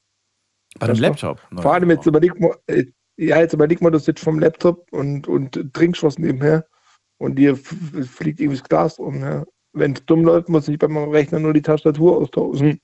Bei 0.79 0.87
dem? 0.87 0.95
Laptop? 0.95 1.41
Vor 1.57 1.73
allem 1.73 1.89
jetzt 1.89 2.05
überleg 2.05 2.39
mal, 2.39 2.55
äh, 2.67 2.85
ja, 3.19 3.39
jetzt 3.39 3.53
überleg 3.53 3.81
mal, 3.81 3.91
du 3.91 3.99
sitzt 3.99 4.23
vom 4.23 4.39
Laptop 4.39 4.87
und, 4.91 5.27
und 5.27 5.73
trinkst 5.73 6.03
was 6.03 6.17
nebenher 6.17 6.65
und 7.17 7.35
dir 7.35 7.57
fliegt 7.57 8.39
irgendwie 8.39 8.57
das 8.59 8.67
Glas 8.67 8.97
um. 8.97 9.19
Ja. 9.21 9.45
Wenn 9.73 9.93
es 9.93 10.05
dumm 10.05 10.23
läuft, 10.23 10.47
muss 10.47 10.67
ich 10.69 10.79
beim 10.79 10.97
Rechner 10.97 11.39
nur 11.39 11.53
die 11.53 11.61
Tastatur 11.61 12.17
austauschen. 12.17 12.79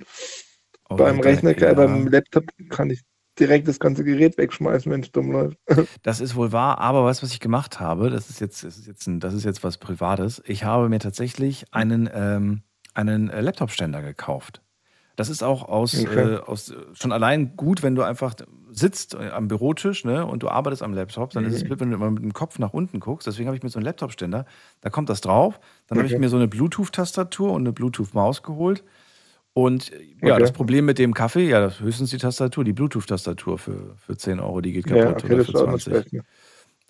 Oh, 0.89 0.97
beim 0.97 1.21
da- 1.21 1.29
Rechner, 1.29 1.57
ja. 1.57 1.73
beim 1.73 2.07
Laptop 2.07 2.45
kann 2.69 2.89
ich 2.89 3.01
direkt 3.39 3.67
das 3.67 3.79
ganze 3.79 4.03
Gerät 4.03 4.37
wegschmeißen, 4.37 4.91
wenn 4.91 5.01
es 5.01 5.11
dumm 5.11 5.31
läuft. 5.31 5.57
Das 6.03 6.19
ist 6.19 6.35
wohl 6.35 6.51
wahr, 6.51 6.79
aber 6.79 7.05
weißt 7.05 7.21
du, 7.21 7.25
was 7.25 7.33
ich 7.33 7.39
gemacht 7.39 7.79
habe? 7.79 8.09
Das 8.09 8.29
ist 8.29 8.41
jetzt, 8.41 8.63
das 8.63 8.77
ist 8.77 8.87
jetzt, 8.87 9.07
ein, 9.07 9.19
das 9.21 9.33
ist 9.33 9.45
jetzt 9.45 9.63
was 9.63 9.77
Privates. 9.77 10.43
Ich 10.45 10.65
habe 10.65 10.89
mir 10.89 10.99
tatsächlich 10.99 11.65
einen, 11.71 12.09
ähm, 12.13 12.61
einen 12.93 13.29
äh, 13.29 13.39
Laptopständer 13.41 14.01
gekauft. 14.01 14.61
Das 15.15 15.29
ist 15.29 15.43
auch 15.43 15.63
aus, 15.69 16.03
Okay. 16.03 16.05
äh, 16.05 16.37
aus 16.45 16.73
schon 16.93 17.11
allein 17.13 17.55
gut, 17.55 17.83
wenn 17.83 17.95
du 17.95 18.01
einfach 18.03 18.35
sitzt 18.71 19.13
äh, 19.15 19.29
am 19.29 19.47
Bürotisch 19.47 20.03
ne, 20.03 20.25
und 20.25 20.43
du 20.43 20.49
arbeitest 20.49 20.83
am 20.83 20.93
Laptop, 20.93 21.31
dann 21.33 21.45
ist 21.45 21.53
es 21.55 21.63
Mhm. 21.63 21.67
blöd, 21.67 21.79
wenn 21.79 21.89
du 21.91 21.95
immer 21.95 22.11
mit 22.11 22.23
dem 22.23 22.33
Kopf 22.33 22.59
nach 22.59 22.73
unten 22.73 22.99
guckst. 22.99 23.25
Deswegen 23.27 23.47
habe 23.47 23.55
ich 23.55 23.63
mir 23.63 23.69
so 23.69 23.79
einen 23.79 23.85
Laptopständer, 23.85 24.45
da 24.81 24.89
kommt 24.89 25.09
das 25.09 25.21
drauf. 25.21 25.59
Dann 25.87 25.97
habe 25.97 26.07
ich 26.07 26.15
Okay. 26.15 26.17
mir 26.17 26.27
so 26.29 26.35
eine 26.35 26.47
Bluetooth-Tastatur 26.49 27.51
und 27.53 27.61
eine 27.61 27.71
Bluetooth-Maus 27.73 28.43
geholt. 28.43 28.83
Und 29.53 29.93
äh, 29.93 30.03
ja, 30.21 30.39
Okay. 30.39 30.39
das 30.39 30.51
Problem 30.51 30.85
mit 30.85 30.99
dem 30.99 31.13
Kaffee, 31.13 31.49
ja, 31.49 31.61
das 31.61 31.75
ist 31.75 31.81
höchstens 31.81 32.09
die 32.11 32.17
Tastatur, 32.17 32.63
die 32.65 32.73
Bluetooth-Tastatur 32.73 33.57
für, 33.59 33.95
für 33.97 34.17
10 34.17 34.39
Euro, 34.41 34.61
die 34.61 34.73
geht 34.73 34.87
kaputt 34.87 35.13
Ja, 35.13 35.15
okay, 35.17 35.33
oder 35.33 35.39
für 35.39 35.53
ist 35.53 35.55
auch 35.55 35.67
nicht 35.67 35.87
20. 35.87 36.21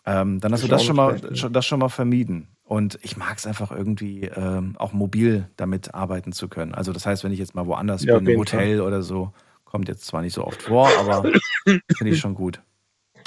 Ähm, 0.05 0.39
dann 0.39 0.53
hast 0.53 0.63
du 0.63 0.67
das 0.67 0.83
schon, 0.83 0.95
mal, 0.95 1.19
schon, 1.35 1.51
das 1.51 1.65
schon 1.65 1.79
mal 1.79 1.89
vermieden. 1.89 2.47
Und 2.63 2.99
ich 3.01 3.17
mag 3.17 3.37
es 3.37 3.47
einfach 3.47 3.71
irgendwie 3.71 4.25
ähm, 4.35 4.75
auch 4.77 4.93
mobil 4.93 5.49
damit 5.55 5.93
arbeiten 5.93 6.31
zu 6.31 6.47
können. 6.47 6.73
Also 6.73 6.93
das 6.93 7.05
heißt, 7.05 7.23
wenn 7.23 7.31
ich 7.31 7.39
jetzt 7.39 7.55
mal 7.55 7.65
woanders 7.65 8.03
Ja, 8.03 8.17
bin, 8.19 8.27
im 8.27 8.39
Hotel 8.39 8.81
oder 8.81 9.01
so, 9.01 9.31
kommt 9.63 9.87
jetzt 9.87 10.05
zwar 10.05 10.21
nicht 10.21 10.33
so 10.33 10.45
oft 10.45 10.63
vor, 10.63 10.89
aber 10.99 11.23
finde 11.63 12.13
ich 12.13 12.19
schon 12.19 12.35
gut. 12.35 12.61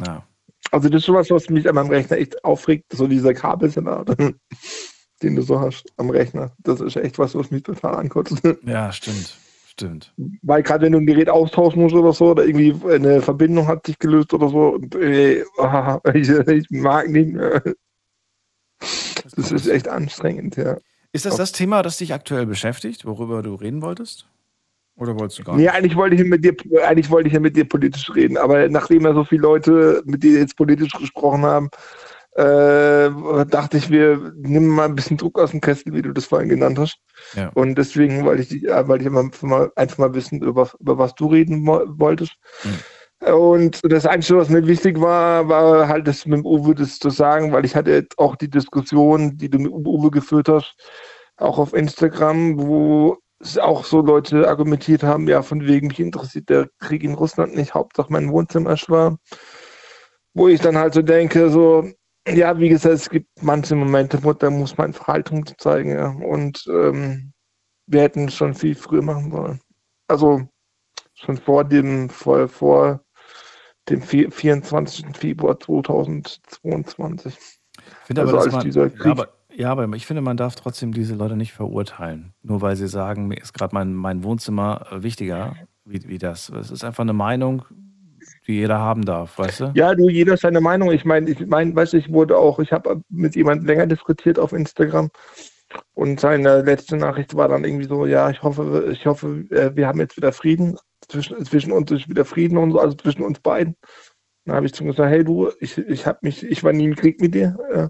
Ja. 0.05 0.25
Also 0.71 0.89
das 0.89 1.03
ist 1.03 1.07
sowas, 1.07 1.31
was 1.31 1.49
mich 1.51 1.69
an 1.69 1.75
meinem 1.75 1.91
Rechner 1.91 2.17
echt 2.17 2.45
aufregt, 2.45 2.93
so 2.93 3.07
dieser 3.07 3.35
Kabelsalat, 3.35 4.17
den 5.23 5.37
du 5.37 5.43
so 5.43 5.61
hast 5.61 5.93
am 5.97 6.11
Rechner. 6.11 6.53
Das 6.59 6.81
ist 6.81 6.97
echt 6.97 7.19
was, 7.19 7.35
was 7.35 7.51
mich 7.51 7.63
total 7.63 7.97
ankotzt. 7.97 8.41
ja, 8.65 8.93
stimmt. 8.93 9.37
Stimmt. 9.79 10.13
Weil 10.43 10.65
gerade 10.65 10.87
wenn 10.87 10.93
du 10.93 10.99
ein 10.99 11.07
Gerät 11.07 11.29
austauschen 11.29 11.83
musst 11.83 11.95
oder 11.95 12.13
so, 12.13 12.33
oder 12.33 12.45
irgendwie 12.45 12.75
eine 12.91 13.23
Verbindung 13.23 13.69
hat 13.69 13.87
sich 13.87 13.97
gelöst 13.99 14.35
oder 14.35 14.49
so, 14.49 14.71
und, 14.71 14.95
äh, 14.97 15.45
ich, 16.15 16.29
ich 16.29 16.67
mag 16.71 17.09
nicht 17.09 17.33
mehr. 17.33 17.63
Das 19.37 19.53
ist 19.53 19.69
echt 19.69 19.87
anstrengend, 19.87 20.57
ja. 20.57 20.79
Ist 21.13 21.27
das 21.27 21.37
das 21.37 21.53
Thema, 21.53 21.83
das 21.83 21.99
dich 21.99 22.13
aktuell 22.13 22.47
beschäftigt, 22.47 23.05
worüber 23.05 23.43
du 23.43 23.55
reden 23.55 23.83
wolltest? 23.83 24.27
Oder 24.97 25.17
wolltest 25.17 25.39
du 25.39 25.45
gar 25.45 25.55
Nee, 25.55 25.63
nicht? 25.63 25.73
eigentlich 25.73 25.97
wollte 25.97 26.17
ich 26.17 26.25
mit 26.25 26.45
dir, 26.45 26.57
eigentlich 26.85 27.09
wollte 27.09 27.29
ich 27.29 27.35
ja 27.35 27.41
mit 27.41 27.57
dir 27.57 27.69
politisch 27.69 28.13
reden, 28.15 28.37
aber 28.37 28.69
nachdem 28.69 29.03
ja 29.05 29.15
so 29.15 29.25
viele 29.25 29.43
Leute 29.43 30.03
mit 30.07 30.25
dir 30.25 30.41
jetzt 30.41 30.57
politisch 30.57 30.93
gesprochen 30.93 31.43
haben, 31.43 31.71
äh, 32.33 33.11
dachte 33.47 33.77
ich, 33.77 33.91
wir 33.91 34.33
nehmen 34.37 34.69
mal 34.69 34.85
ein 34.85 34.95
bisschen 34.95 35.17
Druck 35.17 35.39
aus 35.39 35.51
dem 35.51 35.61
Kessel, 35.61 35.93
wie 35.93 36.03
du 36.03 36.13
das 36.13 36.27
vorhin 36.27 36.49
genannt 36.49 36.79
hast. 36.79 36.99
Ja. 37.35 37.49
Und 37.55 37.77
deswegen 37.77 38.25
wollte 38.25 38.43
ich, 38.43 38.65
äh, 38.65 38.87
wollte 38.87 39.05
ich 39.05 39.11
einfach 39.11 39.43
mal, 39.43 39.73
einfach 39.77 39.99
mal 39.99 40.15
wissen, 40.15 40.43
über, 40.43 40.71
über 40.79 40.99
was 40.99 41.15
du 41.15 41.27
reden 41.27 41.67
wo- 41.67 41.85
wolltest. 41.87 42.37
Und 43.21 43.81
das 43.83 44.07
Einzige, 44.07 44.39
was 44.39 44.49
mir 44.49 44.67
wichtig 44.69 45.01
war, 45.01 45.49
war 45.49 45.89
halt 45.89 46.07
das 46.07 46.25
mit 46.27 46.39
dem 46.39 46.47
Uwe 46.47 46.77
das 46.77 47.01
zu 47.01 47.11
sagen, 47.11 47.51
weil 47.51 47.65
ich 47.65 47.75
hatte 47.75 47.91
jetzt 47.91 48.17
auch 48.19 48.37
die 48.37 48.49
Diskussion, 48.49 49.37
die 49.37 49.51
du 49.51 49.59
mit 49.59 49.73
Uwe 49.73 50.11
geführt 50.11 50.49
hast, 50.49 50.77
auch 51.37 51.59
auf 51.59 51.75
Instagram, 51.75 52.61
wo 52.61 53.17
auch 53.61 53.85
so 53.85 54.01
Leute 54.01 54.49
argumentiert 54.49 55.03
haben, 55.03 55.29
ja, 55.29 55.43
von 55.43 55.67
wegen 55.67 55.89
mich 55.89 56.01
interessiert 56.01 56.49
der 56.49 56.69
Krieg 56.81 57.03
in 57.03 57.15
Russland 57.15 57.57
nicht, 57.57 57.75
Hauptsache 57.75 58.13
mein 58.13 58.31
Wohnzimmer 58.31 58.73
ist 58.73 58.89
warm. 58.89 59.19
Wo 60.35 60.47
ich 60.47 60.61
dann 60.61 60.77
halt 60.77 60.95
so 60.95 61.03
denke, 61.03 61.51
so, 61.51 61.89
ja, 62.27 62.59
wie 62.59 62.69
gesagt, 62.69 62.95
es 62.95 63.09
gibt 63.11 63.29
manche 63.43 63.75
Momente, 63.75 64.23
wo 64.23 64.33
da 64.33 64.51
muss 64.51 64.77
man 64.77 64.89
einfach 64.89 65.07
Haltung 65.09 65.45
zeigen, 65.59 65.91
ja. 65.91 66.09
Und 66.09 66.65
ähm, 66.69 67.33
wir 67.87 68.03
hätten 68.03 68.29
es 68.29 68.35
schon 68.35 68.55
viel 68.55 68.75
früher 68.75 69.03
machen 69.03 69.31
sollen. 69.31 69.61
Also 70.09 70.43
schon 71.15 71.37
vor 71.37 71.65
dem, 71.65 72.09
vor, 72.11 72.49
vor 72.49 73.01
dem 73.89 74.03
vier- 74.03 74.31
24. 74.31 75.07
Februar 75.17 75.59
2022. 75.59 77.35
Ich 77.37 78.07
finde 78.07 78.23
Also 78.23 78.35
aber, 78.37 78.45
als 78.45 78.53
man, 78.53 78.65
dieser 78.65 78.83
ja, 78.85 78.89
Krieg- 78.91 79.07
aber, 79.07 79.29
ja, 79.55 79.71
aber 79.71 79.89
ich 79.97 80.07
finde, 80.07 80.23
man 80.23 80.37
darf 80.37 80.55
trotzdem 80.55 80.93
diese 80.93 81.15
Leute 81.15 81.37
nicht 81.37 81.53
verurteilen. 81.53 82.35
Nur 82.43 82.61
weil 82.61 82.77
sie 82.77 82.89
sagen, 82.89 83.27
mir 83.29 83.41
ist 83.41 83.53
gerade 83.55 83.75
mein, 83.75 83.95
mein 83.95 84.23
Wohnzimmer 84.23 84.87
äh, 84.91 85.03
wichtiger 85.03 85.57
wie, 85.85 86.07
wie 86.09 86.19
das. 86.19 86.51
Es 86.51 86.71
ist 86.71 86.85
einfach 86.85 87.03
eine 87.03 87.15
Meinung, 87.15 87.65
die 88.49 88.55
jeder 88.55 88.79
haben 88.79 89.05
darf, 89.05 89.39
weißt 89.39 89.61
du? 89.61 89.73
Ja, 89.75 89.95
du, 89.95 90.09
jeder 90.09 90.37
seine 90.37 90.61
Meinung. 90.61 90.91
Ich 90.91 91.05
meine, 91.05 91.31
ich 91.31 91.47
meine, 91.47 91.77
weißt 91.77 91.95
ich 91.95 92.11
wurde 92.11 92.37
auch, 92.39 92.59
ich 92.59 92.73
habe 92.73 93.03
mit 93.11 93.37
jemandem 93.37 93.67
länger 93.67 93.87
diskutiert 93.87 94.39
auf 94.39 94.53
Instagram 94.53 95.11
und 95.95 96.19
seine 96.19 96.63
letzte 96.63 96.97
Nachricht 96.97 97.37
war 97.37 97.49
dann 97.49 97.65
irgendwie 97.65 97.87
so, 97.87 98.07
ja, 98.07 98.31
ich 98.31 98.43
hoffe, 98.43 98.89
ich 98.91 99.07
hoffe, 99.07 99.45
äh, 99.51 99.77
wir 99.77 99.87
haben 99.87 100.01
jetzt 100.01 100.17
wieder 100.17 100.33
Frieden, 100.33 100.79
zwischen, 101.09 101.45
zwischen 101.45 101.73
uns 101.73 101.91
ist 101.91 102.09
wieder 102.09 102.25
Frieden 102.25 102.59
und 102.59 102.73
so, 102.73 102.81
also 102.81 102.97
zwischen 102.97 103.23
uns 103.23 103.41
beiden. 103.41 103.77
Dann 104.45 104.57
habe 104.57 104.67
ich 104.67 104.73
zu 104.73 104.83
ihm 104.83 104.89
gesagt, 104.91 105.11
hey 105.11 105.25
du, 105.25 105.51
ich, 105.61 105.77
ich 105.77 106.07
habe 106.07 106.19
mich, 106.23 106.43
ich 106.43 106.65
war 106.65 106.73
nie 106.73 106.87
im 106.87 106.97
Krieg 106.97 107.21
mit 107.21 107.35
dir 107.35 107.59
äh, 107.71 107.89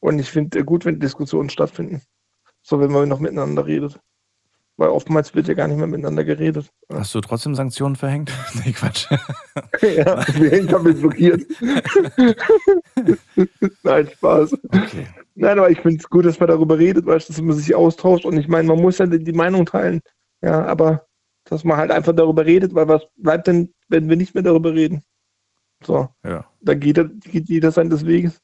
und 0.00 0.18
ich 0.18 0.30
finde 0.30 0.60
äh, 0.60 0.64
gut, 0.64 0.86
wenn 0.86 1.00
Diskussionen 1.00 1.50
stattfinden. 1.50 2.00
So, 2.62 2.80
wenn 2.80 2.92
man 2.92 3.08
noch 3.08 3.20
miteinander 3.20 3.66
redet. 3.66 4.00
Weil 4.82 4.90
oftmals 4.90 5.32
wird 5.32 5.46
ja 5.46 5.54
gar 5.54 5.68
nicht 5.68 5.76
mehr 5.76 5.86
miteinander 5.86 6.24
geredet. 6.24 6.72
Hast 6.92 7.14
du 7.14 7.20
trotzdem 7.20 7.54
Sanktionen 7.54 7.94
verhängt? 7.94 8.32
nee, 8.64 8.72
Quatsch. 8.72 9.06
ja, 9.80 10.26
wir 10.26 10.72
haben 10.72 10.82
mich 10.82 11.00
blockiert. 11.00 11.46
Nein, 13.84 14.08
Spaß. 14.08 14.54
Okay. 14.54 15.06
Nein, 15.36 15.58
aber 15.60 15.70
ich 15.70 15.80
finde 15.80 15.98
es 15.98 16.10
gut, 16.10 16.24
dass 16.24 16.40
man 16.40 16.48
darüber 16.48 16.80
redet, 16.80 17.06
du, 17.06 17.12
dass 17.12 17.40
man 17.40 17.56
sich 17.56 17.72
austauscht. 17.76 18.24
Und 18.24 18.36
ich 18.38 18.48
meine, 18.48 18.66
man 18.66 18.80
muss 18.80 18.98
ja 18.98 19.06
die 19.06 19.32
Meinung 19.32 19.66
teilen. 19.66 20.00
Ja, 20.42 20.64
aber 20.64 21.06
dass 21.44 21.62
man 21.62 21.76
halt 21.76 21.92
einfach 21.92 22.12
darüber 22.12 22.44
redet, 22.44 22.74
weil 22.74 22.88
was 22.88 23.02
bleibt 23.14 23.46
denn, 23.46 23.72
wenn 23.86 24.08
wir 24.08 24.16
nicht 24.16 24.34
mehr 24.34 24.42
darüber 24.42 24.74
reden? 24.74 25.04
So, 25.84 26.08
Ja. 26.24 26.44
dann 26.60 26.80
geht, 26.80 26.98
geht 27.30 27.48
jeder 27.48 27.70
seines 27.70 28.04
Weges. 28.04 28.40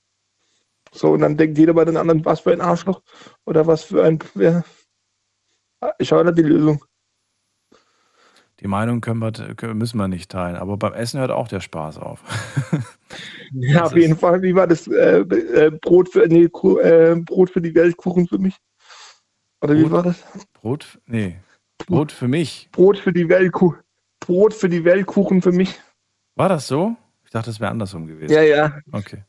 So, 0.93 1.15
und 1.15 1.21
dann 1.23 1.37
denkt 1.37 1.59
jeder 1.59 1.75
bei 1.75 1.85
den 1.85 1.97
anderen, 1.97 2.25
was 2.25 2.39
für 2.39 2.53
ein 2.53 2.61
Arschloch 2.61 3.03
oder 3.45 3.67
was 3.67 3.83
für 3.83 4.05
ein. 4.05 4.21
Ich 5.99 6.13
habe 6.13 6.33
die 6.33 6.43
Lösung. 6.43 6.85
Die 8.61 8.67
Meinung 8.67 9.01
können 9.01 9.21
wir, 9.21 9.75
müssen 9.75 9.99
wir 9.99 10.09
nicht 10.09 10.31
teilen. 10.31 10.57
Aber 10.57 10.77
beim 10.77 10.93
Essen 10.93 11.21
hört 11.21 11.31
auch 11.31 11.49
der 11.49 11.61
Spaß 11.61 11.99
auf. 11.99 12.23
Ja, 13.53 13.85
auf 13.85 13.97
jeden 13.97 14.17
Fall. 14.17 14.43
Wie 14.43 14.55
war 14.55 14.67
das? 14.67 14.87
Äh, 14.87 15.21
äh, 15.21 15.71
Brot, 15.71 16.11
für, 16.11 16.27
nee, 16.29 16.45
äh, 16.45 17.17
Brot 17.17 17.51
für 17.51 17.63
die 17.63 17.75
Welt, 17.75 17.97
Kuchen 17.97 18.29
für 18.29 18.37
mich? 18.37 18.55
Oder 19.63 19.75
wie 19.75 19.83
Brot? 19.83 19.93
war 19.93 20.03
das? 20.03 20.23
Brot? 20.53 20.99
Nee. 21.07 21.39
Brot 21.87 22.13
für 22.13 22.29
mich. 22.29 22.69
Brot 22.73 22.99
für 22.99 23.13
die 23.13 23.29
Welt, 23.29 23.55
Brot 24.21 24.55
für 24.55 24.69
die 24.69 24.85
Welt, 24.85 25.07
Kuchen 25.07 25.41
für 25.41 25.53
mich. 25.53 25.81
War 26.35 26.49
das 26.49 26.67
so? 26.67 26.97
Ich 27.25 27.31
dachte, 27.31 27.51
das 27.51 27.61
wäre 27.61 27.71
andersrum 27.71 28.07
gewesen. 28.07 28.33
Ja, 28.33 28.43
ja. 28.43 28.79
Okay. 28.93 29.25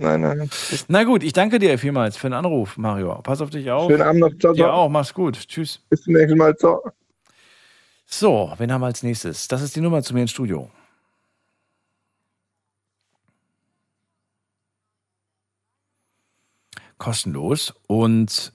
Nein, 0.00 0.20
nein. 0.20 0.48
Na 0.86 1.02
gut, 1.02 1.24
ich 1.24 1.32
danke 1.32 1.58
dir 1.58 1.76
vielmals 1.76 2.16
für 2.16 2.28
den 2.28 2.34
Anruf, 2.34 2.76
Mario. 2.76 3.20
Pass 3.22 3.40
auf 3.40 3.50
dich 3.50 3.68
auf. 3.68 3.90
Schönen 3.90 4.02
Abend 4.02 4.20
noch. 4.20 4.28
Ciao, 4.30 4.54
ciao. 4.54 4.54
Dir 4.54 4.72
auch. 4.72 4.88
Mach's 4.88 5.12
gut. 5.12 5.36
Tschüss. 5.48 5.80
Bis 5.90 6.02
zum 6.02 6.12
nächsten 6.12 6.38
Mal. 6.38 6.56
Ciao. 6.56 6.92
So, 8.06 8.52
wen 8.58 8.72
haben 8.72 8.80
wir 8.80 8.86
als 8.86 9.02
nächstes? 9.02 9.48
Das 9.48 9.60
ist 9.60 9.74
die 9.74 9.80
Nummer 9.80 10.00
zu 10.04 10.14
mir 10.14 10.22
ins 10.22 10.30
Studio. 10.30 10.70
Kostenlos. 16.98 17.74
Und 17.88 18.52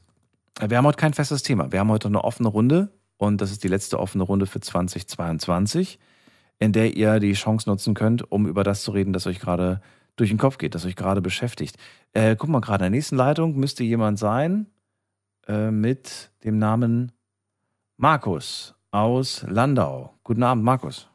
wir 0.65 0.78
haben 0.78 0.88
heute 0.88 0.98
kein 0.98 1.14
festes 1.14 1.44
Thema. 1.44 1.74
Wir 1.74 1.82
haben 1.82 1.91
heute 1.91 2.07
eine 2.07 2.24
offene 2.24 2.48
Runde. 2.48 2.94
Und 3.18 3.41
das 3.41 3.52
ist 3.52 3.65
die 3.65 3.70
letzte 3.70 3.99
offene 3.99 4.24
Runde 4.24 4.45
für 4.45 4.61
2022, 4.61 5.99
in 6.60 6.72
der 6.72 6.95
ihr 6.95 7.20
die 7.20 7.34
Chance 7.34 7.70
nutzen 7.70 7.95
könnt, 7.95 8.32
um 8.32 8.48
über 8.48 8.64
das 8.64 8.84
zu 8.84 8.91
reden, 8.91 9.11
das 9.11 9.28
euch 9.28 9.41
gerade 9.41 9.82
durch 10.15 10.30
den 10.30 10.38
Kopf 10.38 10.57
geht, 10.57 10.76
das 10.76 10.85
euch 10.85 10.95
gerade 10.95 11.22
beschäftigt. 11.22 11.77
Äh, 12.14 12.35
guck 12.35 12.49
mal, 12.49 12.61
gerade 12.61 12.85
in 12.85 12.91
der 12.91 12.98
nächsten 12.98 13.15
Leitung 13.15 13.56
müsste 13.56 13.84
jemand 13.84 14.19
sein 14.19 14.68
äh, 15.48 15.72
mit 15.72 16.31
dem 16.44 16.57
Namen 16.57 17.11
Markus 17.98 18.76
aus 18.91 19.45
Landau. 19.48 20.14
Guten 20.23 20.44
Abend, 20.44 20.64
Markus. 20.64 21.10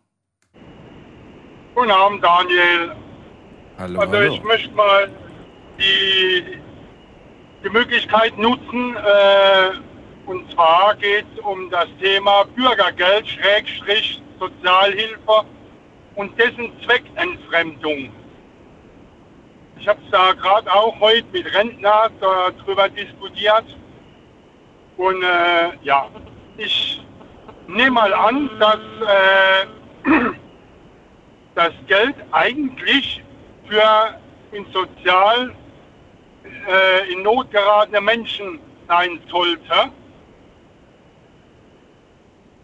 Guten 1.75 1.91
Abend, 1.91 2.23
Daniel. 2.25 2.97
Hallo, 3.79 4.01
also 4.01 4.13
hallo. 4.17 4.35
ich 4.35 4.43
möchte 4.43 4.75
mal 4.75 5.09
die, 5.79 6.59
die 7.63 7.69
Möglichkeit 7.71 8.37
nutzen, 8.37 8.97
äh, 8.97 9.71
und 10.27 10.51
zwar 10.53 10.97
geht 10.97 11.25
es 11.33 11.45
um 11.45 11.71
das 11.71 11.87
Thema 12.01 12.45
Bürgergeld, 12.57 13.29
Schrägstrich, 13.29 14.21
Sozialhilfe 14.41 15.45
und 16.17 16.39
dessen 16.39 16.73
Zweckentfremdung. 16.85 18.11
Ich 19.81 19.87
habe 19.87 20.01
es 20.05 20.11
da 20.11 20.33
gerade 20.33 20.73
auch 20.73 20.99
heute 20.99 21.27
mit 21.33 21.55
Rentner 21.55 22.11
darüber 22.21 22.89
diskutiert. 22.89 23.65
Und 24.97 25.23
äh, 25.23 25.77
ja, 25.83 26.09
ich 26.57 27.01
nehme 27.69 27.93
mal 27.93 28.13
an, 28.13 28.51
dass 28.59 28.81
äh, 29.07 30.11
das 31.55 31.73
Geld 31.87 32.17
eigentlich 32.33 33.23
für 33.69 34.19
in 34.51 34.67
sozial 34.73 35.55
äh, 36.69 37.13
in 37.13 37.23
Not 37.23 37.51
geratene 37.51 38.01
Menschen 38.01 38.59
sein 38.89 39.21
sollte. 39.31 39.93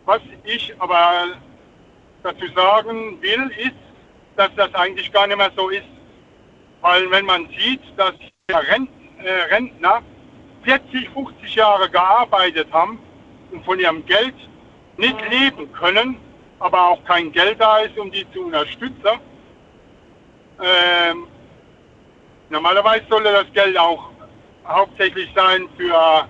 Was 0.05 0.21
ich 0.45 0.75
aber 0.81 1.37
dazu 2.23 2.47
sagen 2.55 3.21
will, 3.23 3.51
ist, 3.59 3.77
dass 4.37 4.51
das 4.57 4.75
eigentlich 4.75 5.13
gar 5.13 5.27
nicht 5.27 5.37
mehr 5.37 5.53
so 5.57 5.69
ist. 5.69 5.94
Weil 6.85 7.11
wenn 7.11 7.25
man 7.25 7.49
sieht, 7.59 7.81
dass 7.97 8.13
Rent, 8.51 8.91
äh, 9.23 9.55
Rentner 9.55 10.03
40, 10.65 11.09
50 11.09 11.55
Jahre 11.55 11.89
gearbeitet 11.89 12.69
haben 12.73 12.99
und 13.51 13.65
von 13.65 13.81
ihrem 13.81 14.05
Geld 14.05 14.35
nicht 14.99 15.17
leben 15.31 15.73
können, 15.73 16.19
aber 16.59 16.91
auch 16.91 17.03
kein 17.07 17.33
Geld 17.33 17.59
da 17.59 17.79
ist, 17.79 17.97
um 17.97 18.11
die 18.11 18.31
zu 18.33 18.43
unterstützen. 18.43 19.19
Ähm, 20.63 21.27
normalerweise 22.51 23.07
sollte 23.09 23.33
das 23.33 23.51
Geld 23.55 23.79
auch 23.79 24.11
hauptsächlich 24.67 25.31
sein 25.35 25.67
für 25.79 26.29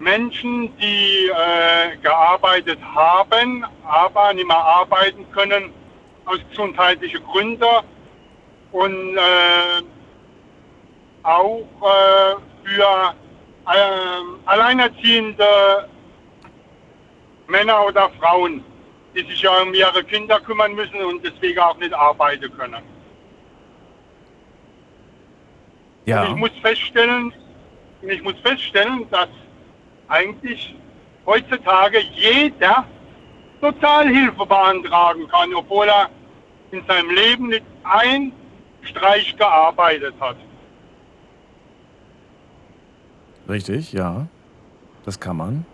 Menschen, 0.00 0.76
die 0.78 1.28
äh, 1.28 1.96
gearbeitet 1.98 2.80
haben, 2.82 3.64
aber 3.86 4.32
nicht 4.32 4.48
mehr 4.48 4.56
arbeiten 4.56 5.24
können 5.30 5.72
aus 6.24 6.40
gesundheitlichen 6.50 7.24
Gründen 7.26 7.84
und 8.72 9.16
äh, 9.16 9.82
auch 11.22 11.64
äh, 11.82 12.34
für 12.64 13.14
äh, 13.66 14.46
alleinerziehende 14.46 15.88
Männer 17.46 17.86
oder 17.86 18.10
Frauen, 18.20 18.64
die 19.14 19.22
sich 19.22 19.42
ja 19.42 19.62
um 19.62 19.72
ihre 19.74 20.04
Kinder 20.04 20.40
kümmern 20.40 20.74
müssen 20.74 21.00
und 21.02 21.24
deswegen 21.24 21.58
auch 21.58 21.76
nicht 21.78 21.92
arbeiten 21.94 22.50
können. 22.56 22.82
Ja. 26.04 26.22
Und 26.22 26.30
ich 26.30 26.36
muss 26.36 26.50
feststellen, 26.62 27.32
ich 28.02 28.22
muss 28.22 28.38
feststellen, 28.42 29.06
dass 29.10 29.28
eigentlich 30.08 30.74
heutzutage 31.26 32.00
jeder 32.14 32.86
Sozialhilfe 33.60 34.46
beantragen 34.46 35.28
kann, 35.28 35.54
obwohl 35.54 35.88
er 35.88 36.08
in 36.70 36.82
seinem 36.86 37.10
Leben 37.10 37.48
nicht 37.48 37.64
ein 37.84 38.32
Streich 38.82 39.36
gearbeitet 39.36 40.14
hat. 40.20 40.36
Richtig, 43.48 43.92
ja. 43.92 44.26
Das 45.04 45.18
kann 45.18 45.36
man. 45.36 45.64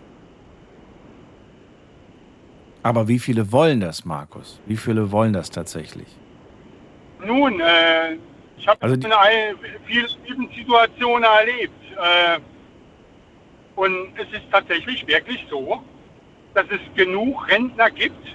Aber 2.83 3.07
wie 3.07 3.19
viele 3.19 3.51
wollen 3.51 3.79
das, 3.79 4.05
Markus? 4.05 4.59
Wie 4.65 4.77
viele 4.77 5.11
wollen 5.11 5.33
das 5.33 5.49
tatsächlich? 5.49 6.07
Nun, 7.25 7.59
äh, 7.59 8.17
ich 8.57 8.67
habe 8.67 8.81
Also 8.81 8.95
eine 8.95 9.55
viele 9.85 10.07
Situationen 10.55 11.23
erlebt. 11.23 11.73
Äh, 11.97 12.39
und 13.75 14.13
es 14.17 14.31
ist 14.31 14.49
tatsächlich 14.51 15.05
wirklich 15.07 15.45
so, 15.49 15.83
dass 16.53 16.65
es 16.69 16.79
genug 16.95 17.47
Rentner 17.49 17.91
gibt, 17.91 18.25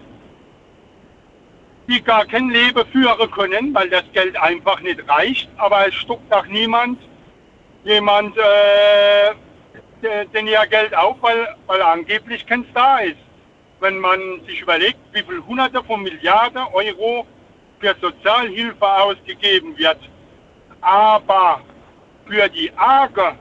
die 1.91 2.03
gar 2.03 2.25
kein 2.25 2.49
Leben 2.51 2.87
führen 2.93 3.31
können, 3.33 3.75
weil 3.75 3.91
das 3.91 4.05
Geld 4.13 4.37
einfach 4.41 4.81
nicht 4.81 5.01
reicht. 5.09 5.49
Aber 5.57 5.89
es 5.89 5.95
stockt 5.95 6.33
auch 6.33 6.47
niemand, 6.47 6.99
jemand, 7.85 8.37
äh, 8.39 9.35
de- 10.03 10.27
den 10.27 10.47
ihr 10.47 10.65
Geld 10.69 10.95
auf, 10.95 11.17
weil, 11.21 11.49
weil 11.67 11.83
angeblich 11.83 12.47
keins 12.47 12.67
da 12.75 12.99
ist. 12.99 13.17
Wenn 13.81 13.99
man 13.99 14.21
sich 14.47 14.61
überlegt, 14.61 14.99
wie 15.13 15.23
viel 15.23 15.43
Hunderte 15.47 15.83
von 15.83 16.03
Milliarden 16.03 16.63
Euro 16.73 17.27
für 17.81 17.95
Sozialhilfe 18.01 18.87
ausgegeben 18.87 19.77
wird, 19.77 19.99
aber 20.83 21.63
für 22.27 22.49
die 22.51 22.71
Arge, 22.77 23.35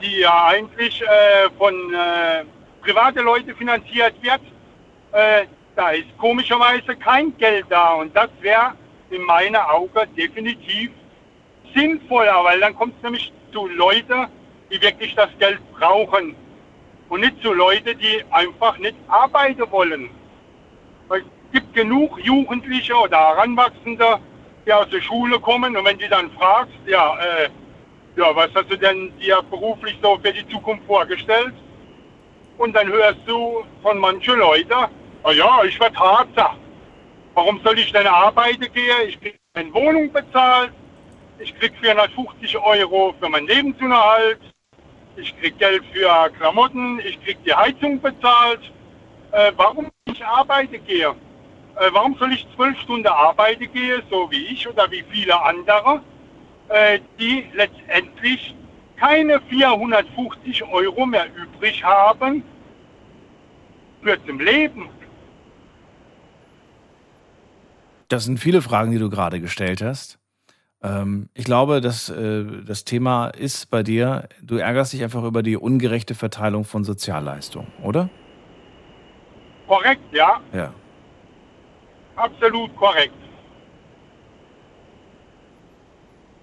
die 0.00 0.20
ja 0.20 0.46
eigentlich 0.46 1.02
äh, 1.02 1.50
von 1.58 1.74
äh, 1.92 2.44
privaten 2.82 3.24
Leuten 3.24 3.54
finanziert 3.56 4.14
wird, 4.22 4.40
äh, 5.12 5.46
da 5.76 5.90
ist 5.90 6.06
komischerweise 6.18 6.96
kein 6.96 7.36
Geld 7.38 7.66
da. 7.68 7.94
Und 7.94 8.14
das 8.14 8.30
wäre 8.40 8.72
in 9.10 9.22
meinen 9.22 9.56
Augen 9.56 10.14
definitiv 10.16 10.90
sinnvoller, 11.74 12.44
weil 12.44 12.60
dann 12.60 12.74
kommt 12.74 12.94
es 12.96 13.02
nämlich 13.02 13.32
zu 13.52 13.66
Leuten, 13.68 14.26
die 14.70 14.80
wirklich 14.80 15.14
das 15.14 15.30
Geld 15.38 15.60
brauchen. 15.72 16.36
Und 17.08 17.20
nicht 17.20 17.40
zu 17.42 17.52
Leuten, 17.52 17.98
die 17.98 18.24
einfach 18.30 18.78
nicht 18.78 18.96
arbeiten 19.08 19.70
wollen. 19.70 20.10
Es 21.10 21.22
gibt 21.52 21.74
genug 21.74 22.18
Jugendliche 22.24 22.94
oder 22.94 23.18
Heranwachsende, 23.18 24.18
die 24.66 24.72
aus 24.72 24.88
der 24.88 25.00
Schule 25.00 25.38
kommen 25.38 25.76
und 25.76 25.84
wenn 25.84 25.98
die 25.98 26.08
dann 26.08 26.30
fragst, 26.32 26.72
ja, 26.86 27.16
äh, 27.18 27.48
ja, 28.16 28.34
was 28.34 28.48
hast 28.54 28.70
du 28.70 28.76
denn 28.76 29.12
dir 29.18 29.42
beruflich 29.50 29.96
so 30.02 30.18
für 30.22 30.32
die 30.32 30.46
Zukunft 30.48 30.84
vorgestellt? 30.86 31.52
Und 32.58 32.74
dann 32.74 32.88
hörst 32.88 33.20
du 33.26 33.64
von 33.82 33.98
manchen 33.98 34.38
Leuten, 34.38 34.88
ah 35.24 35.32
ja, 35.32 35.64
ich 35.64 35.80
werde 35.80 35.98
Harzer. 35.98 36.54
Warum 37.34 37.60
soll 37.64 37.78
ich 37.78 37.90
denn 37.92 38.06
arbeiten 38.06 38.72
gehen? 38.72 39.08
Ich 39.08 39.18
kriege 39.20 39.38
meine 39.54 39.72
Wohnung 39.74 40.12
bezahlt, 40.12 40.72
ich 41.38 41.58
kriege 41.58 41.74
450 41.80 42.56
Euro 42.58 43.14
für 43.18 43.28
meinen 43.28 43.48
Lebensunterhalt, 43.48 44.38
ich 45.16 45.36
kriege 45.40 45.56
Geld 45.56 45.82
für 45.92 46.30
Klamotten, 46.38 47.00
ich 47.00 47.20
kriege 47.24 47.38
die 47.44 47.54
Heizung 47.54 48.00
bezahlt. 48.00 48.60
Äh, 49.32 49.52
warum 49.56 49.88
ich 50.04 50.24
arbeiten 50.24 50.84
gehe? 50.84 51.08
Äh, 51.08 51.88
warum 51.90 52.16
soll 52.18 52.32
ich 52.32 52.46
zwölf 52.54 52.78
Stunden 52.80 53.08
arbeiten 53.08 53.72
gehen, 53.72 54.02
so 54.10 54.30
wie 54.30 54.46
ich 54.46 54.68
oder 54.68 54.88
wie 54.90 55.04
viele 55.10 55.40
andere, 55.42 56.02
äh, 56.68 57.00
die 57.18 57.46
letztendlich 57.54 58.54
keine 58.96 59.40
450 59.40 60.62
Euro 60.64 61.06
mehr 61.06 61.26
übrig 61.34 61.82
haben 61.82 62.44
für 64.02 64.24
zum 64.26 64.38
Leben? 64.38 64.88
Das 68.08 68.24
sind 68.24 68.38
viele 68.38 68.62
Fragen, 68.62 68.90
die 68.90 68.98
du 68.98 69.08
gerade 69.08 69.40
gestellt 69.40 69.82
hast. 69.82 70.18
Ähm, 70.82 71.28
ich 71.34 71.44
glaube, 71.44 71.80
dass 71.80 72.10
äh, 72.10 72.44
das 72.64 72.84
Thema 72.84 73.28
ist 73.28 73.70
bei 73.70 73.82
dir, 73.82 74.28
du 74.42 74.56
ärgerst 74.56 74.92
dich 74.92 75.02
einfach 75.02 75.24
über 75.24 75.42
die 75.42 75.56
ungerechte 75.56 76.14
Verteilung 76.14 76.64
von 76.64 76.84
Sozialleistungen, 76.84 77.72
oder? 77.82 78.10
Korrekt, 79.66 80.02
ja, 80.12 80.40
Ja. 80.52 80.74
absolut 82.16 82.76
korrekt. 82.76 83.14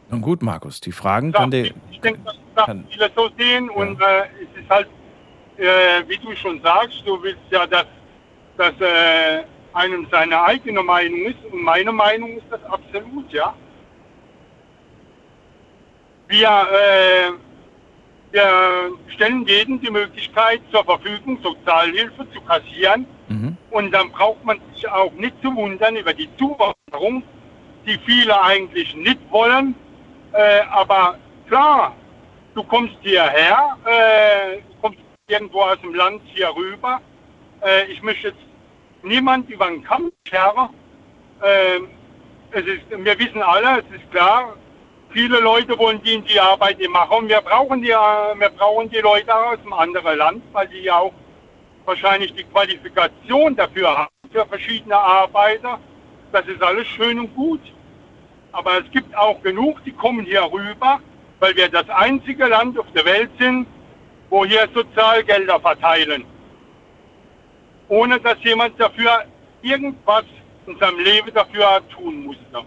Nun 0.09 0.21
gut, 0.21 0.41
Markus, 0.41 0.81
die 0.81 0.91
Fragen 0.91 1.31
kann 1.31 1.51
dir. 1.51 1.71
Ich 1.89 2.01
denke, 2.01 2.19
dass 2.25 2.35
das 2.55 2.75
viele 2.89 3.09
so 3.15 3.29
sehen 3.37 3.69
und 3.69 4.01
äh, 4.01 4.23
es 4.23 4.61
ist 4.61 4.69
halt, 4.69 4.87
äh, 5.57 6.03
wie 6.07 6.17
du 6.17 6.35
schon 6.35 6.61
sagst, 6.61 7.03
du 7.05 7.21
willst 7.21 7.39
ja, 7.51 7.65
dass, 7.67 7.85
dass 8.57 8.73
äh, 8.81 9.43
einem 9.73 10.07
seine 10.11 10.41
eigene 10.41 10.83
Meinung 10.83 11.25
ist 11.25 11.37
und 11.51 11.63
meine 11.63 11.91
Meinung 11.91 12.37
ist 12.37 12.45
das 12.49 12.63
absolut, 12.65 13.31
ja. 13.31 13.53
Wir, 16.27 16.47
äh, 16.47 17.31
wir 18.31 18.91
stellen 19.07 19.45
jedem 19.45 19.81
die 19.81 19.91
Möglichkeit 19.91 20.61
zur 20.71 20.83
Verfügung, 20.83 21.39
Sozialhilfe 21.43 22.25
zu 22.31 22.41
kassieren 22.41 23.05
und 23.71 23.91
dann 23.91 24.11
braucht 24.11 24.43
man 24.45 24.59
sich 24.73 24.87
auch 24.89 25.11
nicht 25.13 25.35
zu 25.41 25.53
wundern 25.55 25.95
über 25.95 26.13
die 26.13 26.29
Zuwanderung, 26.37 27.23
die 27.85 27.97
viele 28.05 28.41
eigentlich 28.41 28.95
nicht 28.95 29.19
wollen, 29.29 29.75
äh, 30.33 30.61
aber 30.69 31.17
klar, 31.47 31.95
du 32.53 32.63
kommst 32.63 32.95
hierher, 33.01 33.77
äh, 33.85 34.61
kommst 34.81 34.99
irgendwo 35.27 35.61
aus 35.61 35.79
dem 35.81 35.93
Land 35.93 36.21
hier 36.33 36.49
rüber. 36.55 37.01
Äh, 37.61 37.91
ich 37.91 38.01
möchte 38.01 38.29
jetzt 38.29 38.50
niemand 39.03 39.49
über 39.49 39.67
den 39.67 39.83
Kamm 39.83 40.11
scheren. 40.27 40.69
Äh, 41.41 41.79
es 42.51 42.65
ist, 42.65 42.81
wir 42.89 43.19
wissen 43.19 43.41
alle, 43.41 43.79
es 43.79 43.95
ist 43.95 44.11
klar, 44.11 44.55
viele 45.09 45.39
Leute 45.39 45.77
wollen 45.77 46.01
die 46.03 46.13
in 46.15 46.25
die 46.25 46.39
Arbeit 46.39 46.77
machen. 46.89 47.27
Wir 47.27 47.41
brauchen 47.41 47.81
die, 47.81 47.91
äh, 47.91 48.39
wir 48.39 48.49
brauchen 48.49 48.89
die 48.89 48.99
Leute 48.99 49.33
aus 49.33 49.59
einem 49.59 49.73
anderen 49.73 50.17
Land, 50.17 50.43
weil 50.51 50.67
die 50.67 50.81
ja 50.81 50.97
auch 50.97 51.13
wahrscheinlich 51.85 52.33
die 52.33 52.43
Qualifikation 52.43 53.55
dafür 53.55 53.97
haben, 53.97 54.13
für 54.31 54.45
verschiedene 54.45 54.97
Arbeiter. 54.97 55.79
Das 56.31 56.45
ist 56.47 56.61
alles 56.61 56.87
schön 56.87 57.19
und 57.19 57.35
gut. 57.35 57.61
Aber 58.51 58.79
es 58.79 58.91
gibt 58.91 59.15
auch 59.15 59.41
genug, 59.41 59.83
die 59.85 59.91
kommen 59.91 60.25
hier 60.25 60.43
rüber, 60.43 60.99
weil 61.39 61.55
wir 61.55 61.69
das 61.69 61.89
einzige 61.89 62.47
Land 62.47 62.77
auf 62.77 62.91
der 62.93 63.05
Welt 63.05 63.31
sind, 63.39 63.65
wo 64.29 64.45
hier 64.45 64.67
Sozialgelder 64.73 65.59
verteilen. 65.59 66.25
Ohne 67.91 68.21
dass 68.21 68.41
jemand 68.41 68.79
dafür 68.79 69.25
irgendwas 69.61 70.23
in 70.65 70.77
seinem 70.79 70.99
Leben 70.99 71.29
dafür 71.33 71.81
tun 71.93 72.23
musste. 72.23 72.63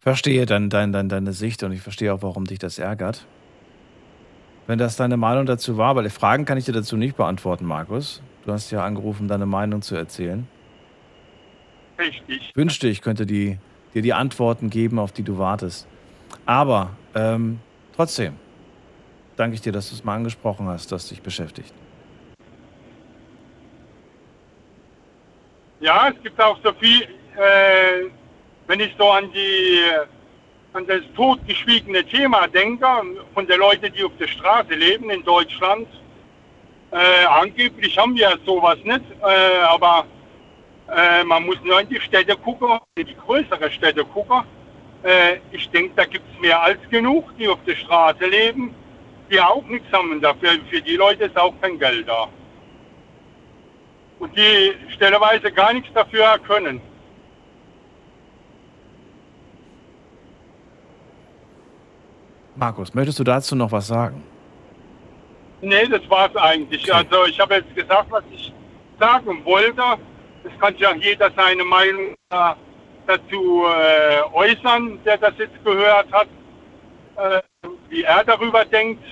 Verstehe 0.00 0.46
dann 0.46 0.70
dein, 0.70 0.92
dein, 0.92 1.10
deine 1.10 1.34
Sicht 1.34 1.62
und 1.62 1.72
ich 1.72 1.82
verstehe 1.82 2.14
auch, 2.14 2.22
warum 2.22 2.46
dich 2.46 2.58
das 2.58 2.78
ärgert. 2.78 3.26
Wenn 4.66 4.78
das 4.78 4.96
deine 4.96 5.18
Meinung 5.18 5.44
dazu 5.44 5.76
war, 5.76 5.94
weil 5.94 6.08
Fragen 6.08 6.46
kann 6.46 6.56
ich 6.56 6.64
dir 6.64 6.72
dazu 6.72 6.96
nicht 6.96 7.18
beantworten, 7.18 7.66
Markus. 7.66 8.22
Du 8.46 8.52
hast 8.52 8.70
ja 8.70 8.82
angerufen, 8.82 9.28
deine 9.28 9.44
Meinung 9.44 9.82
zu 9.82 9.94
erzählen. 9.94 10.48
Richtig. 11.98 12.48
Ich 12.48 12.56
wünschte, 12.56 12.88
ich 12.88 13.02
könnte 13.02 13.26
die, 13.26 13.58
dir 13.92 14.00
die 14.00 14.14
Antworten 14.14 14.70
geben, 14.70 14.98
auf 14.98 15.12
die 15.12 15.22
du 15.22 15.36
wartest. 15.36 15.86
Aber 16.46 16.96
ähm, 17.14 17.60
trotzdem 17.94 18.38
danke 19.36 19.54
ich 19.54 19.60
dir, 19.60 19.72
dass 19.72 19.90
du 19.90 19.94
es 19.94 20.04
mal 20.04 20.14
angesprochen 20.14 20.68
hast, 20.68 20.90
dass 20.92 21.08
dich 21.08 21.22
beschäftigt. 21.22 21.72
Ja, 25.80 26.08
es 26.08 26.22
gibt 26.22 26.40
auch 26.40 26.58
so 26.62 26.72
viel, 26.74 27.02
äh, 27.02 28.08
wenn 28.66 28.80
ich 28.80 28.94
so 28.96 29.10
an 29.10 29.30
die 29.32 29.80
an 30.74 30.86
das 30.86 31.02
totgeschwiegene 31.14 32.04
Thema 32.04 32.48
denke, 32.48 32.86
von 33.32 33.46
den 33.46 33.60
Leuten, 33.60 33.92
die 33.92 34.02
auf 34.02 34.16
der 34.18 34.26
Straße 34.26 34.74
leben 34.74 35.08
in 35.08 35.22
Deutschland. 35.22 35.86
Äh, 36.90 37.26
angeblich 37.26 37.96
haben 37.96 38.16
wir 38.16 38.36
sowas 38.44 38.78
nicht, 38.82 39.04
äh, 39.22 39.60
aber 39.68 40.04
äh, 40.88 41.22
man 41.24 41.44
muss 41.44 41.56
nur 41.62 41.80
in 41.80 41.88
die 41.88 42.00
Städte 42.00 42.36
gucken, 42.36 42.78
in 42.96 43.06
die 43.06 43.16
größeren 43.16 43.70
Städte 43.70 44.04
gucken. 44.04 44.42
Äh, 45.04 45.38
ich 45.52 45.68
denke, 45.70 45.92
da 45.96 46.04
gibt 46.04 46.24
es 46.34 46.40
mehr 46.40 46.60
als 46.60 46.78
genug, 46.90 47.36
die 47.38 47.48
auf 47.48 47.58
der 47.66 47.76
Straße 47.76 48.26
leben, 48.26 48.74
die 49.34 49.40
auch 49.40 49.64
nichts 49.64 49.92
haben. 49.92 50.20
Dafür, 50.20 50.50
für 50.70 50.80
die 50.80 50.96
Leute 50.96 51.24
ist 51.24 51.36
auch 51.36 51.54
kein 51.60 51.78
Geld 51.78 52.08
da. 52.08 52.28
Und 54.20 54.36
die 54.36 54.72
stelleweise 54.94 55.50
gar 55.50 55.72
nichts 55.72 55.92
dafür 55.92 56.38
können. 56.46 56.80
Markus, 62.56 62.94
möchtest 62.94 63.18
du 63.18 63.24
dazu 63.24 63.56
noch 63.56 63.72
was 63.72 63.88
sagen? 63.88 64.22
Nee, 65.60 65.86
das 65.86 66.08
war 66.08 66.30
es 66.30 66.36
eigentlich. 66.36 66.94
Also 66.94 67.26
ich 67.26 67.40
habe 67.40 67.54
jetzt 67.56 67.74
gesagt, 67.74 68.10
was 68.10 68.22
ich 68.30 68.52
sagen 69.00 69.44
wollte. 69.44 69.82
Es 70.44 70.60
kann 70.60 70.76
ja 70.76 70.94
jeder 70.94 71.30
seine 71.34 71.64
Meinung 71.64 72.14
äh, 72.30 72.54
dazu 73.06 73.64
äh, 73.64 74.22
äußern, 74.32 75.00
der 75.04 75.18
das 75.18 75.32
jetzt 75.38 75.64
gehört 75.64 76.06
hat, 76.12 76.28
äh, 77.16 77.40
wie 77.88 78.02
er 78.02 78.22
darüber 78.24 78.64
denkt. 78.64 79.02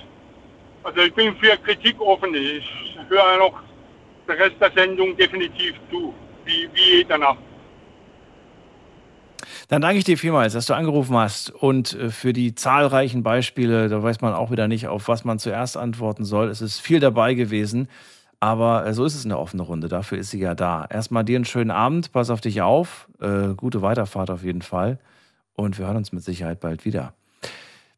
Also 0.82 1.00
ich 1.00 1.14
bin 1.14 1.34
für 1.36 1.56
Kritik 1.58 2.00
offen. 2.00 2.34
Ich 2.34 2.68
höre 3.08 3.38
noch 3.38 3.60
den 4.28 4.36
Rest 4.36 4.56
der 4.60 4.72
Sendung 4.72 5.16
definitiv 5.16 5.74
zu, 5.90 6.14
wie, 6.44 6.68
wie 6.72 6.96
jeder 6.98 7.18
Nacht. 7.18 7.38
Dann 9.68 9.80
danke 9.80 9.98
ich 9.98 10.04
dir 10.04 10.18
vielmals, 10.18 10.52
dass 10.52 10.66
du 10.66 10.74
angerufen 10.74 11.16
hast 11.16 11.50
und 11.50 11.94
äh, 11.94 12.10
für 12.10 12.32
die 12.32 12.54
zahlreichen 12.54 13.22
Beispiele. 13.22 13.88
Da 13.88 14.02
weiß 14.02 14.20
man 14.20 14.34
auch 14.34 14.50
wieder 14.50 14.68
nicht, 14.68 14.88
auf 14.88 15.08
was 15.08 15.24
man 15.24 15.38
zuerst 15.38 15.76
antworten 15.76 16.24
soll. 16.24 16.48
Es 16.48 16.60
ist 16.60 16.80
viel 16.80 17.00
dabei 17.00 17.34
gewesen, 17.34 17.88
aber 18.40 18.86
äh, 18.86 18.92
so 18.92 19.04
ist 19.04 19.14
es 19.14 19.24
in 19.24 19.30
der 19.30 19.38
offenen 19.38 19.64
Runde. 19.64 19.88
Dafür 19.88 20.18
ist 20.18 20.30
sie 20.30 20.40
ja 20.40 20.54
da. 20.54 20.86
Erstmal 20.90 21.24
dir 21.24 21.36
einen 21.36 21.44
schönen 21.44 21.70
Abend, 21.70 22.12
pass 22.12 22.28
auf 22.28 22.40
dich 22.40 22.60
auf, 22.60 23.08
äh, 23.20 23.54
gute 23.54 23.82
Weiterfahrt 23.82 24.30
auf 24.30 24.42
jeden 24.42 24.62
Fall 24.62 24.98
und 25.54 25.78
wir 25.78 25.86
hören 25.86 25.96
uns 25.96 26.12
mit 26.12 26.22
Sicherheit 26.22 26.60
bald 26.60 26.84
wieder. 26.84 27.14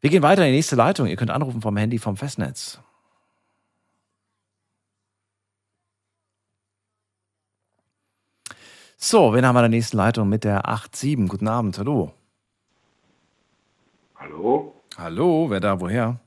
Wir 0.01 0.09
gehen 0.09 0.23
weiter 0.23 0.43
in 0.43 0.51
die 0.51 0.57
nächste 0.57 0.75
Leitung. 0.75 1.07
Ihr 1.07 1.15
könnt 1.15 1.31
anrufen 1.31 1.61
vom 1.61 1.77
Handy 1.77 1.97
vom 1.97 2.17
Festnetz. 2.17 2.79
So, 8.97 9.33
wen 9.33 9.45
haben 9.45 9.55
wir 9.55 9.59
in 9.59 9.71
der 9.71 9.77
nächsten 9.77 9.97
Leitung 9.97 10.29
mit 10.29 10.43
der 10.43 10.65
8.7? 10.65 11.27
Guten 11.27 11.47
Abend, 11.47 11.77
hallo. 11.77 12.11
Hallo? 14.15 14.73
Hallo, 14.97 15.49
wer 15.49 15.59
da, 15.59 15.79
woher? 15.79 16.19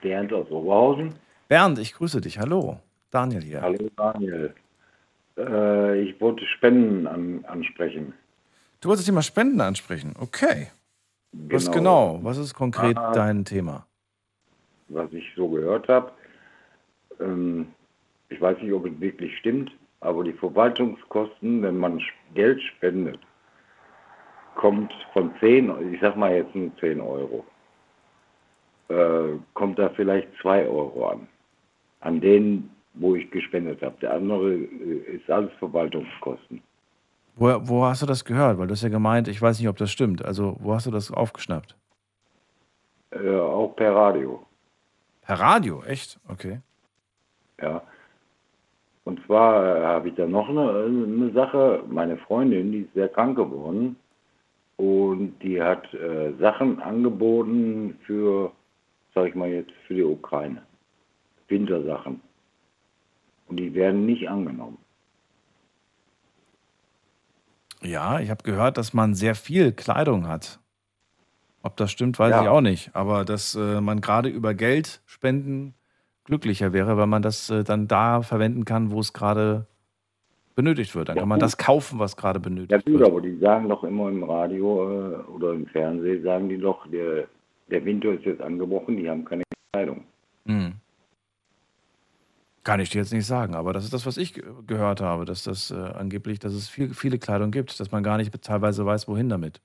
Bernd 0.00 0.32
aus 0.32 0.48
Oberhausen. 0.50 1.14
Bernd, 1.48 1.78
ich 1.78 1.94
grüße 1.94 2.20
dich, 2.20 2.38
hallo. 2.38 2.80
Daniel 3.10 3.42
hier. 3.42 3.60
Hallo 3.62 3.90
Daniel. 3.96 4.54
Äh, 5.36 6.00
ich 6.02 6.20
wollte 6.20 6.46
Spenden 6.46 7.06
an, 7.06 7.44
ansprechen. 7.46 8.14
Du 8.80 8.88
wolltest 8.88 9.06
Thema 9.06 9.22
Spenden 9.22 9.60
ansprechen, 9.60 10.14
okay. 10.18 10.68
Was 11.48 11.70
genau, 11.70 12.18
was 12.22 12.38
ist 12.38 12.54
konkret 12.54 12.96
Ah. 12.96 13.12
dein 13.12 13.44
Thema? 13.44 13.86
Was 14.88 15.12
ich 15.12 15.24
so 15.34 15.48
gehört 15.48 15.88
habe, 15.88 16.12
ähm, 17.20 17.68
ich 18.28 18.40
weiß 18.40 18.58
nicht, 18.62 18.72
ob 18.72 18.86
es 18.86 19.00
wirklich 19.00 19.36
stimmt, 19.38 19.70
aber 20.00 20.24
die 20.24 20.32
Verwaltungskosten, 20.32 21.62
wenn 21.62 21.78
man 21.78 22.00
Geld 22.34 22.60
spendet, 22.62 23.18
kommt 24.54 24.92
von 25.12 25.32
10, 25.40 25.92
ich 25.92 26.00
sag 26.00 26.16
mal 26.16 26.34
jetzt 26.34 26.54
nur 26.54 26.70
10 26.78 27.00
Euro, 27.00 27.44
äh, 28.88 29.38
kommt 29.54 29.78
da 29.78 29.88
vielleicht 29.90 30.28
2 30.40 30.66
Euro 30.66 31.08
an. 31.08 31.28
An 32.00 32.20
denen, 32.20 32.70
wo 32.94 33.14
ich 33.14 33.30
gespendet 33.30 33.82
habe. 33.82 33.96
Der 34.00 34.14
andere 34.14 34.54
äh, 34.54 35.16
ist 35.16 35.28
alles 35.30 35.52
Verwaltungskosten. 35.58 36.62
Wo, 37.36 37.68
wo 37.68 37.84
hast 37.84 38.00
du 38.02 38.06
das 38.06 38.24
gehört? 38.24 38.58
Weil 38.58 38.66
du 38.66 38.72
hast 38.72 38.82
ja 38.82 38.88
gemeint, 38.88 39.28
ich 39.28 39.40
weiß 39.40 39.58
nicht, 39.60 39.68
ob 39.68 39.76
das 39.76 39.90
stimmt. 39.90 40.24
Also, 40.24 40.56
wo 40.58 40.74
hast 40.74 40.86
du 40.86 40.90
das 40.90 41.12
aufgeschnappt? 41.12 41.76
Äh, 43.10 43.38
auch 43.38 43.76
per 43.76 43.94
Radio. 43.94 44.44
Per 45.20 45.38
Radio, 45.38 45.82
echt? 45.84 46.18
Okay. 46.28 46.60
Ja. 47.60 47.82
Und 49.04 49.24
zwar 49.26 49.76
äh, 49.76 49.84
habe 49.84 50.08
ich 50.08 50.14
da 50.14 50.26
noch 50.26 50.48
eine, 50.48 50.84
eine 50.84 51.30
Sache. 51.32 51.84
Meine 51.88 52.16
Freundin, 52.16 52.72
die 52.72 52.80
ist 52.80 52.94
sehr 52.94 53.08
krank 53.08 53.36
geworden 53.36 53.96
und 54.76 55.38
die 55.42 55.62
hat 55.62 55.92
äh, 55.94 56.32
Sachen 56.40 56.80
angeboten 56.80 57.98
für, 58.04 58.50
sag 59.14 59.28
ich 59.28 59.34
mal 59.34 59.48
jetzt, 59.48 59.72
für 59.86 59.94
die 59.94 60.02
Ukraine. 60.02 60.62
Wintersachen. 61.48 62.20
Und 63.48 63.58
die 63.58 63.72
werden 63.74 64.06
nicht 64.06 64.28
angenommen. 64.28 64.78
Ja, 67.86 68.20
ich 68.20 68.30
habe 68.30 68.42
gehört, 68.42 68.76
dass 68.78 68.92
man 68.94 69.14
sehr 69.14 69.34
viel 69.34 69.72
Kleidung 69.72 70.26
hat. 70.26 70.58
Ob 71.62 71.76
das 71.76 71.90
stimmt, 71.90 72.18
weiß 72.18 72.30
Ja. 72.30 72.42
ich 72.42 72.48
auch 72.48 72.60
nicht. 72.60 72.90
Aber 72.94 73.24
dass 73.24 73.54
äh, 73.54 73.80
man 73.80 74.00
gerade 74.00 74.28
über 74.28 74.54
Geld 74.54 75.00
spenden 75.06 75.74
glücklicher 76.24 76.72
wäre, 76.72 76.96
weil 76.96 77.06
man 77.06 77.22
das 77.22 77.50
äh, 77.50 77.64
dann 77.64 77.86
da 77.88 78.22
verwenden 78.22 78.64
kann, 78.64 78.90
wo 78.90 79.00
es 79.00 79.12
gerade 79.12 79.66
benötigt 80.54 80.94
wird. 80.94 81.08
Dann 81.08 81.16
Ja, 81.16 81.22
kann 81.22 81.28
man 81.28 81.38
gut. 81.38 81.44
das 81.44 81.56
kaufen, 81.58 81.98
was 81.98 82.16
gerade 82.16 82.40
benötigt 82.40 82.70
Ja 82.72 82.78
gut, 82.78 83.00
wird. 83.00 83.08
aber 83.10 83.20
die 83.20 83.36
sagen 83.38 83.68
doch 83.68 83.84
immer 83.84 84.08
im 84.08 84.22
Radio 84.24 85.12
äh, 85.12 85.14
oder 85.30 85.52
im 85.52 85.66
Fernsehen, 85.66 86.22
sagen 86.22 86.48
die 86.48 86.58
doch, 86.58 86.86
der, 86.90 87.24
der 87.70 87.84
Winter 87.84 88.12
ist 88.12 88.24
jetzt 88.24 88.40
angebrochen, 88.40 88.96
die 88.96 89.08
haben 89.08 89.24
keine 89.24 89.42
Kleidung. 89.72 90.04
Hm. 90.46 90.74
Kann 92.66 92.80
ich 92.80 92.90
dir 92.90 92.98
jetzt 92.98 93.12
nicht 93.12 93.26
sagen, 93.26 93.54
aber 93.54 93.72
das 93.72 93.84
ist 93.84 93.92
das, 93.92 94.06
was 94.06 94.16
ich 94.16 94.34
ge- 94.34 94.42
gehört 94.66 95.00
habe, 95.00 95.24
dass 95.24 95.44
das 95.44 95.70
äh, 95.70 95.76
angeblich, 95.76 96.40
dass 96.40 96.52
es 96.52 96.68
viel, 96.68 96.92
viele 96.94 97.16
Kleidung 97.16 97.52
gibt, 97.52 97.78
dass 97.78 97.92
man 97.92 98.02
gar 98.02 98.16
nicht 98.16 98.32
teilweise 98.42 98.84
weiß, 98.84 99.06
wohin 99.06 99.28
damit. 99.28 99.60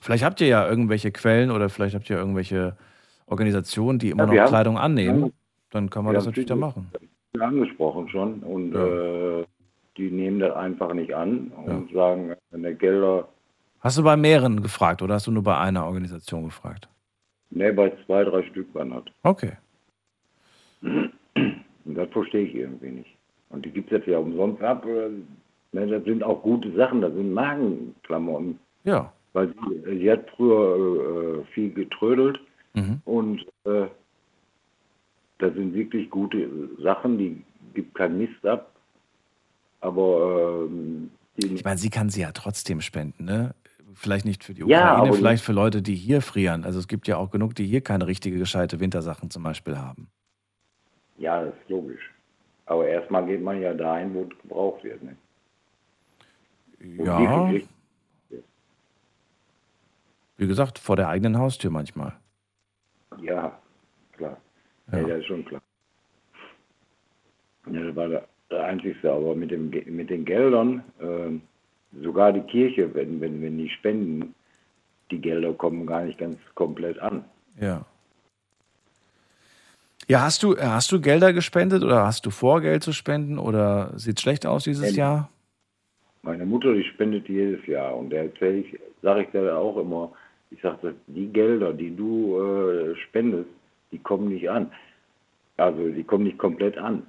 Vielleicht 0.00 0.24
habt 0.24 0.40
ihr 0.40 0.46
ja 0.46 0.66
irgendwelche 0.66 1.12
Quellen 1.12 1.50
oder 1.50 1.68
vielleicht 1.68 1.94
habt 1.94 2.08
ihr 2.08 2.16
irgendwelche 2.16 2.74
Organisationen, 3.26 3.98
die 3.98 4.08
immer 4.08 4.32
Ja, 4.32 4.44
noch 4.44 4.48
Kleidung 4.48 4.78
annehmen. 4.78 5.26
Ja. 5.26 5.30
Dann 5.72 5.90
kann 5.90 6.06
man 6.06 6.14
das 6.14 6.24
natürlich 6.24 6.46
da 6.48 6.56
machen. 6.56 6.90
angesprochen 7.38 8.08
schon 8.08 8.40
und 8.44 8.72
Ja. 8.72 9.40
äh, 9.40 9.44
die 9.98 10.10
nehmen 10.10 10.38
das 10.40 10.56
einfach 10.56 10.94
nicht 10.94 11.14
an 11.14 11.48
und 11.48 11.92
sagen, 11.92 12.34
wenn 12.50 12.62
der 12.62 12.72
Gelder, 12.74 13.28
Hast 13.80 13.98
du 13.98 14.02
bei 14.02 14.16
mehreren 14.16 14.62
gefragt 14.62 15.02
oder 15.02 15.14
hast 15.16 15.26
du 15.26 15.32
nur 15.32 15.42
bei 15.42 15.58
einer 15.58 15.84
Organisation 15.84 16.44
gefragt? 16.44 16.88
ne, 17.50 17.74
bei 17.74 17.92
zwei, 18.06 18.24
drei 18.24 18.42
Stück 18.44 18.74
waren 18.74 18.90
das. 18.90 19.04
Okay. 19.22 19.52
Und 20.82 21.94
das 21.94 22.08
verstehe 22.10 22.46
ich 22.46 22.54
irgendwie 22.54 22.90
nicht. 22.90 23.10
Und 23.50 23.64
die 23.64 23.70
gibt 23.70 23.90
es 23.90 23.98
jetzt 23.98 24.08
ja 24.08 24.18
umsonst 24.18 24.62
ab. 24.62 24.84
Ne, 24.84 25.86
das 25.86 26.04
sind 26.04 26.22
auch 26.22 26.42
gute 26.42 26.72
Sachen, 26.74 27.00
das 27.00 27.12
sind 27.14 27.32
Magenklamotten. 27.32 28.58
Ja. 28.84 29.12
Weil 29.32 29.48
sie, 29.84 29.98
sie 29.98 30.10
hat 30.10 30.26
früher 30.36 31.40
äh, 31.40 31.44
viel 31.52 31.70
getrödelt 31.72 32.40
Mhm. 32.74 33.00
und 33.06 33.40
äh, 33.64 33.86
das 35.38 35.54
sind 35.54 35.72
wirklich 35.74 36.10
gute 36.10 36.48
Sachen, 36.82 37.16
die 37.18 37.42
gibt 37.74 37.94
keinen 37.94 38.18
Mist 38.18 38.44
ab. 38.46 38.72
Aber 39.80 40.66
ähm, 40.70 41.10
Ich 41.36 41.64
meine, 41.64 41.78
sie 41.78 41.88
kann 41.90 42.10
sie 42.10 42.20
ja 42.20 42.30
trotzdem 42.32 42.80
spenden, 42.82 43.24
ne? 43.24 43.54
Vielleicht 43.94 44.26
nicht 44.26 44.44
für 44.44 44.52
die 44.54 44.60
Ja, 44.60 44.92
Ukraine, 44.92 45.08
aber- 45.08 45.12
vielleicht 45.14 45.42
für 45.44 45.52
Leute, 45.52 45.80
die 45.82 45.94
hier 45.94 46.20
frieren. 46.20 46.64
Also 46.64 46.78
es 46.78 46.88
gibt 46.88 47.08
ja 47.08 47.16
auch 47.16 47.30
genug, 47.30 47.54
die 47.54 47.64
hier 47.66 47.80
keine 47.80 48.06
richtige, 48.06 48.38
gescheite 48.38 48.80
Wintersachen 48.80 49.30
zum 49.30 49.42
Beispiel 49.42 49.78
haben. 49.78 50.08
Ja, 51.18 51.44
das 51.44 51.54
ist 51.54 51.68
logisch. 51.68 52.12
Aber 52.66 52.86
erstmal 52.86 53.26
geht 53.26 53.42
man 53.42 53.60
ja 53.60 53.74
dahin, 53.74 54.14
wo 54.14 54.22
es 54.22 54.42
gebraucht 54.42 54.84
wird. 54.84 55.02
Ne? 55.02 55.16
Ja, 56.80 57.50
wie 60.38 60.46
gesagt, 60.46 60.78
vor 60.78 60.94
der 60.94 61.08
eigenen 61.08 61.36
Haustür 61.36 61.70
manchmal. 61.70 62.12
Ja, 63.20 63.58
klar. 64.12 64.36
Ja. 64.92 65.02
das 65.02 65.18
ist 65.18 65.26
schon 65.26 65.44
klar. 65.44 65.60
Ja, 67.66 67.82
das 67.82 67.96
war 67.96 68.08
der, 68.08 68.24
Einzigste, 68.50 69.12
aber 69.12 69.34
mit, 69.34 69.50
dem, 69.50 69.68
mit 69.68 70.08
den 70.08 70.24
Geldern, 70.24 70.82
ähm, 71.02 71.42
sogar 72.00 72.32
die 72.32 72.40
Kirche, 72.42 72.94
wenn, 72.94 73.20
wenn, 73.20 73.42
wenn 73.42 73.58
die 73.58 73.68
spenden, 73.68 74.34
die 75.10 75.20
Gelder 75.20 75.52
kommen 75.52 75.86
gar 75.86 76.04
nicht 76.04 76.18
ganz 76.18 76.38
komplett 76.54 76.98
an. 76.98 77.24
Ja. 77.60 77.84
Ja, 80.08 80.22
hast 80.22 80.42
du, 80.42 80.56
hast 80.56 80.90
du 80.90 81.02
Gelder 81.02 81.34
gespendet 81.34 81.84
oder 81.84 82.06
hast 82.06 82.24
du 82.24 82.30
vor, 82.30 82.62
Geld 82.62 82.82
zu 82.82 82.92
spenden 82.92 83.38
oder 83.38 83.92
sieht 83.98 84.20
schlecht 84.20 84.46
aus 84.46 84.64
dieses 84.64 84.96
Jahr? 84.96 85.28
Meine 86.22 86.46
Mutter, 86.46 86.72
die 86.72 86.84
spendet 86.84 87.28
jedes 87.28 87.64
Jahr 87.66 87.94
und 87.94 88.08
der 88.08 88.24
erzähle 88.24 88.58
ich, 88.58 88.78
sage 89.02 89.22
ich 89.22 89.30
dir 89.30 89.54
auch 89.56 89.76
immer, 89.76 90.12
ich 90.50 90.62
sage, 90.62 90.94
die 91.08 91.26
Gelder, 91.26 91.74
die 91.74 91.94
du 91.94 92.40
äh, 92.40 92.96
spendest, 92.96 93.50
die 93.92 93.98
kommen 93.98 94.28
nicht 94.28 94.48
an. 94.48 94.72
Also 95.58 95.88
die 95.90 96.04
kommen 96.04 96.24
nicht 96.24 96.38
komplett 96.38 96.78
an. 96.78 97.06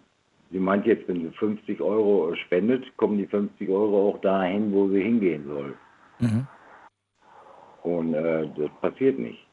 Sie 0.51 0.59
meint 0.59 0.85
jetzt, 0.85 1.07
wenn 1.07 1.21
sie 1.21 1.31
50 1.37 1.79
Euro 1.79 2.35
spendet, 2.35 2.85
kommen 2.97 3.17
die 3.17 3.27
50 3.27 3.69
Euro 3.69 4.09
auch 4.09 4.21
dahin, 4.21 4.73
wo 4.73 4.89
sie 4.89 5.01
hingehen 5.01 5.45
soll. 5.47 5.73
Mhm. 6.19 6.47
Und 7.83 8.13
äh, 8.13 8.49
das 8.57 8.69
passiert 8.81 9.19
nicht. 9.19 9.45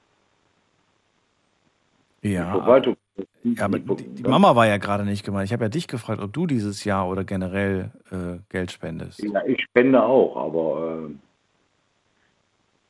Ja. 2.23 2.53
Die 2.53 2.59
Verwaltung. 2.59 2.97
Ja, 3.45 3.65
aber 3.67 3.79
die, 3.79 4.09
die 4.09 4.23
Mama 4.23 4.55
war 4.57 4.67
ja 4.67 4.77
gerade 4.77 5.05
nicht 5.05 5.25
gemeint. 5.25 5.47
Ich 5.47 5.53
habe 5.53 5.65
ja 5.65 5.69
dich 5.69 5.89
gefragt, 5.89 6.21
ob 6.21 6.33
du 6.33 6.47
dieses 6.47 6.85
Jahr 6.85 7.09
oder 7.09 7.25
generell 7.25 7.91
äh, 8.11 8.39
Geld 8.49 8.73
spendest. 8.73 9.23
Ja, 9.23 9.45
ich 9.47 9.63
spende 9.63 10.03
auch, 10.03 10.37
aber 10.37 11.09
äh, 11.09 11.15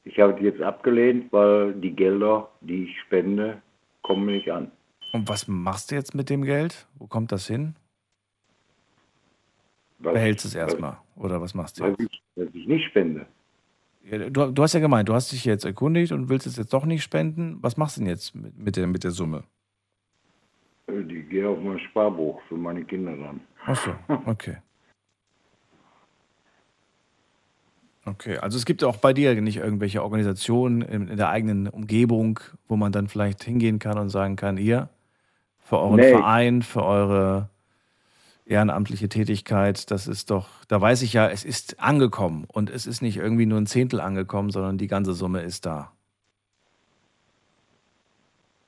ich 0.08 0.18
habe 0.18 0.32
es 0.34 0.40
jetzt 0.40 0.60
abgelehnt, 0.62 1.32
weil 1.32 1.74
die 1.74 1.92
Gelder, 1.92 2.48
die 2.60 2.84
ich 2.84 3.00
spende, 3.00 3.60
kommen 4.02 4.26
nicht 4.26 4.50
an. 4.50 4.70
Und 5.12 5.28
was 5.28 5.46
machst 5.46 5.90
du 5.90 5.94
jetzt 5.94 6.14
mit 6.14 6.30
dem 6.30 6.42
Geld? 6.42 6.86
Wo 6.98 7.06
kommt 7.06 7.32
das 7.32 7.46
hin? 7.46 7.76
Was- 9.98 10.14
Behältst 10.14 10.44
es 10.44 10.54
erstmal 10.54 10.98
oder 11.16 11.40
was 11.40 11.54
machst 11.54 11.78
du 11.78 11.84
Weil 11.84 11.90
jetzt? 11.98 12.02
ich, 12.12 12.22
dass 12.34 12.48
ich 12.54 12.66
nicht 12.66 12.84
spende. 12.86 13.26
Ja, 14.04 14.18
du, 14.30 14.52
du 14.52 14.62
hast 14.62 14.72
ja 14.72 14.80
gemeint, 14.80 15.08
du 15.08 15.14
hast 15.14 15.32
dich 15.32 15.44
jetzt 15.44 15.64
erkundigt 15.64 16.12
und 16.12 16.28
willst 16.28 16.46
es 16.46 16.56
jetzt 16.56 16.72
doch 16.72 16.84
nicht 16.84 17.02
spenden. 17.02 17.58
Was 17.60 17.76
machst 17.76 17.96
du 17.96 18.00
denn 18.02 18.08
jetzt 18.08 18.34
mit, 18.34 18.56
mit, 18.56 18.76
der, 18.76 18.86
mit 18.86 19.04
der 19.04 19.10
Summe? 19.10 19.44
Die 21.04 21.22
gehe 21.22 21.48
auf 21.48 21.58
mein 21.60 21.78
Sparbuch 21.78 22.40
für 22.48 22.56
meine 22.56 22.84
Kinder 22.84 23.16
dann. 23.16 23.40
Ach 23.64 23.76
so, 23.76 23.94
okay. 24.26 24.58
Okay, 28.04 28.38
also 28.38 28.56
es 28.56 28.64
gibt 28.64 28.84
auch 28.84 28.98
bei 28.98 29.12
dir 29.12 29.40
nicht 29.40 29.56
irgendwelche 29.56 30.02
Organisationen 30.02 30.80
in, 30.80 31.08
in 31.08 31.16
der 31.16 31.28
eigenen 31.28 31.66
Umgebung, 31.66 32.38
wo 32.68 32.76
man 32.76 32.92
dann 32.92 33.08
vielleicht 33.08 33.42
hingehen 33.42 33.80
kann 33.80 33.98
und 33.98 34.10
sagen 34.10 34.36
kann, 34.36 34.58
ihr, 34.58 34.88
für 35.58 35.80
euren 35.80 35.96
Nee. 35.96 36.10
Verein, 36.10 36.62
für 36.62 36.84
eure 36.84 37.50
ehrenamtliche 38.44 39.08
Tätigkeit, 39.08 39.90
das 39.90 40.06
ist 40.06 40.30
doch, 40.30 40.64
da 40.66 40.80
weiß 40.80 41.02
ich 41.02 41.14
ja, 41.14 41.28
es 41.28 41.44
ist 41.44 41.80
angekommen 41.80 42.44
und 42.46 42.70
es 42.70 42.86
ist 42.86 43.02
nicht 43.02 43.16
irgendwie 43.16 43.46
nur 43.46 43.60
ein 43.60 43.66
Zehntel 43.66 44.00
angekommen, 44.00 44.50
sondern 44.50 44.78
die 44.78 44.86
ganze 44.86 45.12
Summe 45.12 45.42
ist 45.42 45.66
da. 45.66 45.90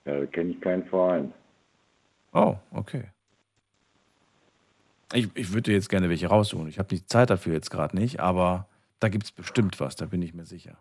Ja, 0.05 0.19
da 0.19 0.27
kenne 0.27 0.51
ich 0.51 0.61
keinen 0.61 0.85
Verein. 0.87 1.33
Oh, 2.33 2.57
okay. 2.73 3.05
Ich, 5.15 5.29
ich 5.35 5.53
würde 5.53 5.73
jetzt 5.73 5.89
gerne 5.89 6.11
welche 6.11 6.27
raussuchen. 6.27 6.69
Ich 6.69 6.79
habe 6.79 6.89
die 6.89 7.05
Zeit 7.07 7.31
dafür 7.31 7.55
jetzt 7.55 7.71
gerade 7.71 7.97
nicht, 7.97 8.21
aber 8.21 8.67
da 9.01 9.09
gibt 9.09 9.25
es 9.25 9.33
bestimmt 9.33 9.81
was, 9.81 9.97
da 9.97 10.07
bin 10.07 10.21
ich 10.23 10.35
mir 10.35 10.45
sicher. 10.45 10.77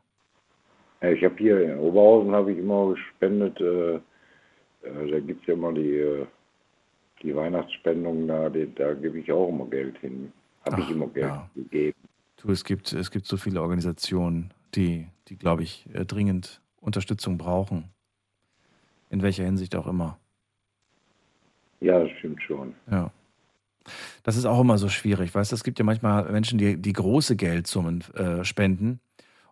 Ja, 1.02 1.12
ich 1.12 1.24
habe 1.24 1.36
hier 1.38 1.62
in 1.62 1.80
Oberhausen 1.80 2.32
habe 2.34 2.52
ich 2.52 2.58
immer 2.58 2.94
gespendet. 2.94 3.60
Äh, 3.62 3.96
äh, 3.96 5.12
da 5.12 5.20
gibt 5.20 5.42
es 5.42 5.48
ja 5.48 5.54
immer 5.54 5.72
die, 5.72 5.96
äh, 5.98 6.26
die 7.22 7.36
Weihnachtsspendungen 7.36 8.28
da, 8.28 8.50
die, 8.50 8.74
da 8.74 8.94
gebe 8.94 9.20
ich 9.20 9.32
auch 9.32 9.50
immer 9.50 9.66
Geld 9.68 9.98
hin. 10.00 10.34
Habe 10.66 10.82
ich 10.82 10.90
immer 10.90 11.08
Geld 11.08 11.28
ja. 11.28 11.50
gegeben. 11.56 11.98
Du, 12.38 12.52
es 12.52 12.66
gibt, 12.66 12.92
es 12.92 13.12
gibt 13.12 13.26
so 13.26 13.38
viele 13.38 13.62
Organisationen, 13.62 14.54
die, 14.76 15.08
die 15.28 15.38
glaube 15.38 15.64
ich, 15.64 15.88
äh, 15.94 16.06
dringend 16.06 16.62
Unterstützung 16.82 17.38
brauchen. 17.38 17.92
In 19.10 19.22
welcher 19.22 19.46
Hinsicht 19.46 19.76
auch 19.76 19.88
immer. 19.88 20.20
Ja, 21.80 22.00
das 22.00 22.10
stimmt 22.18 22.42
schon. 22.42 22.74
Ja. 22.90 23.12
Das 24.24 24.36
ist 24.36 24.46
auch 24.46 24.60
immer 24.60 24.78
so 24.78 24.90
schwierig, 24.90 25.34
weißt 25.34 25.52
du, 25.52 25.56
es 25.56 25.64
gibt 25.64 25.80
ja 25.80 25.86
manchmal 25.86 26.30
Menschen, 26.32 26.58
die, 26.58 26.76
die 26.78 26.94
große 26.94 27.36
Geldsummen 27.36 28.04
äh, 28.16 28.44
spenden. 28.44 29.00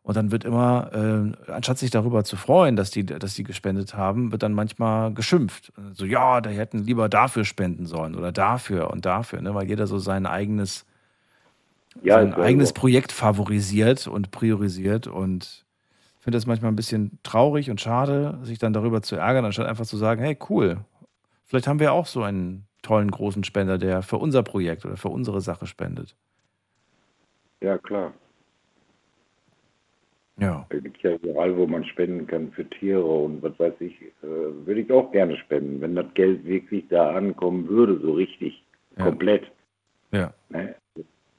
Und 0.06 0.18
dann 0.18 0.30
wird 0.31 0.43
immer, 0.43 0.91
äh, 0.93 1.52
anstatt 1.52 1.80
sich 1.80 1.89
darüber 1.89 2.23
zu 2.23 2.35
freuen, 2.35 2.76
dass 2.76 2.91
die, 2.91 3.06
dass 3.07 3.34
die 3.34 3.43
gespendet 3.43 3.95
haben, 3.95 4.31
wird 4.31 4.43
dann 4.43 4.53
manchmal 4.53 5.11
geschimpft. 5.11 5.73
So, 5.93 6.06
ja, 6.06 6.41
die 6.41 6.52
hätten 6.52 6.84
lieber 6.84 7.10
dafür 7.10 7.43
spenden 7.43 7.88
sollen 7.88 8.14
oder 8.14 8.31
dafür 8.31 8.91
und 8.91 9.06
dafür, 9.06 9.41
ne? 9.41 9.56
weil 9.56 9.68
jeder 9.68 9.88
so 9.88 9.97
sein 9.97 10.27
eigenes, 10.27 10.85
Ja, 12.03 12.15
sein 12.15 12.35
eigenes 12.35 12.69
so. 12.69 12.76
Projekt 12.76 13.11
favorisiert 13.11 14.06
und 14.06 14.30
priorisiert. 14.30 15.07
Und 15.07 15.65
ich 16.19 16.23
finde 16.23 16.38
das 16.38 16.45
manchmal 16.45 16.72
ein 16.72 16.76
bisschen 16.76 17.18
traurig 17.23 17.72
und 17.72 17.81
schade, 17.81 18.38
sich 18.43 18.60
dann 18.60 18.73
darüber 18.73 19.02
zu 19.02 19.15
ärgern, 19.15 19.43
anstatt 19.43 19.65
einfach 19.65 19.88
zu 19.88 19.97
sagen, 19.97 20.22
hey, 20.22 20.38
cool, 20.52 20.77
vielleicht 21.46 21.68
haben 21.68 21.80
wir 21.80 21.94
auch 21.94 22.06
so 22.06 22.22
einen 22.24 22.66
tollen 22.82 23.10
großen 23.10 23.44
Spender, 23.44 23.78
der 23.78 24.02
für 24.02 24.18
unser 24.18 24.44
Projekt 24.44 24.86
oder 24.86 24.98
für 24.98 25.10
unsere 25.10 25.42
Sache 25.42 25.66
spendet. 25.66 26.16
Ja, 27.62 27.78
klar. 27.78 28.14
Ja. 30.38 30.66
Da 30.70 30.80
gibt 30.80 30.98
es 30.98 31.04
ja 31.04 31.16
überall, 31.16 31.56
wo 31.56 31.66
man 31.66 31.86
spenden 31.86 32.28
kann 32.28 32.52
für 32.52 32.70
Tiere 32.70 33.04
und 33.06 33.42
was 33.42 33.58
weiß 33.58 33.74
ich, 33.80 34.02
äh, 34.02 34.06
würde 34.22 34.82
ich 34.82 34.92
auch 34.92 35.12
gerne 35.12 35.38
spenden, 35.38 35.80
wenn 35.80 35.96
das 35.96 36.14
Geld 36.14 36.44
wirklich 36.46 36.86
da 36.90 37.16
ankommen 37.16 37.68
würde, 37.70 37.98
so 38.00 38.14
richtig, 38.14 38.62
Ja. 38.98 39.06
komplett. 39.06 39.50
Ja. 40.12 40.34
Ne? 40.50 40.76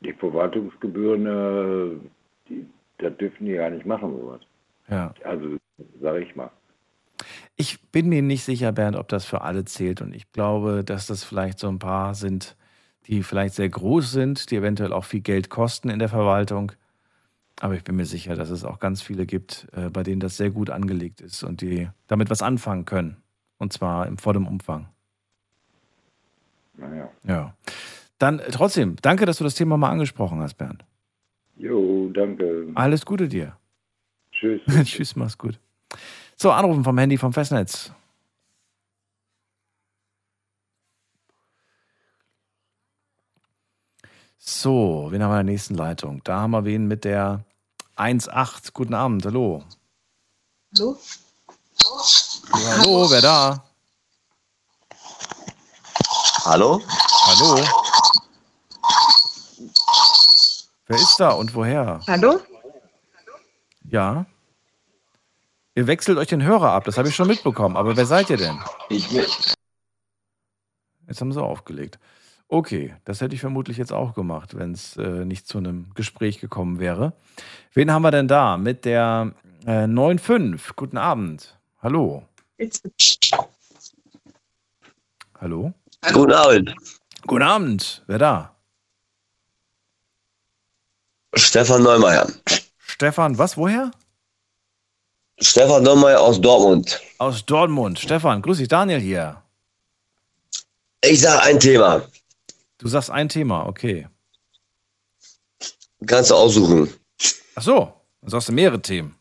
Die 0.00 0.12
Verwaltungsgebühren, 0.14 1.26
äh, 1.26 1.96
die, 2.48 2.66
das 2.98 3.16
dürfen 3.18 3.46
die 3.46 3.52
gar 3.54 3.70
nicht 3.70 3.84
machen, 3.86 4.18
sowas. 4.18 4.40
Ja. 4.88 5.12
Also, 5.24 5.56
sage 6.00 6.22
ich 6.22 6.34
mal. 6.34 6.50
Ich 7.56 7.80
bin 7.90 8.08
mir 8.08 8.22
nicht 8.22 8.44
sicher, 8.44 8.72
Bernd, 8.72 8.96
ob 8.96 9.08
das 9.08 9.24
für 9.24 9.42
alle 9.42 9.64
zählt. 9.64 10.00
Und 10.00 10.14
ich 10.14 10.30
glaube, 10.32 10.84
dass 10.84 11.06
das 11.06 11.24
vielleicht 11.24 11.58
so 11.58 11.68
ein 11.68 11.78
paar 11.78 12.14
sind, 12.14 12.56
die 13.06 13.22
vielleicht 13.22 13.54
sehr 13.54 13.68
groß 13.68 14.10
sind, 14.10 14.50
die 14.50 14.56
eventuell 14.56 14.92
auch 14.92 15.04
viel 15.04 15.20
Geld 15.20 15.48
kosten 15.48 15.88
in 15.88 15.98
der 15.98 16.08
Verwaltung. 16.08 16.72
Aber 17.60 17.74
ich 17.74 17.84
bin 17.84 17.96
mir 17.96 18.04
sicher, 18.04 18.34
dass 18.34 18.50
es 18.50 18.64
auch 18.64 18.78
ganz 18.78 19.00
viele 19.00 19.24
gibt, 19.24 19.68
äh, 19.72 19.88
bei 19.88 20.02
denen 20.02 20.20
das 20.20 20.36
sehr 20.36 20.50
gut 20.50 20.68
angelegt 20.68 21.20
ist 21.20 21.42
und 21.42 21.62
die 21.62 21.88
damit 22.06 22.28
was 22.28 22.42
anfangen 22.42 22.84
können. 22.84 23.16
Und 23.58 23.72
zwar 23.72 24.06
im 24.06 24.18
vollen 24.18 24.46
Umfang. 24.46 24.88
Naja. 26.76 27.10
Ja. 27.24 27.54
Dann 28.18 28.40
äh, 28.40 28.50
trotzdem, 28.50 28.96
danke, 29.00 29.24
dass 29.24 29.38
du 29.38 29.44
das 29.44 29.54
Thema 29.54 29.78
mal 29.78 29.90
angesprochen 29.90 30.40
hast, 30.40 30.54
Bernd. 30.54 30.84
Jo, 31.56 32.10
danke. 32.12 32.70
Alles 32.74 33.06
Gute 33.06 33.28
dir. 33.28 33.56
Tschüss. 34.32 34.60
Tschüss, 34.84 35.16
mach's 35.16 35.38
gut. 35.38 35.58
So, 36.38 36.52
anrufen 36.52 36.84
vom 36.84 36.98
Handy 36.98 37.16
vom 37.16 37.32
Festnetz. 37.32 37.90
So, 44.38 45.08
wen 45.10 45.22
haben 45.22 45.30
wir 45.30 45.40
in 45.40 45.46
der 45.46 45.54
nächsten 45.54 45.74
Leitung? 45.74 46.22
Da 46.24 46.40
haben 46.40 46.50
wir 46.50 46.64
wen 46.64 46.86
mit 46.86 47.04
der 47.04 47.44
1.8. 47.96 48.72
Guten 48.72 48.92
Abend, 48.92 49.24
hallo. 49.24 49.64
Hallo? 50.76 50.98
Ja, 52.52 52.78
hallo, 52.78 53.10
wer 53.10 53.22
da? 53.22 53.64
Hallo? 56.44 56.82
Hallo? 56.86 57.64
Wer 60.86 60.96
ist 60.96 61.16
da 61.18 61.30
und 61.30 61.54
woher? 61.54 62.00
Hallo? 62.06 62.40
Ja? 63.88 64.26
Ihr 65.76 65.86
wechselt 65.86 66.16
euch 66.16 66.28
den 66.28 66.42
Hörer 66.42 66.72
ab, 66.72 66.84
das 66.84 66.96
habe 66.96 67.08
ich 67.08 67.14
schon 67.14 67.28
mitbekommen. 67.28 67.76
Aber 67.76 67.98
wer 67.98 68.06
seid 68.06 68.30
ihr 68.30 68.38
denn? 68.38 68.58
Ich 68.88 69.10
bin. 69.10 69.26
Jetzt 71.06 71.20
haben 71.20 71.32
sie 71.32 71.42
aufgelegt. 71.42 71.98
Okay, 72.48 72.96
das 73.04 73.20
hätte 73.20 73.34
ich 73.34 73.42
vermutlich 73.42 73.76
jetzt 73.76 73.92
auch 73.92 74.14
gemacht, 74.14 74.56
wenn 74.56 74.72
es 74.72 74.96
äh, 74.96 75.26
nicht 75.26 75.46
zu 75.46 75.58
einem 75.58 75.92
Gespräch 75.94 76.40
gekommen 76.40 76.80
wäre. 76.80 77.12
Wen 77.74 77.92
haben 77.92 78.00
wir 78.00 78.10
denn 78.10 78.26
da? 78.26 78.56
Mit 78.56 78.86
der 78.86 79.34
äh, 79.66 79.84
9.5. 79.84 80.70
Guten 80.76 80.96
Abend. 80.96 81.58
Hallo. 81.82 82.26
Hallo? 85.38 85.74
Guten 86.10 86.32
Abend. 86.32 86.74
Guten 87.26 87.42
Abend. 87.42 88.02
Wer 88.06 88.18
da? 88.18 88.56
Stefan 91.34 91.82
Neumeier. 91.82 92.26
Stefan, 92.78 93.36
was? 93.36 93.58
Woher? 93.58 93.90
Stefan 95.40 95.82
Neumeier 95.82 96.20
aus 96.20 96.40
Dortmund. 96.40 97.00
Aus 97.18 97.44
Dortmund. 97.44 97.98
Stefan, 97.98 98.40
grüß 98.40 98.58
dich, 98.58 98.68
Daniel 98.68 99.00
hier. 99.00 99.42
Ich 101.02 101.20
sage 101.20 101.42
ein 101.42 101.60
Thema. 101.60 102.02
Du 102.78 102.88
sagst 102.88 103.10
ein 103.10 103.28
Thema, 103.28 103.66
okay. 103.66 104.08
Kannst 106.06 106.30
du 106.30 106.34
aussuchen. 106.34 106.92
Ach 107.54 107.62
so, 107.62 107.92
dann 108.20 108.30
sagst 108.30 108.48
du 108.48 108.52
mehrere 108.52 108.80
Themen. 108.80 109.14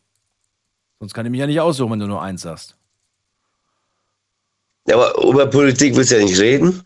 Sonst 0.98 1.12
kann 1.12 1.26
ich 1.26 1.30
mich 1.30 1.40
ja 1.40 1.46
nicht 1.46 1.60
aussuchen, 1.60 1.92
wenn 1.92 2.00
du 2.00 2.06
nur 2.06 2.22
eins 2.22 2.42
sagst. 2.42 2.76
Ja, 4.86 4.96
aber 4.96 5.22
über 5.22 5.46
Politik 5.46 5.94
willst 5.96 6.12
du 6.12 6.18
ja 6.18 6.24
nicht 6.24 6.38
reden. 6.38 6.82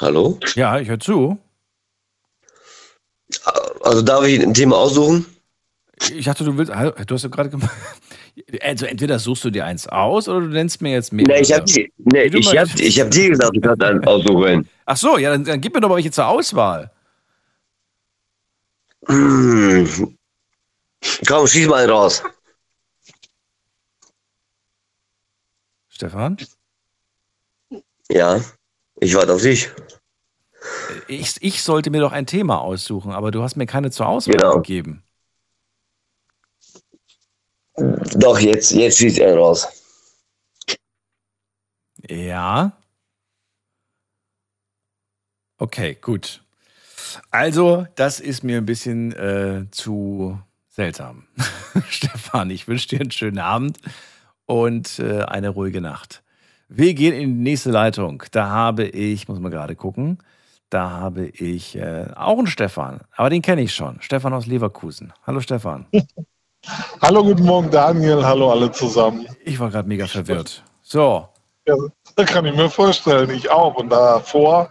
Hallo? 0.00 0.38
Ja, 0.54 0.78
ich 0.78 0.88
höre 0.88 1.00
zu. 1.00 1.38
Also 3.88 4.02
darf 4.02 4.22
ich 4.26 4.38
ein 4.42 4.52
Thema 4.52 4.76
aussuchen? 4.76 5.24
Ich 6.14 6.26
dachte, 6.26 6.44
du 6.44 6.58
willst. 6.58 6.70
Du 6.70 7.14
hast 7.14 7.22
ja 7.22 7.28
gerade 7.28 7.50
gemacht. 7.50 7.74
Also 8.62 8.86
entweder 8.86 9.18
suchst 9.18 9.44
du 9.44 9.50
dir 9.50 9.64
eins 9.64 9.88
aus 9.88 10.28
oder 10.28 10.42
du 10.42 10.46
nennst 10.46 10.80
mir 10.80 10.92
jetzt 10.92 11.12
mehrere. 11.12 11.34
Nee, 11.34 11.42
ich 11.42 11.52
habe 11.52 11.64
die, 11.64 11.92
nee, 11.96 12.22
ich 12.22 12.56
hab, 12.56 12.68
ich 12.78 13.00
hab 13.00 13.10
dir 13.10 13.30
gesagt, 13.30 13.56
du 13.56 13.60
kannst 13.60 13.82
einen 13.82 14.04
aussuchen. 14.06 14.68
Ach 14.86 14.96
so, 14.96 15.18
ja, 15.18 15.32
dann, 15.32 15.44
dann 15.44 15.60
gib 15.60 15.74
mir 15.74 15.80
doch 15.80 15.88
mal 15.88 15.96
welche 15.96 16.12
zur 16.12 16.28
Auswahl. 16.28 16.92
Hm. 19.08 20.16
Komm, 21.26 21.46
schieß 21.48 21.66
mal 21.66 21.82
einen 21.82 21.90
raus. 21.90 22.22
Stefan? 25.88 26.36
Ja, 28.08 28.40
ich 29.00 29.14
warte 29.16 29.32
auf 29.32 29.42
dich. 29.42 29.68
Ich, 31.06 31.36
ich 31.40 31.62
sollte 31.62 31.90
mir 31.90 32.00
doch 32.00 32.12
ein 32.12 32.26
Thema 32.26 32.60
aussuchen, 32.60 33.12
aber 33.12 33.30
du 33.30 33.42
hast 33.42 33.56
mir 33.56 33.66
keine 33.66 33.90
zur 33.90 34.06
Auswahl 34.08 34.36
Genau. 34.36 34.56
gegeben. 34.56 35.02
Doch, 38.16 38.38
jetzt, 38.38 38.72
jetzt 38.72 38.98
schießt 38.98 39.18
er 39.18 39.36
raus. 39.36 39.66
Ja. 42.08 42.72
Okay, 45.58 45.96
gut. 46.00 46.42
Also, 47.30 47.86
das 47.96 48.20
ist 48.20 48.44
mir 48.44 48.58
ein 48.58 48.66
bisschen 48.66 49.12
äh, 49.12 49.66
zu 49.70 50.40
seltsam. 50.68 51.26
Stefan, 51.88 52.50
ich 52.50 52.68
wünsche 52.68 52.88
dir 52.88 53.00
einen 53.00 53.10
schönen 53.10 53.38
Abend 53.38 53.78
und 54.46 54.98
äh, 54.98 55.22
eine 55.22 55.48
ruhige 55.50 55.80
Nacht. 55.80 56.22
Wir 56.68 56.94
gehen 56.94 57.14
in 57.14 57.36
die 57.36 57.50
nächste 57.50 57.70
Leitung. 57.70 58.22
Da 58.32 58.48
habe 58.48 58.84
ich, 58.84 59.26
muss 59.28 59.38
mal 59.40 59.50
gerade 59.50 59.74
gucken, 59.74 60.18
da 60.70 60.90
habe 60.90 61.26
ich 61.26 61.76
äh, 61.76 62.06
auch 62.14 62.38
einen 62.38 62.46
Stefan, 62.46 63.00
aber 63.16 63.30
den 63.30 63.42
kenne 63.42 63.62
ich 63.62 63.74
schon. 63.74 64.00
Stefan 64.00 64.34
aus 64.34 64.46
Leverkusen. 64.46 65.12
Hallo 65.26 65.40
Stefan. 65.40 65.86
Hallo, 67.00 67.22
guten 67.22 67.44
Morgen, 67.44 67.70
Daniel. 67.70 68.24
Hallo 68.24 68.50
alle 68.50 68.70
zusammen. 68.70 69.26
Ich 69.44 69.58
war 69.58 69.70
gerade 69.70 69.88
mega 69.88 70.06
verwirrt. 70.06 70.62
So, 70.82 71.28
Ja, 71.66 71.76
da 72.16 72.24
kann 72.24 72.44
ich 72.46 72.54
mir 72.54 72.68
vorstellen, 72.68 73.30
ich 73.30 73.48
auch. 73.48 73.76
Und 73.76 73.90
davor 73.90 74.70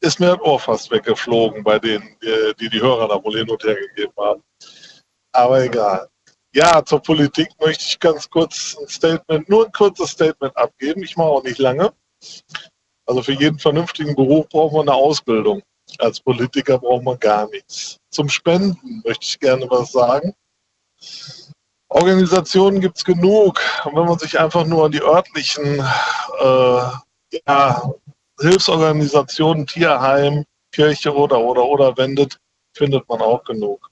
ist 0.00 0.18
mir 0.18 0.36
das 0.36 0.40
Ohr 0.40 0.58
fast 0.58 0.90
weggeflogen 0.90 1.62
bei 1.62 1.78
denen, 1.78 2.04
die 2.22 2.54
die, 2.60 2.68
die 2.70 2.80
Hörer 2.80 3.08
da 3.08 3.22
wohl 3.22 3.38
hin 3.38 3.48
und 3.48 3.62
her 3.62 3.76
gegeben 3.76 4.12
haben. 4.18 4.42
Aber 5.32 5.62
egal. 5.62 6.08
Ja, 6.52 6.84
zur 6.84 7.00
Politik 7.00 7.48
möchte 7.64 7.84
ich 7.86 8.00
ganz 8.00 8.28
kurz 8.28 8.76
ein 8.80 8.88
Statement, 8.88 9.48
nur 9.48 9.66
ein 9.66 9.72
kurzes 9.72 10.10
Statement 10.10 10.56
abgeben. 10.56 11.02
Ich 11.04 11.16
mache 11.16 11.28
auch 11.28 11.44
nicht 11.44 11.58
lange. 11.58 11.92
Also 13.10 13.24
für 13.24 13.32
jeden 13.32 13.58
vernünftigen 13.58 14.14
Beruf 14.14 14.48
braucht 14.50 14.72
man 14.72 14.88
eine 14.88 14.94
Ausbildung. 14.96 15.62
Als 15.98 16.20
Politiker 16.20 16.78
braucht 16.78 17.02
man 17.02 17.18
gar 17.18 17.48
nichts. 17.50 17.96
Zum 18.10 18.28
Spenden 18.28 19.02
möchte 19.04 19.26
ich 19.26 19.40
gerne 19.40 19.68
was 19.68 19.90
sagen. 19.90 20.32
Organisationen 21.88 22.80
gibt 22.80 22.98
es 22.98 23.04
genug. 23.04 23.60
Und 23.84 23.96
wenn 23.96 24.04
man 24.04 24.16
sich 24.16 24.38
einfach 24.38 24.64
nur 24.64 24.84
an 24.84 24.92
die 24.92 25.02
örtlichen 25.02 25.80
äh, 26.40 26.82
ja, 27.48 27.92
Hilfsorganisationen, 28.38 29.66
Tierheim, 29.66 30.44
Kirche 30.70 31.12
oder 31.12 31.40
oder 31.40 31.64
oder 31.64 31.96
wendet, 31.96 32.38
findet 32.76 33.08
man 33.08 33.20
auch 33.22 33.42
genug. 33.42 33.90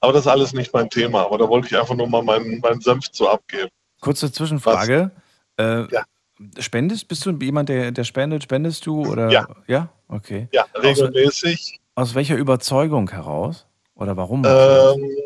Aber 0.00 0.14
das 0.14 0.22
ist 0.22 0.28
alles 0.28 0.54
nicht 0.54 0.72
mein 0.72 0.88
Thema. 0.88 1.26
Aber 1.26 1.36
da 1.36 1.46
wollte 1.46 1.66
ich 1.66 1.76
einfach 1.76 1.94
nur 1.94 2.08
mal 2.08 2.22
meinen, 2.22 2.58
meinen 2.60 2.80
Senf 2.80 3.10
zu 3.10 3.28
abgeben. 3.28 3.68
kurze 4.00 4.32
Zwischenfrage. 4.32 5.10
Äh, 5.58 5.84
Spendest? 6.58 7.08
Bist 7.08 7.24
du 7.24 7.30
jemand, 7.32 7.68
der, 7.68 7.92
der 7.92 8.04
spendet? 8.04 8.42
Spendest 8.42 8.86
du? 8.86 9.06
Oder? 9.06 9.30
Ja. 9.30 9.48
Ja? 9.66 9.88
Okay. 10.08 10.48
Ja, 10.52 10.66
regelmäßig. 10.74 11.80
Aus, 11.94 12.08
aus 12.08 12.14
welcher 12.14 12.36
Überzeugung 12.36 13.10
heraus? 13.10 13.66
Oder 13.94 14.16
warum? 14.16 14.44
Ähm, 14.44 15.16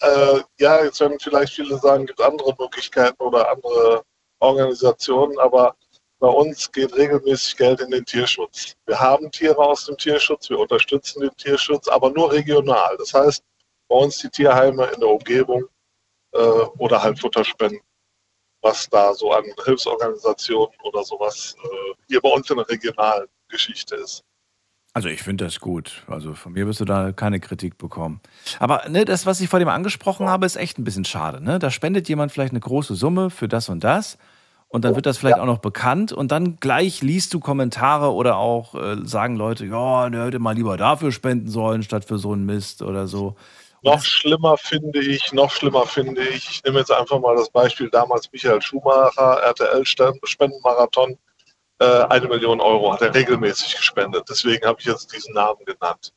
äh, 0.00 0.40
ja, 0.60 0.84
jetzt 0.84 1.00
werden 1.00 1.18
vielleicht 1.20 1.54
viele 1.54 1.78
sagen, 1.78 2.06
gibt 2.06 2.20
andere 2.20 2.54
Möglichkeiten 2.58 3.20
oder 3.22 3.50
andere 3.50 4.04
Organisationen, 4.38 5.38
aber 5.38 5.74
bei 6.20 6.28
uns 6.28 6.70
geht 6.70 6.96
regelmäßig 6.96 7.56
Geld 7.56 7.80
in 7.80 7.90
den 7.90 8.04
Tierschutz. 8.04 8.76
Wir 8.86 8.98
haben 8.98 9.30
Tiere 9.30 9.58
aus 9.58 9.86
dem 9.86 9.96
Tierschutz, 9.96 10.48
wir 10.48 10.58
unterstützen 10.58 11.20
den 11.20 11.36
Tierschutz, 11.36 11.88
aber 11.88 12.10
nur 12.10 12.32
regional. 12.32 12.96
Das 12.98 13.12
heißt, 13.12 13.42
bei 13.88 13.96
uns 13.96 14.18
die 14.18 14.30
Tierheime 14.30 14.86
in 14.86 15.00
der 15.00 15.08
Umgebung 15.08 15.64
äh, 16.32 16.38
oder 16.38 17.02
halt 17.02 17.18
Futterspenden, 17.18 17.80
was 18.64 18.88
da 18.88 19.14
so 19.14 19.30
an 19.30 19.44
Hilfsorganisationen 19.64 20.74
oder 20.82 21.04
sowas 21.04 21.54
äh, 21.62 21.94
hier 22.08 22.20
bei 22.20 22.30
uns 22.30 22.50
in 22.50 22.56
der 22.56 22.68
regionalen 22.68 23.28
Geschichte 23.48 23.94
ist. 23.94 24.24
Also 24.94 25.08
ich 25.08 25.22
finde 25.22 25.44
das 25.44 25.60
gut. 25.60 26.02
Also 26.06 26.34
von 26.34 26.52
mir 26.52 26.66
wirst 26.66 26.80
du 26.80 26.84
da 26.84 27.12
keine 27.12 27.40
Kritik 27.40 27.78
bekommen. 27.78 28.20
Aber 28.60 28.88
ne, 28.88 29.04
das, 29.04 29.26
was 29.26 29.40
ich 29.40 29.48
vor 29.48 29.58
dem 29.58 29.68
angesprochen 29.68 30.28
habe, 30.28 30.46
ist 30.46 30.56
echt 30.56 30.78
ein 30.78 30.84
bisschen 30.84 31.04
schade. 31.04 31.42
Ne? 31.42 31.58
Da 31.58 31.70
spendet 31.70 32.08
jemand 32.08 32.32
vielleicht 32.32 32.52
eine 32.52 32.60
große 32.60 32.94
Summe 32.94 33.30
für 33.30 33.48
das 33.48 33.68
und 33.68 33.84
das. 33.84 34.18
Und 34.68 34.84
dann 34.84 34.96
wird 34.96 35.06
das 35.06 35.18
vielleicht 35.18 35.38
auch 35.38 35.46
noch 35.46 35.58
bekannt 35.58 36.12
und 36.12 36.32
dann 36.32 36.56
gleich 36.56 37.00
liest 37.00 37.32
du 37.32 37.38
Kommentare 37.38 38.12
oder 38.12 38.38
auch 38.38 38.74
äh, 38.74 38.96
sagen 39.06 39.36
Leute, 39.36 39.66
ja, 39.66 40.10
der 40.10 40.24
hätte 40.24 40.40
mal 40.40 40.56
lieber 40.56 40.76
dafür 40.76 41.12
spenden 41.12 41.48
sollen, 41.48 41.84
statt 41.84 42.04
für 42.04 42.18
so 42.18 42.32
einen 42.32 42.44
Mist 42.44 42.82
oder 42.82 43.06
so. 43.06 43.36
Noch 43.84 44.02
schlimmer 44.02 44.56
finde 44.56 45.00
ich, 45.00 45.32
noch 45.32 45.50
schlimmer 45.50 45.86
finde 45.86 46.22
ich, 46.22 46.48
ich 46.48 46.64
nehme 46.64 46.78
jetzt 46.78 46.90
einfach 46.90 47.20
mal 47.20 47.36
das 47.36 47.50
Beispiel 47.50 47.90
damals 47.90 48.32
Michael 48.32 48.62
Schumacher, 48.62 49.42
RTL-Spendenmarathon, 49.42 51.18
äh, 51.80 51.84
eine 51.84 52.26
Million 52.28 52.60
Euro 52.60 52.92
hat 52.92 53.02
er 53.02 53.14
regelmäßig 53.14 53.76
gespendet. 53.76 54.24
Deswegen 54.28 54.66
habe 54.66 54.80
ich 54.80 54.86
jetzt 54.86 55.12
diesen 55.14 55.34
Namen 55.34 55.64
genannt. 55.66 56.12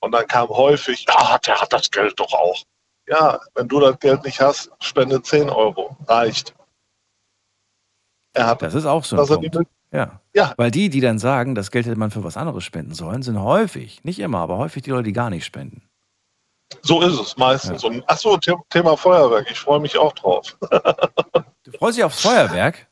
Und 0.00 0.12
dann 0.12 0.26
kam 0.26 0.48
häufig, 0.48 1.04
ja, 1.06 1.38
der 1.38 1.60
hat 1.60 1.72
das 1.72 1.90
Geld 1.90 2.18
doch 2.18 2.32
auch. 2.32 2.62
Ja, 3.06 3.40
wenn 3.54 3.68
du 3.68 3.80
das 3.80 3.98
Geld 3.98 4.24
nicht 4.24 4.40
hast, 4.40 4.70
spende 4.80 5.20
10 5.20 5.50
Euro. 5.50 5.96
Reicht. 6.06 6.54
Er 8.32 8.46
hat, 8.46 8.62
Das 8.62 8.74
ist 8.74 8.86
auch 8.86 9.04
so 9.04 9.16
ein. 9.16 9.66
Ja. 9.92 10.20
Ja. 10.32 10.54
Weil 10.56 10.70
die, 10.70 10.88
die 10.88 11.00
dann 11.00 11.18
sagen, 11.18 11.54
das 11.54 11.70
Geld 11.70 11.84
hätte 11.84 11.98
man 11.98 12.12
für 12.12 12.22
was 12.22 12.36
anderes 12.36 12.64
spenden 12.64 12.94
sollen, 12.94 13.22
sind 13.22 13.42
häufig, 13.42 14.04
nicht 14.04 14.20
immer, 14.20 14.38
aber 14.38 14.56
häufig 14.56 14.84
die 14.84 14.90
Leute, 14.90 15.02
die 15.02 15.12
gar 15.12 15.30
nicht 15.30 15.44
spenden. 15.44 15.82
So 16.82 17.02
ist 17.02 17.18
es 17.18 17.36
meistens. 17.36 17.84
Und 17.84 18.08
achso, 18.08 18.38
The 18.44 18.54
Thema 18.70 18.96
Feuerwerk, 18.96 19.50
ich 19.50 19.58
freue 19.58 19.80
mich 19.80 19.96
auch 19.98 20.12
drauf. 20.12 20.56
Du 21.62 21.72
freust 21.72 21.98
dich 21.98 22.04
aufs 22.04 22.22
Feuerwerk? 22.22 22.88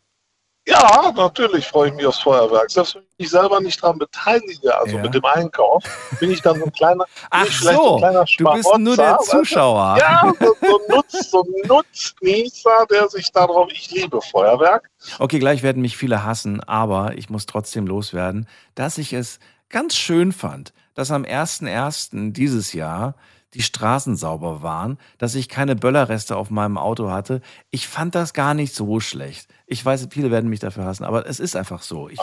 Ja, 0.69 1.11
natürlich 1.17 1.67
freue 1.67 1.89
ich 1.89 1.95
mich 1.95 2.05
aufs 2.05 2.21
Feuerwerk. 2.21 2.71
Selbst 2.71 2.95
wenn 2.95 3.03
ich 3.03 3.19
mich 3.25 3.31
selber 3.31 3.59
nicht 3.61 3.83
daran 3.83 3.99
beteilige, 3.99 4.77
also 4.79 4.97
Ja. 4.99 5.03
mit 5.03 5.15
dem 5.15 5.25
Einkauf, 5.25 5.83
bin 6.21 6.31
ich 6.31 6.43
dann 6.43 6.59
so 6.59 6.67
ein 6.67 6.73
kleiner, 6.73 7.07
Ach 7.31 7.47
so, 7.51 7.95
ein 7.95 7.99
kleiner 8.01 8.25
du 8.37 8.53
bist 8.53 8.79
nur 8.79 8.95
der 8.97 9.05
Schmarotzer, 9.05 9.19
weißt 9.19 9.33
du? 9.33 9.39
Zuschauer. 9.39 9.97
Ja, 9.99 10.33
so, 10.39 10.55
so, 10.61 10.79
ein 10.79 10.95
Nutz, 10.97 11.31
so 11.31 11.47
Nutznießer, 11.65 12.87
der 12.91 13.09
sich 13.09 13.33
darauf, 13.33 13.69
ich 13.73 13.91
liebe 13.91 14.21
Feuerwerk. 14.21 14.91
Okay, 15.19 15.39
gleich 15.39 15.63
werden 15.63 15.81
mich 15.81 15.97
viele 15.97 16.25
hassen, 16.25 16.63
aber 16.63 17.17
ich 17.17 17.31
muss 17.31 17.47
trotzdem 17.47 17.87
loswerden, 17.87 18.47
dass 18.75 18.99
ich 18.99 19.15
es 19.15 19.39
ganz 19.71 19.97
schön 19.97 20.33
fand, 20.33 20.75
dass 20.95 21.11
am 21.11 21.25
1.1. 21.25 22.33
dieses 22.33 22.75
Jahr 22.75 23.15
die 23.55 23.63
Straßen 23.63 24.17
sauber 24.17 24.63
waren, 24.63 24.99
dass 25.17 25.35
ich 25.35 25.49
keine 25.49 25.75
Böllerreste 25.75 26.37
auf 26.37 26.51
meinem 26.51 26.77
Auto 26.79 27.11
hatte. 27.11 27.41
Ich 27.71 27.89
fand 27.89 28.15
das 28.15 28.35
gar 28.35 28.55
nicht 28.55 28.75
so 28.75 29.01
schlecht. 29.01 29.49
Ich 29.67 29.85
weiß, 29.85 30.09
viele 30.11 30.31
werden 30.31 30.51
mich 30.51 30.61
dafür 30.61 30.85
hassen, 30.85 31.05
aber 31.05 31.27
es 31.27 31.41
ist 31.41 31.57
einfach 31.57 31.83
so. 31.83 32.09
Ich, 32.09 32.19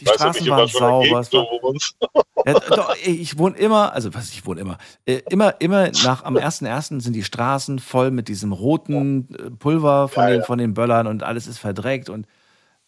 die 0.00 0.06
Weißt 0.06 0.16
Straßen 0.16 0.48
waren 0.48 0.68
sauber. 0.68 1.24
War, 1.30 2.24
ja, 2.46 2.54
doch, 2.54 2.96
ich 3.04 3.38
wohne 3.38 3.56
immer, 3.56 3.92
also 3.92 4.14
was, 4.14 4.30
ich 4.30 4.46
wohne 4.46 4.60
immer, 4.60 4.78
äh, 5.04 5.20
immer, 5.28 5.60
immer 5.60 5.90
nach, 6.04 6.24
am 6.24 6.36
1.1. 6.36 7.00
sind 7.00 7.12
die 7.12 7.24
Straßen 7.24 7.78
voll 7.78 8.10
mit 8.10 8.28
diesem 8.28 8.52
roten 8.52 9.28
äh, 9.34 9.50
Pulver 9.50 10.08
von, 10.08 10.26
den, 10.26 10.42
von 10.42 10.58
den 10.58 10.74
Böllern 10.74 11.06
und 11.06 11.22
alles 11.22 11.46
ist 11.46 11.58
verdreckt 11.58 12.08
und 12.08 12.26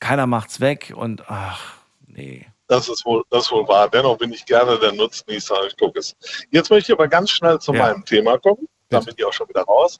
keiner 0.01 0.27
macht's 0.27 0.61
weg 0.61 0.93
und 0.97 1.29
ach, 1.29 1.61
nee. 2.07 2.47
Das 2.67 2.89
ist 2.89 3.05
wohl, 3.05 3.23
das 3.31 3.45
ist 3.45 3.53
wohl 3.53 3.67
wahr. 3.69 3.89
Dennoch 3.91 4.17
bin 4.19 4.33
ich 4.33 4.45
gerne 4.47 4.79
der 4.79 4.93
Nutznießer. 4.93 5.67
Ich 5.67 5.77
gucke 5.77 5.99
es. 5.99 6.15
Jetzt 6.51 6.71
möchte 6.71 6.93
ich 6.93 6.99
aber 6.99 7.09
ganz 7.09 7.31
schnell 7.31 7.59
zu 7.59 7.73
Ja. 7.75 7.83
meinem 7.83 8.05
Thema 8.05 8.39
kommen. 8.39 8.67
Dann 8.89 9.05
bin 9.05 9.15
ich 9.17 9.25
auch 9.25 9.33
schon 9.33 9.49
wieder 9.49 9.63
raus. 9.63 9.99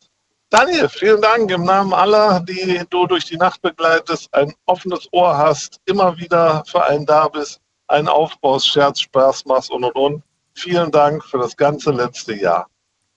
Daniel, 0.51 0.89
vielen 0.89 1.21
Dank 1.21 1.51
im 1.51 1.65
Namen 1.65 1.93
aller, 1.93 2.41
die 2.41 2.83
du 2.91 3.07
durch 3.07 3.25
die 3.25 3.37
Nacht 3.37 3.61
begleitest, 3.61 4.33
ein 4.33 4.55
offenes 4.67 5.09
Ohr 5.13 5.37
hast, 5.37 5.81
immer 5.85 6.17
wieder 6.17 6.63
für 6.67 6.85
einen 6.85 7.05
da 7.07 7.29
bist, 7.29 7.61
einen 7.89 8.09
aufbaust, 8.09 8.69
Scherz, 8.69 9.01
Spaß 9.01 9.47
machst 9.47 9.71
und 9.71 9.85
und 9.85 9.97
und. 9.97 10.23
Vielen 10.55 10.91
Dank 10.93 11.25
für 11.25 11.39
das 11.39 11.57
ganze 11.57 11.91
letzte 11.91 12.35
Jahr. 12.35 12.69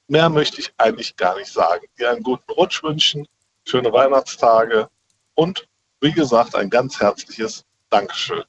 Mehr 0.07 0.29
möchte 0.29 0.61
ich 0.61 0.73
eigentlich 0.77 1.15
gar 1.15 1.35
nicht 1.37 1.51
sagen. 1.51 1.85
Dir 1.99 2.09
einen 2.11 2.23
guten 2.23 2.49
Rutsch 2.51 2.81
wünschen, 2.81 3.27
schöne 3.65 3.91
Weihnachtstage 3.93 4.89
und 5.35 5.67
wie 6.01 6.11
gesagt, 6.13 6.55
ein 6.55 6.69
ganz 6.69 6.99
herzliches 6.99 7.63
Dankeschön. 7.89 8.43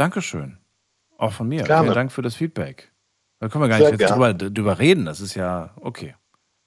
Dankeschön. 0.00 0.56
Auch 1.18 1.32
von 1.32 1.46
mir. 1.46 1.62
Gerne. 1.62 1.82
Vielen 1.82 1.94
Dank 1.94 2.12
für 2.12 2.22
das 2.22 2.34
Feedback. 2.34 2.90
Da 3.38 3.50
können 3.50 3.64
wir 3.64 3.68
gar 3.68 3.78
Sehr 3.78 3.90
nicht 3.90 4.00
jetzt 4.00 4.12
drüber, 4.12 4.32
drüber 4.32 4.78
reden. 4.78 5.04
Das 5.04 5.20
ist 5.20 5.34
ja 5.34 5.74
okay. 5.78 6.16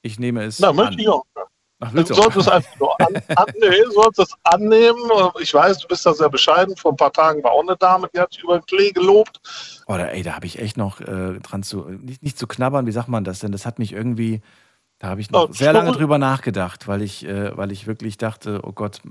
Ich 0.04 0.20
nehme 0.20 0.44
es. 0.44 0.60
Na, 0.60 0.70
an. 0.70 0.76
möchte 0.76 1.02
ich 1.02 1.10
auch. 1.10 1.26
Ach, 1.80 1.92
Du 1.92 2.06
solltest 2.06 2.38
es 2.38 2.48
einfach 2.48 2.80
nur 2.80 3.02
an, 3.02 3.16
an, 3.36 3.46
nee, 3.60 3.84
du 3.84 3.92
sollst 3.92 4.20
es 4.20 4.34
annehmen. 4.44 5.00
Ich 5.42 5.52
weiß, 5.52 5.80
du 5.80 5.88
bist 5.88 6.06
da 6.06 6.14
sehr 6.14 6.30
bescheiden. 6.30 6.78
Vor 6.78 6.92
ein 6.92 6.98
paar 6.98 7.12
Tagen 7.12 7.44
war 7.44 7.54
auch 7.54 7.64
eine 7.64 7.76
Dame, 7.76 8.08
die 8.14 8.20
hat 8.20 8.36
dich 8.36 8.44
über 8.44 8.60
den 8.60 8.66
Klee 8.68 8.92
gelobt. 8.92 9.42
Oder 9.88 10.12
ey, 10.14 10.22
da 10.22 10.36
habe 10.36 10.46
ich 10.46 10.60
echt 10.60 10.78
noch 10.78 11.02
äh, 11.02 11.40
dran 11.40 11.64
zu, 11.64 11.86
nicht, 11.90 12.22
nicht 12.22 12.38
zu 12.38 12.46
knabbern, 12.46 12.86
wie 12.86 12.92
sagt 12.92 13.10
man 13.10 13.24
das 13.24 13.40
denn? 13.40 13.52
Das 13.52 13.66
hat 13.66 13.80
mich 13.80 13.94
irgendwie, 13.94 14.42
da 15.00 15.08
habe 15.08 15.22
ich 15.22 15.32
noch 15.32 15.50
Oh, 15.50 15.52
sehr 15.52 15.74
lange 15.74 15.92
drüber 15.92 16.20
nachgedacht, 16.20 16.88
weil 16.88 17.02
ich, 17.02 17.26
äh, 17.26 17.58
weil 17.58 17.72
ich 17.72 17.88
wirklich 17.88 18.18
dachte, 18.18 18.62
oh 18.64 18.74
Gott, 18.74 19.02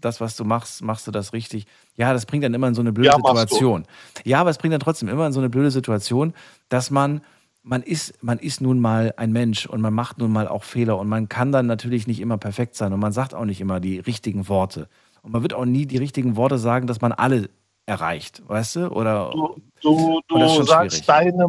das, 0.00 0.20
was 0.20 0.36
du 0.36 0.44
machst, 0.44 0.82
machst 0.82 1.06
du 1.06 1.10
das 1.10 1.32
richtig. 1.32 1.66
Ja, 1.96 2.12
das 2.12 2.26
bringt 2.26 2.44
dann 2.44 2.54
immer 2.54 2.68
in 2.68 2.74
so 2.74 2.80
eine 2.80 2.92
blöde 2.92 3.08
Ja. 3.08 3.16
Situation. 3.16 3.84
Ja, 4.24 4.40
aber 4.40 4.50
es 4.50 4.58
bringt 4.58 4.72
dann 4.74 4.80
trotzdem 4.80 5.08
immer 5.08 5.26
in 5.26 5.32
so 5.32 5.40
eine 5.40 5.48
blöde 5.50 5.70
Situation, 5.70 6.34
dass 6.68 6.90
man, 6.90 7.22
man 7.62 7.82
ist, 7.82 8.22
man 8.22 8.38
ist 8.38 8.60
nun 8.60 8.78
mal 8.80 9.14
ein 9.16 9.32
Mensch 9.32 9.66
und 9.66 9.80
man 9.80 9.94
macht 9.94 10.18
nun 10.18 10.32
mal 10.32 10.46
auch 10.48 10.64
Fehler 10.64 10.98
und 10.98 11.08
man 11.08 11.28
kann 11.28 11.52
dann 11.52 11.66
natürlich 11.66 12.06
nicht 12.06 12.20
immer 12.20 12.38
perfekt 12.38 12.76
sein 12.76 12.92
und 12.92 13.00
man 13.00 13.12
sagt 13.12 13.34
auch 13.34 13.44
nicht 13.44 13.60
immer 13.60 13.80
die 13.80 13.98
richtigen 13.98 14.48
Worte. 14.48 14.88
Und 15.22 15.32
man 15.32 15.42
wird 15.42 15.54
auch 15.54 15.64
nie 15.64 15.86
die 15.86 15.96
richtigen 15.98 16.36
Worte 16.36 16.58
sagen, 16.58 16.86
dass 16.86 17.00
man 17.00 17.12
alle 17.12 17.50
erreicht, 17.86 18.42
weißt 18.46 18.76
du? 18.76 18.88
Oder 18.88 19.30
Du, 19.32 19.56
du, 19.82 20.20
du 20.28 20.62
sagst 20.64 21.04
schwierig. 21.04 21.06
deine, 21.06 21.46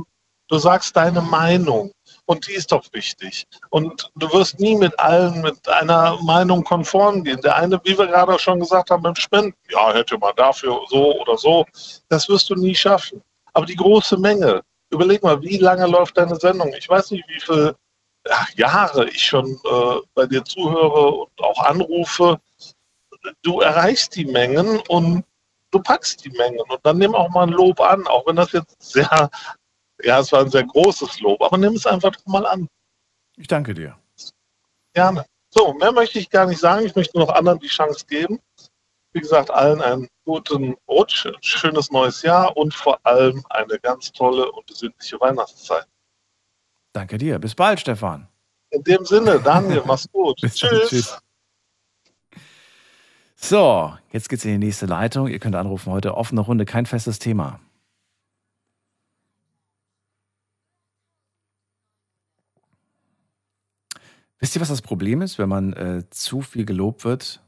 du 0.48 0.58
sagst 0.58 0.96
deine 0.96 1.22
Meinung. 1.22 1.92
Und 2.28 2.46
die 2.46 2.54
ist 2.54 2.74
doch 2.74 2.84
wichtig. 2.92 3.48
Und 3.70 4.12
du 4.16 4.32
wirst 4.34 4.60
nie 4.60 4.76
mit 4.76 5.00
allen 5.00 5.42
mit 5.42 5.68
einer 5.70 6.22
Meinung 6.24 6.62
konform 6.62 7.24
gehen. 7.24 7.40
Der 7.42 7.56
eine, 7.56 7.80
wie 7.86 7.98
wir 7.98 8.06
gerade 8.06 8.38
schon 8.38 8.60
gesagt 8.60 8.92
haben, 8.92 9.02
beim 9.02 9.16
Spenden, 9.16 9.56
ja, 9.70 9.94
hätte 9.94 10.18
man 10.18 10.36
dafür 10.36 10.78
so 10.90 11.22
oder 11.22 11.38
so, 11.38 11.66
das 12.10 12.28
wirst 12.28 12.50
du 12.50 12.56
nie 12.56 12.76
schaffen. 12.76 13.22
Aber 13.54 13.66
die 13.66 13.78
große 13.78 14.18
Menge, 14.18 14.62
überleg 14.90 15.24
mal, 15.24 15.42
wie 15.42 15.58
lange 15.58 15.88
läuft 15.88 16.18
deine 16.18 16.36
Sendung? 16.36 16.74
Ich 16.78 16.90
weiß 16.90 17.12
nicht, 17.12 17.24
wie 17.30 17.40
viele 17.40 17.78
Jahre 18.56 19.08
ich 19.08 19.26
schon 19.26 19.58
äh, 19.64 20.02
bei 20.14 20.26
dir 20.26 20.44
zuhöre 20.44 21.12
und 21.12 21.42
auch 21.42 21.64
anrufe. 21.64 22.42
Du 23.42 23.62
erreichst 23.62 24.18
die 24.18 24.26
Mengen 24.26 24.82
und 24.90 25.24
du 25.72 25.80
packst 25.80 26.26
die 26.26 26.32
Mengen 26.32 26.60
und 26.60 26.80
dann 26.84 26.98
nimm 26.98 27.16
auch 27.16 27.30
mal 27.30 27.44
ein 27.44 27.54
Lob 27.54 27.80
an, 27.80 28.06
auch 28.08 28.26
wenn 28.28 28.36
das 28.36 28.52
jetzt 28.52 28.82
sehr, 28.82 29.30
ja, 30.04 30.20
es 30.20 30.32
war 30.32 30.42
ein 30.42 30.50
sehr 30.50 30.64
großes 30.64 31.20
Lob, 31.20 31.42
aber 31.42 31.58
nimm 31.58 31.74
es 31.74 31.86
einfach 31.86 32.14
mal 32.26 32.46
an. 32.46 32.68
ich 33.36 33.48
danke 33.48 33.74
dir. 33.74 33.98
Gerne. 34.94 35.26
So, 35.50 35.74
mehr 35.74 35.92
möchte 35.92 36.20
ich 36.20 36.30
gar 36.30 36.46
nicht 36.46 36.60
sagen. 36.60 36.86
Ich 36.86 36.96
möchte 36.96 37.18
nur 37.18 37.28
noch 37.28 37.34
anderen 37.34 37.60
die 37.60 37.68
Chance 37.68 38.06
geben. 38.06 38.40
Wie 39.14 39.22
gesagt, 39.22 39.50
allen 39.50 39.82
einen 39.82 40.08
guten 40.26 40.76
Rutsch, 40.88 41.26
ein 41.26 41.36
schönes 41.42 41.90
neues 41.92 42.22
Jahr 42.22 42.56
und 42.58 42.74
vor 42.74 43.00
allem 43.04 43.44
eine 43.50 43.80
ganz 43.80 44.12
tolle 44.12 44.52
und 44.52 44.66
besinnliche 44.66 45.20
Weihnachtszeit. 45.20 45.88
Danke 46.94 47.18
dir. 47.18 47.40
Bis 47.40 47.56
bald, 47.56 47.80
Stefan. 47.80 48.28
In 48.72 48.84
dem 48.84 49.06
Sinne, 49.06 49.40
Daniel, 49.40 49.84
mach's 49.86 50.10
gut. 50.12 50.42
Dann. 50.44 50.52
Tschüss. 50.52 50.90
Tschüss. 50.90 51.18
So, 53.36 53.96
jetzt 54.12 54.30
geht's 54.30 54.46
in 54.46 54.60
die 54.60 54.66
nächste 54.66 54.88
Leitung. 54.88 55.28
Ihr 55.28 55.40
könnt 55.40 55.56
anrufen 55.56 55.94
heute. 55.94 56.18
Offene 56.18 56.42
Runde, 56.42 56.66
kein 56.66 56.86
festes 56.86 57.20
Thema. 57.20 57.60
Wisst 64.40 64.56
ihr, 64.56 64.62
was 64.62 64.70
das 64.70 64.82
Problem 64.82 65.22
ist, 65.22 65.40
wenn 65.40 65.50
man 65.50 65.74
äh, 65.74 66.04
zu 66.10 66.42
viel 66.42 66.66
gelobt 66.66 67.06
wird? 67.06 67.42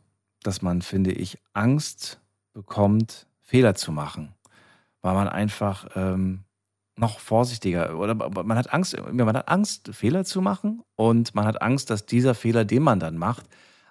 Dass 0.44 0.61
man, 0.61 0.82
finde 0.82 1.11
ich, 1.11 1.38
Angst 1.53 2.20
bekommt, 2.53 3.28
Fehler 3.41 3.76
zu 3.76 3.91
machen. 3.91 4.34
Weil 5.02 5.14
man 5.14 5.28
einfach 5.28 5.88
ähm, 5.95 6.44
noch 6.99 7.20
vorsichtiger 7.20 7.98
oder 7.98 8.16
man 8.16 8.57
hat 8.57 8.74
Angst, 8.74 8.98
man 9.11 9.28
hat 9.28 9.48
Angst, 9.48 9.90
Fehler 9.94 10.26
zu 10.26 10.41
machen 10.41 10.84
und 10.95 11.34
man 11.34 11.45
hat 11.45 11.61
Angst, 11.61 11.90
dass 11.90 12.06
dieser 12.06 12.36
Fehler, 12.36 12.66
den 12.66 12.84
man 12.84 12.99
dann 12.99 13.18
macht, 13.18 13.48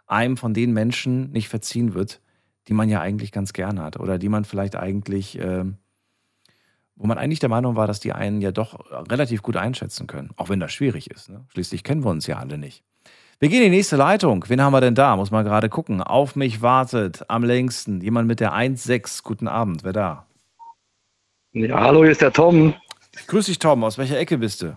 einem 0.06 0.36
von 0.36 0.54
den 0.54 0.72
Menschen 0.72 1.30
nicht 1.30 1.48
verziehen 1.48 1.94
wird, 1.94 2.20
die 2.68 2.74
man 2.74 2.88
ja 2.88 3.00
eigentlich 3.00 3.32
ganz 3.32 3.52
gerne 3.52 3.82
hat 3.82 3.98
oder 3.98 4.18
die 4.18 4.28
man 4.28 4.44
vielleicht 4.44 4.76
eigentlich, 4.76 5.38
ähm, 5.38 5.78
wo 6.98 7.06
man 7.06 7.16
eigentlich 7.16 7.38
der 7.38 7.48
Meinung 7.48 7.76
war, 7.76 7.86
dass 7.86 8.00
die 8.00 8.12
einen 8.12 8.40
ja 8.40 8.50
doch 8.50 8.78
relativ 9.10 9.42
gut 9.42 9.56
einschätzen 9.56 10.06
können, 10.06 10.30
auch 10.36 10.48
wenn 10.48 10.60
das 10.60 10.72
schwierig 10.72 11.10
ist. 11.10 11.30
Ne? 11.30 11.44
Schließlich 11.52 11.84
kennen 11.84 12.04
wir 12.04 12.10
uns 12.10 12.26
ja 12.26 12.38
alle 12.38 12.58
nicht. 12.58 12.82
Wir 13.38 13.48
gehen 13.48 13.62
in 13.62 13.70
die 13.70 13.76
nächste 13.76 13.94
Leitung. 13.94 14.44
Wen 14.48 14.60
haben 14.60 14.72
wir 14.72 14.80
denn 14.80 14.96
da? 14.96 15.14
Muss 15.14 15.30
man 15.30 15.44
gerade 15.44 15.68
gucken. 15.68 16.02
Auf 16.02 16.34
mich 16.34 16.60
wartet 16.60 17.24
am 17.28 17.44
längsten 17.44 18.00
jemand 18.00 18.26
mit 18.26 18.40
der 18.40 18.52
1.6. 18.52 19.22
Guten 19.22 19.46
Abend. 19.46 19.84
Wer 19.84 19.92
da? 19.92 20.26
Ja, 21.52 21.80
hallo, 21.80 22.02
hier 22.02 22.10
ist 22.10 22.20
der 22.20 22.32
Tom. 22.32 22.74
Grüß 23.28 23.46
dich, 23.46 23.60
Tom. 23.60 23.84
Aus 23.84 23.96
welcher 23.96 24.18
Ecke 24.18 24.38
bist 24.38 24.62
du? 24.62 24.76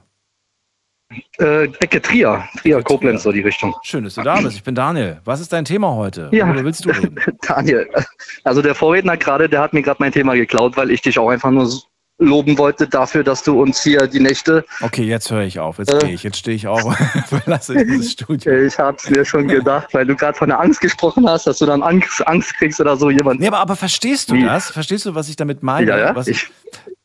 Äh, 1.40 1.64
Ecke 1.80 2.02
Trier. 2.02 2.44
Trier, 2.58 2.84
Koblenz, 2.84 3.24
so 3.24 3.32
die 3.32 3.42
Richtung. 3.42 3.74
Schön, 3.82 4.04
dass 4.04 4.14
du 4.16 4.22
da 4.22 4.40
bist. 4.40 4.56
Ich 4.56 4.64
bin 4.64 4.76
Daniel. 4.76 5.20
Was 5.26 5.42
ist 5.42 5.52
dein 5.52 5.66
Thema 5.66 5.96
heute? 5.96 6.30
Ja. 6.32 6.48
Worüber 6.48 6.66
willst 6.66 6.86
du 6.86 6.90
reden? 6.90 7.20
Daniel, 7.42 7.90
also 8.44 8.62
der 8.62 8.76
Vorredner 8.76 9.18
gerade, 9.18 9.50
der 9.50 9.60
hat 9.60 9.74
mir 9.74 9.82
gerade 9.82 9.98
mein 10.00 10.12
Thema 10.12 10.36
geklaut, 10.36 10.78
weil 10.78 10.92
ich 10.92 11.02
dich 11.02 11.18
auch 11.18 11.30
einfach 11.30 11.52
nur 11.52 11.68
loben 12.22 12.58
wollte 12.58 12.88
dafür, 12.88 13.24
dass 13.24 13.44
du 13.44 13.62
uns 13.62 13.82
hier 13.84 14.08
die 14.08 14.20
Nächte. 14.20 14.64
Okay, 14.82 15.04
jetzt 15.04 15.30
höre 15.32 15.42
ich 15.44 15.60
auf. 15.60 15.80
Jetzt 15.80 15.94
Äh. 15.94 16.00
gehe 16.00 16.14
ich. 16.14 16.24
Jetzt 16.24 16.38
stehe 16.38 16.56
ich 16.56 16.68
auf. 16.68 16.82
Verlasse 17.28 17.74
dieses 17.86 18.12
Studio. 18.14 18.52
Ich 18.62 18.78
hab's 18.78 19.10
mir 19.10 19.26
schon 19.26 19.48
gedacht, 19.48 19.94
weil 19.94 20.06
du 20.06 20.16
gerade 20.16 20.38
von 20.38 20.50
der 20.50 20.60
Angst 20.60 20.82
gesprochen 20.82 21.28
hast, 21.28 21.48
dass 21.48 21.58
du 21.58 21.66
dann 21.66 21.82
Angst, 21.82 22.26
Angst 22.28 22.54
kriegst 22.56 22.80
oder 22.80 22.96
so 22.96 23.10
jemand. 23.10 23.40
Nee, 23.40 23.48
aber, 23.48 23.60
aber 23.60 23.76
verstehst 23.76 24.30
du 24.30 24.36
Wie? 24.36 24.44
das? 24.44 24.70
Verstehst 24.72 25.06
du, 25.06 25.16
was 25.16 25.30
ich 25.30 25.36
damit 25.36 25.64
meine? 25.64 25.90
Ja, 25.90 25.98
ja, 25.98 26.16
Was, 26.16 26.28
ich, 26.28 26.50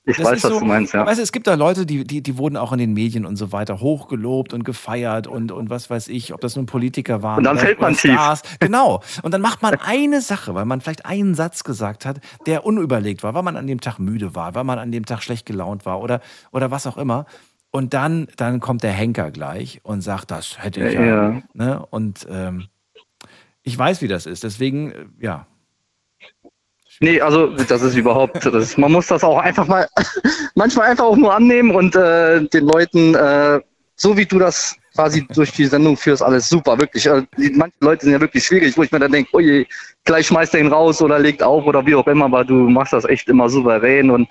ich 0.07 0.17
Das 0.17 0.27
weiß, 0.27 0.45
was 0.45 0.53
so- 0.53 0.61
du 0.61 0.65
meinst, 0.65 0.95
ja. 0.95 1.05
Weißt 1.05 1.21
es 1.21 1.33
gibt 1.33 1.47
da 1.47 1.55
Leute, 1.55 1.85
die, 1.85 2.05
die, 2.05 2.23
die 2.23 2.39
wurden 2.39 2.57
auch 2.57 2.73
in 2.73 2.79
den 2.79 2.93
Medien 2.93 3.27
und 3.27 3.37
so 3.37 3.53
weiter 3.53 3.81
hochgelobt 3.81 4.53
und 4.53 4.65
gefeiert 4.65 5.27
und, 5.27 5.51
und 5.53 5.69
was 5.69 5.91
weiß 5.91 6.09
ich, 6.09 6.33
ob 6.33 6.41
das 6.41 6.55
nun 6.57 6.67
Politiker 6.67 7.23
waren. 7.23 7.39
Und 7.39 7.45
dann 7.45 7.59
fällt 7.59 7.81
man 7.81 7.95
tief. 7.95 8.13
Stars. 8.13 8.43
Genau. 8.61 9.03
Und 9.23 9.35
dann 9.35 9.41
macht 9.43 9.63
man 9.63 9.75
eine 9.75 10.21
Sache, 10.21 10.55
weil 10.55 10.65
man 10.65 10.81
vielleicht 10.81 11.05
einen 11.07 11.35
Satz 11.35 11.65
gesagt 11.65 12.07
hat, 12.07 12.21
der 12.47 12.65
unüberlegt 12.65 13.23
war, 13.23 13.35
weil 13.35 13.43
man 13.43 13.57
an 13.57 13.67
dem 13.67 13.81
Tag 13.81 13.99
müde 13.99 14.35
war, 14.35 14.55
weil 14.55 14.65
man 14.65 14.79
an 14.79 14.93
dem 14.93 15.05
Tag 15.05 15.23
schlecht 15.23 15.45
gelaunt 15.47 15.85
war 15.87 16.01
oder, 16.01 16.21
oder 16.53 16.71
was 16.71 16.87
auch 16.87 16.97
immer. 16.97 17.27
Und 17.73 17.93
dann, 17.93 18.29
dann 18.37 18.61
kommt 18.61 18.83
der 18.85 18.93
Henker 18.93 19.31
gleich 19.31 19.81
und 19.83 20.01
sagt, 20.01 20.31
das 20.31 20.63
hätte 20.63 20.87
ich 20.87 20.95
ja. 20.95 21.05
Ja. 21.05 21.43
Ne? 21.53 21.85
Und 21.91 22.27
ähm, 22.31 22.69
ich 23.65 23.77
weiß, 23.77 24.01
wie 24.03 24.09
das 24.09 24.27
ist. 24.27 24.45
Deswegen, 24.45 24.93
äh, 24.93 25.05
ja. 25.21 25.47
Nee, 27.01 27.21
also 27.21 27.49
das 27.49 27.83
ist 27.83 27.97
überhaupt, 27.97 28.45
das 28.47 28.77
man 28.79 28.93
muss 28.93 29.09
das 29.09 29.23
auch 29.23 29.39
einfach 29.39 29.67
mal, 29.67 29.87
manchmal 30.55 30.89
einfach 30.89 31.05
auch 31.05 31.17
nur 31.17 31.35
annehmen 31.35 31.75
und 31.75 31.95
äh, 31.95 32.43
den 32.45 32.67
Leuten, 32.67 33.15
äh, 33.15 33.61
so 33.97 34.17
wie 34.17 34.25
du 34.25 34.39
das 34.39 34.77
quasi 34.95 35.27
durch 35.29 35.53
die 35.53 35.67
Sendung 35.67 35.97
führst, 35.97 36.23
alles 36.23 36.49
super, 36.49 36.79
wirklich. 36.79 37.07
Äh, 37.07 37.23
die, 37.37 37.51
manche 37.51 37.77
Leute 37.81 38.05
sind 38.05 38.13
ja 38.13 38.21
wirklich 38.21 38.45
schwierig, 38.45 38.77
wo 38.77 38.83
ich 38.83 38.91
mir 38.91 38.99
dann 38.99 39.13
denke, 39.13 39.31
oh 39.35 39.41
je, 39.41 39.67
gleich 40.05 40.27
schmeißt 40.27 40.55
er 40.55 40.61
ihn 40.61 40.73
raus 40.73 41.03
oder 41.03 41.19
legt 41.19 41.43
auf 41.43 41.67
oder 41.67 41.85
wie 41.85 41.95
auch 41.95 42.07
immer, 42.07 42.25
aber 42.25 42.45
du 42.45 42.55
machst 42.55 42.95
das 42.95 43.05
echt 43.05 43.29
immer 43.29 43.49
souverän 43.49 44.11
und 44.11 44.27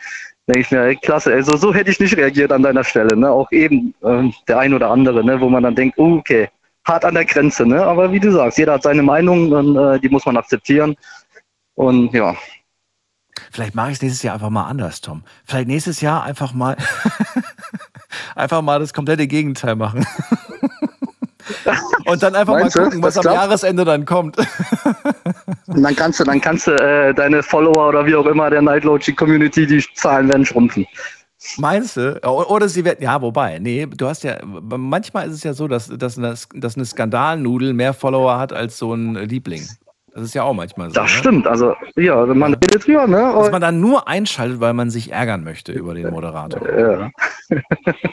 denke 0.48 0.62
ich 0.62 0.72
mir, 0.72 0.82
ey, 0.82 0.96
klasse, 0.96 1.34
also 1.34 1.56
so 1.58 1.74
hätte 1.74 1.92
ich 1.92 2.00
nicht 2.00 2.18
reagiert 2.18 2.52
an 2.52 2.64
deiner 2.64 2.84
Stelle, 2.84 3.16
ne? 3.16 3.30
Auch 3.30 3.52
eben 3.52 3.94
ähm, 4.04 4.34
der 4.48 4.60
ein 4.60 4.74
oder 4.74 4.90
andere, 4.90 5.24
ne, 5.24 5.40
wo 5.40 5.50
man 5.50 5.64
dann 5.64 5.76
denkt, 5.76 5.98
oh, 5.98 6.18
okay, 6.18 6.50
hart 6.86 7.06
an 7.06 7.16
der 7.16 7.26
Grenze, 7.26 7.66
ne? 7.66 7.84
Aber 7.84 8.12
wie 8.12 8.20
du 8.20 8.32
sagst, 8.32 8.58
jeder 8.58 8.74
hat 8.74 8.84
seine 8.84 9.04
Meinung 9.04 9.52
und 9.52 9.76
äh, 9.76 10.00
die 10.00 10.10
muss 10.10 10.26
man 10.26 10.38
akzeptieren. 10.38 10.96
Und 11.76 12.14
ja, 12.14 12.36
Vielleicht 13.52 13.76
mache 13.76 13.90
ich 13.90 13.95
es 13.98 14.02
nächstes 14.02 14.24
Jahr 14.24 14.36
einfach 14.36 14.49
mal 14.49 14.66
anders, 14.66 15.02
Tom. 15.02 15.24
Vielleicht 15.45 15.68
nächstes 15.68 16.02
Jahr 16.02 16.24
einfach 16.24 16.53
mal 16.53 16.78
einfach 18.36 18.62
mal 18.62 18.80
das 18.80 18.94
komplette 18.94 19.28
Gegenteil 19.28 19.76
machen. 19.76 20.06
Und 22.06 22.22
dann 22.24 22.36
einfach 22.36 22.53
Meinst 22.53 22.76
mal 22.76 22.86
gucken, 22.86 23.03
was 23.03 23.18
am 23.18 23.22
klappt? 23.22 23.38
Jahresende 23.38 23.86
dann 23.86 24.06
kommt. 24.06 24.38
Und 24.38 24.48
dann 25.84 25.95
kannst 25.95 26.20
du, 26.20 26.24
dann 26.24 26.41
kannst 26.41 26.68
du 26.68 26.72
äh, 26.72 27.14
deine 27.14 27.44
Follower 27.44 27.90
oder 27.90 28.06
wie 28.06 28.16
auch 28.16 28.26
immer 28.26 28.49
der 28.49 28.62
Nightlogic 28.62 29.18
Community, 29.18 29.66
die 29.66 29.84
Zahlen 29.95 30.30
werden 30.30 30.45
schrumpfen. 30.45 30.86
Meinst 31.57 31.98
du? 31.98 32.20
Oder 32.24 32.68
sie 32.70 32.84
werden, 32.84 33.03
ja, 33.03 33.22
wobei, 33.22 33.60
nee, 33.60 33.86
du 33.86 34.07
hast 34.07 34.24
ja, 34.24 34.38
manchmal 34.44 35.28
ist 35.28 35.36
es 35.36 35.44
ja 35.44 35.53
so, 35.53 35.68
dass, 35.68 35.88
dass, 35.88 36.18
eine, 36.18 36.34
dass 36.53 36.76
eine 36.76 36.86
Skandalnudel 36.86 37.74
mehr 37.74 37.94
Follower 37.94 38.40
hat 38.40 38.52
als 38.52 38.78
so 38.78 38.94
ein 38.94 39.14
Liebling. 39.16 39.68
Das 40.16 40.24
ist 40.24 40.34
ja 40.34 40.44
auch 40.44 40.54
manchmal 40.54 40.88
so. 40.90 40.94
Das 40.94 41.04
ne? 41.12 41.18
stimmt, 41.18 41.46
also 41.46 41.76
ja, 41.98 42.16
also 42.16 42.34
man 42.34 42.54
redet 42.54 42.88
drüber, 42.88 43.06
ne? 43.06 43.34
Dass 43.36 43.52
man 43.52 43.60
dann 43.60 43.82
nur 43.82 44.08
einschaltet, 44.08 44.62
weil 44.62 44.72
man 44.74 44.90
sich 44.90 45.12
ärgern 45.12 45.44
möchte 45.44 45.74
über 45.74 45.94
den 45.94 46.10
Moderator. 46.10 46.62
Ja. 46.68 47.12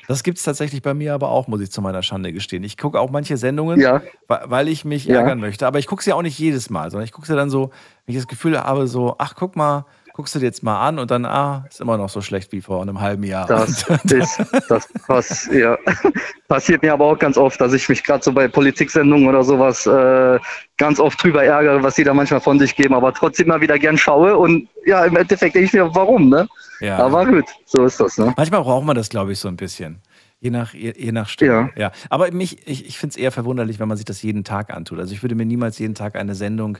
Das 0.08 0.24
gibt 0.24 0.36
es 0.36 0.44
tatsächlich 0.44 0.82
bei 0.82 0.92
mir 0.92 1.14
aber 1.14 1.30
auch, 1.30 1.48
muss 1.48 1.62
ich 1.62 1.70
zu 1.72 1.80
meiner 1.80 2.02
Schande 2.02 2.34
gestehen. 2.34 2.64
Ich 2.64 2.76
gucke 2.76 3.00
auch 3.00 3.10
manche 3.10 3.38
Sendungen, 3.38 3.80
Ja. 3.80 4.02
weil 4.28 4.68
ich 4.68 4.84
mich 4.84 5.06
Ja. 5.06 5.20
ärgern 5.20 5.40
möchte. 5.40 5.66
Aber 5.66 5.78
ich 5.78 5.86
gucke 5.86 6.02
sie 6.02 6.12
auch 6.12 6.20
nicht 6.20 6.38
jedes 6.38 6.68
Mal, 6.68 6.90
sondern 6.90 7.06
ich 7.06 7.12
gucke 7.12 7.26
sie 7.26 7.34
dann 7.34 7.48
so, 7.48 7.70
wenn 8.04 8.14
ich 8.14 8.16
das 8.16 8.26
Gefühl 8.28 8.60
habe, 8.60 8.86
so, 8.88 9.14
ach, 9.18 9.34
guck 9.34 9.56
mal, 9.56 9.86
guckst 10.14 10.34
du 10.34 10.38
dir 10.38 10.46
jetzt 10.46 10.62
mal 10.62 10.86
an 10.86 10.98
und 10.98 11.10
dann, 11.10 11.24
ah, 11.24 11.64
ist 11.68 11.80
immer 11.80 11.96
noch 11.96 12.08
so 12.08 12.20
schlecht 12.20 12.52
wie 12.52 12.60
vor 12.60 12.82
einem 12.82 13.00
halben 13.00 13.24
Jahr. 13.24 13.46
Das 13.46 13.82
ist, 14.04 14.40
das 14.68 14.88
pass, 15.06 15.48
ja. 15.52 15.76
passiert 16.48 16.82
mir 16.82 16.92
aber 16.92 17.06
auch 17.06 17.18
ganz 17.18 17.36
oft, 17.36 17.60
dass 17.60 17.72
ich 17.72 17.88
mich 17.88 18.04
gerade 18.04 18.22
so 18.22 18.32
bei 18.32 18.48
Politiksendungen 18.48 19.26
oder 19.26 19.42
sowas 19.42 19.86
äh, 19.86 20.38
ganz 20.76 21.00
oft 21.00 21.22
drüber 21.22 21.44
ärgere, 21.44 21.82
was 21.82 21.94
die 21.94 22.04
da 22.04 22.12
manchmal 22.12 22.40
von 22.40 22.58
sich 22.58 22.76
geben, 22.76 22.94
aber 22.94 23.12
trotzdem 23.14 23.48
mal 23.48 23.60
wieder 23.60 23.78
gern 23.78 23.96
schaue 23.96 24.36
und 24.36 24.68
ja, 24.84 25.04
im 25.04 25.16
Endeffekt 25.16 25.54
denke 25.54 25.66
ich 25.66 25.72
mir, 25.72 25.94
warum, 25.94 26.28
ne? 26.28 26.46
Ja. 26.80 26.98
Aber 26.98 27.24
gut, 27.24 27.44
so 27.64 27.84
ist 27.84 28.00
das, 28.00 28.18
ne? 28.18 28.34
Manchmal 28.36 28.62
braucht 28.62 28.84
man 28.84 28.96
das, 28.96 29.08
glaube 29.08 29.32
ich, 29.32 29.38
so 29.38 29.48
ein 29.48 29.56
bisschen. 29.56 30.02
Je 30.40 30.50
nach, 30.50 30.74
je, 30.74 30.92
je 30.96 31.12
nach 31.12 31.28
Stimme. 31.28 31.70
Ja. 31.76 31.92
Aber 32.10 32.32
mich, 32.32 32.66
ich, 32.66 32.86
ich 32.86 32.98
finde 32.98 33.12
es 33.12 33.16
eher 33.16 33.30
verwunderlich, 33.30 33.78
wenn 33.78 33.86
man 33.86 33.96
sich 33.96 34.04
das 34.04 34.22
jeden 34.22 34.42
Tag 34.42 34.74
antut. 34.74 34.98
Also 34.98 35.14
ich 35.14 35.22
würde 35.22 35.36
mir 35.36 35.46
niemals 35.46 35.78
jeden 35.78 35.94
Tag 35.94 36.16
eine 36.16 36.34
Sendung 36.34 36.78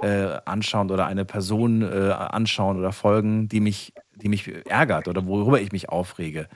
äh, 0.00 0.38
anschauen 0.44 0.90
oder 0.90 1.06
eine 1.06 1.24
Person 1.24 1.82
äh, 1.82 2.10
anschauen 2.10 2.78
oder 2.78 2.92
folgen, 2.92 3.48
die 3.48 3.60
mich, 3.60 3.92
die 4.16 4.28
mich 4.28 4.50
ärgert 4.66 5.08
oder 5.08 5.26
worüber 5.26 5.60
ich 5.60 5.72
mich 5.72 5.88
aufrege. 5.88 6.48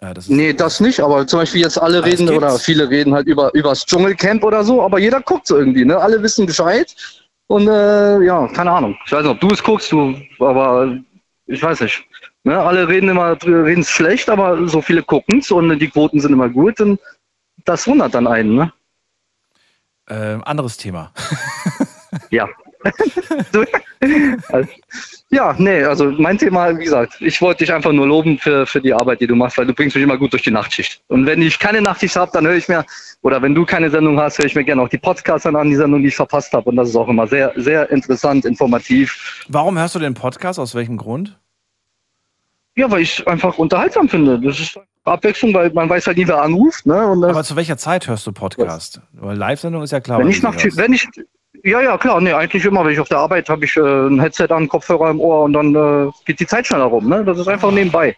Äh, 0.00 0.14
das 0.14 0.28
Nee, 0.28 0.52
das 0.52 0.80
nicht, 0.80 1.00
aber 1.00 1.26
zum 1.26 1.40
Beispiel 1.40 1.60
jetzt 1.60 1.80
alle 1.80 2.04
reden 2.04 2.26
gibt's. 2.26 2.32
oder 2.32 2.58
viele 2.58 2.88
reden 2.88 3.14
halt 3.14 3.26
über 3.26 3.52
übers 3.54 3.84
Dschungelcamp 3.84 4.44
oder 4.44 4.64
so, 4.64 4.82
aber 4.82 4.98
jeder 4.98 5.20
guckt 5.20 5.46
so 5.46 5.56
irgendwie, 5.56 5.84
ne? 5.84 5.98
Alle 5.98 6.22
wissen 6.22 6.46
Bescheid 6.46 6.94
und 7.48 7.68
äh, 7.68 8.20
ja, 8.22 8.46
keine 8.48 8.70
Ahnung. 8.70 8.96
Ich 9.06 9.12
weiß 9.12 9.22
nicht, 9.22 9.32
ob 9.32 9.40
du 9.40 9.50
es 9.50 9.62
guckst, 9.62 9.92
du, 9.92 10.14
aber 10.38 10.96
ich 11.46 11.62
weiß 11.62 11.80
nicht. 11.80 12.04
Ne? 12.44 12.58
Alle 12.58 12.88
reden 12.88 13.08
immer, 13.10 13.36
reden 13.42 13.80
es 13.80 13.90
schlecht, 13.90 14.30
aber 14.30 14.68
so 14.68 14.80
viele 14.80 15.02
gucken 15.02 15.40
es 15.40 15.50
und 15.50 15.78
die 15.78 15.88
Quoten 15.88 16.20
sind 16.20 16.32
immer 16.32 16.48
gut 16.48 16.80
und 16.80 17.00
das 17.64 17.86
wundert 17.86 18.14
dann 18.14 18.26
einen, 18.26 18.54
ne? 18.54 18.72
äh, 20.08 20.38
anderes 20.44 20.76
Thema. 20.76 21.12
Ja. 22.30 22.48
Also, 22.82 23.64
ja, 25.30 25.54
nee, 25.58 25.82
also 25.82 26.12
mein 26.12 26.38
Thema, 26.38 26.76
wie 26.78 26.84
gesagt, 26.84 27.20
ich 27.20 27.40
wollte 27.40 27.64
dich 27.64 27.72
einfach 27.72 27.92
nur 27.92 28.06
loben 28.06 28.38
für, 28.38 28.66
für 28.66 28.80
die 28.80 28.92
Arbeit, 28.92 29.20
die 29.20 29.26
du 29.26 29.34
machst, 29.34 29.58
weil 29.58 29.66
du 29.66 29.74
bringst 29.74 29.96
mich 29.96 30.04
immer 30.04 30.16
gut 30.16 30.32
durch 30.32 30.42
die 30.42 30.50
Nachtschicht. 30.50 31.02
Und 31.08 31.26
wenn 31.26 31.42
ich 31.42 31.58
keine 31.58 31.82
Nachtschicht 31.82 32.16
habe, 32.16 32.30
dann 32.32 32.46
höre 32.46 32.54
ich 32.54 32.68
mir, 32.68 32.84
oder 33.22 33.42
wenn 33.42 33.54
du 33.54 33.64
keine 33.64 33.90
Sendung 33.90 34.18
hast, 34.20 34.38
höre 34.38 34.46
ich 34.46 34.54
mir 34.54 34.64
gerne 34.64 34.82
auch 34.82 34.88
die 34.88 34.98
Podcasts 34.98 35.46
an, 35.46 35.68
die 35.68 35.76
Sendung, 35.76 36.02
die 36.02 36.08
ich 36.08 36.16
verpasst 36.16 36.52
habe. 36.52 36.70
Und 36.70 36.76
das 36.76 36.90
ist 36.90 36.96
auch 36.96 37.08
immer 37.08 37.26
sehr, 37.26 37.52
sehr 37.56 37.90
interessant, 37.90 38.44
informativ. 38.44 39.44
Warum 39.48 39.76
hörst 39.78 39.94
du 39.94 39.98
den 39.98 40.14
Podcast? 40.14 40.58
Aus 40.58 40.74
welchem 40.74 40.96
Grund? 40.96 41.36
Ja, 42.76 42.88
weil 42.90 43.02
ich 43.02 43.26
einfach 43.26 43.58
unterhaltsam 43.58 44.08
finde. 44.08 44.40
Das 44.40 44.60
ist 44.60 44.78
Abwechslung, 45.04 45.52
weil 45.52 45.72
man 45.72 45.88
weiß 45.88 46.06
halt 46.06 46.16
nie, 46.16 46.28
wer 46.28 46.42
anruft. 46.42 46.86
Ne? 46.86 46.94
Aber 46.94 47.42
zu 47.42 47.56
welcher 47.56 47.76
Zeit 47.76 48.06
hörst 48.06 48.26
du 48.26 48.32
Podcast? 48.32 49.00
Weil 49.12 49.36
Live-Sendung 49.36 49.82
ist 49.82 49.90
ja 49.90 50.00
klar. 50.00 50.20
wenn 50.20 50.28
ich 50.28 50.42
nach, 50.42 50.54
wenn 50.54 50.92
ich, 50.92 51.08
ja, 51.64 51.80
ja, 51.80 51.98
klar, 51.98 52.20
nee, 52.20 52.32
eigentlich 52.32 52.64
immer, 52.64 52.84
wenn 52.84 52.92
ich 52.92 53.00
auf 53.00 53.08
der 53.08 53.18
Arbeit 53.18 53.48
habe 53.48 53.64
ich 53.64 53.76
äh, 53.76 53.80
ein 53.80 54.20
Headset 54.20 54.48
an, 54.50 54.68
Kopfhörer 54.68 55.10
im 55.10 55.20
Ohr 55.20 55.44
und 55.44 55.52
dann 55.52 55.74
äh, 55.74 56.10
geht 56.24 56.40
die 56.40 56.46
Zeit 56.46 56.66
schneller 56.66 56.84
rum. 56.84 57.08
Ne? 57.08 57.24
Das 57.24 57.38
ist 57.38 57.48
einfach 57.48 57.70
nebenbei. 57.70 58.16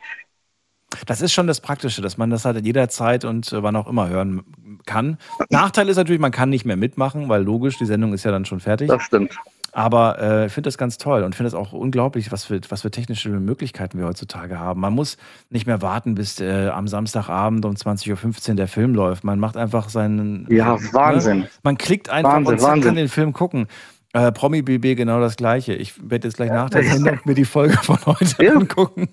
Das 1.06 1.20
ist 1.20 1.32
schon 1.32 1.46
das 1.46 1.60
Praktische, 1.60 2.02
dass 2.02 2.18
man 2.18 2.30
das 2.30 2.44
halt 2.44 2.64
jederzeit 2.64 3.24
und 3.24 3.52
äh, 3.52 3.62
wann 3.62 3.76
auch 3.76 3.86
immer 3.86 4.08
hören 4.08 4.44
kann. 4.86 5.18
Nachteil 5.48 5.88
ist 5.88 5.96
natürlich, 5.96 6.20
man 6.20 6.32
kann 6.32 6.50
nicht 6.50 6.64
mehr 6.64 6.76
mitmachen, 6.76 7.28
weil 7.28 7.42
logisch, 7.42 7.78
die 7.78 7.86
Sendung 7.86 8.12
ist 8.12 8.24
ja 8.24 8.32
dann 8.32 8.44
schon 8.44 8.60
fertig. 8.60 8.88
Das 8.88 9.02
stimmt. 9.02 9.36
Aber 9.72 10.20
äh, 10.20 10.46
ich 10.46 10.52
finde 10.52 10.68
das 10.68 10.78
ganz 10.78 10.98
toll 10.98 11.22
und 11.22 11.34
finde 11.34 11.48
es 11.48 11.54
auch 11.54 11.72
unglaublich, 11.72 12.32
was 12.32 12.44
für, 12.44 12.60
was 12.68 12.82
für 12.82 12.90
technische 12.90 13.28
Möglichkeiten 13.28 13.98
wir 13.98 14.06
heutzutage 14.06 14.58
haben. 14.58 14.80
Man 14.80 14.92
muss 14.92 15.16
nicht 15.48 15.66
mehr 15.66 15.80
warten, 15.82 16.14
bis 16.14 16.40
äh, 16.40 16.68
am 16.68 16.88
Samstagabend 16.88 17.64
um 17.64 17.74
20.15 17.74 18.50
Uhr 18.50 18.56
der 18.56 18.68
Film 18.68 18.94
läuft. 18.94 19.24
Man 19.24 19.38
macht 19.38 19.56
einfach 19.56 19.88
seinen. 19.88 20.46
Ja, 20.50 20.74
ne? 20.74 20.80
Wahnsinn. 20.92 21.46
Man 21.62 21.78
klickt 21.78 22.08
einfach 22.08 22.34
Wahnsinn, 22.34 22.54
und 22.54 22.62
Wahnsinn. 22.62 22.82
kann 22.84 22.94
den 22.96 23.08
Film 23.08 23.32
gucken. 23.32 23.68
Äh, 24.12 24.32
Promi 24.32 24.62
BB 24.62 24.96
genau 24.96 25.20
das 25.20 25.36
gleiche. 25.36 25.72
Ich 25.72 25.94
werde 26.10 26.26
jetzt 26.26 26.36
gleich 26.36 26.50
nach 26.50 26.68
der 26.68 26.82
Sendung 26.82 27.20
mir 27.24 27.34
die 27.34 27.44
Folge 27.44 27.76
von 27.82 27.96
heute 28.06 28.50
angucken, 28.52 29.08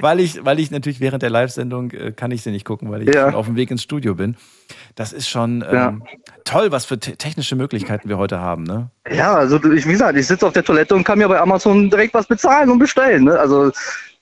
weil 0.00 0.20
ich, 0.20 0.42
weil 0.42 0.58
ich 0.58 0.70
natürlich 0.70 1.00
während 1.00 1.22
der 1.22 1.28
Live-Sendung 1.28 1.90
äh, 1.90 2.12
kann 2.12 2.30
ich 2.30 2.42
sie 2.42 2.50
nicht 2.50 2.64
gucken, 2.64 2.90
weil 2.90 3.06
ich 3.06 3.14
Ja. 3.14 3.34
auf 3.34 3.44
dem 3.44 3.56
Weg 3.56 3.70
ins 3.70 3.82
Studio 3.82 4.14
bin. 4.14 4.36
Das 4.94 5.12
ist 5.12 5.28
schon 5.28 5.62
ähm, 5.68 5.74
Ja. 5.74 5.94
toll, 6.44 6.72
was 6.72 6.86
für 6.86 6.98
te 6.98 7.16
technische 7.16 7.56
Möglichkeiten 7.56 8.08
wir 8.08 8.16
heute 8.16 8.40
haben. 8.40 8.62
Ne? 8.62 8.90
Ja, 9.12 9.34
also 9.34 9.56
ich, 9.70 9.86
wie 9.86 9.92
gesagt, 9.92 10.16
ich 10.16 10.26
sitze 10.26 10.46
auf 10.46 10.54
der 10.54 10.64
Toilette 10.64 10.94
und 10.94 11.04
kann 11.04 11.18
mir 11.18 11.28
bei 11.28 11.38
Amazon 11.38 11.90
direkt 11.90 12.14
was 12.14 12.26
bezahlen 12.26 12.70
und 12.70 12.78
bestellen. 12.78 13.24
Ne? 13.24 13.38
Also 13.38 13.70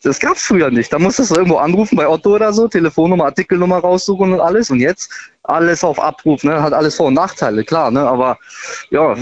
das 0.03 0.19
gab's 0.19 0.43
früher 0.45 0.71
nicht. 0.71 0.93
Da 0.93 0.99
musstest 0.99 1.31
du 1.31 1.37
irgendwo 1.37 1.59
anrufen 1.59 1.97
bei 1.97 2.07
Otto 2.09 2.35
oder 2.35 2.53
so, 2.53 2.67
Telefonnummer, 2.67 3.27
Artikelnummer 3.27 3.79
raussuchen 3.79 4.33
und 4.33 4.41
alles. 4.41 4.71
Und 4.71 4.81
jetzt 4.81 5.11
alles 5.45 5.83
auf 5.85 6.01
Abruf, 6.01 6.43
ne? 6.45 6.61
Hat 6.63 6.73
alles 6.73 6.97
Vor- 6.97 7.07
und 7.07 7.15
Nachteile, 7.15 7.65
klar, 7.65 7.91
ne? 7.91 8.01
Aber 8.01 8.37
ja, 8.91 9.15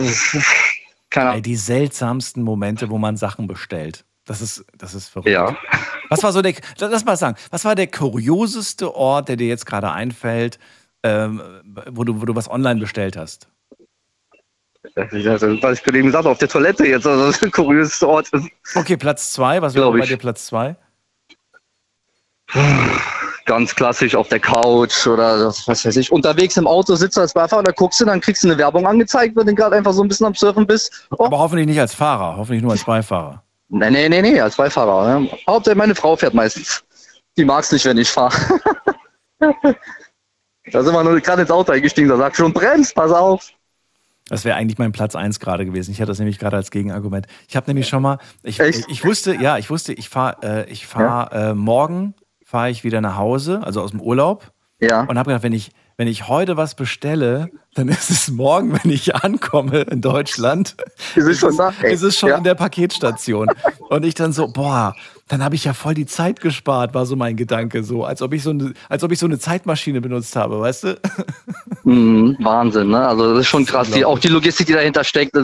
Ey, 1.14 1.42
die 1.42 1.56
seltsamsten 1.56 2.42
Momente, 2.42 2.90
wo 2.90 2.98
man 2.98 3.16
Sachen 3.16 3.46
bestellt. 3.46 4.04
Das 4.24 4.40
ist, 4.40 4.64
das 4.76 4.94
ist 4.94 5.08
verrückt. 5.08 5.28
Ja. 5.28 5.56
Was 6.08 6.22
war 6.22 6.32
so 6.32 6.40
der, 6.40 6.54
lass 6.78 7.04
mal 7.04 7.16
sagen, 7.16 7.36
was 7.50 7.64
war 7.64 7.74
der 7.74 7.88
kurioseste 7.88 8.94
Ort, 8.94 9.28
der 9.28 9.36
dir 9.36 9.48
jetzt 9.48 9.66
gerade 9.66 9.90
einfällt, 9.92 10.58
ähm, 11.02 11.42
wo, 11.90 12.04
du, 12.04 12.20
wo 12.20 12.24
du 12.24 12.34
was 12.34 12.50
online 12.50 12.80
bestellt 12.80 13.16
hast? 13.16 13.48
Also, 14.96 15.62
was 15.62 15.80
ich 15.80 15.86
eben 15.86 16.06
gesagt 16.06 16.26
auf 16.26 16.38
der 16.38 16.48
Toilette 16.48 16.86
jetzt, 16.86 17.06
also 17.06 17.26
das 17.26 17.36
ist 17.36 17.42
der 17.42 17.50
kurioseste 17.50 18.08
Ort. 18.08 18.30
Okay, 18.74 18.96
Platz 18.96 19.32
zwei, 19.32 19.60
was 19.62 19.74
wäre 19.74 19.90
Glaub 19.90 19.98
bei 19.98 20.06
dir 20.06 20.18
Platz 20.18 20.46
zwei? 20.46 20.76
Ganz 23.46 23.74
klassisch 23.74 24.14
auf 24.14 24.28
der 24.28 24.40
Couch 24.40 25.06
oder 25.06 25.46
was 25.46 25.84
weiß 25.84 25.96
ich. 25.96 26.10
Unterwegs 26.10 26.56
im 26.56 26.66
Auto 26.66 26.94
sitzt 26.94 27.16
du 27.16 27.20
als 27.20 27.34
Beifahrer, 27.34 27.62
da 27.62 27.72
guckst 27.72 28.00
du, 28.00 28.06
dann 28.06 28.20
kriegst 28.20 28.42
du 28.42 28.48
eine 28.48 28.56
Werbung 28.56 28.86
angezeigt, 28.86 29.36
wenn 29.36 29.46
du 29.46 29.54
gerade 29.54 29.76
einfach 29.76 29.92
so 29.92 30.02
ein 30.02 30.08
bisschen 30.08 30.26
am 30.26 30.34
Surfen 30.34 30.66
bist. 30.66 31.06
Oh, 31.10 31.26
Aber 31.26 31.38
hoffentlich 31.38 31.66
nicht 31.66 31.80
als 31.80 31.94
Fahrer, 31.94 32.36
hoffentlich 32.36 32.62
nur 32.62 32.72
als 32.72 32.84
Beifahrer. 32.84 33.42
Nee, 33.68 33.90
nee, 33.90 34.08
nee, 34.08 34.22
nee, 34.22 34.40
als 34.40 34.56
Beifahrer. 34.56 35.20
Ne? 35.20 35.28
Hauptsache 35.46 35.76
meine 35.76 35.94
Frau 35.94 36.16
fährt 36.16 36.32
meistens. 36.32 36.84
Die 37.36 37.44
mag's 37.44 37.70
nicht, 37.72 37.84
wenn 37.84 37.98
ich 37.98 38.08
fahre. 38.08 38.34
da 39.40 40.82
sind 40.82 40.94
wir 40.94 41.04
nur 41.04 41.20
gerade 41.20 41.42
ins 41.42 41.50
Auto 41.50 41.72
eingestiegen, 41.72 42.08
da 42.08 42.16
sagt 42.16 42.36
schon, 42.36 42.52
bremst, 42.52 42.94
pass 42.94 43.12
auf. 43.12 43.50
Das 44.28 44.44
wäre 44.44 44.56
eigentlich 44.56 44.78
mein 44.78 44.92
Platz 44.92 45.14
eins 45.16 45.38
gerade 45.38 45.66
gewesen. 45.66 45.90
Ich 45.90 46.00
hatte 46.00 46.08
das 46.08 46.18
nämlich 46.18 46.38
gerade 46.38 46.56
als 46.56 46.70
Gegenargument. 46.70 47.26
Ich 47.46 47.56
habe 47.56 47.66
nämlich 47.66 47.88
schon 47.88 48.00
mal, 48.00 48.18
ich, 48.42 48.58
ich, 48.58 49.04
wusste, 49.04 49.34
ja, 49.34 49.58
ich 49.58 49.68
wusste, 49.68 49.92
ich 49.92 50.08
fahre, 50.08 50.64
äh, 50.66 50.70
ich 50.70 50.86
fahre 50.86 51.50
äh, 51.50 51.54
morgen 51.54 52.14
fahre 52.54 52.70
ich 52.70 52.84
wieder 52.84 53.00
nach 53.00 53.16
Hause, 53.16 53.62
also 53.64 53.80
aus 53.82 53.90
dem 53.90 54.00
Urlaub. 54.00 54.52
Ja. 54.80 55.00
Und 55.00 55.18
habe 55.18 55.30
gedacht, 55.30 55.42
wenn 55.42 55.52
ich, 55.52 55.72
wenn 55.96 56.06
ich 56.06 56.28
heute 56.28 56.56
was 56.56 56.76
bestelle, 56.76 57.50
dann 57.74 57.88
ist 57.88 58.10
es 58.10 58.30
morgen, 58.30 58.72
wenn 58.80 58.92
ich 58.92 59.12
ankomme 59.16 59.80
in 59.80 60.00
Deutschland, 60.00 60.76
ist 61.16 61.26
es 61.26 61.38
schon 61.40 61.56
da. 61.56 61.70
Ist 61.82 62.02
es 62.02 62.16
schon 62.16 62.28
Ja. 62.28 62.36
in 62.36 62.44
der 62.44 62.54
Paketstation. 62.54 63.48
Und 63.88 64.04
ich 64.06 64.14
dann 64.14 64.32
so, 64.32 64.46
boah, 64.46 64.94
dann 65.28 65.42
habe 65.42 65.54
ich 65.54 65.64
ja 65.64 65.72
voll 65.72 65.94
die 65.94 66.06
Zeit 66.06 66.40
gespart, 66.40 66.92
war 66.94 67.06
so 67.06 67.16
mein 67.16 67.36
Gedanke, 67.36 67.82
so 67.82 68.04
als 68.04 68.20
ob 68.22 68.32
ich 68.34 68.42
so 68.42 68.50
eine, 68.50 68.74
als 68.88 69.02
ob 69.04 69.10
ich 69.12 69.18
so 69.18 69.26
eine 69.26 69.38
Zeitmaschine 69.38 70.00
benutzt 70.00 70.36
habe, 70.36 70.60
weißt 70.60 70.84
du? 70.84 71.00
Mhm, 71.86 72.38
Wahnsinn, 72.40 72.88
ne? 72.88 73.06
Also 73.06 73.32
das 73.34 73.40
ist 73.42 73.48
schon 73.48 73.66
krass. 73.66 73.90
Die, 73.90 74.06
auch 74.06 74.18
die 74.18 74.28
Logistik, 74.28 74.66
die 74.68 74.72
dahinter 74.72 75.04
steckt, 75.04 75.36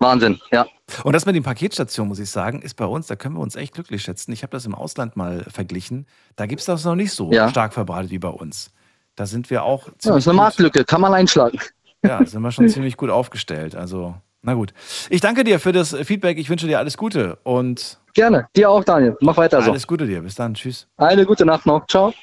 Wahnsinn, 0.00 0.40
ja. 0.50 0.66
Und 1.04 1.12
das 1.12 1.26
mit 1.26 1.36
den 1.36 1.44
Paketstationen, 1.44 2.08
muss 2.08 2.18
ich 2.18 2.28
sagen, 2.28 2.60
ist 2.60 2.74
bei 2.74 2.86
uns, 2.86 3.06
da 3.06 3.14
können 3.14 3.36
wir 3.36 3.40
uns 3.40 3.54
echt 3.54 3.74
glücklich 3.74 4.02
schätzen. 4.02 4.32
Ich 4.32 4.42
habe 4.42 4.50
das 4.50 4.66
im 4.66 4.74
Ausland 4.74 5.14
mal 5.16 5.44
verglichen. 5.48 6.06
Da 6.34 6.46
gibt 6.46 6.60
es 6.60 6.66
das 6.66 6.84
noch 6.84 6.96
nicht 6.96 7.12
so 7.12 7.30
Ja. 7.32 7.48
stark 7.48 7.72
verbreitet 7.72 8.10
wie 8.10 8.18
bei 8.18 8.28
uns. 8.28 8.72
Da 9.14 9.26
sind 9.26 9.48
wir 9.48 9.62
auch 9.62 9.86
ja. 9.86 9.92
Das 10.02 10.16
ist 10.16 10.28
eine 10.28 10.36
Marktlücke, 10.36 10.84
kann 10.84 11.00
man 11.00 11.14
einschlagen. 11.14 11.58
Ja, 12.04 12.24
sind 12.26 12.42
wir 12.42 12.50
schon 12.50 12.68
ziemlich 12.68 12.96
gut 12.96 13.10
aufgestellt. 13.10 13.76
Also, 13.76 14.16
na 14.42 14.54
gut. 14.54 14.72
Ich 15.10 15.20
danke 15.20 15.44
dir 15.44 15.58
für 15.60 15.72
das 15.72 15.94
Feedback. 16.04 16.38
Ich 16.38 16.48
wünsche 16.48 16.66
dir 16.66 16.78
alles 16.78 16.96
Gute 16.96 17.36
und 17.42 17.98
Gerne, 18.14 18.48
dir 18.56 18.70
auch, 18.70 18.82
Daniel. 18.84 19.16
Mach 19.20 19.36
weiter 19.36 19.60
so. 19.60 19.70
alles 19.70 19.86
Gute 19.86 20.06
dir. 20.06 20.22
Bis 20.22 20.34
dann. 20.36 20.54
Tschüss. 20.54 20.86
Eine 20.96 21.26
gute 21.26 21.44
Nacht 21.44 21.66
noch. 21.66 21.86
Ciao. 21.86 22.14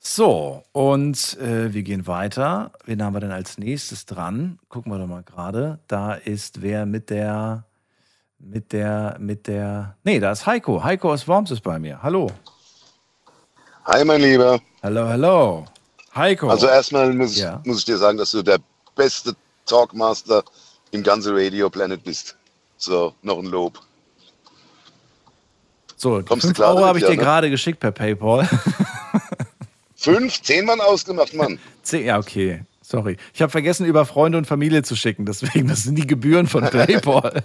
So, 0.00 0.62
und 0.72 1.36
äh, 1.40 1.72
wir 1.74 1.82
gehen 1.82 2.06
weiter. 2.06 2.72
Wen 2.84 3.02
haben 3.02 3.14
wir 3.14 3.20
denn 3.20 3.32
als 3.32 3.58
nächstes 3.58 4.06
dran? 4.06 4.58
Gucken 4.68 4.90
wir 4.92 4.98
doch 4.98 5.06
mal 5.06 5.22
gerade. 5.22 5.78
Da 5.88 6.14
ist 6.14 6.62
wer 6.62 6.86
mit 6.86 7.10
der, 7.10 7.64
mit 8.38 8.72
der, 8.72 9.16
mit 9.20 9.46
der. 9.48 9.96
Nee, 10.04 10.18
da 10.20 10.32
ist 10.32 10.46
Heiko. 10.46 10.82
Heiko 10.82 11.12
aus 11.12 11.28
Worms 11.28 11.50
ist 11.50 11.60
bei 11.62 11.78
mir. 11.78 12.02
Hallo. 12.02 12.30
Hi, 13.84 14.04
mein 14.04 14.20
Lieber. 14.22 14.60
Hallo, 14.82 15.06
hallo. 15.08 15.64
Heiko. 16.14 16.48
Also 16.48 16.68
erstmal 16.68 17.12
muss, 17.12 17.32
ich- 17.32 17.38
Ja. 17.42 17.60
muss 17.64 17.80
ich 17.80 17.84
dir 17.84 17.98
sagen, 17.98 18.18
dass 18.18 18.30
du 18.30 18.42
der 18.42 18.58
beste 18.94 19.34
Talkmaster 19.66 20.42
im 20.90 21.02
ganzen 21.02 21.34
Radio 21.34 21.70
Planet 21.70 22.02
bist. 22.02 22.36
So, 22.76 23.14
noch 23.22 23.38
ein 23.38 23.46
Lob. 23.46 23.80
So, 25.96 26.22
Kommst 26.22 26.44
du 26.44 26.48
5 26.48 26.56
klar 26.56 26.74
Euro 26.74 26.86
habe 26.86 26.98
ich 26.98 27.04
dir 27.04 27.10
ne? 27.10 27.16
gerade 27.16 27.50
geschickt 27.50 27.80
per 27.80 27.90
PayPal. 27.90 28.48
Fünf, 29.96 30.40
zehn 30.42 30.64
Mann 30.64 30.80
ausgemacht, 30.80 31.34
Mann. 31.34 31.58
Zehn, 31.82 32.06
ja, 32.06 32.18
okay. 32.18 32.62
Sorry. 32.82 33.16
Ich 33.34 33.42
habe 33.42 33.50
vergessen, 33.50 33.84
über 33.84 34.06
Freunde 34.06 34.38
und 34.38 34.46
Familie 34.46 34.82
zu 34.82 34.94
schicken. 34.94 35.26
Deswegen, 35.26 35.66
das 35.68 35.82
sind 35.82 35.96
die 35.96 36.06
Gebühren 36.06 36.46
von 36.46 36.62
PayPal. 36.70 37.42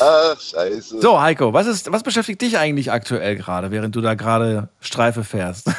Ach, 0.00 0.40
scheiße. 0.40 1.00
so, 1.00 1.20
Heiko, 1.20 1.52
was, 1.52 1.66
ist, 1.66 1.92
was 1.92 2.02
beschäftigt 2.02 2.40
dich 2.40 2.56
eigentlich 2.56 2.90
aktuell 2.90 3.36
gerade, 3.36 3.70
während 3.70 3.94
du 3.94 4.00
da 4.00 4.14
gerade 4.14 4.70
Streife 4.80 5.22
fährst? 5.22 5.70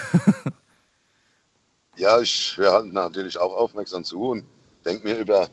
Ja, 1.97 2.19
ich 2.19 2.53
höre 2.57 2.73
halt 2.73 2.93
natürlich 2.93 3.37
auch 3.37 3.55
aufmerksam 3.55 4.03
zu 4.03 4.29
und 4.29 4.45
denke 4.85 5.07
mir 5.07 5.17
über, 5.17 5.49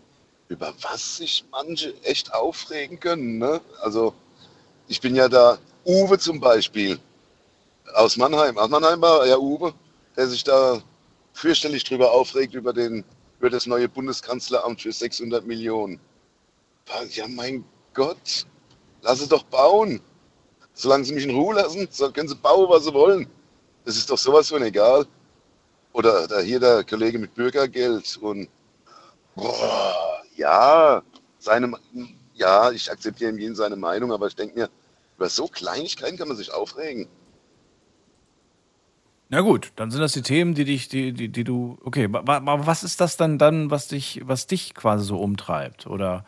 über 0.49 0.73
was 0.83 1.19
sich 1.19 1.45
manche 1.51 1.95
echt 2.03 2.33
aufregen 2.33 2.99
können. 3.01 3.39
Ne? 3.39 3.61
Also, 3.81 4.15
ich 4.89 5.01
bin 5.01 5.15
ja 5.15 5.29
da, 5.29 5.59
Uwe 5.85 6.19
zum 6.19 6.41
Beispiel, 6.41 6.99
aus 7.95 8.17
Mannheim. 8.17 8.59
Aus 8.59 8.71
Mannheim 8.71 9.01
war 9.01 9.27
ja 9.27 9.39
Uwe, 9.39 9.75
der 10.17 10.27
sich 10.27 10.45
da 10.45 10.83
fürchterlich 11.33 11.85
drüber 11.85 12.13
aufregt, 12.13 12.55
über, 12.55 12.73
den, 12.73 13.05
über 13.39 13.51
das 13.51 13.67
neue 13.67 13.89
Bundeskanzleramt 13.89 14.83
für 14.83 14.93
600 14.93 15.47
Millionen. 15.47 16.01
Ja, 17.11 17.29
mein 17.29 17.65
Gott, 17.95 18.47
lass 19.03 19.21
es 19.21 19.29
doch 19.29 19.45
bauen. 19.45 20.01
Solange 20.73 21.05
sie 21.05 21.13
mich 21.13 21.25
in 21.25 21.35
Ruhe 21.35 21.55
lassen, 21.55 21.89
können 22.13 22.29
sie 22.29 22.35
bauen, 22.37 22.69
was 22.71 22.85
sie 22.85 22.95
wollen. 22.95 23.29
Das 23.85 23.97
ist 23.97 24.11
doch 24.11 24.19
sowas 24.19 24.49
von 24.49 24.63
egal. 24.63 25.07
Oder 25.93 26.29
da 26.29 26.41
hier 26.41 26.61
der 26.61 26.85
Kollege 26.85 27.19
mit 27.19 27.35
Bürgergeld 27.35 28.17
und 28.19 28.49
boah, 29.35 30.18
ja, 30.39 31.03
seine, 31.39 31.73
ja, 32.35 32.71
ich 32.71 32.91
akzeptiere 32.91 33.33
jeden 33.33 33.55
seine 33.55 33.77
Meinung, 33.77 34.13
aber 34.13 34.29
ich 34.29 34.37
denke 34.37 34.59
mir, 34.59 34.71
über 35.17 35.29
so 35.29 35.49
Kleinigkeiten 35.49 36.17
kann 36.17 36.29
man 36.29 36.37
sich 36.37 36.53
aufregen. 36.53 37.09
Na 39.31 39.43
gut, 39.43 39.73
dann 39.77 39.91
sind 39.91 40.01
das 40.01 40.13
die 40.13 40.23
Themen, 40.23 40.55
die 40.55 40.65
dich, 40.65 40.89
die, 40.89 41.13
die, 41.13 41.29
die 41.29 41.45
du. 41.45 41.77
Okay, 41.85 42.09
aber 42.11 42.67
was 42.67 42.83
ist 42.83 43.01
das 43.01 43.19
dann 43.19 43.37
dann, 43.37 43.71
was 43.71 43.89
dich, 43.89 44.23
was 44.25 44.47
dich 44.47 44.75
quasi 44.75 45.05
so 45.05 45.19
umtreibt? 45.19 45.87
Oder 45.87 46.25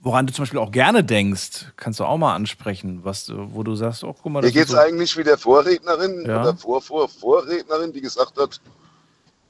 woran 0.00 0.26
du 0.26 0.32
zum 0.32 0.44
Beispiel 0.44 0.60
auch 0.60 0.70
gerne 0.70 1.04
denkst, 1.04 1.72
kannst 1.76 2.00
du 2.00 2.04
auch 2.04 2.16
mal 2.16 2.34
ansprechen, 2.34 3.04
was 3.04 3.30
wo 3.34 3.62
du 3.62 3.74
sagst, 3.74 4.04
oh, 4.04 4.14
guck 4.14 4.32
mal, 4.32 4.40
das 4.40 4.52
Hier 4.52 4.62
geht 4.62 4.68
es 4.68 4.74
so 4.74 4.80
eigentlich 4.80 5.16
wie 5.18 5.24
der 5.24 5.36
Vorrednerin 5.36 6.24
Ja. 6.24 6.40
oder 6.40 6.56
Vor, 6.56 6.80
Vor, 6.80 7.08
Vorrednerin, 7.08 7.92
die 7.92 8.00
gesagt 8.00 8.38
hat, 8.38 8.60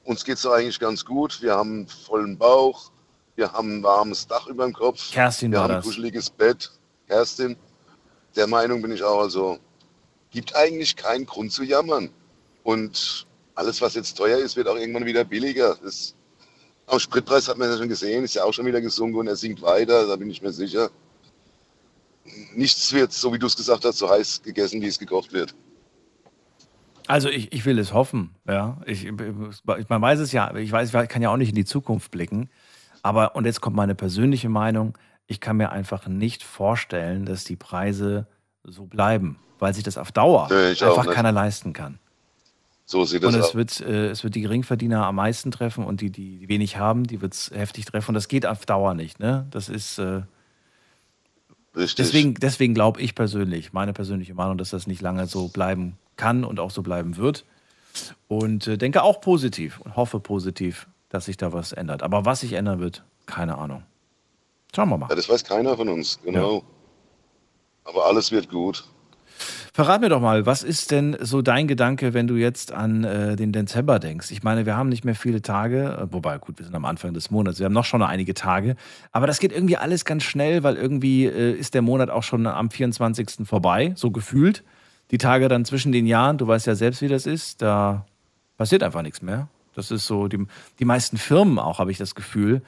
uns 0.03 0.25
geht 0.25 0.37
es 0.37 0.45
eigentlich 0.45 0.79
ganz 0.79 1.05
gut, 1.05 1.41
wir 1.41 1.55
haben 1.55 1.71
einen 1.71 1.87
vollen 1.87 2.37
Bauch, 2.37 2.91
wir 3.35 3.51
haben 3.51 3.79
ein 3.79 3.83
warmes 3.83 4.27
Dach 4.27 4.47
über 4.47 4.65
dem 4.65 4.73
Kopf, 4.73 5.11
Kerstin 5.11 5.51
wir 5.51 5.61
haben 5.61 5.75
ein 5.75 5.81
kuscheliges 5.81 6.29
Bett. 6.29 6.71
Kerstin, 7.07 7.55
der 8.35 8.47
Meinung 8.47 8.81
bin 8.81 8.91
ich 8.91 9.03
auch, 9.03 9.19
also 9.19 9.59
gibt 10.31 10.55
eigentlich 10.55 10.95
keinen 10.95 11.25
Grund 11.25 11.51
zu 11.51 11.63
jammern. 11.63 12.09
Und 12.63 13.27
alles, 13.53 13.81
was 13.81 13.93
jetzt 13.93 14.17
teuer 14.17 14.37
ist, 14.37 14.55
wird 14.55 14.67
auch 14.67 14.75
irgendwann 14.75 15.05
wieder 15.05 15.23
billiger. 15.23 15.77
Das, 15.83 16.15
am 16.87 16.99
Spritpreis 16.99 17.47
hat 17.47 17.57
man 17.57 17.69
ja 17.69 17.77
schon 17.77 17.89
gesehen, 17.89 18.23
ist 18.23 18.35
ja 18.35 18.43
auch 18.43 18.53
schon 18.53 18.65
wieder 18.65 18.81
gesunken 18.81 19.17
und 19.17 19.27
er 19.27 19.35
sinkt 19.35 19.61
weiter, 19.61 20.07
da 20.07 20.15
bin 20.15 20.29
ich 20.29 20.41
mir 20.41 20.51
sicher. 20.51 20.89
Nichts 22.53 22.91
wird, 22.91 23.13
so 23.13 23.33
wie 23.33 23.39
du 23.39 23.47
es 23.47 23.55
gesagt 23.55 23.85
hast, 23.85 23.99
so 23.99 24.09
heiß 24.09 24.41
gegessen, 24.43 24.81
wie 24.81 24.87
es 24.87 24.99
gekocht 24.99 25.31
wird. 25.31 25.55
Also 27.07 27.29
ich, 27.29 27.53
ich 27.53 27.65
will 27.65 27.77
es 27.77 27.93
hoffen, 27.93 28.31
ja. 28.47 28.81
Ich, 28.87 29.11
man 29.11 30.01
weiß 30.01 30.19
es 30.19 30.31
ja, 30.31 30.55
ich 30.55 30.71
weiß, 30.71 30.91
ich 30.91 31.09
kann 31.09 31.21
ja 31.21 31.29
auch 31.29 31.37
nicht 31.37 31.49
in 31.49 31.55
die 31.55 31.65
Zukunft 31.65 32.09
blicken. 32.11 32.49
Aber, 33.05 33.35
und 33.35 33.45
jetzt 33.45 33.61
kommt 33.61 33.75
meine 33.75 33.93
persönliche 33.93 34.49
Meinung, 34.49 34.97
ich 35.27 35.39
kann 35.39 35.57
mir 35.57 35.71
einfach 35.71 36.07
nicht 36.07 36.41
vorstellen, 36.41 37.23
dass 37.25 37.43
die 37.43 37.55
Preise 37.55 38.25
so 38.63 38.85
bleiben, 38.85 39.37
weil 39.59 39.75
sich 39.75 39.83
das 39.83 39.99
auf 39.99 40.11
Dauer 40.11 40.47
Nee, 40.49 40.69
einfach 40.83 41.11
keiner 41.11 41.31
leisten 41.31 41.71
kann. 41.71 41.99
So 42.85 43.05
sieht 43.05 43.21
das 43.21 43.31
Und 43.31 43.39
es 43.39 43.45
aus. 43.49 43.53
wird, 43.55 43.79
äh, 43.81 44.07
es 44.07 44.23
wird 44.23 44.33
die 44.33 44.41
Geringverdiener 44.41 45.05
am 45.05 45.17
meisten 45.17 45.51
treffen 45.51 45.85
und 45.85 46.01
die, 46.01 46.09
die, 46.09 46.39
die 46.39 46.49
wenig 46.49 46.77
haben, 46.77 47.03
die 47.05 47.21
wird 47.21 47.35
es 47.35 47.51
heftig 47.51 47.85
treffen. 47.85 48.09
Und 48.09 48.15
das 48.15 48.27
geht 48.27 48.47
auf 48.47 48.65
Dauer 48.65 48.95
nicht. 48.95 49.19
Ne? 49.19 49.45
Das 49.51 49.69
ist. 49.69 49.99
Äh, 49.99 50.23
Richtig. 51.75 51.97
Deswegen, 51.97 52.33
deswegen 52.33 52.73
glaube 52.73 53.01
ich 53.01 53.13
persönlich, 53.13 53.71
meine 53.71 53.93
persönliche 53.93 54.33
Meinung, 54.33 54.57
dass 54.57 54.71
das 54.71 54.87
nicht 54.87 55.03
lange 55.03 55.27
so 55.27 55.49
bleiben 55.49 55.99
kann 56.15 56.43
und 56.43 56.59
auch 56.59 56.71
so 56.71 56.81
bleiben 56.81 57.17
wird. 57.17 57.45
Und 58.27 58.65
äh, 58.65 58.79
denke 58.79 59.03
auch 59.03 59.21
positiv 59.21 59.79
und 59.81 59.95
hoffe 59.95 60.19
positiv, 60.19 60.87
dass 61.15 61.25
sich 61.25 61.37
da 61.37 61.53
was 61.53 61.71
ändert. 61.71 62.03
Aber 62.03 62.25
was 62.25 62.41
sich 62.41 62.53
ändern 62.53 62.79
wird, 62.79 63.03
keine 63.25 63.57
Ahnung. 63.57 63.83
Schauen 64.75 64.89
wir 64.89 64.97
mal. 64.97 65.09
Ja, 65.09 65.15
das 65.15 65.29
weiß 65.29 65.45
keiner 65.45 65.77
von 65.77 65.87
uns, 65.87 66.19
genau. 66.23 66.63
Aber 67.85 68.05
alles 68.05 68.31
wird 68.31 68.49
gut. 68.49 68.83
Verrat 69.73 70.01
mir 70.01 70.09
doch 70.09 70.21
mal, 70.21 70.45
was 70.45 70.63
ist 70.63 70.91
denn 70.91 71.17
so 71.19 71.41
dein 71.41 71.67
Gedanke, 71.67 72.13
wenn 72.13 72.27
du 72.27 72.35
jetzt 72.35 72.71
an 72.71 73.03
äh, 73.03 73.35
den 73.35 73.51
Dezember 73.51 73.99
denkst? 73.99 74.31
Ich 74.31 74.43
meine, 74.43 74.65
wir 74.65 74.77
haben 74.77 74.89
nicht 74.89 75.03
mehr 75.03 75.15
viele 75.15 75.41
Tage, 75.41 75.97
äh, 76.01 76.13
wobei, 76.13 76.37
gut, 76.37 76.57
wir 76.59 76.65
sind 76.65 76.75
am 76.75 76.85
Anfang 76.85 77.13
des 77.13 77.31
Monats, 77.31 77.59
wir 77.59 77.65
haben 77.65 77.73
noch 77.73 77.83
schon 77.83 77.99
noch 77.99 78.07
einige 78.07 78.33
Tage, 78.33 78.75
aber 79.11 79.27
das 79.27 79.39
geht 79.39 79.51
irgendwie 79.51 79.75
alles 79.75 80.05
ganz 80.05 80.23
schnell, 80.23 80.63
weil 80.63 80.75
irgendwie 80.75 81.25
äh, 81.25 81.51
ist 81.51 81.73
der 81.73 81.81
Monat 81.81 82.09
auch 82.09 82.23
schon 82.23 82.47
am 82.47 82.69
24. 82.69 83.45
vorbei, 83.45 83.93
so 83.95 84.11
gefühlt. 84.11 84.63
Die 85.11 85.17
Tage 85.17 85.49
dann 85.49 85.65
zwischen 85.65 85.91
den 85.91 86.05
Jahren, 86.05 86.37
du 86.37 86.47
weißt 86.47 86.67
ja 86.67 86.75
selbst, 86.75 87.01
wie 87.01 87.09
das 87.09 87.25
ist, 87.25 87.61
da 87.61 88.05
passiert 88.57 88.81
einfach 88.83 89.01
nichts 89.01 89.21
mehr. 89.21 89.49
Das 89.75 89.91
ist 89.91 90.07
so, 90.07 90.27
die, 90.27 90.45
die 90.79 90.85
meisten 90.85 91.17
Firmen 91.17 91.59
auch, 91.59 91.79
habe 91.79 91.91
ich 91.91 91.97
das 91.97 92.15
Gefühl, 92.15 92.61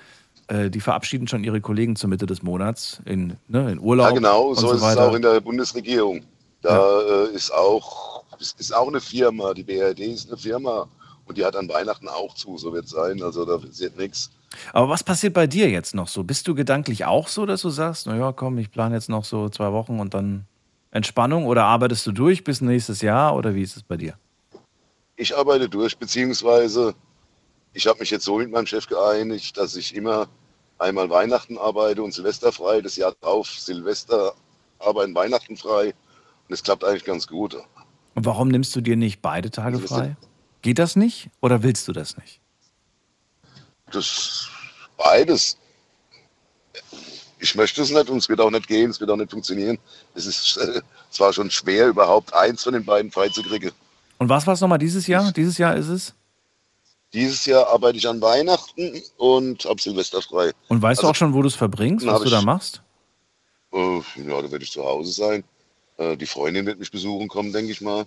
äh, 0.48 0.70
die 0.70 0.80
verabschieden 0.80 1.28
schon 1.28 1.44
ihre 1.44 1.62
Kollegen 1.62 1.96
zur 1.96 2.10
Mitte 2.10 2.26
des 2.26 2.44
Monats 2.44 3.02
in, 3.06 3.38
ne, 3.48 3.72
in 3.72 3.80
Urlaub. 3.80 4.10
Ja, 4.10 4.14
genau, 4.14 4.50
und 4.50 4.56
so, 4.56 4.68
so 4.68 4.74
ist 4.74 4.84
es 4.84 4.98
auch 4.98 5.14
in 5.14 5.22
der 5.22 5.42
Bundesregierung. 5.42 6.24
Da 6.62 7.02
äh, 7.02 7.36
ist 7.36 7.54
auch 7.54 8.18
ist, 8.40 8.60
ist 8.60 8.76
auch 8.76 8.88
eine 8.88 9.02
Firma, 9.02 9.54
die 9.54 9.64
BRD 9.64 10.00
ist 10.00 10.28
eine 10.28 10.38
Firma 10.38 10.88
und 11.26 11.38
die 11.38 11.46
hat 11.46 11.56
an 11.56 11.68
Weihnachten 11.70 12.08
auch 12.08 12.36
zu, 12.36 12.58
so 12.58 12.74
wird 12.74 12.86
es 12.86 12.92
sein. 12.92 13.22
Also 13.22 13.46
da 13.46 13.58
passiert 13.58 13.98
nichts. 13.98 14.32
Aber 14.74 14.90
was 14.90 15.04
passiert 15.04 15.34
bei 15.34 15.48
dir 15.48 15.70
jetzt 15.70 15.94
noch 15.94 16.08
so? 16.08 16.24
Bist 16.24 16.48
du 16.48 16.56
gedanklich 16.56 17.06
auch 17.06 17.28
so, 17.28 17.46
dass 17.46 17.62
du 17.62 17.70
sagst, 17.70 18.08
naja, 18.08 18.32
komm, 18.32 18.58
ich 18.58 18.72
plane 18.72 18.96
jetzt 18.96 19.10
noch 19.10 19.26
so 19.26 19.50
zwei 19.50 19.72
Wochen 19.74 20.00
und 20.00 20.14
dann 20.14 20.46
Entspannung 20.92 21.46
oder 21.46 21.66
arbeitest 21.66 22.08
du 22.08 22.12
durch 22.12 22.44
bis 22.44 22.62
nächstes 22.62 23.02
Jahr 23.02 23.36
oder 23.36 23.56
wie 23.56 23.62
ist 23.62 23.76
es 23.76 23.84
bei 23.84 23.98
dir? 23.98 24.14
Ich 25.18 25.36
arbeite 25.36 25.68
durch, 25.68 25.98
beziehungsweise 25.98 26.94
ich 27.74 27.88
habe 27.88 28.00
mich 28.00 28.12
jetzt 28.12 28.24
so 28.24 28.38
mit 28.38 28.52
meinem 28.52 28.68
Chef 28.68 28.88
geeinigt, 28.88 29.58
dass 29.58 29.76
ich 29.76 29.96
immer 29.96 30.30
einmal 30.78 31.10
Weihnachten 31.10 31.58
arbeite 31.58 32.04
und 32.04 32.14
Silvester 32.14 32.52
frei, 32.52 32.82
das 32.82 32.96
Jahr 32.96 33.14
drauf 33.20 33.50
Silvester 33.50 34.36
arbeiten, 34.80 35.16
Weihnachten 35.16 35.58
frei. 35.58 35.88
Und 36.48 36.54
es 36.54 36.64
klappt 36.64 36.84
eigentlich 36.84 37.04
ganz 37.04 37.28
gut. 37.28 37.56
Und 38.14 38.26
warum 38.26 38.48
nimmst 38.48 38.76
du 38.76 38.82
dir 38.82 38.96
nicht 38.96 39.22
beide 39.22 39.50
Tage 39.50 39.80
frei? 39.80 40.16
Geht 40.62 40.80
das 40.80 40.96
nicht 40.96 41.30
oder 41.42 41.64
willst 41.64 41.88
du 41.88 41.94
das 41.94 42.16
nicht? 42.18 42.40
Das 43.92 44.50
beides. 44.98 45.58
Ich 47.40 47.56
möchte 47.56 47.82
es 47.82 47.90
nicht 47.90 48.10
und 48.10 48.18
es 48.18 48.30
wird 48.30 48.40
auch 48.42 48.50
nicht 48.50 48.68
gehen, 48.68 48.90
es 48.92 49.00
wird 49.00 49.10
auch 49.10 49.16
nicht 49.16 49.32
funktionieren. 49.32 49.78
Es 50.14 50.26
ist 50.26 50.58
äh, 50.58 50.82
zwar 51.10 51.34
schon 51.34 51.50
schwer, 51.52 51.88
überhaupt 51.88 52.34
eins 52.34 52.64
von 52.64 52.74
den 52.74 52.86
beiden 52.86 53.12
freizukriegen. 53.12 53.72
Und 54.18 54.30
was 54.30 54.48
war 54.48 54.54
es 54.54 54.62
nochmal 54.62 54.80
dieses 54.80 55.08
Jahr? 55.08 55.32
Dieses 55.32 55.58
Jahr 55.58 55.76
ist 55.76 55.88
es? 55.88 56.14
Dieses 57.14 57.46
Jahr 57.46 57.68
arbeite 57.68 57.98
ich 57.98 58.08
an 58.08 58.22
Weihnachten 58.22 59.02
und 59.18 59.64
habe 59.66 59.82
Silvester 59.82 60.22
frei. 60.22 60.52
Und 60.68 60.82
weißt 60.82 61.02
du 61.02 61.08
Also, 61.08 61.12
auch 61.12 61.16
schon, 61.16 61.34
wo 61.34 61.42
du 61.42 61.48
es 61.48 61.56
verbringst, 61.56 62.06
was 62.06 62.22
du 62.22 62.30
da 62.30 62.42
machst? 62.42 62.82
Äh, 63.72 63.98
ja, 63.98 64.42
da 64.42 64.52
werde 64.52 64.64
ich 64.64 64.72
zu 64.72 64.84
Hause 64.84 65.12
sein. 65.12 65.44
Äh, 65.98 66.18
die 66.18 66.26
Freundin 66.26 66.66
wird 66.66 66.80
mich 66.80 66.92
besuchen 66.92 67.28
kommen, 67.28 67.54
denke 67.54 67.72
ich 67.72 67.82
mal. 67.82 68.06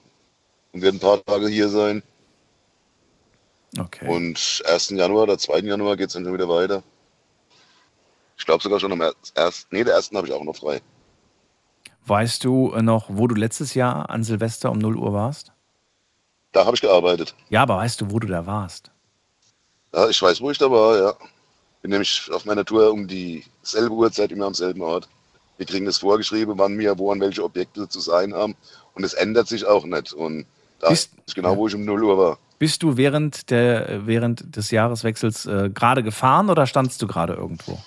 Und 0.73 0.83
wird 0.83 0.95
ein 0.95 1.01
paar 1.01 1.25
Tage 1.25 1.49
hier 1.49 1.69
sein. 1.69 2.03
Okay. 3.79 4.09
Und 4.09 4.63
1. 4.67 4.91
Januar 4.91 5.25
oder 5.25 5.39
2. 5.39 5.61
Januar 5.61 5.97
geht 5.97 6.09
es 6.09 6.15
dann 6.15 6.25
schon 6.25 6.35
wieder 6.35 6.49
weiter. 6.49 6.83
Ich 8.37 8.45
glaube 8.45 8.63
sogar 8.63 8.81
schon 8.81 8.93
am 8.93 9.01
1. 9.01 9.67
Nee, 9.71 9.85
der 9.85 9.97
1. 9.97 10.11
habe 10.15 10.27
ich 10.27 10.33
auch 10.33 10.43
noch 10.45 10.57
frei. 10.57 10.81
Weißt 12.07 12.45
du 12.45 12.75
noch, 12.81 13.07
wo 13.09 13.27
du 13.27 13.35
letztes 13.35 13.75
Jahr 13.75 14.11
an 14.11 14.25
Silvester 14.25 14.71
um 14.71 14.79
0 14.79 14.97
Uhr 14.97 15.13
warst? 15.13 15.53
Da 16.53 16.65
habe 16.67 16.75
ich 16.75 16.81
gearbeitet. 16.81 17.35
Ja, 17.49 17.63
aber 17.63 17.77
weißt 17.77 18.01
du, 18.01 18.11
wo 18.11 18.19
du 18.19 18.27
da 18.27 18.45
warst? 18.47 18.91
Ja, 19.95 20.09
ich 20.09 20.21
weiß, 20.21 20.41
wo 20.41 20.51
ich 20.51 20.59
da 20.59 20.71
war, 20.71 20.97
ja. 20.99 21.15
Bin 21.83 21.91
nämlich 21.93 22.29
auf 22.33 22.45
meiner 22.45 22.65
Tour 22.65 22.93
um 22.93 23.07
dieselbe 23.09 23.93
Uhrzeit 23.95 24.33
immer 24.33 24.47
am 24.47 24.55
selben 24.55 24.83
Ort. 24.83 25.09
Wir 25.57 25.67
kriegen 25.67 25.87
das 25.87 25.99
vorgeschrieben, 25.99 26.55
wann 26.59 26.79
wir 26.79 26.99
wo 26.99 27.13
an 27.13 27.21
welche 27.21 27.43
Objekte 27.45 27.89
zu 27.89 28.01
sein 28.01 28.35
haben. 28.35 28.57
Und 28.95 29.05
es 29.05 29.15
ändert 29.15 29.49
sich 29.49 29.65
auch 29.67 29.85
nicht. 29.85 30.13
Und 30.13 30.47
da 30.81 30.89
Bist- 30.91 31.11
ist 31.27 31.35
genau, 31.35 31.57
wo 31.57 31.69
ich 31.69 31.75
um 31.75 31.85
0 31.85 32.03
Uhr 32.05 32.19
war. 32.19 32.39
Bist 32.59 32.83
du 32.83 32.97
während, 32.97 33.51
der, 33.51 33.89
äh, 33.89 34.07
während 34.07 34.55
des 34.57 34.71
Jahreswechsels 34.71 35.47
äh, 35.47 35.71
gerade 35.73 36.03
gefahren 36.03 36.51
oder 36.51 36.67
standst 36.67 37.01
du 37.01 37.07
gerade 37.07 37.33
irgendwo? 37.35 37.79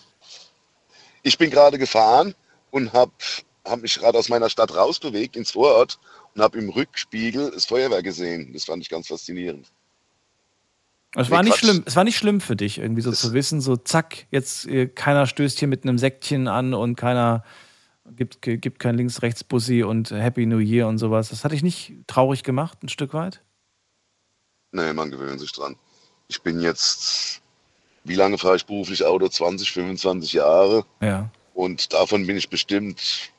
Ich 1.22 1.38
bin 1.38 1.52
gerade 1.52 1.77
gefahren 1.77 2.34
und 2.72 2.91
habe 2.94 3.11
hab 3.65 3.81
mich 3.81 3.95
gerade 3.95 4.18
aus 4.18 4.30
meiner 4.30 4.49
Stadt 4.49 4.76
rausbewegt 4.76 5.35
ins 5.35 5.52
Vorort 5.52 5.99
und 6.35 6.41
habe 6.41 6.57
im 6.60 6.69
Rückspiegel 6.69 7.52
das 7.52 7.65
Feuerwehr 7.65 8.03
gesehen. 8.03 8.52
Das 8.53 8.65
fand 8.65 8.81
ich 8.84 8.90
ganz 8.90 9.07
faszinierend. 9.07 9.72
Es 11.15 11.30
Nee, 11.30 11.35
war, 11.35 11.44
nicht 11.44 11.53
Quatsch. 11.53 11.60
schlimm, 11.60 11.84
es 11.85 11.95
war 11.95 12.03
nicht 12.03 12.18
schlimm 12.18 12.41
für 12.41 12.56
dich, 12.56 12.80
irgendwie 12.80 13.02
so 13.03 13.11
zu 13.11 13.34
wissen, 13.34 13.61
so 13.61 13.76
zack, 13.77 14.26
jetzt 14.31 14.65
äh, 14.65 14.88
keiner 14.88 15.27
stößt 15.27 15.60
hier 15.60 15.68
mit 15.68 15.84
einem 15.84 15.98
Säckchen 15.99 16.48
an 16.48 16.73
und 16.73 16.95
keiner 16.95 17.44
gibt, 18.15 18.41
gibt 18.41 18.80
kein 18.80 18.95
Links-Rechts-Bussi 18.95 19.84
und 19.84 20.10
Happy 20.11 20.45
New 20.48 20.57
Year 20.57 20.88
und 20.88 20.98
sowas. 20.98 21.30
Das 21.30 21.44
hat 21.45 21.52
dich 21.52 21.61
nicht 21.64 21.94
traurig 22.07 22.44
gemacht, 22.44 22.81
ein 22.84 22.90
Stück 22.90 23.14
weit? 23.14 23.41
Nee, 24.72 24.91
man 24.94 25.11
gewöhnt 25.11 25.40
sich 25.40 25.52
dran. 25.52 25.76
ich 26.27 26.41
bin 26.41 26.60
jetzt, 26.60 27.41
wie 28.03 28.15
lange 28.15 28.40
fahre 28.40 28.56
ich 28.56 28.65
beruflich 28.65 29.06
Auto? 29.06 29.27
20, 29.27 29.72
25 29.72 30.34
Jahre. 30.34 30.84
Ja. 30.99 31.30
Und 31.53 31.94
davon 31.94 32.26
bin 32.26 32.35
ich 32.38 32.49
bestimmt, 32.49 33.31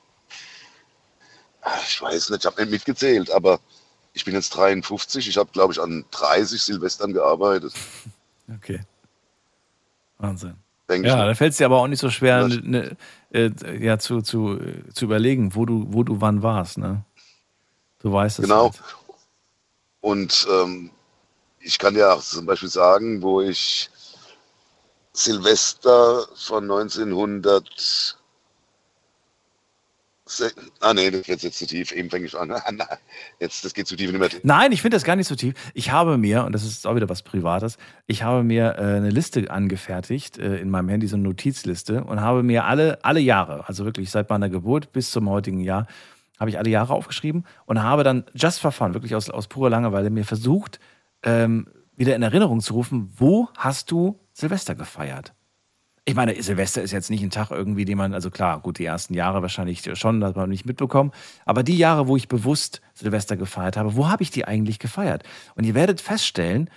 ich 1.86 2.01
weiß 2.01 2.31
nicht, 2.31 2.41
ich 2.41 2.47
habe 2.47 2.61
nicht 2.62 2.70
mitgezählt, 2.70 3.31
aber 3.31 3.61
ich 4.12 4.24
bin 4.24 4.35
jetzt 4.35 4.51
53. 4.51 5.28
Ich 5.28 5.36
habe, 5.36 5.51
glaube 5.53 5.73
ich, 5.73 5.81
an 5.81 6.05
30 6.11 6.62
Silvestern 6.62 7.12
gearbeitet. 7.12 7.74
Okay. 8.59 8.78
Wahnsinn. 10.19 10.57
Denke 10.86 11.09
ja, 11.09 11.24
da 11.24 11.35
fällt 11.35 11.53
es 11.53 11.57
dir 11.57 11.65
aber 11.65 11.78
auch 11.78 11.86
nicht 11.86 12.01
so 12.01 12.11
schwer, 12.11 12.47
ne, 12.47 12.95
äh, 13.31 13.51
ja, 13.81 13.99
zu, 13.99 14.20
zu, 14.20 14.61
zu 14.93 15.05
überlegen, 15.07 15.55
wo 15.55 15.65
du, 15.65 15.86
wo 15.89 16.03
du 16.03 16.20
wann 16.20 16.43
warst. 16.43 16.77
Ne? 16.77 17.03
Du 18.01 18.12
weißt 18.12 18.41
es. 18.41 18.43
Genau. 18.43 18.65
Halt. 18.65 18.82
Und 20.03 20.47
ähm, 20.53 20.91
ich 21.61 21.78
kann 21.78 21.97
ja 21.97 22.19
zum 22.19 22.45
Beispiel 22.45 22.69
sagen, 22.69 23.23
wo 23.23 23.41
ich 23.41 23.89
Silvester 25.15 26.27
von 26.36 26.65
1900. 26.65 28.19
Ah 30.80 30.94
nee, 30.94 31.10
das 31.10 31.28
wird 31.28 31.42
jetzt 31.42 31.59
zu 31.59 31.66
tief. 31.66 31.92
Eben 31.92 32.09
fange 32.09 32.24
ich 32.24 32.38
an. 32.38 32.52
Jetzt, 33.40 33.64
das 33.64 33.74
geht 33.74 33.86
zu 33.86 33.96
tief 33.96 34.10
nicht 34.10 34.20
mehr. 34.20 34.30
Nein, 34.42 34.72
ich 34.72 34.80
finde 34.80 34.96
das 34.96 35.05
gar 35.05 35.16
nicht 35.16 35.28
so 35.28 35.34
tief. 35.34 35.55
Ich 35.74 35.90
habe 35.90 36.16
mir, 36.16 36.44
und 36.44 36.52
das 36.52 36.64
ist 36.64 36.86
auch 36.86 36.96
wieder 36.96 37.09
was 37.09 37.22
Privates, 37.22 37.76
ich 38.06 38.22
habe 38.22 38.42
mir 38.42 38.76
äh, 38.78 38.96
eine 38.96 39.10
Liste 39.10 39.51
angefertigt 39.51 40.38
äh, 40.38 40.56
in 40.56 40.70
meinem 40.70 40.88
Handy, 40.88 41.06
so 41.06 41.16
eine 41.16 41.24
Notizliste, 41.24 42.05
und 42.05 42.20
habe 42.20 42.42
mir 42.42 42.64
alle, 42.64 43.05
alle 43.05 43.20
Jahre, 43.20 43.68
also 43.68 43.84
wirklich 43.84 44.10
seit 44.10 44.30
meiner 44.30 44.48
Geburt 44.48 44.92
bis 44.92 45.10
zum 45.10 45.28
heutigen 45.28 45.60
Jahr, 45.60 45.86
habe 46.40 46.51
ich 46.51 46.59
alle 46.59 46.70
Jahre 46.70 46.94
aufgeschrieben 46.94 47.44
und 47.66 47.82
habe 47.82 48.02
dann 48.02 48.24
just 48.34 48.60
for 48.60 48.72
fun, 48.72 48.94
wirklich 48.94 49.14
aus, 49.14 49.30
aus 49.30 49.46
purer 49.46 49.70
Langeweile, 49.70 50.10
mir 50.10 50.24
versucht, 50.24 50.80
ähm, 51.22 51.68
wieder 51.96 52.16
in 52.16 52.22
Erinnerung 52.22 52.60
zu 52.60 52.74
rufen, 52.74 53.12
wo 53.16 53.48
hast 53.56 53.90
du 53.90 54.18
Silvester 54.32 54.74
gefeiert? 54.74 55.32
Ich 56.06 56.14
meine, 56.14 56.40
Silvester 56.43 56.82
ist 56.82 56.93
jetzt 56.93 57.09
nicht 57.09 57.22
ein 57.22 57.31
Tag 57.31 57.51
irgendwie, 57.51 57.86
den 57.86 57.97
man, 57.97 58.12
also 58.12 58.31
klar, 58.31 58.60
gut, 58.60 58.78
die 58.78 58.85
ersten 58.85 59.14
Jahre 59.14 59.40
wahrscheinlich 59.40 59.82
schon, 59.98 60.20
das 60.20 60.31
hat 60.31 60.36
man 60.36 60.51
nicht 60.51 60.66
mitbekommen. 60.66 61.12
Aber 61.47 61.62
die 61.62 61.78
Jahre, 61.78 62.09
wo 62.09 62.16
ich 62.16 62.28
bewusst 62.28 62.82
Silvester 62.93 63.39
gefeiert 63.39 63.78
habe, 63.78 63.97
wo 63.97 64.09
habe 64.09 64.22
ich 64.22 64.31
die 64.31 64.44
eigentlich 64.44 64.78
gefeiert? 64.78 65.22
Und 65.55 65.64
ihr 65.64 65.74
werdet 65.74 66.02
feststellen, 66.02 66.68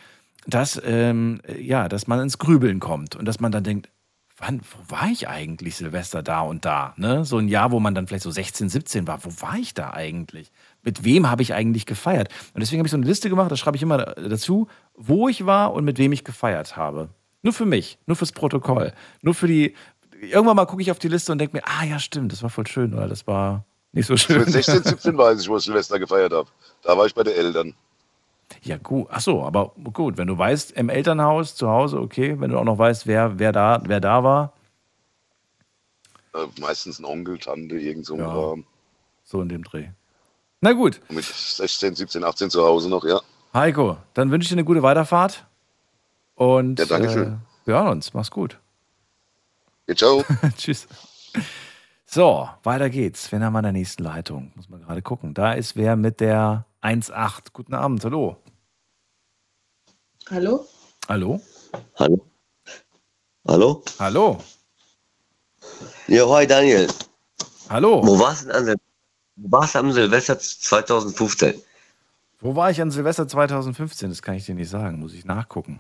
dass, 0.45 0.81
ähm, 0.85 1.41
ja, 1.59 1.89
dass 1.89 2.07
man 2.07 2.21
ins 2.21 2.37
Grübeln 2.37 2.79
kommt 2.79 3.17
und 3.17 3.25
dass 3.25 3.41
man 3.41 3.51
dann 3.51 3.65
denkt, 3.65 3.89
wann, 4.37 4.61
wo 4.61 4.95
war 4.95 5.09
ich 5.09 5.27
eigentlich 5.27 5.75
Silvester 5.75 6.23
da 6.23 6.41
und 6.41 6.63
da? 6.63 6.93
Ne? 6.95 7.25
So 7.25 7.37
ein 7.37 7.49
Jahr, 7.49 7.71
wo 7.71 7.81
man 7.81 7.95
dann 7.95 8.07
vielleicht 8.07 8.23
so 8.23 8.31
16, 8.31 8.69
17 8.69 9.07
war, 9.07 9.25
wo 9.25 9.41
war 9.41 9.57
ich 9.57 9.73
da 9.73 9.91
eigentlich? 9.91 10.51
Mit 10.83 11.03
wem 11.03 11.29
habe 11.29 11.41
ich 11.41 11.53
eigentlich 11.53 11.85
gefeiert? 11.85 12.29
Und 12.53 12.61
deswegen 12.61 12.79
habe 12.79 12.87
ich 12.87 12.91
so 12.91 12.97
eine 12.97 13.05
Liste 13.05 13.29
gemacht, 13.29 13.51
da 13.51 13.57
schreibe 13.57 13.75
ich 13.75 13.83
immer 13.83 13.97
dazu, 13.97 14.67
wo 14.95 15.27
ich 15.27 15.45
war 15.45 15.73
und 15.73 15.83
mit 15.83 15.97
wem 15.97 16.13
ich 16.13 16.23
gefeiert 16.23 16.77
habe. 16.77 17.09
Nur 17.43 17.53
für 17.53 17.65
mich, 17.65 17.97
nur 18.05 18.15
fürs 18.15 18.31
Protokoll, 18.31 18.93
nur 19.21 19.33
für 19.33 19.47
die. 19.47 19.75
Irgendwann 20.19 20.55
mal 20.55 20.65
gucke 20.65 20.81
ich 20.81 20.89
auf 20.91 20.99
die 20.99 21.07
Liste 21.09 21.31
und 21.31 21.37
denke 21.37 21.55
mir, 21.55 21.63
ah 21.65 21.83
ja, 21.85 21.99
stimmt, 21.99 22.31
das 22.31 22.41
war 22.41 22.49
voll 22.49 22.65
schön 22.65 22.93
oder 22.93 23.07
das 23.07 23.27
war 23.27 23.65
nicht 23.91 24.07
so 24.07 24.17
schön. 24.17 24.39
Mit 24.39 24.49
16, 24.49 24.83
17 24.83 25.17
weiß 25.17 25.41
ich, 25.41 25.47
wo 25.47 25.57
ich 25.57 25.63
Silvester 25.63 25.99
gefeiert 25.99 26.33
habe. 26.33 26.49
Da 26.81 26.97
war 26.97 27.05
ich 27.05 27.13
bei 27.13 27.23
den 27.23 27.35
Eltern. 27.35 27.75
Ja, 28.63 28.77
gut. 28.77 29.07
Ach 29.11 29.21
so, 29.21 29.43
aber 29.43 29.73
gut, 29.93 30.17
wenn 30.17 30.27
du 30.27 30.37
weißt, 30.37 30.71
im 30.71 30.89
Elternhaus, 30.89 31.55
zu 31.55 31.69
Hause, 31.69 31.99
okay, 31.99 32.39
wenn 32.39 32.49
du 32.49 32.57
auch 32.57 32.63
noch 32.63 32.77
weißt, 32.77 33.05
wer, 33.05 33.37
wer, 33.37 33.51
da, 33.51 33.81
wer 33.85 33.99
da 33.99 34.23
war, 34.23 34.53
Äh, 36.33 36.47
meistens 36.59 36.99
ein 36.99 37.05
Onkel, 37.05 37.37
Tante, 37.37 37.75
irgend 37.75 38.05
so 38.05 38.17
Ja. 38.17 38.55
So 39.23 39.41
in 39.41 39.49
dem 39.49 39.63
Dreh. 39.63 39.89
Na 40.61 40.71
gut, 40.73 41.01
Mit 41.09 41.25
16, 41.25 41.95
17, 41.95 42.23
18 42.23 42.49
zu 42.49 42.63
Hause 42.63 42.89
noch, 42.89 43.03
ja. 43.05 43.21
Heiko, 43.53 43.97
dann 44.13 44.31
wünsche 44.31 44.45
ich 44.45 44.49
dir 44.49 44.55
eine 44.55 44.63
gute 44.63 44.81
Weiterfahrt 44.81 45.45
und 46.37 46.79
Ja, 46.79 46.85
danke 46.85 47.09
schön. 47.11 47.33
äh, 47.33 47.37
wir 47.67 47.75
hören 47.75 47.87
uns. 47.89 48.13
Mach's 48.13 48.31
gut. 48.31 48.59
Ja, 49.87 49.95
ciao. 49.95 50.23
Tschüss. 50.57 50.87
So, 52.05 52.47
weiter 52.63 52.89
geht's. 52.89 53.29
Wen 53.31 53.43
haben 53.43 53.53
wir 53.53 53.59
in 53.59 53.63
der 53.63 53.71
nächsten 53.73 54.03
Leitung? 54.03 54.51
Muss 54.55 54.69
man 54.69 54.81
gerade 54.81 55.01
gucken. 55.01 55.33
Da 55.33 55.53
ist 55.53 55.75
wer 55.75 55.95
mit 55.97 56.19
der 56.21 56.65
1.8. 56.81 57.51
Guten 57.51 57.73
Abend, 57.73 58.03
hallo. 58.05 58.37
Hallo? 60.29 60.65
Hallo? 61.09 61.41
Hallo? 61.97 62.25
Hallo? 63.47 63.83
Hallo? 63.99 64.37
Ja, 66.07 66.27
hi 66.29 66.45
Daniel. 66.47 66.87
Hallo? 67.69 68.05
Wo 68.05 68.19
warst 68.19 68.45
du 68.45 68.53
an 68.53 68.63
Sil- 68.67 68.79
wo 69.35 69.51
warst 69.57 69.75
du 69.75 69.79
am 69.79 69.91
Silvester 69.91 70.39
2015? 70.39 71.61
Wo 72.39 72.55
war 72.55 72.71
ich 72.71 72.81
an 72.81 72.91
Silvester 72.91 73.27
2015? 73.27 74.09
Das 74.09 74.21
kann 74.21 74.35
ich 74.35 74.45
dir 74.45 74.55
nicht 74.55 74.69
sagen, 74.69 74.99
muss 74.99 75.13
ich 75.13 75.25
nachgucken. 75.25 75.79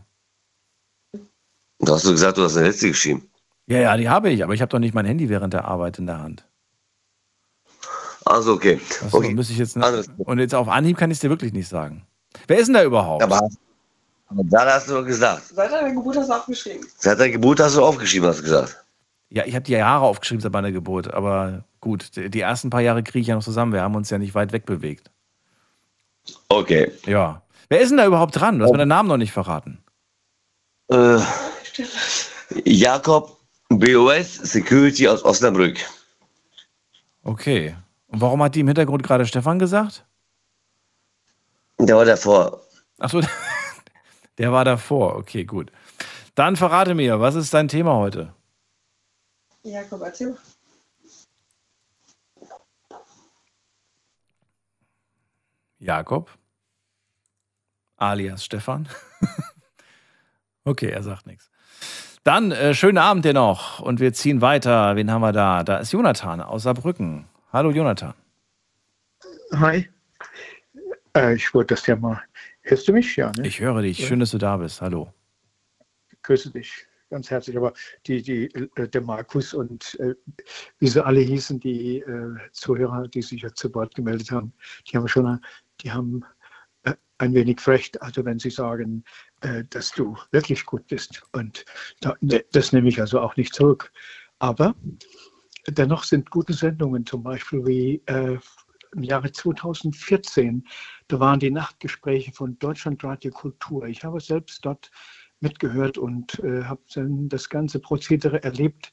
Da 1.79 1.93
hast 1.93 2.05
du 2.05 2.11
gesagt, 2.11 2.37
du 2.37 2.43
hast 2.43 2.57
eine 2.57 2.67
Liste 2.67 2.87
geschrieben. 2.87 3.29
Ja, 3.67 3.79
ja, 3.79 3.97
die 3.97 4.09
habe 4.09 4.29
ich, 4.29 4.43
aber 4.43 4.53
ich 4.53 4.61
habe 4.61 4.69
doch 4.69 4.79
nicht 4.79 4.93
mein 4.93 5.05
Handy 5.05 5.29
während 5.29 5.53
der 5.53 5.65
Arbeit 5.65 5.99
in 5.99 6.07
der 6.07 6.19
Hand. 6.19 6.45
Also 8.25 8.53
okay. 8.53 8.79
Achso, 9.05 9.17
okay. 9.17 9.33
müsste 9.33 9.53
ich 9.53 9.59
jetzt 9.59 9.77
und 9.77 10.39
jetzt 10.39 10.55
auf 10.55 10.67
Anhieb 10.67 10.97
kann 10.97 11.11
ich 11.11 11.17
es 11.17 11.21
dir 11.21 11.29
wirklich 11.29 11.53
nicht 11.53 11.67
sagen. 11.67 12.05
Wer 12.47 12.57
ist 12.57 12.67
denn 12.67 12.73
da 12.73 12.83
überhaupt? 12.83 13.23
Aber, 13.23 13.39
aber 14.27 14.43
da 14.43 14.73
hast 14.73 14.89
du 14.89 14.95
doch 14.95 15.05
gesagt. 15.05 15.43
Seit 15.53 15.71
deiner 15.71 15.93
Geburt 15.93 16.17
hast 16.17 16.29
du 16.29 16.33
abgeschrieben. 16.33 16.85
Seit 16.97 17.19
deiner 17.19 17.31
Geburt 17.31 17.59
hast 17.59 17.75
du 17.75 17.83
aufgeschrieben, 17.83 18.27
hast 18.27 18.39
du 18.39 18.43
gesagt. 18.43 18.83
Ja, 19.29 19.45
ich 19.45 19.55
habe 19.55 19.63
die 19.63 19.73
Jahre 19.73 20.05
aufgeschrieben 20.05 20.41
seit 20.41 20.51
meiner 20.51 20.71
Geburt, 20.71 21.13
aber 21.13 21.63
gut, 21.81 22.11
die 22.15 22.39
ersten 22.39 22.69
paar 22.69 22.81
Jahre 22.81 23.03
kriege 23.03 23.19
ich 23.19 23.27
ja 23.27 23.35
noch 23.35 23.43
zusammen. 23.43 23.73
Wir 23.73 23.81
haben 23.81 23.95
uns 23.95 24.09
ja 24.09 24.17
nicht 24.17 24.35
weit 24.35 24.51
weg 24.51 24.65
bewegt. 24.65 25.09
Okay. 26.49 26.91
Ja. 27.05 27.41
Wer 27.69 27.81
ist 27.81 27.89
denn 27.89 27.97
da 27.97 28.05
überhaupt 28.05 28.35
dran? 28.39 28.59
Du 28.59 28.65
hast 28.65 28.71
mir 28.71 28.77
den 28.77 28.87
Namen 28.87 29.09
noch 29.09 29.17
nicht 29.17 29.33
verraten. 29.33 29.79
Äh, 30.89 31.19
Jakob 32.65 33.37
BOS 33.69 34.35
Security 34.35 35.07
aus 35.07 35.23
Osnabrück. 35.23 35.79
Okay. 37.23 37.75
Und 38.07 38.21
warum 38.21 38.41
hat 38.41 38.55
die 38.55 38.61
im 38.61 38.67
Hintergrund 38.67 39.03
gerade 39.03 39.25
Stefan 39.25 39.59
gesagt? 39.59 40.05
Der 41.79 41.95
war 41.95 42.05
davor. 42.05 42.61
Achso, 42.99 43.21
der 44.37 44.51
war 44.51 44.65
davor. 44.65 45.15
Okay, 45.17 45.43
gut. 45.43 45.71
Dann 46.35 46.55
verrate 46.55 46.95
mir, 46.95 47.19
was 47.19 47.35
ist 47.35 47.53
dein 47.53 47.67
Thema 47.67 47.95
heute? 47.95 48.33
Jakob, 49.63 50.01
erzähl. 50.01 50.37
Jakob? 55.79 56.29
Alias 57.97 58.45
Stefan? 58.45 58.87
okay, 60.63 60.89
er 60.89 61.03
sagt 61.03 61.27
nichts. 61.27 61.49
Dann 62.23 62.51
äh, 62.51 62.73
schönen 62.73 62.97
Abend 62.97 63.25
dir 63.25 63.33
noch 63.33 63.79
und 63.79 63.99
wir 63.99 64.13
ziehen 64.13 64.41
weiter. 64.41 64.95
Wen 64.95 65.11
haben 65.11 65.21
wir 65.21 65.31
da? 65.31 65.63
Da 65.63 65.77
ist 65.77 65.93
Jonathan 65.93 66.41
aus 66.41 66.63
Saarbrücken. 66.63 67.25
Hallo 67.53 67.71
Jonathan. 67.71 68.13
Hi. 69.53 69.89
Äh, 71.15 71.35
ich 71.35 71.53
wollte 71.53 71.75
das 71.75 71.87
ja 71.87 71.95
mal. 71.95 72.21
Hörst 72.61 72.87
du 72.87 72.93
mich? 72.93 73.15
Ja, 73.15 73.31
ne? 73.37 73.47
Ich 73.47 73.59
höre 73.59 73.81
dich. 73.81 74.05
Schön, 74.05 74.19
dass 74.19 74.31
du 74.31 74.37
da 74.37 74.57
bist. 74.57 74.81
Hallo. 74.81 75.13
grüße 76.21 76.51
dich 76.51 76.87
ganz 77.09 77.29
herzlich. 77.29 77.57
Aber 77.57 77.73
die, 78.05 78.21
die, 78.21 78.45
äh, 78.53 78.87
der 78.87 79.01
Markus 79.01 79.53
und 79.53 79.99
äh, 79.99 80.15
wie 80.79 80.87
sie 80.87 81.03
alle 81.03 81.21
hießen, 81.21 81.59
die 81.59 81.99
äh, 81.99 82.35
Zuhörer, 82.51 83.07
die 83.07 83.21
sich 83.21 83.41
jetzt 83.41 83.57
zu 83.57 83.73
Wort 83.73 83.95
gemeldet 83.95 84.31
haben, 84.31 84.53
die 84.89 84.97
haben 84.97 85.07
schon, 85.07 85.39
die 85.81 85.91
haben 85.91 86.23
äh, 86.83 86.93
ein 87.17 87.33
wenig 87.33 87.65
recht, 87.67 88.01
also 88.01 88.25
wenn 88.25 88.39
sie 88.39 88.49
sagen, 88.49 89.03
dass 89.69 89.91
du 89.91 90.17
wirklich 90.31 90.65
gut 90.65 90.87
bist. 90.87 91.23
Und 91.31 91.65
da, 92.01 92.15
das 92.51 92.73
nehme 92.73 92.89
ich 92.89 92.99
also 92.99 93.19
auch 93.19 93.35
nicht 93.37 93.53
zurück. 93.53 93.91
Aber 94.39 94.75
dennoch 95.67 96.03
sind 96.03 96.29
gute 96.29 96.53
Sendungen, 96.53 97.05
zum 97.05 97.23
Beispiel 97.23 97.65
wie 97.65 98.01
äh, 98.05 98.37
im 98.93 99.03
Jahre 99.03 99.31
2014, 99.31 100.65
da 101.07 101.19
waren 101.19 101.39
die 101.39 101.51
Nachtgespräche 101.51 102.31
von 102.31 102.57
Deutschlandradio 102.57 103.31
Kultur. 103.31 103.85
Ich 103.85 104.03
habe 104.03 104.19
selbst 104.19 104.65
dort 104.65 104.89
mitgehört 105.39 105.97
und 105.97 106.39
äh, 106.39 106.63
habe 106.63 106.81
dann 106.93 107.29
das 107.29 107.49
ganze 107.49 107.79
Prozedere 107.79 108.41
erlebt, 108.43 108.91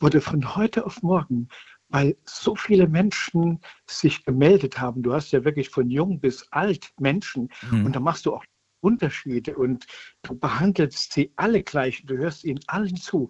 wurde 0.00 0.20
von 0.20 0.54
heute 0.56 0.84
auf 0.84 1.02
morgen, 1.02 1.48
weil 1.88 2.16
so 2.24 2.54
viele 2.54 2.88
Menschen 2.88 3.60
sich 3.88 4.24
gemeldet 4.24 4.78
haben. 4.78 5.02
Du 5.02 5.14
hast 5.14 5.30
ja 5.30 5.44
wirklich 5.44 5.70
von 5.70 5.90
jung 5.90 6.20
bis 6.20 6.46
alt 6.50 6.92
Menschen 7.00 7.48
Mhm. 7.70 7.86
und 7.86 7.96
da 7.96 8.00
machst 8.00 8.26
du 8.26 8.34
auch 8.34 8.44
Unterschiede 8.80 9.56
und 9.56 9.86
du 10.22 10.38
behandelst 10.38 11.12
sie 11.12 11.32
alle 11.36 11.62
gleich, 11.62 12.04
du 12.06 12.16
hörst 12.16 12.44
ihnen 12.44 12.60
allen 12.66 12.96
zu. 12.96 13.28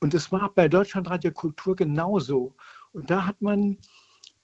Und 0.00 0.14
es 0.14 0.30
war 0.32 0.52
bei 0.52 0.68
Deutschlandradio 0.68 1.32
Kultur 1.32 1.76
genauso. 1.76 2.56
Und 2.92 3.10
da 3.10 3.26
hat 3.26 3.40
man 3.40 3.78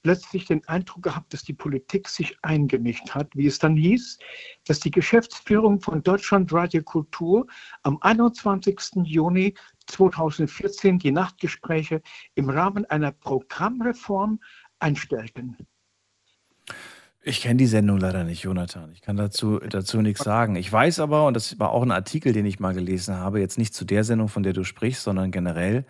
plötzlich 0.02 0.46
den 0.46 0.66
Eindruck 0.66 1.02
gehabt, 1.02 1.32
dass 1.32 1.42
die 1.42 1.52
Politik 1.52 2.08
sich 2.08 2.36
eingemischt 2.42 3.10
hat, 3.10 3.28
wie 3.34 3.46
es 3.46 3.58
dann 3.58 3.76
hieß, 3.76 4.18
dass 4.66 4.80
die 4.80 4.90
Geschäftsführung 4.90 5.80
von 5.80 6.02
Deutschlandradio 6.02 6.82
Kultur 6.82 7.46
am 7.82 7.98
21. 8.00 9.04
Juni 9.04 9.54
2014 9.86 10.98
die 10.98 11.12
Nachtgespräche 11.12 12.02
im 12.34 12.48
Rahmen 12.48 12.86
einer 12.86 13.12
Programmreform 13.12 14.40
einstellten. 14.78 15.56
Ich 17.22 17.42
kenne 17.42 17.56
die 17.56 17.66
Sendung 17.66 17.98
leider 17.98 18.24
nicht, 18.24 18.42
Jonathan. 18.42 18.92
Ich 18.92 19.02
kann 19.02 19.16
dazu, 19.16 19.58
dazu 19.58 20.00
nichts 20.00 20.24
sagen. 20.24 20.56
Ich 20.56 20.72
weiß 20.72 21.00
aber, 21.00 21.26
und 21.26 21.34
das 21.34 21.58
war 21.58 21.70
auch 21.70 21.82
ein 21.82 21.90
Artikel, 21.90 22.32
den 22.32 22.46
ich 22.46 22.60
mal 22.60 22.72
gelesen 22.72 23.16
habe, 23.16 23.40
jetzt 23.40 23.58
nicht 23.58 23.74
zu 23.74 23.84
der 23.84 24.04
Sendung, 24.04 24.28
von 24.28 24.42
der 24.42 24.54
du 24.54 24.64
sprichst, 24.64 25.02
sondern 25.02 25.30
generell, 25.30 25.84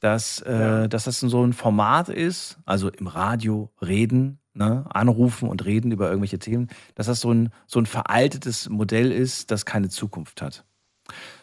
dass, 0.00 0.40
äh, 0.40 0.88
dass 0.88 1.04
das 1.04 1.20
so 1.20 1.44
ein 1.44 1.52
Format 1.52 2.08
ist, 2.08 2.58
also 2.64 2.88
im 2.88 3.06
Radio 3.06 3.70
reden, 3.80 4.40
ne, 4.54 4.84
anrufen 4.90 5.48
und 5.48 5.64
reden 5.64 5.92
über 5.92 6.08
irgendwelche 6.08 6.40
Themen, 6.40 6.68
dass 6.96 7.06
das 7.06 7.20
so 7.20 7.32
ein, 7.32 7.50
so 7.68 7.78
ein 7.78 7.86
veraltetes 7.86 8.68
Modell 8.68 9.12
ist, 9.12 9.52
das 9.52 9.64
keine 9.64 9.88
Zukunft 9.88 10.42
hat. 10.42 10.64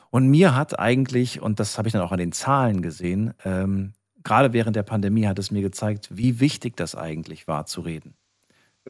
Und 0.10 0.28
mir 0.28 0.54
hat 0.54 0.78
eigentlich, 0.78 1.42
und 1.42 1.62
das 1.62 1.78
habe 1.78 1.88
ich 1.88 1.94
dann 1.94 2.02
auch 2.02 2.12
an 2.12 2.20
den 2.20 2.34
Zahlen 2.34 2.82
gesehen, 2.82 3.34
ähm, 3.46 3.94
gerade 4.24 4.52
während 4.52 4.76
der 4.76 4.84
Pandemie 4.84 5.28
hat 5.28 5.40
es 5.40 5.50
mir 5.50 5.62
gezeigt, 5.62 6.10
wie 6.12 6.42
wichtig 6.42 6.76
das 6.76 6.96
eigentlich 6.96 7.48
war 7.48 7.66
zu 7.66 7.80
reden. 7.80 8.16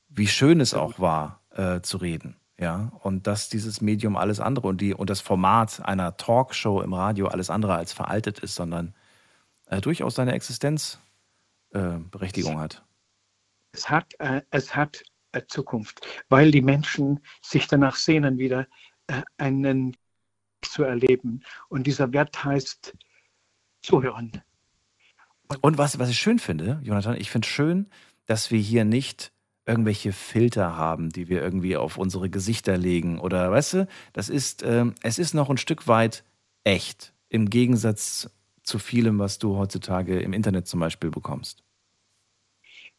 Wie 0.08 0.28
schön 0.28 0.62
es 0.62 0.74
auch 0.74 1.00
war 1.00 1.42
äh, 1.52 1.82
zu 1.82 1.98
reden. 1.98 2.40
Ja, 2.60 2.92
und 3.04 3.26
dass 3.26 3.48
dieses 3.48 3.80
Medium 3.80 4.18
alles 4.18 4.42
andere 4.42 4.68
und, 4.68 4.82
die, 4.82 4.94
und 4.94 5.10
das 5.10 5.22
Format 5.22 5.82
einer 5.86 6.18
Talkshow 6.18 6.82
im 6.82 6.94
Radio 6.94 7.28
alles 7.28 7.50
andere 7.50 7.76
als 7.76 7.94
veraltet 7.94 8.40
ist, 8.40 8.56
sondern 8.56 8.94
äh, 9.68 9.80
durchaus 9.80 10.16
seine 10.16 10.34
Existenzberechtigung 10.34 12.56
äh, 12.56 12.58
hat. 12.58 12.84
Es 13.72 13.90
hat, 13.90 14.14
äh, 14.20 14.42
es 14.52 14.76
hat 14.76 15.04
äh, 15.32 15.44
Zukunft, 15.48 16.06
weil 16.28 16.52
die 16.52 16.62
Menschen 16.62 17.22
sich 17.42 17.68
danach 17.68 17.96
sehnen, 17.96 18.38
wieder 18.38 18.68
äh, 19.08 19.22
einen 19.38 19.96
zu 20.62 20.84
erleben. 20.84 21.44
Und 21.70 21.88
dieser 21.88 22.12
Wert 22.12 22.44
heißt 22.44 22.94
zuhören. 23.82 24.42
Und 25.62 25.78
was, 25.78 25.98
was 25.98 26.10
ich 26.10 26.20
schön 26.20 26.40
finde, 26.40 26.80
Jonathan, 26.84 27.16
ich 27.16 27.32
finde 27.32 27.48
schön, 27.48 27.90
dass 28.26 28.52
wir 28.52 28.60
hier 28.60 28.86
nicht 28.86 29.32
irgendwelche 29.70 30.12
Filter 30.12 30.76
haben, 30.76 31.10
die 31.10 31.30
wir 31.30 31.42
irgendwie 31.42 31.78
auf 31.78 31.98
unsere 31.98 32.30
Gesichter 32.30 32.78
legen 32.78 33.20
oder 33.20 33.52
weißt 33.52 33.74
du, 33.74 33.88
das 34.14 34.30
ist, 34.30 34.64
äh, 34.64 34.86
es 35.02 35.20
ist 35.20 35.34
noch 35.34 35.50
ein 35.50 35.58
Stück 35.58 35.88
weit 35.88 36.24
echt 36.64 37.14
im 37.30 37.50
Gegensatz 37.50 38.30
zu 38.64 38.80
vielem, 38.80 39.20
was 39.20 39.40
du 39.40 39.58
heutzutage 39.58 40.20
im 40.20 40.34
Internet 40.34 40.68
zum 40.68 40.80
Beispiel 40.80 41.12
bekommst. 41.12 41.64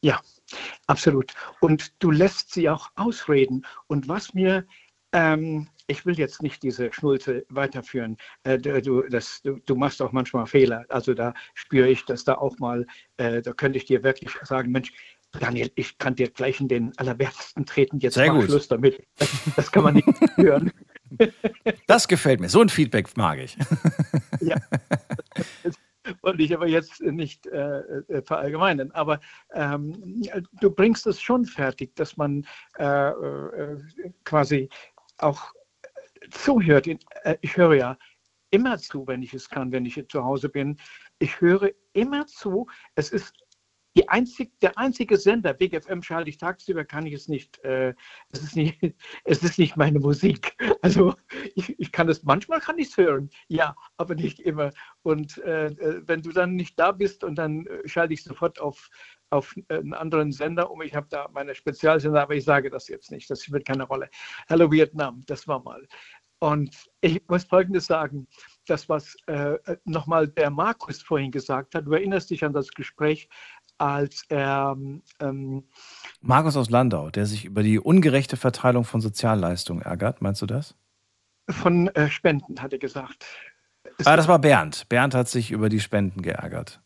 Ja, 0.02 0.20
absolut. 0.86 1.34
Und 1.60 1.92
du 1.98 2.10
lässt 2.10 2.52
sie 2.52 2.70
auch 2.70 2.90
ausreden. 2.94 3.66
Und 3.86 4.08
was 4.08 4.32
mir 4.32 4.64
ähm, 5.12 5.68
ich 5.90 6.06
will 6.06 6.16
jetzt 6.18 6.40
nicht 6.42 6.62
diese 6.62 6.92
Schnulze 6.92 7.44
weiterführen. 7.48 8.16
Äh, 8.44 8.58
du, 8.58 9.02
das, 9.02 9.42
du, 9.42 9.58
du, 9.66 9.74
machst 9.74 10.00
auch 10.00 10.12
manchmal 10.12 10.46
Fehler. 10.46 10.84
Also 10.88 11.14
da 11.14 11.34
spüre 11.54 11.88
ich, 11.88 12.04
dass 12.04 12.24
da 12.24 12.36
auch 12.36 12.58
mal, 12.58 12.86
äh, 13.16 13.42
da 13.42 13.52
könnte 13.52 13.78
ich 13.78 13.86
dir 13.86 14.04
wirklich 14.04 14.30
sagen, 14.44 14.70
Mensch, 14.70 14.92
Daniel, 15.38 15.70
ich 15.76 15.98
kann 15.98 16.16
dir 16.16 16.30
gleich 16.30 16.60
in 16.60 16.68
den 16.68 16.96
Allerwertesten 16.98 17.64
treten. 17.64 17.98
Jetzt 17.98 18.14
Sehr 18.14 18.30
gut. 18.30 18.44
Schluss 18.44 18.68
damit. 18.68 19.06
Das, 19.16 19.30
das 19.56 19.72
kann 19.72 19.84
man 19.84 19.94
nicht 19.94 20.08
hören. 20.36 20.72
Das 21.86 22.08
gefällt 22.08 22.40
mir. 22.40 22.48
So 22.48 22.60
ein 22.60 22.68
Feedback 22.68 23.16
mag 23.16 23.38
ich. 23.38 23.56
Ja. 24.42 24.56
wollte 26.22 26.42
ich 26.42 26.54
aber 26.54 26.66
jetzt 26.66 27.02
nicht 27.02 27.46
äh, 27.46 27.80
äh, 27.80 28.22
verallgemeinern. 28.22 28.90
Aber 28.92 29.20
ähm, 29.52 30.22
du 30.60 30.70
bringst 30.70 31.06
es 31.06 31.20
schon 31.20 31.44
fertig, 31.44 31.94
dass 31.94 32.16
man 32.16 32.46
äh, 32.78 33.10
äh, 33.10 33.76
quasi 34.24 34.70
auch 35.18 35.52
zuhört. 36.30 36.86
Äh, 36.86 37.36
ich 37.42 37.54
höre 37.54 37.74
ja 37.74 37.98
immer 38.50 38.78
zu, 38.78 39.06
wenn 39.06 39.22
ich 39.22 39.34
es 39.34 39.50
kann, 39.50 39.72
wenn 39.72 39.84
ich 39.84 40.02
zu 40.08 40.24
Hause 40.24 40.48
bin. 40.48 40.78
Ich 41.18 41.38
höre 41.42 41.70
immer 41.92 42.26
zu. 42.26 42.66
Es 42.94 43.10
ist 43.10 43.34
einzig, 44.08 44.52
der 44.60 44.78
einzige 44.78 45.16
Sender, 45.16 45.52
Big 45.52 45.74
FM 45.74 46.02
schalte 46.02 46.30
ich 46.30 46.38
tagsüber, 46.38 46.84
kann 46.84 47.06
ich 47.06 47.14
es 47.14 47.28
nicht, 47.28 47.62
äh, 47.64 47.94
es, 48.30 48.42
ist 48.42 48.56
nicht 48.56 48.78
es 49.24 49.42
ist 49.42 49.58
nicht 49.58 49.76
meine 49.76 49.98
Musik. 49.98 50.56
Also 50.82 51.14
ich, 51.54 51.78
ich 51.78 51.92
kann 51.92 52.08
es, 52.08 52.22
manchmal 52.22 52.60
kann 52.60 52.78
ich 52.78 52.88
es 52.88 52.96
hören, 52.96 53.30
ja, 53.48 53.74
aber 53.96 54.14
nicht 54.14 54.40
immer. 54.40 54.70
Und 55.02 55.38
äh, 55.38 55.66
äh 55.66 56.02
wenn 56.06 56.22
du 56.22 56.30
dann 56.30 56.54
nicht 56.54 56.78
da 56.78 56.92
bist 56.92 57.24
und 57.24 57.34
dann 57.36 57.66
äh, 57.66 57.88
schalte 57.88 58.14
ich 58.14 58.22
sofort 58.22 58.60
auf, 58.60 58.90
auf 59.30 59.54
einen 59.68 59.94
anderen 59.94 60.32
Sender 60.32 60.70
um. 60.70 60.82
Ich 60.82 60.94
habe 60.94 61.06
da 61.10 61.28
meine 61.32 61.54
Spezialsender, 61.54 62.22
aber 62.22 62.34
ich 62.34 62.44
sage 62.44 62.70
das 62.70 62.88
jetzt 62.88 63.10
nicht, 63.10 63.30
das 63.30 63.44
spielt 63.44 63.66
keine 63.66 63.84
Rolle. 63.84 64.08
Hallo 64.48 64.70
Vietnam, 64.70 65.22
das 65.26 65.46
war 65.48 65.62
mal. 65.62 65.86
Und 66.42 66.74
ich 67.02 67.22
muss 67.28 67.44
Folgendes 67.44 67.86
sagen, 67.86 68.26
das, 68.66 68.88
was 68.88 69.14
äh, 69.26 69.58
nochmal 69.84 70.26
der 70.26 70.48
Markus 70.48 71.02
vorhin 71.02 71.30
gesagt 71.30 71.74
hat, 71.74 71.86
du 71.86 71.92
erinnerst 71.92 72.30
dich 72.30 72.42
an 72.42 72.54
das 72.54 72.70
Gespräch, 72.70 73.28
als 73.80 74.24
er. 74.28 74.76
Ähm, 75.20 75.64
Markus 76.20 76.56
aus 76.56 76.70
Landau, 76.70 77.10
der 77.10 77.26
sich 77.26 77.44
über 77.44 77.62
die 77.62 77.78
ungerechte 77.78 78.36
Verteilung 78.36 78.84
von 78.84 79.00
Sozialleistungen 79.00 79.82
ärgert, 79.82 80.20
meinst 80.20 80.42
du 80.42 80.46
das? 80.46 80.74
Von 81.48 81.88
äh, 81.88 82.08
Spenden, 82.10 82.60
hat 82.60 82.72
er 82.72 82.78
gesagt. 82.78 83.24
ah, 84.04 84.16
das 84.16 84.28
war 84.28 84.38
Bernd. 84.38 84.88
Bernd 84.88 85.14
hat 85.14 85.28
sich 85.28 85.50
über 85.50 85.68
die 85.68 85.80
Spenden 85.80 86.22
geärgert 86.22 86.80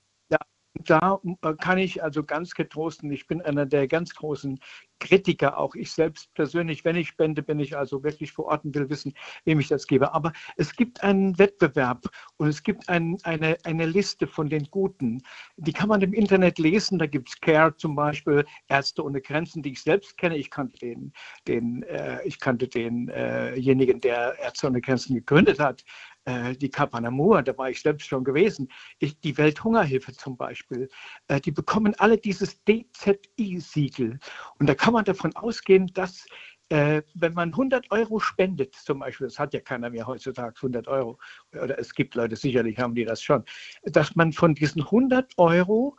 da 0.74 1.20
äh, 1.42 1.54
kann 1.54 1.78
ich 1.78 2.02
also 2.02 2.24
ganz 2.24 2.54
getrost, 2.54 3.02
und 3.02 3.12
ich 3.12 3.26
bin 3.26 3.40
einer 3.42 3.66
der 3.66 3.86
ganz 3.86 4.14
großen 4.14 4.58
Kritiker, 4.98 5.58
auch 5.58 5.74
ich 5.74 5.92
selbst 5.92 6.32
persönlich, 6.34 6.84
wenn 6.84 6.96
ich 6.96 7.08
spende, 7.08 7.42
bin 7.42 7.60
ich 7.60 7.76
also 7.76 8.02
wirklich 8.02 8.32
vor 8.32 8.46
Ort 8.46 8.64
und 8.64 8.74
will 8.74 8.88
wissen, 8.88 9.12
wem 9.44 9.60
ich 9.60 9.68
das 9.68 9.86
gebe. 9.86 10.14
Aber 10.14 10.32
es 10.56 10.74
gibt 10.74 11.02
einen 11.02 11.38
Wettbewerb 11.38 12.08
und 12.38 12.48
es 12.48 12.62
gibt 12.62 12.88
ein, 12.88 13.18
eine, 13.22 13.56
eine 13.64 13.86
Liste 13.86 14.26
von 14.26 14.48
den 14.48 14.64
Guten. 14.70 15.22
Die 15.56 15.72
kann 15.72 15.88
man 15.88 16.00
im 16.00 16.12
Internet 16.12 16.58
lesen. 16.58 16.98
Da 16.98 17.06
gibt 17.06 17.28
es 17.28 17.40
CARE 17.40 17.76
zum 17.76 17.94
Beispiel, 17.94 18.44
Ärzte 18.68 19.04
ohne 19.04 19.20
Grenzen, 19.20 19.62
die 19.62 19.72
ich 19.72 19.82
selbst 19.82 20.16
kenne. 20.16 20.36
Ich 20.36 20.50
kannte 20.50 20.78
den, 20.78 21.12
den, 21.46 21.82
äh, 21.84 22.22
ich 22.24 22.40
kannte 22.40 22.68
denjenigen, 22.68 23.96
äh 23.98 24.00
der 24.00 24.38
Ärzte 24.38 24.68
ohne 24.68 24.80
Grenzen 24.80 25.14
gegründet 25.14 25.60
hat 25.60 25.84
äh, 26.24 26.54
die 26.54 26.70
Kapanamur, 26.70 27.42
da 27.42 27.56
war 27.56 27.70
ich 27.70 27.80
selbst 27.80 28.06
schon 28.06 28.24
gewesen, 28.24 28.68
ich, 28.98 29.18
die 29.20 29.36
Welthungerhilfe 29.36 30.12
zum 30.12 30.36
Beispiel, 30.36 30.88
äh, 31.28 31.40
die 31.40 31.52
bekommen 31.52 31.94
alle 31.98 32.18
dieses 32.18 32.62
DZI-Siegel. 32.64 34.18
Und 34.58 34.68
da 34.68 34.74
kann 34.74 34.92
man 34.92 35.04
davon 35.04 35.34
ausgehen, 35.36 35.86
dass 35.94 36.26
äh, 36.70 37.02
wenn 37.14 37.34
man 37.34 37.50
100 37.50 37.90
Euro 37.90 38.18
spendet, 38.20 38.74
zum 38.74 39.00
Beispiel, 39.00 39.26
das 39.26 39.38
hat 39.38 39.52
ja 39.52 39.60
keiner 39.60 39.90
mehr 39.90 40.06
heutzutage 40.06 40.56
100 40.56 40.88
Euro, 40.88 41.18
oder 41.52 41.78
es 41.78 41.94
gibt 41.94 42.14
Leute, 42.14 42.36
sicherlich 42.36 42.78
haben 42.78 42.94
die 42.94 43.04
das 43.04 43.22
schon, 43.22 43.44
dass 43.82 44.16
man 44.16 44.32
von 44.32 44.54
diesen 44.54 44.82
100 44.82 45.34
Euro 45.36 45.96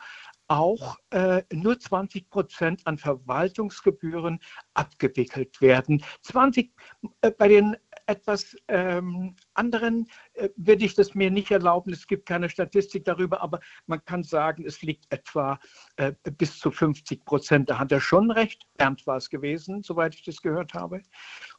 auch 0.47 0.97
äh, 1.10 1.43
nur 1.52 1.80
20 1.80 2.30
Prozent 2.30 2.85
an 2.85 2.97
Verwaltungsgebühren 2.97 4.39
abgewickelt 4.73 5.60
werden. 5.61 6.03
20 6.22 6.72
äh, 7.22 7.31
bei 7.31 7.47
den 7.47 7.77
etwas 8.07 8.56
ähm, 8.68 9.36
anderen 9.53 10.07
äh, 10.34 10.49
würde 10.56 10.86
ich 10.86 10.94
das 10.94 11.15
mir 11.15 11.32
nicht 11.32 11.52
erlauben. 11.52 11.94
Es 11.94 12.07
gibt 12.07 12.26
keine 12.26 12.49
Statistik 12.49 13.06
darüber, 13.06 13.41
aber 13.41 13.60
man 13.88 14.03
kann 14.06 14.23
sagen, 14.23 14.65
es 14.65 14.82
liegt 14.82 15.11
etwa 15.11 15.60
äh, 15.98 16.14
bis 16.38 16.60
zu 16.60 16.72
50 16.72 17.26
Prozent. 17.26 17.69
Da 17.69 17.80
hat 17.80 17.91
er 17.91 18.02
schon 18.02 18.32
recht. 18.32 18.65
Bernd 18.77 19.06
war 19.07 19.18
es 19.18 19.30
gewesen, 19.30 19.84
soweit 19.84 20.15
ich 20.15 20.23
das 20.23 20.41
gehört 20.41 20.73
habe. 20.73 21.02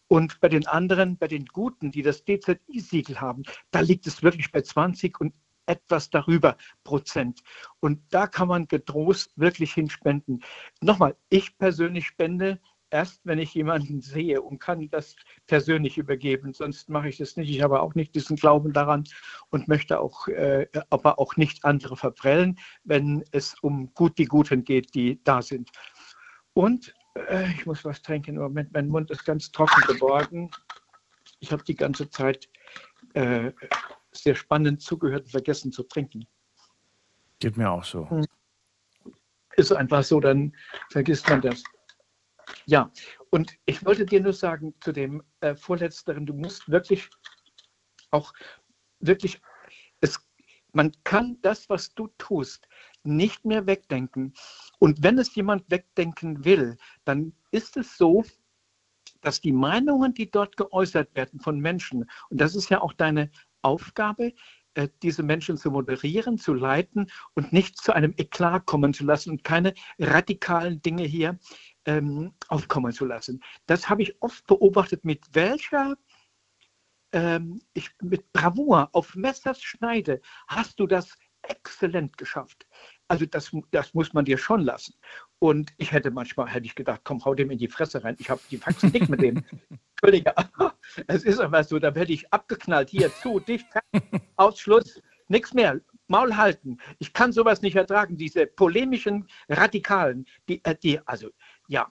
Und 0.08 0.40
bei 0.40 0.48
den 0.48 0.66
anderen, 0.66 1.18
bei 1.18 1.28
den 1.28 1.46
Guten, 1.46 1.90
die 1.90 2.02
das 2.02 2.24
DZI-Siegel 2.24 3.20
haben, 3.20 3.42
da 3.70 3.80
liegt 3.80 4.06
es 4.06 4.22
wirklich 4.22 4.52
bei 4.52 4.62
20 4.62 5.20
und 5.20 5.34
etwas 5.66 6.10
darüber 6.10 6.56
Prozent. 6.84 7.42
Und 7.80 8.00
da 8.10 8.26
kann 8.26 8.48
man 8.48 8.68
getrost 8.68 9.32
wirklich 9.36 9.74
hinspenden. 9.74 10.44
Nochmal, 10.80 11.16
ich 11.28 11.58
persönlich 11.58 12.06
spende 12.06 12.60
erst, 12.90 13.20
wenn 13.24 13.38
ich 13.38 13.54
jemanden 13.54 14.00
sehe 14.00 14.40
und 14.40 14.58
kann 14.58 14.88
das 14.90 15.16
persönlich 15.46 15.98
übergeben. 15.98 16.52
Sonst 16.52 16.88
mache 16.88 17.08
ich 17.08 17.18
das 17.18 17.36
nicht. 17.36 17.50
Ich 17.50 17.62
habe 17.62 17.80
auch 17.80 17.94
nicht 17.94 18.14
diesen 18.14 18.36
Glauben 18.36 18.72
daran 18.72 19.04
und 19.50 19.68
möchte 19.68 20.00
auch, 20.00 20.28
äh, 20.28 20.66
aber 20.90 21.18
auch 21.18 21.36
nicht 21.36 21.64
andere 21.64 21.96
verprellen, 21.96 22.58
wenn 22.84 23.24
es 23.32 23.54
um 23.62 23.92
gut 23.94 24.18
die 24.18 24.26
Guten 24.26 24.64
geht, 24.64 24.94
die 24.94 25.20
da 25.24 25.42
sind. 25.42 25.70
Und 26.54 26.94
äh, 27.28 27.50
ich 27.52 27.66
muss 27.66 27.84
was 27.84 28.02
trinken. 28.02 28.36
Moment, 28.36 28.72
mein 28.72 28.88
Mund 28.88 29.10
ist 29.10 29.24
ganz 29.24 29.50
trocken 29.50 29.80
geworden. 29.86 30.50
Ich 31.40 31.52
habe 31.52 31.64
die 31.64 31.76
ganze 31.76 32.08
Zeit 32.08 32.48
äh, 33.14 33.52
sehr 34.12 34.34
spannend 34.34 34.80
zugehört 34.80 35.24
und 35.24 35.30
vergessen 35.30 35.72
zu 35.72 35.82
trinken. 35.82 36.26
Geht 37.40 37.56
mir 37.56 37.70
auch 37.70 37.84
so. 37.84 38.08
Hm. 38.08 38.24
Ist 39.56 39.72
einfach 39.72 40.02
so, 40.04 40.20
dann 40.20 40.54
vergisst 40.90 41.28
man 41.28 41.40
das. 41.40 41.62
Ja, 42.66 42.90
und 43.30 43.54
ich 43.64 43.84
wollte 43.84 44.06
dir 44.06 44.20
nur 44.20 44.32
sagen 44.32 44.74
zu 44.80 44.92
dem 44.92 45.22
äh, 45.40 45.54
Vorletzteren, 45.54 46.26
du 46.26 46.34
musst 46.34 46.68
wirklich 46.70 47.08
auch 48.10 48.32
wirklich, 49.00 49.40
es, 50.00 50.18
man 50.72 50.92
kann 51.04 51.38
das, 51.42 51.68
was 51.68 51.94
du 51.94 52.08
tust, 52.18 52.68
nicht 53.02 53.44
mehr 53.44 53.66
wegdenken. 53.66 54.34
Und 54.78 55.02
wenn 55.02 55.18
es 55.18 55.34
jemand 55.34 55.70
wegdenken 55.70 56.44
will, 56.44 56.76
dann 57.04 57.32
ist 57.50 57.76
es 57.76 57.96
so, 57.96 58.24
dass 59.22 59.40
die 59.40 59.52
Meinungen, 59.52 60.14
die 60.14 60.30
dort 60.30 60.56
geäußert 60.56 61.14
werden 61.14 61.40
von 61.40 61.58
Menschen, 61.58 62.08
und 62.30 62.40
das 62.40 62.54
ist 62.54 62.68
ja 62.68 62.80
auch 62.80 62.92
deine 62.92 63.30
Aufgabe, 63.62 64.34
äh, 64.74 64.88
diese 65.02 65.22
Menschen 65.22 65.56
zu 65.56 65.70
moderieren, 65.70 66.38
zu 66.38 66.54
leiten 66.54 67.10
und 67.34 67.52
nicht 67.52 67.78
zu 67.78 67.92
einem 67.92 68.14
Eklat 68.16 68.66
kommen 68.66 68.92
zu 68.92 69.04
lassen 69.04 69.30
und 69.30 69.44
keine 69.44 69.74
radikalen 69.98 70.82
Dinge 70.82 71.04
hier 71.04 71.38
ähm, 71.86 72.32
aufkommen 72.48 72.92
zu 72.92 73.04
lassen. 73.04 73.42
Das 73.66 73.88
habe 73.88 74.02
ich 74.02 74.20
oft 74.20 74.46
beobachtet, 74.46 75.04
mit 75.04 75.22
welcher 75.32 75.96
ähm, 77.12 77.60
ich, 77.72 77.90
mit 78.02 78.32
Bravour 78.32 78.90
auf 78.92 79.14
Messers 79.14 79.62
Schneide 79.62 80.20
hast 80.48 80.78
du 80.78 80.86
das 80.86 81.16
exzellent 81.42 82.16
geschafft. 82.18 82.66
Also 83.08 83.24
das, 83.24 83.52
das 83.70 83.94
muss 83.94 84.12
man 84.12 84.24
dir 84.24 84.36
schon 84.36 84.62
lassen. 84.62 84.94
Und 85.38 85.72
ich 85.76 85.92
hätte 85.92 86.10
manchmal, 86.10 86.48
hätte 86.48 86.66
ich 86.66 86.74
gedacht, 86.74 87.02
komm, 87.04 87.24
hau 87.24 87.34
dem 87.34 87.50
in 87.50 87.58
die 87.58 87.68
Fresse 87.68 88.02
rein. 88.02 88.16
Ich 88.18 88.30
habe 88.30 88.40
die 88.50 88.56
Faxen 88.56 88.90
nicht 88.90 89.08
mit 89.08 89.22
dem. 89.22 89.44
Entschuldige, 90.02 90.34
es 91.06 91.24
ist 91.24 91.40
aber 91.40 91.62
so, 91.64 91.78
da 91.78 91.94
werde 91.94 92.12
ich 92.12 92.32
abgeknallt. 92.32 92.90
Hier, 92.90 93.14
zu, 93.14 93.40
dicht, 93.40 93.66
Ausschluss, 94.36 95.00
nichts 95.28 95.54
mehr. 95.54 95.80
Maul 96.08 96.36
halten. 96.36 96.78
Ich 96.98 97.12
kann 97.12 97.32
sowas 97.32 97.62
nicht 97.62 97.76
ertragen, 97.76 98.16
diese 98.16 98.46
polemischen 98.46 99.26
Radikalen, 99.48 100.26
die, 100.48 100.64
äh, 100.64 100.76
die 100.76 101.00
also, 101.06 101.30
ja, 101.68 101.86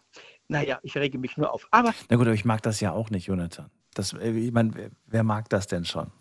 naja, 0.47 0.79
ich 0.83 0.95
rege 0.95 1.17
mich 1.17 1.37
nur 1.37 1.53
auf. 1.53 1.67
Aber. 1.71 1.93
Na 2.09 2.17
gut, 2.17 2.27
aber 2.27 2.35
ich 2.35 2.45
mag 2.45 2.61
das 2.61 2.79
ja 2.79 2.91
auch 2.91 3.09
nicht, 3.09 3.27
Jonathan. 3.27 3.69
Das, 3.93 4.13
äh, 4.13 4.31
ich 4.31 4.51
meine, 4.51 4.91
wer 5.05 5.23
mag 5.23 5.49
das 5.49 5.67
denn 5.67 5.85
schon? 5.85 6.11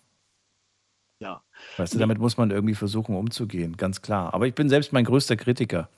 Ja. 1.21 1.43
Weißt 1.77 1.95
du, 1.95 1.99
damit 1.99 2.19
muss 2.19 2.37
man 2.37 2.51
irgendwie 2.51 2.75
versuchen 2.75 3.17
umzugehen, 3.17 3.77
ganz 3.77 4.03
klar. 4.03 4.35
Aber 4.35 4.47
ich 4.47 4.55
bin 4.55 4.69
selbst 4.69 4.93
mein 4.93 5.05
größter 5.05 5.37
Kritiker 5.37 5.89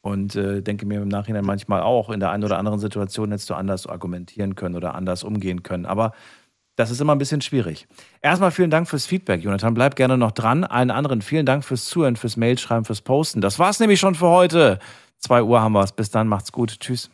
und 0.00 0.36
äh, 0.36 0.62
denke 0.62 0.86
mir 0.86 1.02
im 1.02 1.08
Nachhinein 1.08 1.44
manchmal 1.44 1.82
auch, 1.82 2.10
in 2.10 2.20
der 2.20 2.30
einen 2.30 2.44
oder 2.44 2.58
anderen 2.58 2.78
Situation 2.78 3.30
hättest 3.30 3.50
du 3.50 3.54
anders 3.54 3.86
argumentieren 3.86 4.54
können 4.54 4.76
oder 4.76 4.94
anders 4.94 5.24
umgehen 5.24 5.62
können. 5.62 5.86
Aber 5.86 6.12
das 6.76 6.90
ist 6.90 7.00
immer 7.00 7.14
ein 7.14 7.18
bisschen 7.18 7.42
schwierig. 7.42 7.86
Erstmal 8.22 8.50
vielen 8.50 8.70
Dank 8.70 8.88
fürs 8.88 9.06
Feedback, 9.06 9.42
Jonathan. 9.42 9.74
Bleib 9.74 9.96
gerne 9.96 10.16
noch 10.16 10.32
dran. 10.32 10.64
Allen 10.64 10.90
anderen 10.90 11.20
vielen 11.20 11.44
Dank 11.44 11.64
fürs 11.64 11.86
Zuhören, 11.86 12.16
fürs 12.16 12.36
Mailschreiben, 12.36 12.84
fürs 12.84 13.02
Posten. 13.02 13.40
Das 13.40 13.58
war's 13.58 13.80
nämlich 13.80 14.00
schon 14.00 14.14
für 14.14 14.28
heute. 14.28 14.78
Zwei 15.20 15.42
Uhr 15.42 15.60
haben 15.60 15.72
wir 15.72 15.82
es. 15.82 15.92
Bis 15.92 16.10
dann, 16.10 16.28
macht's 16.28 16.50
gut. 16.50 16.80
Tschüss. 16.80 17.10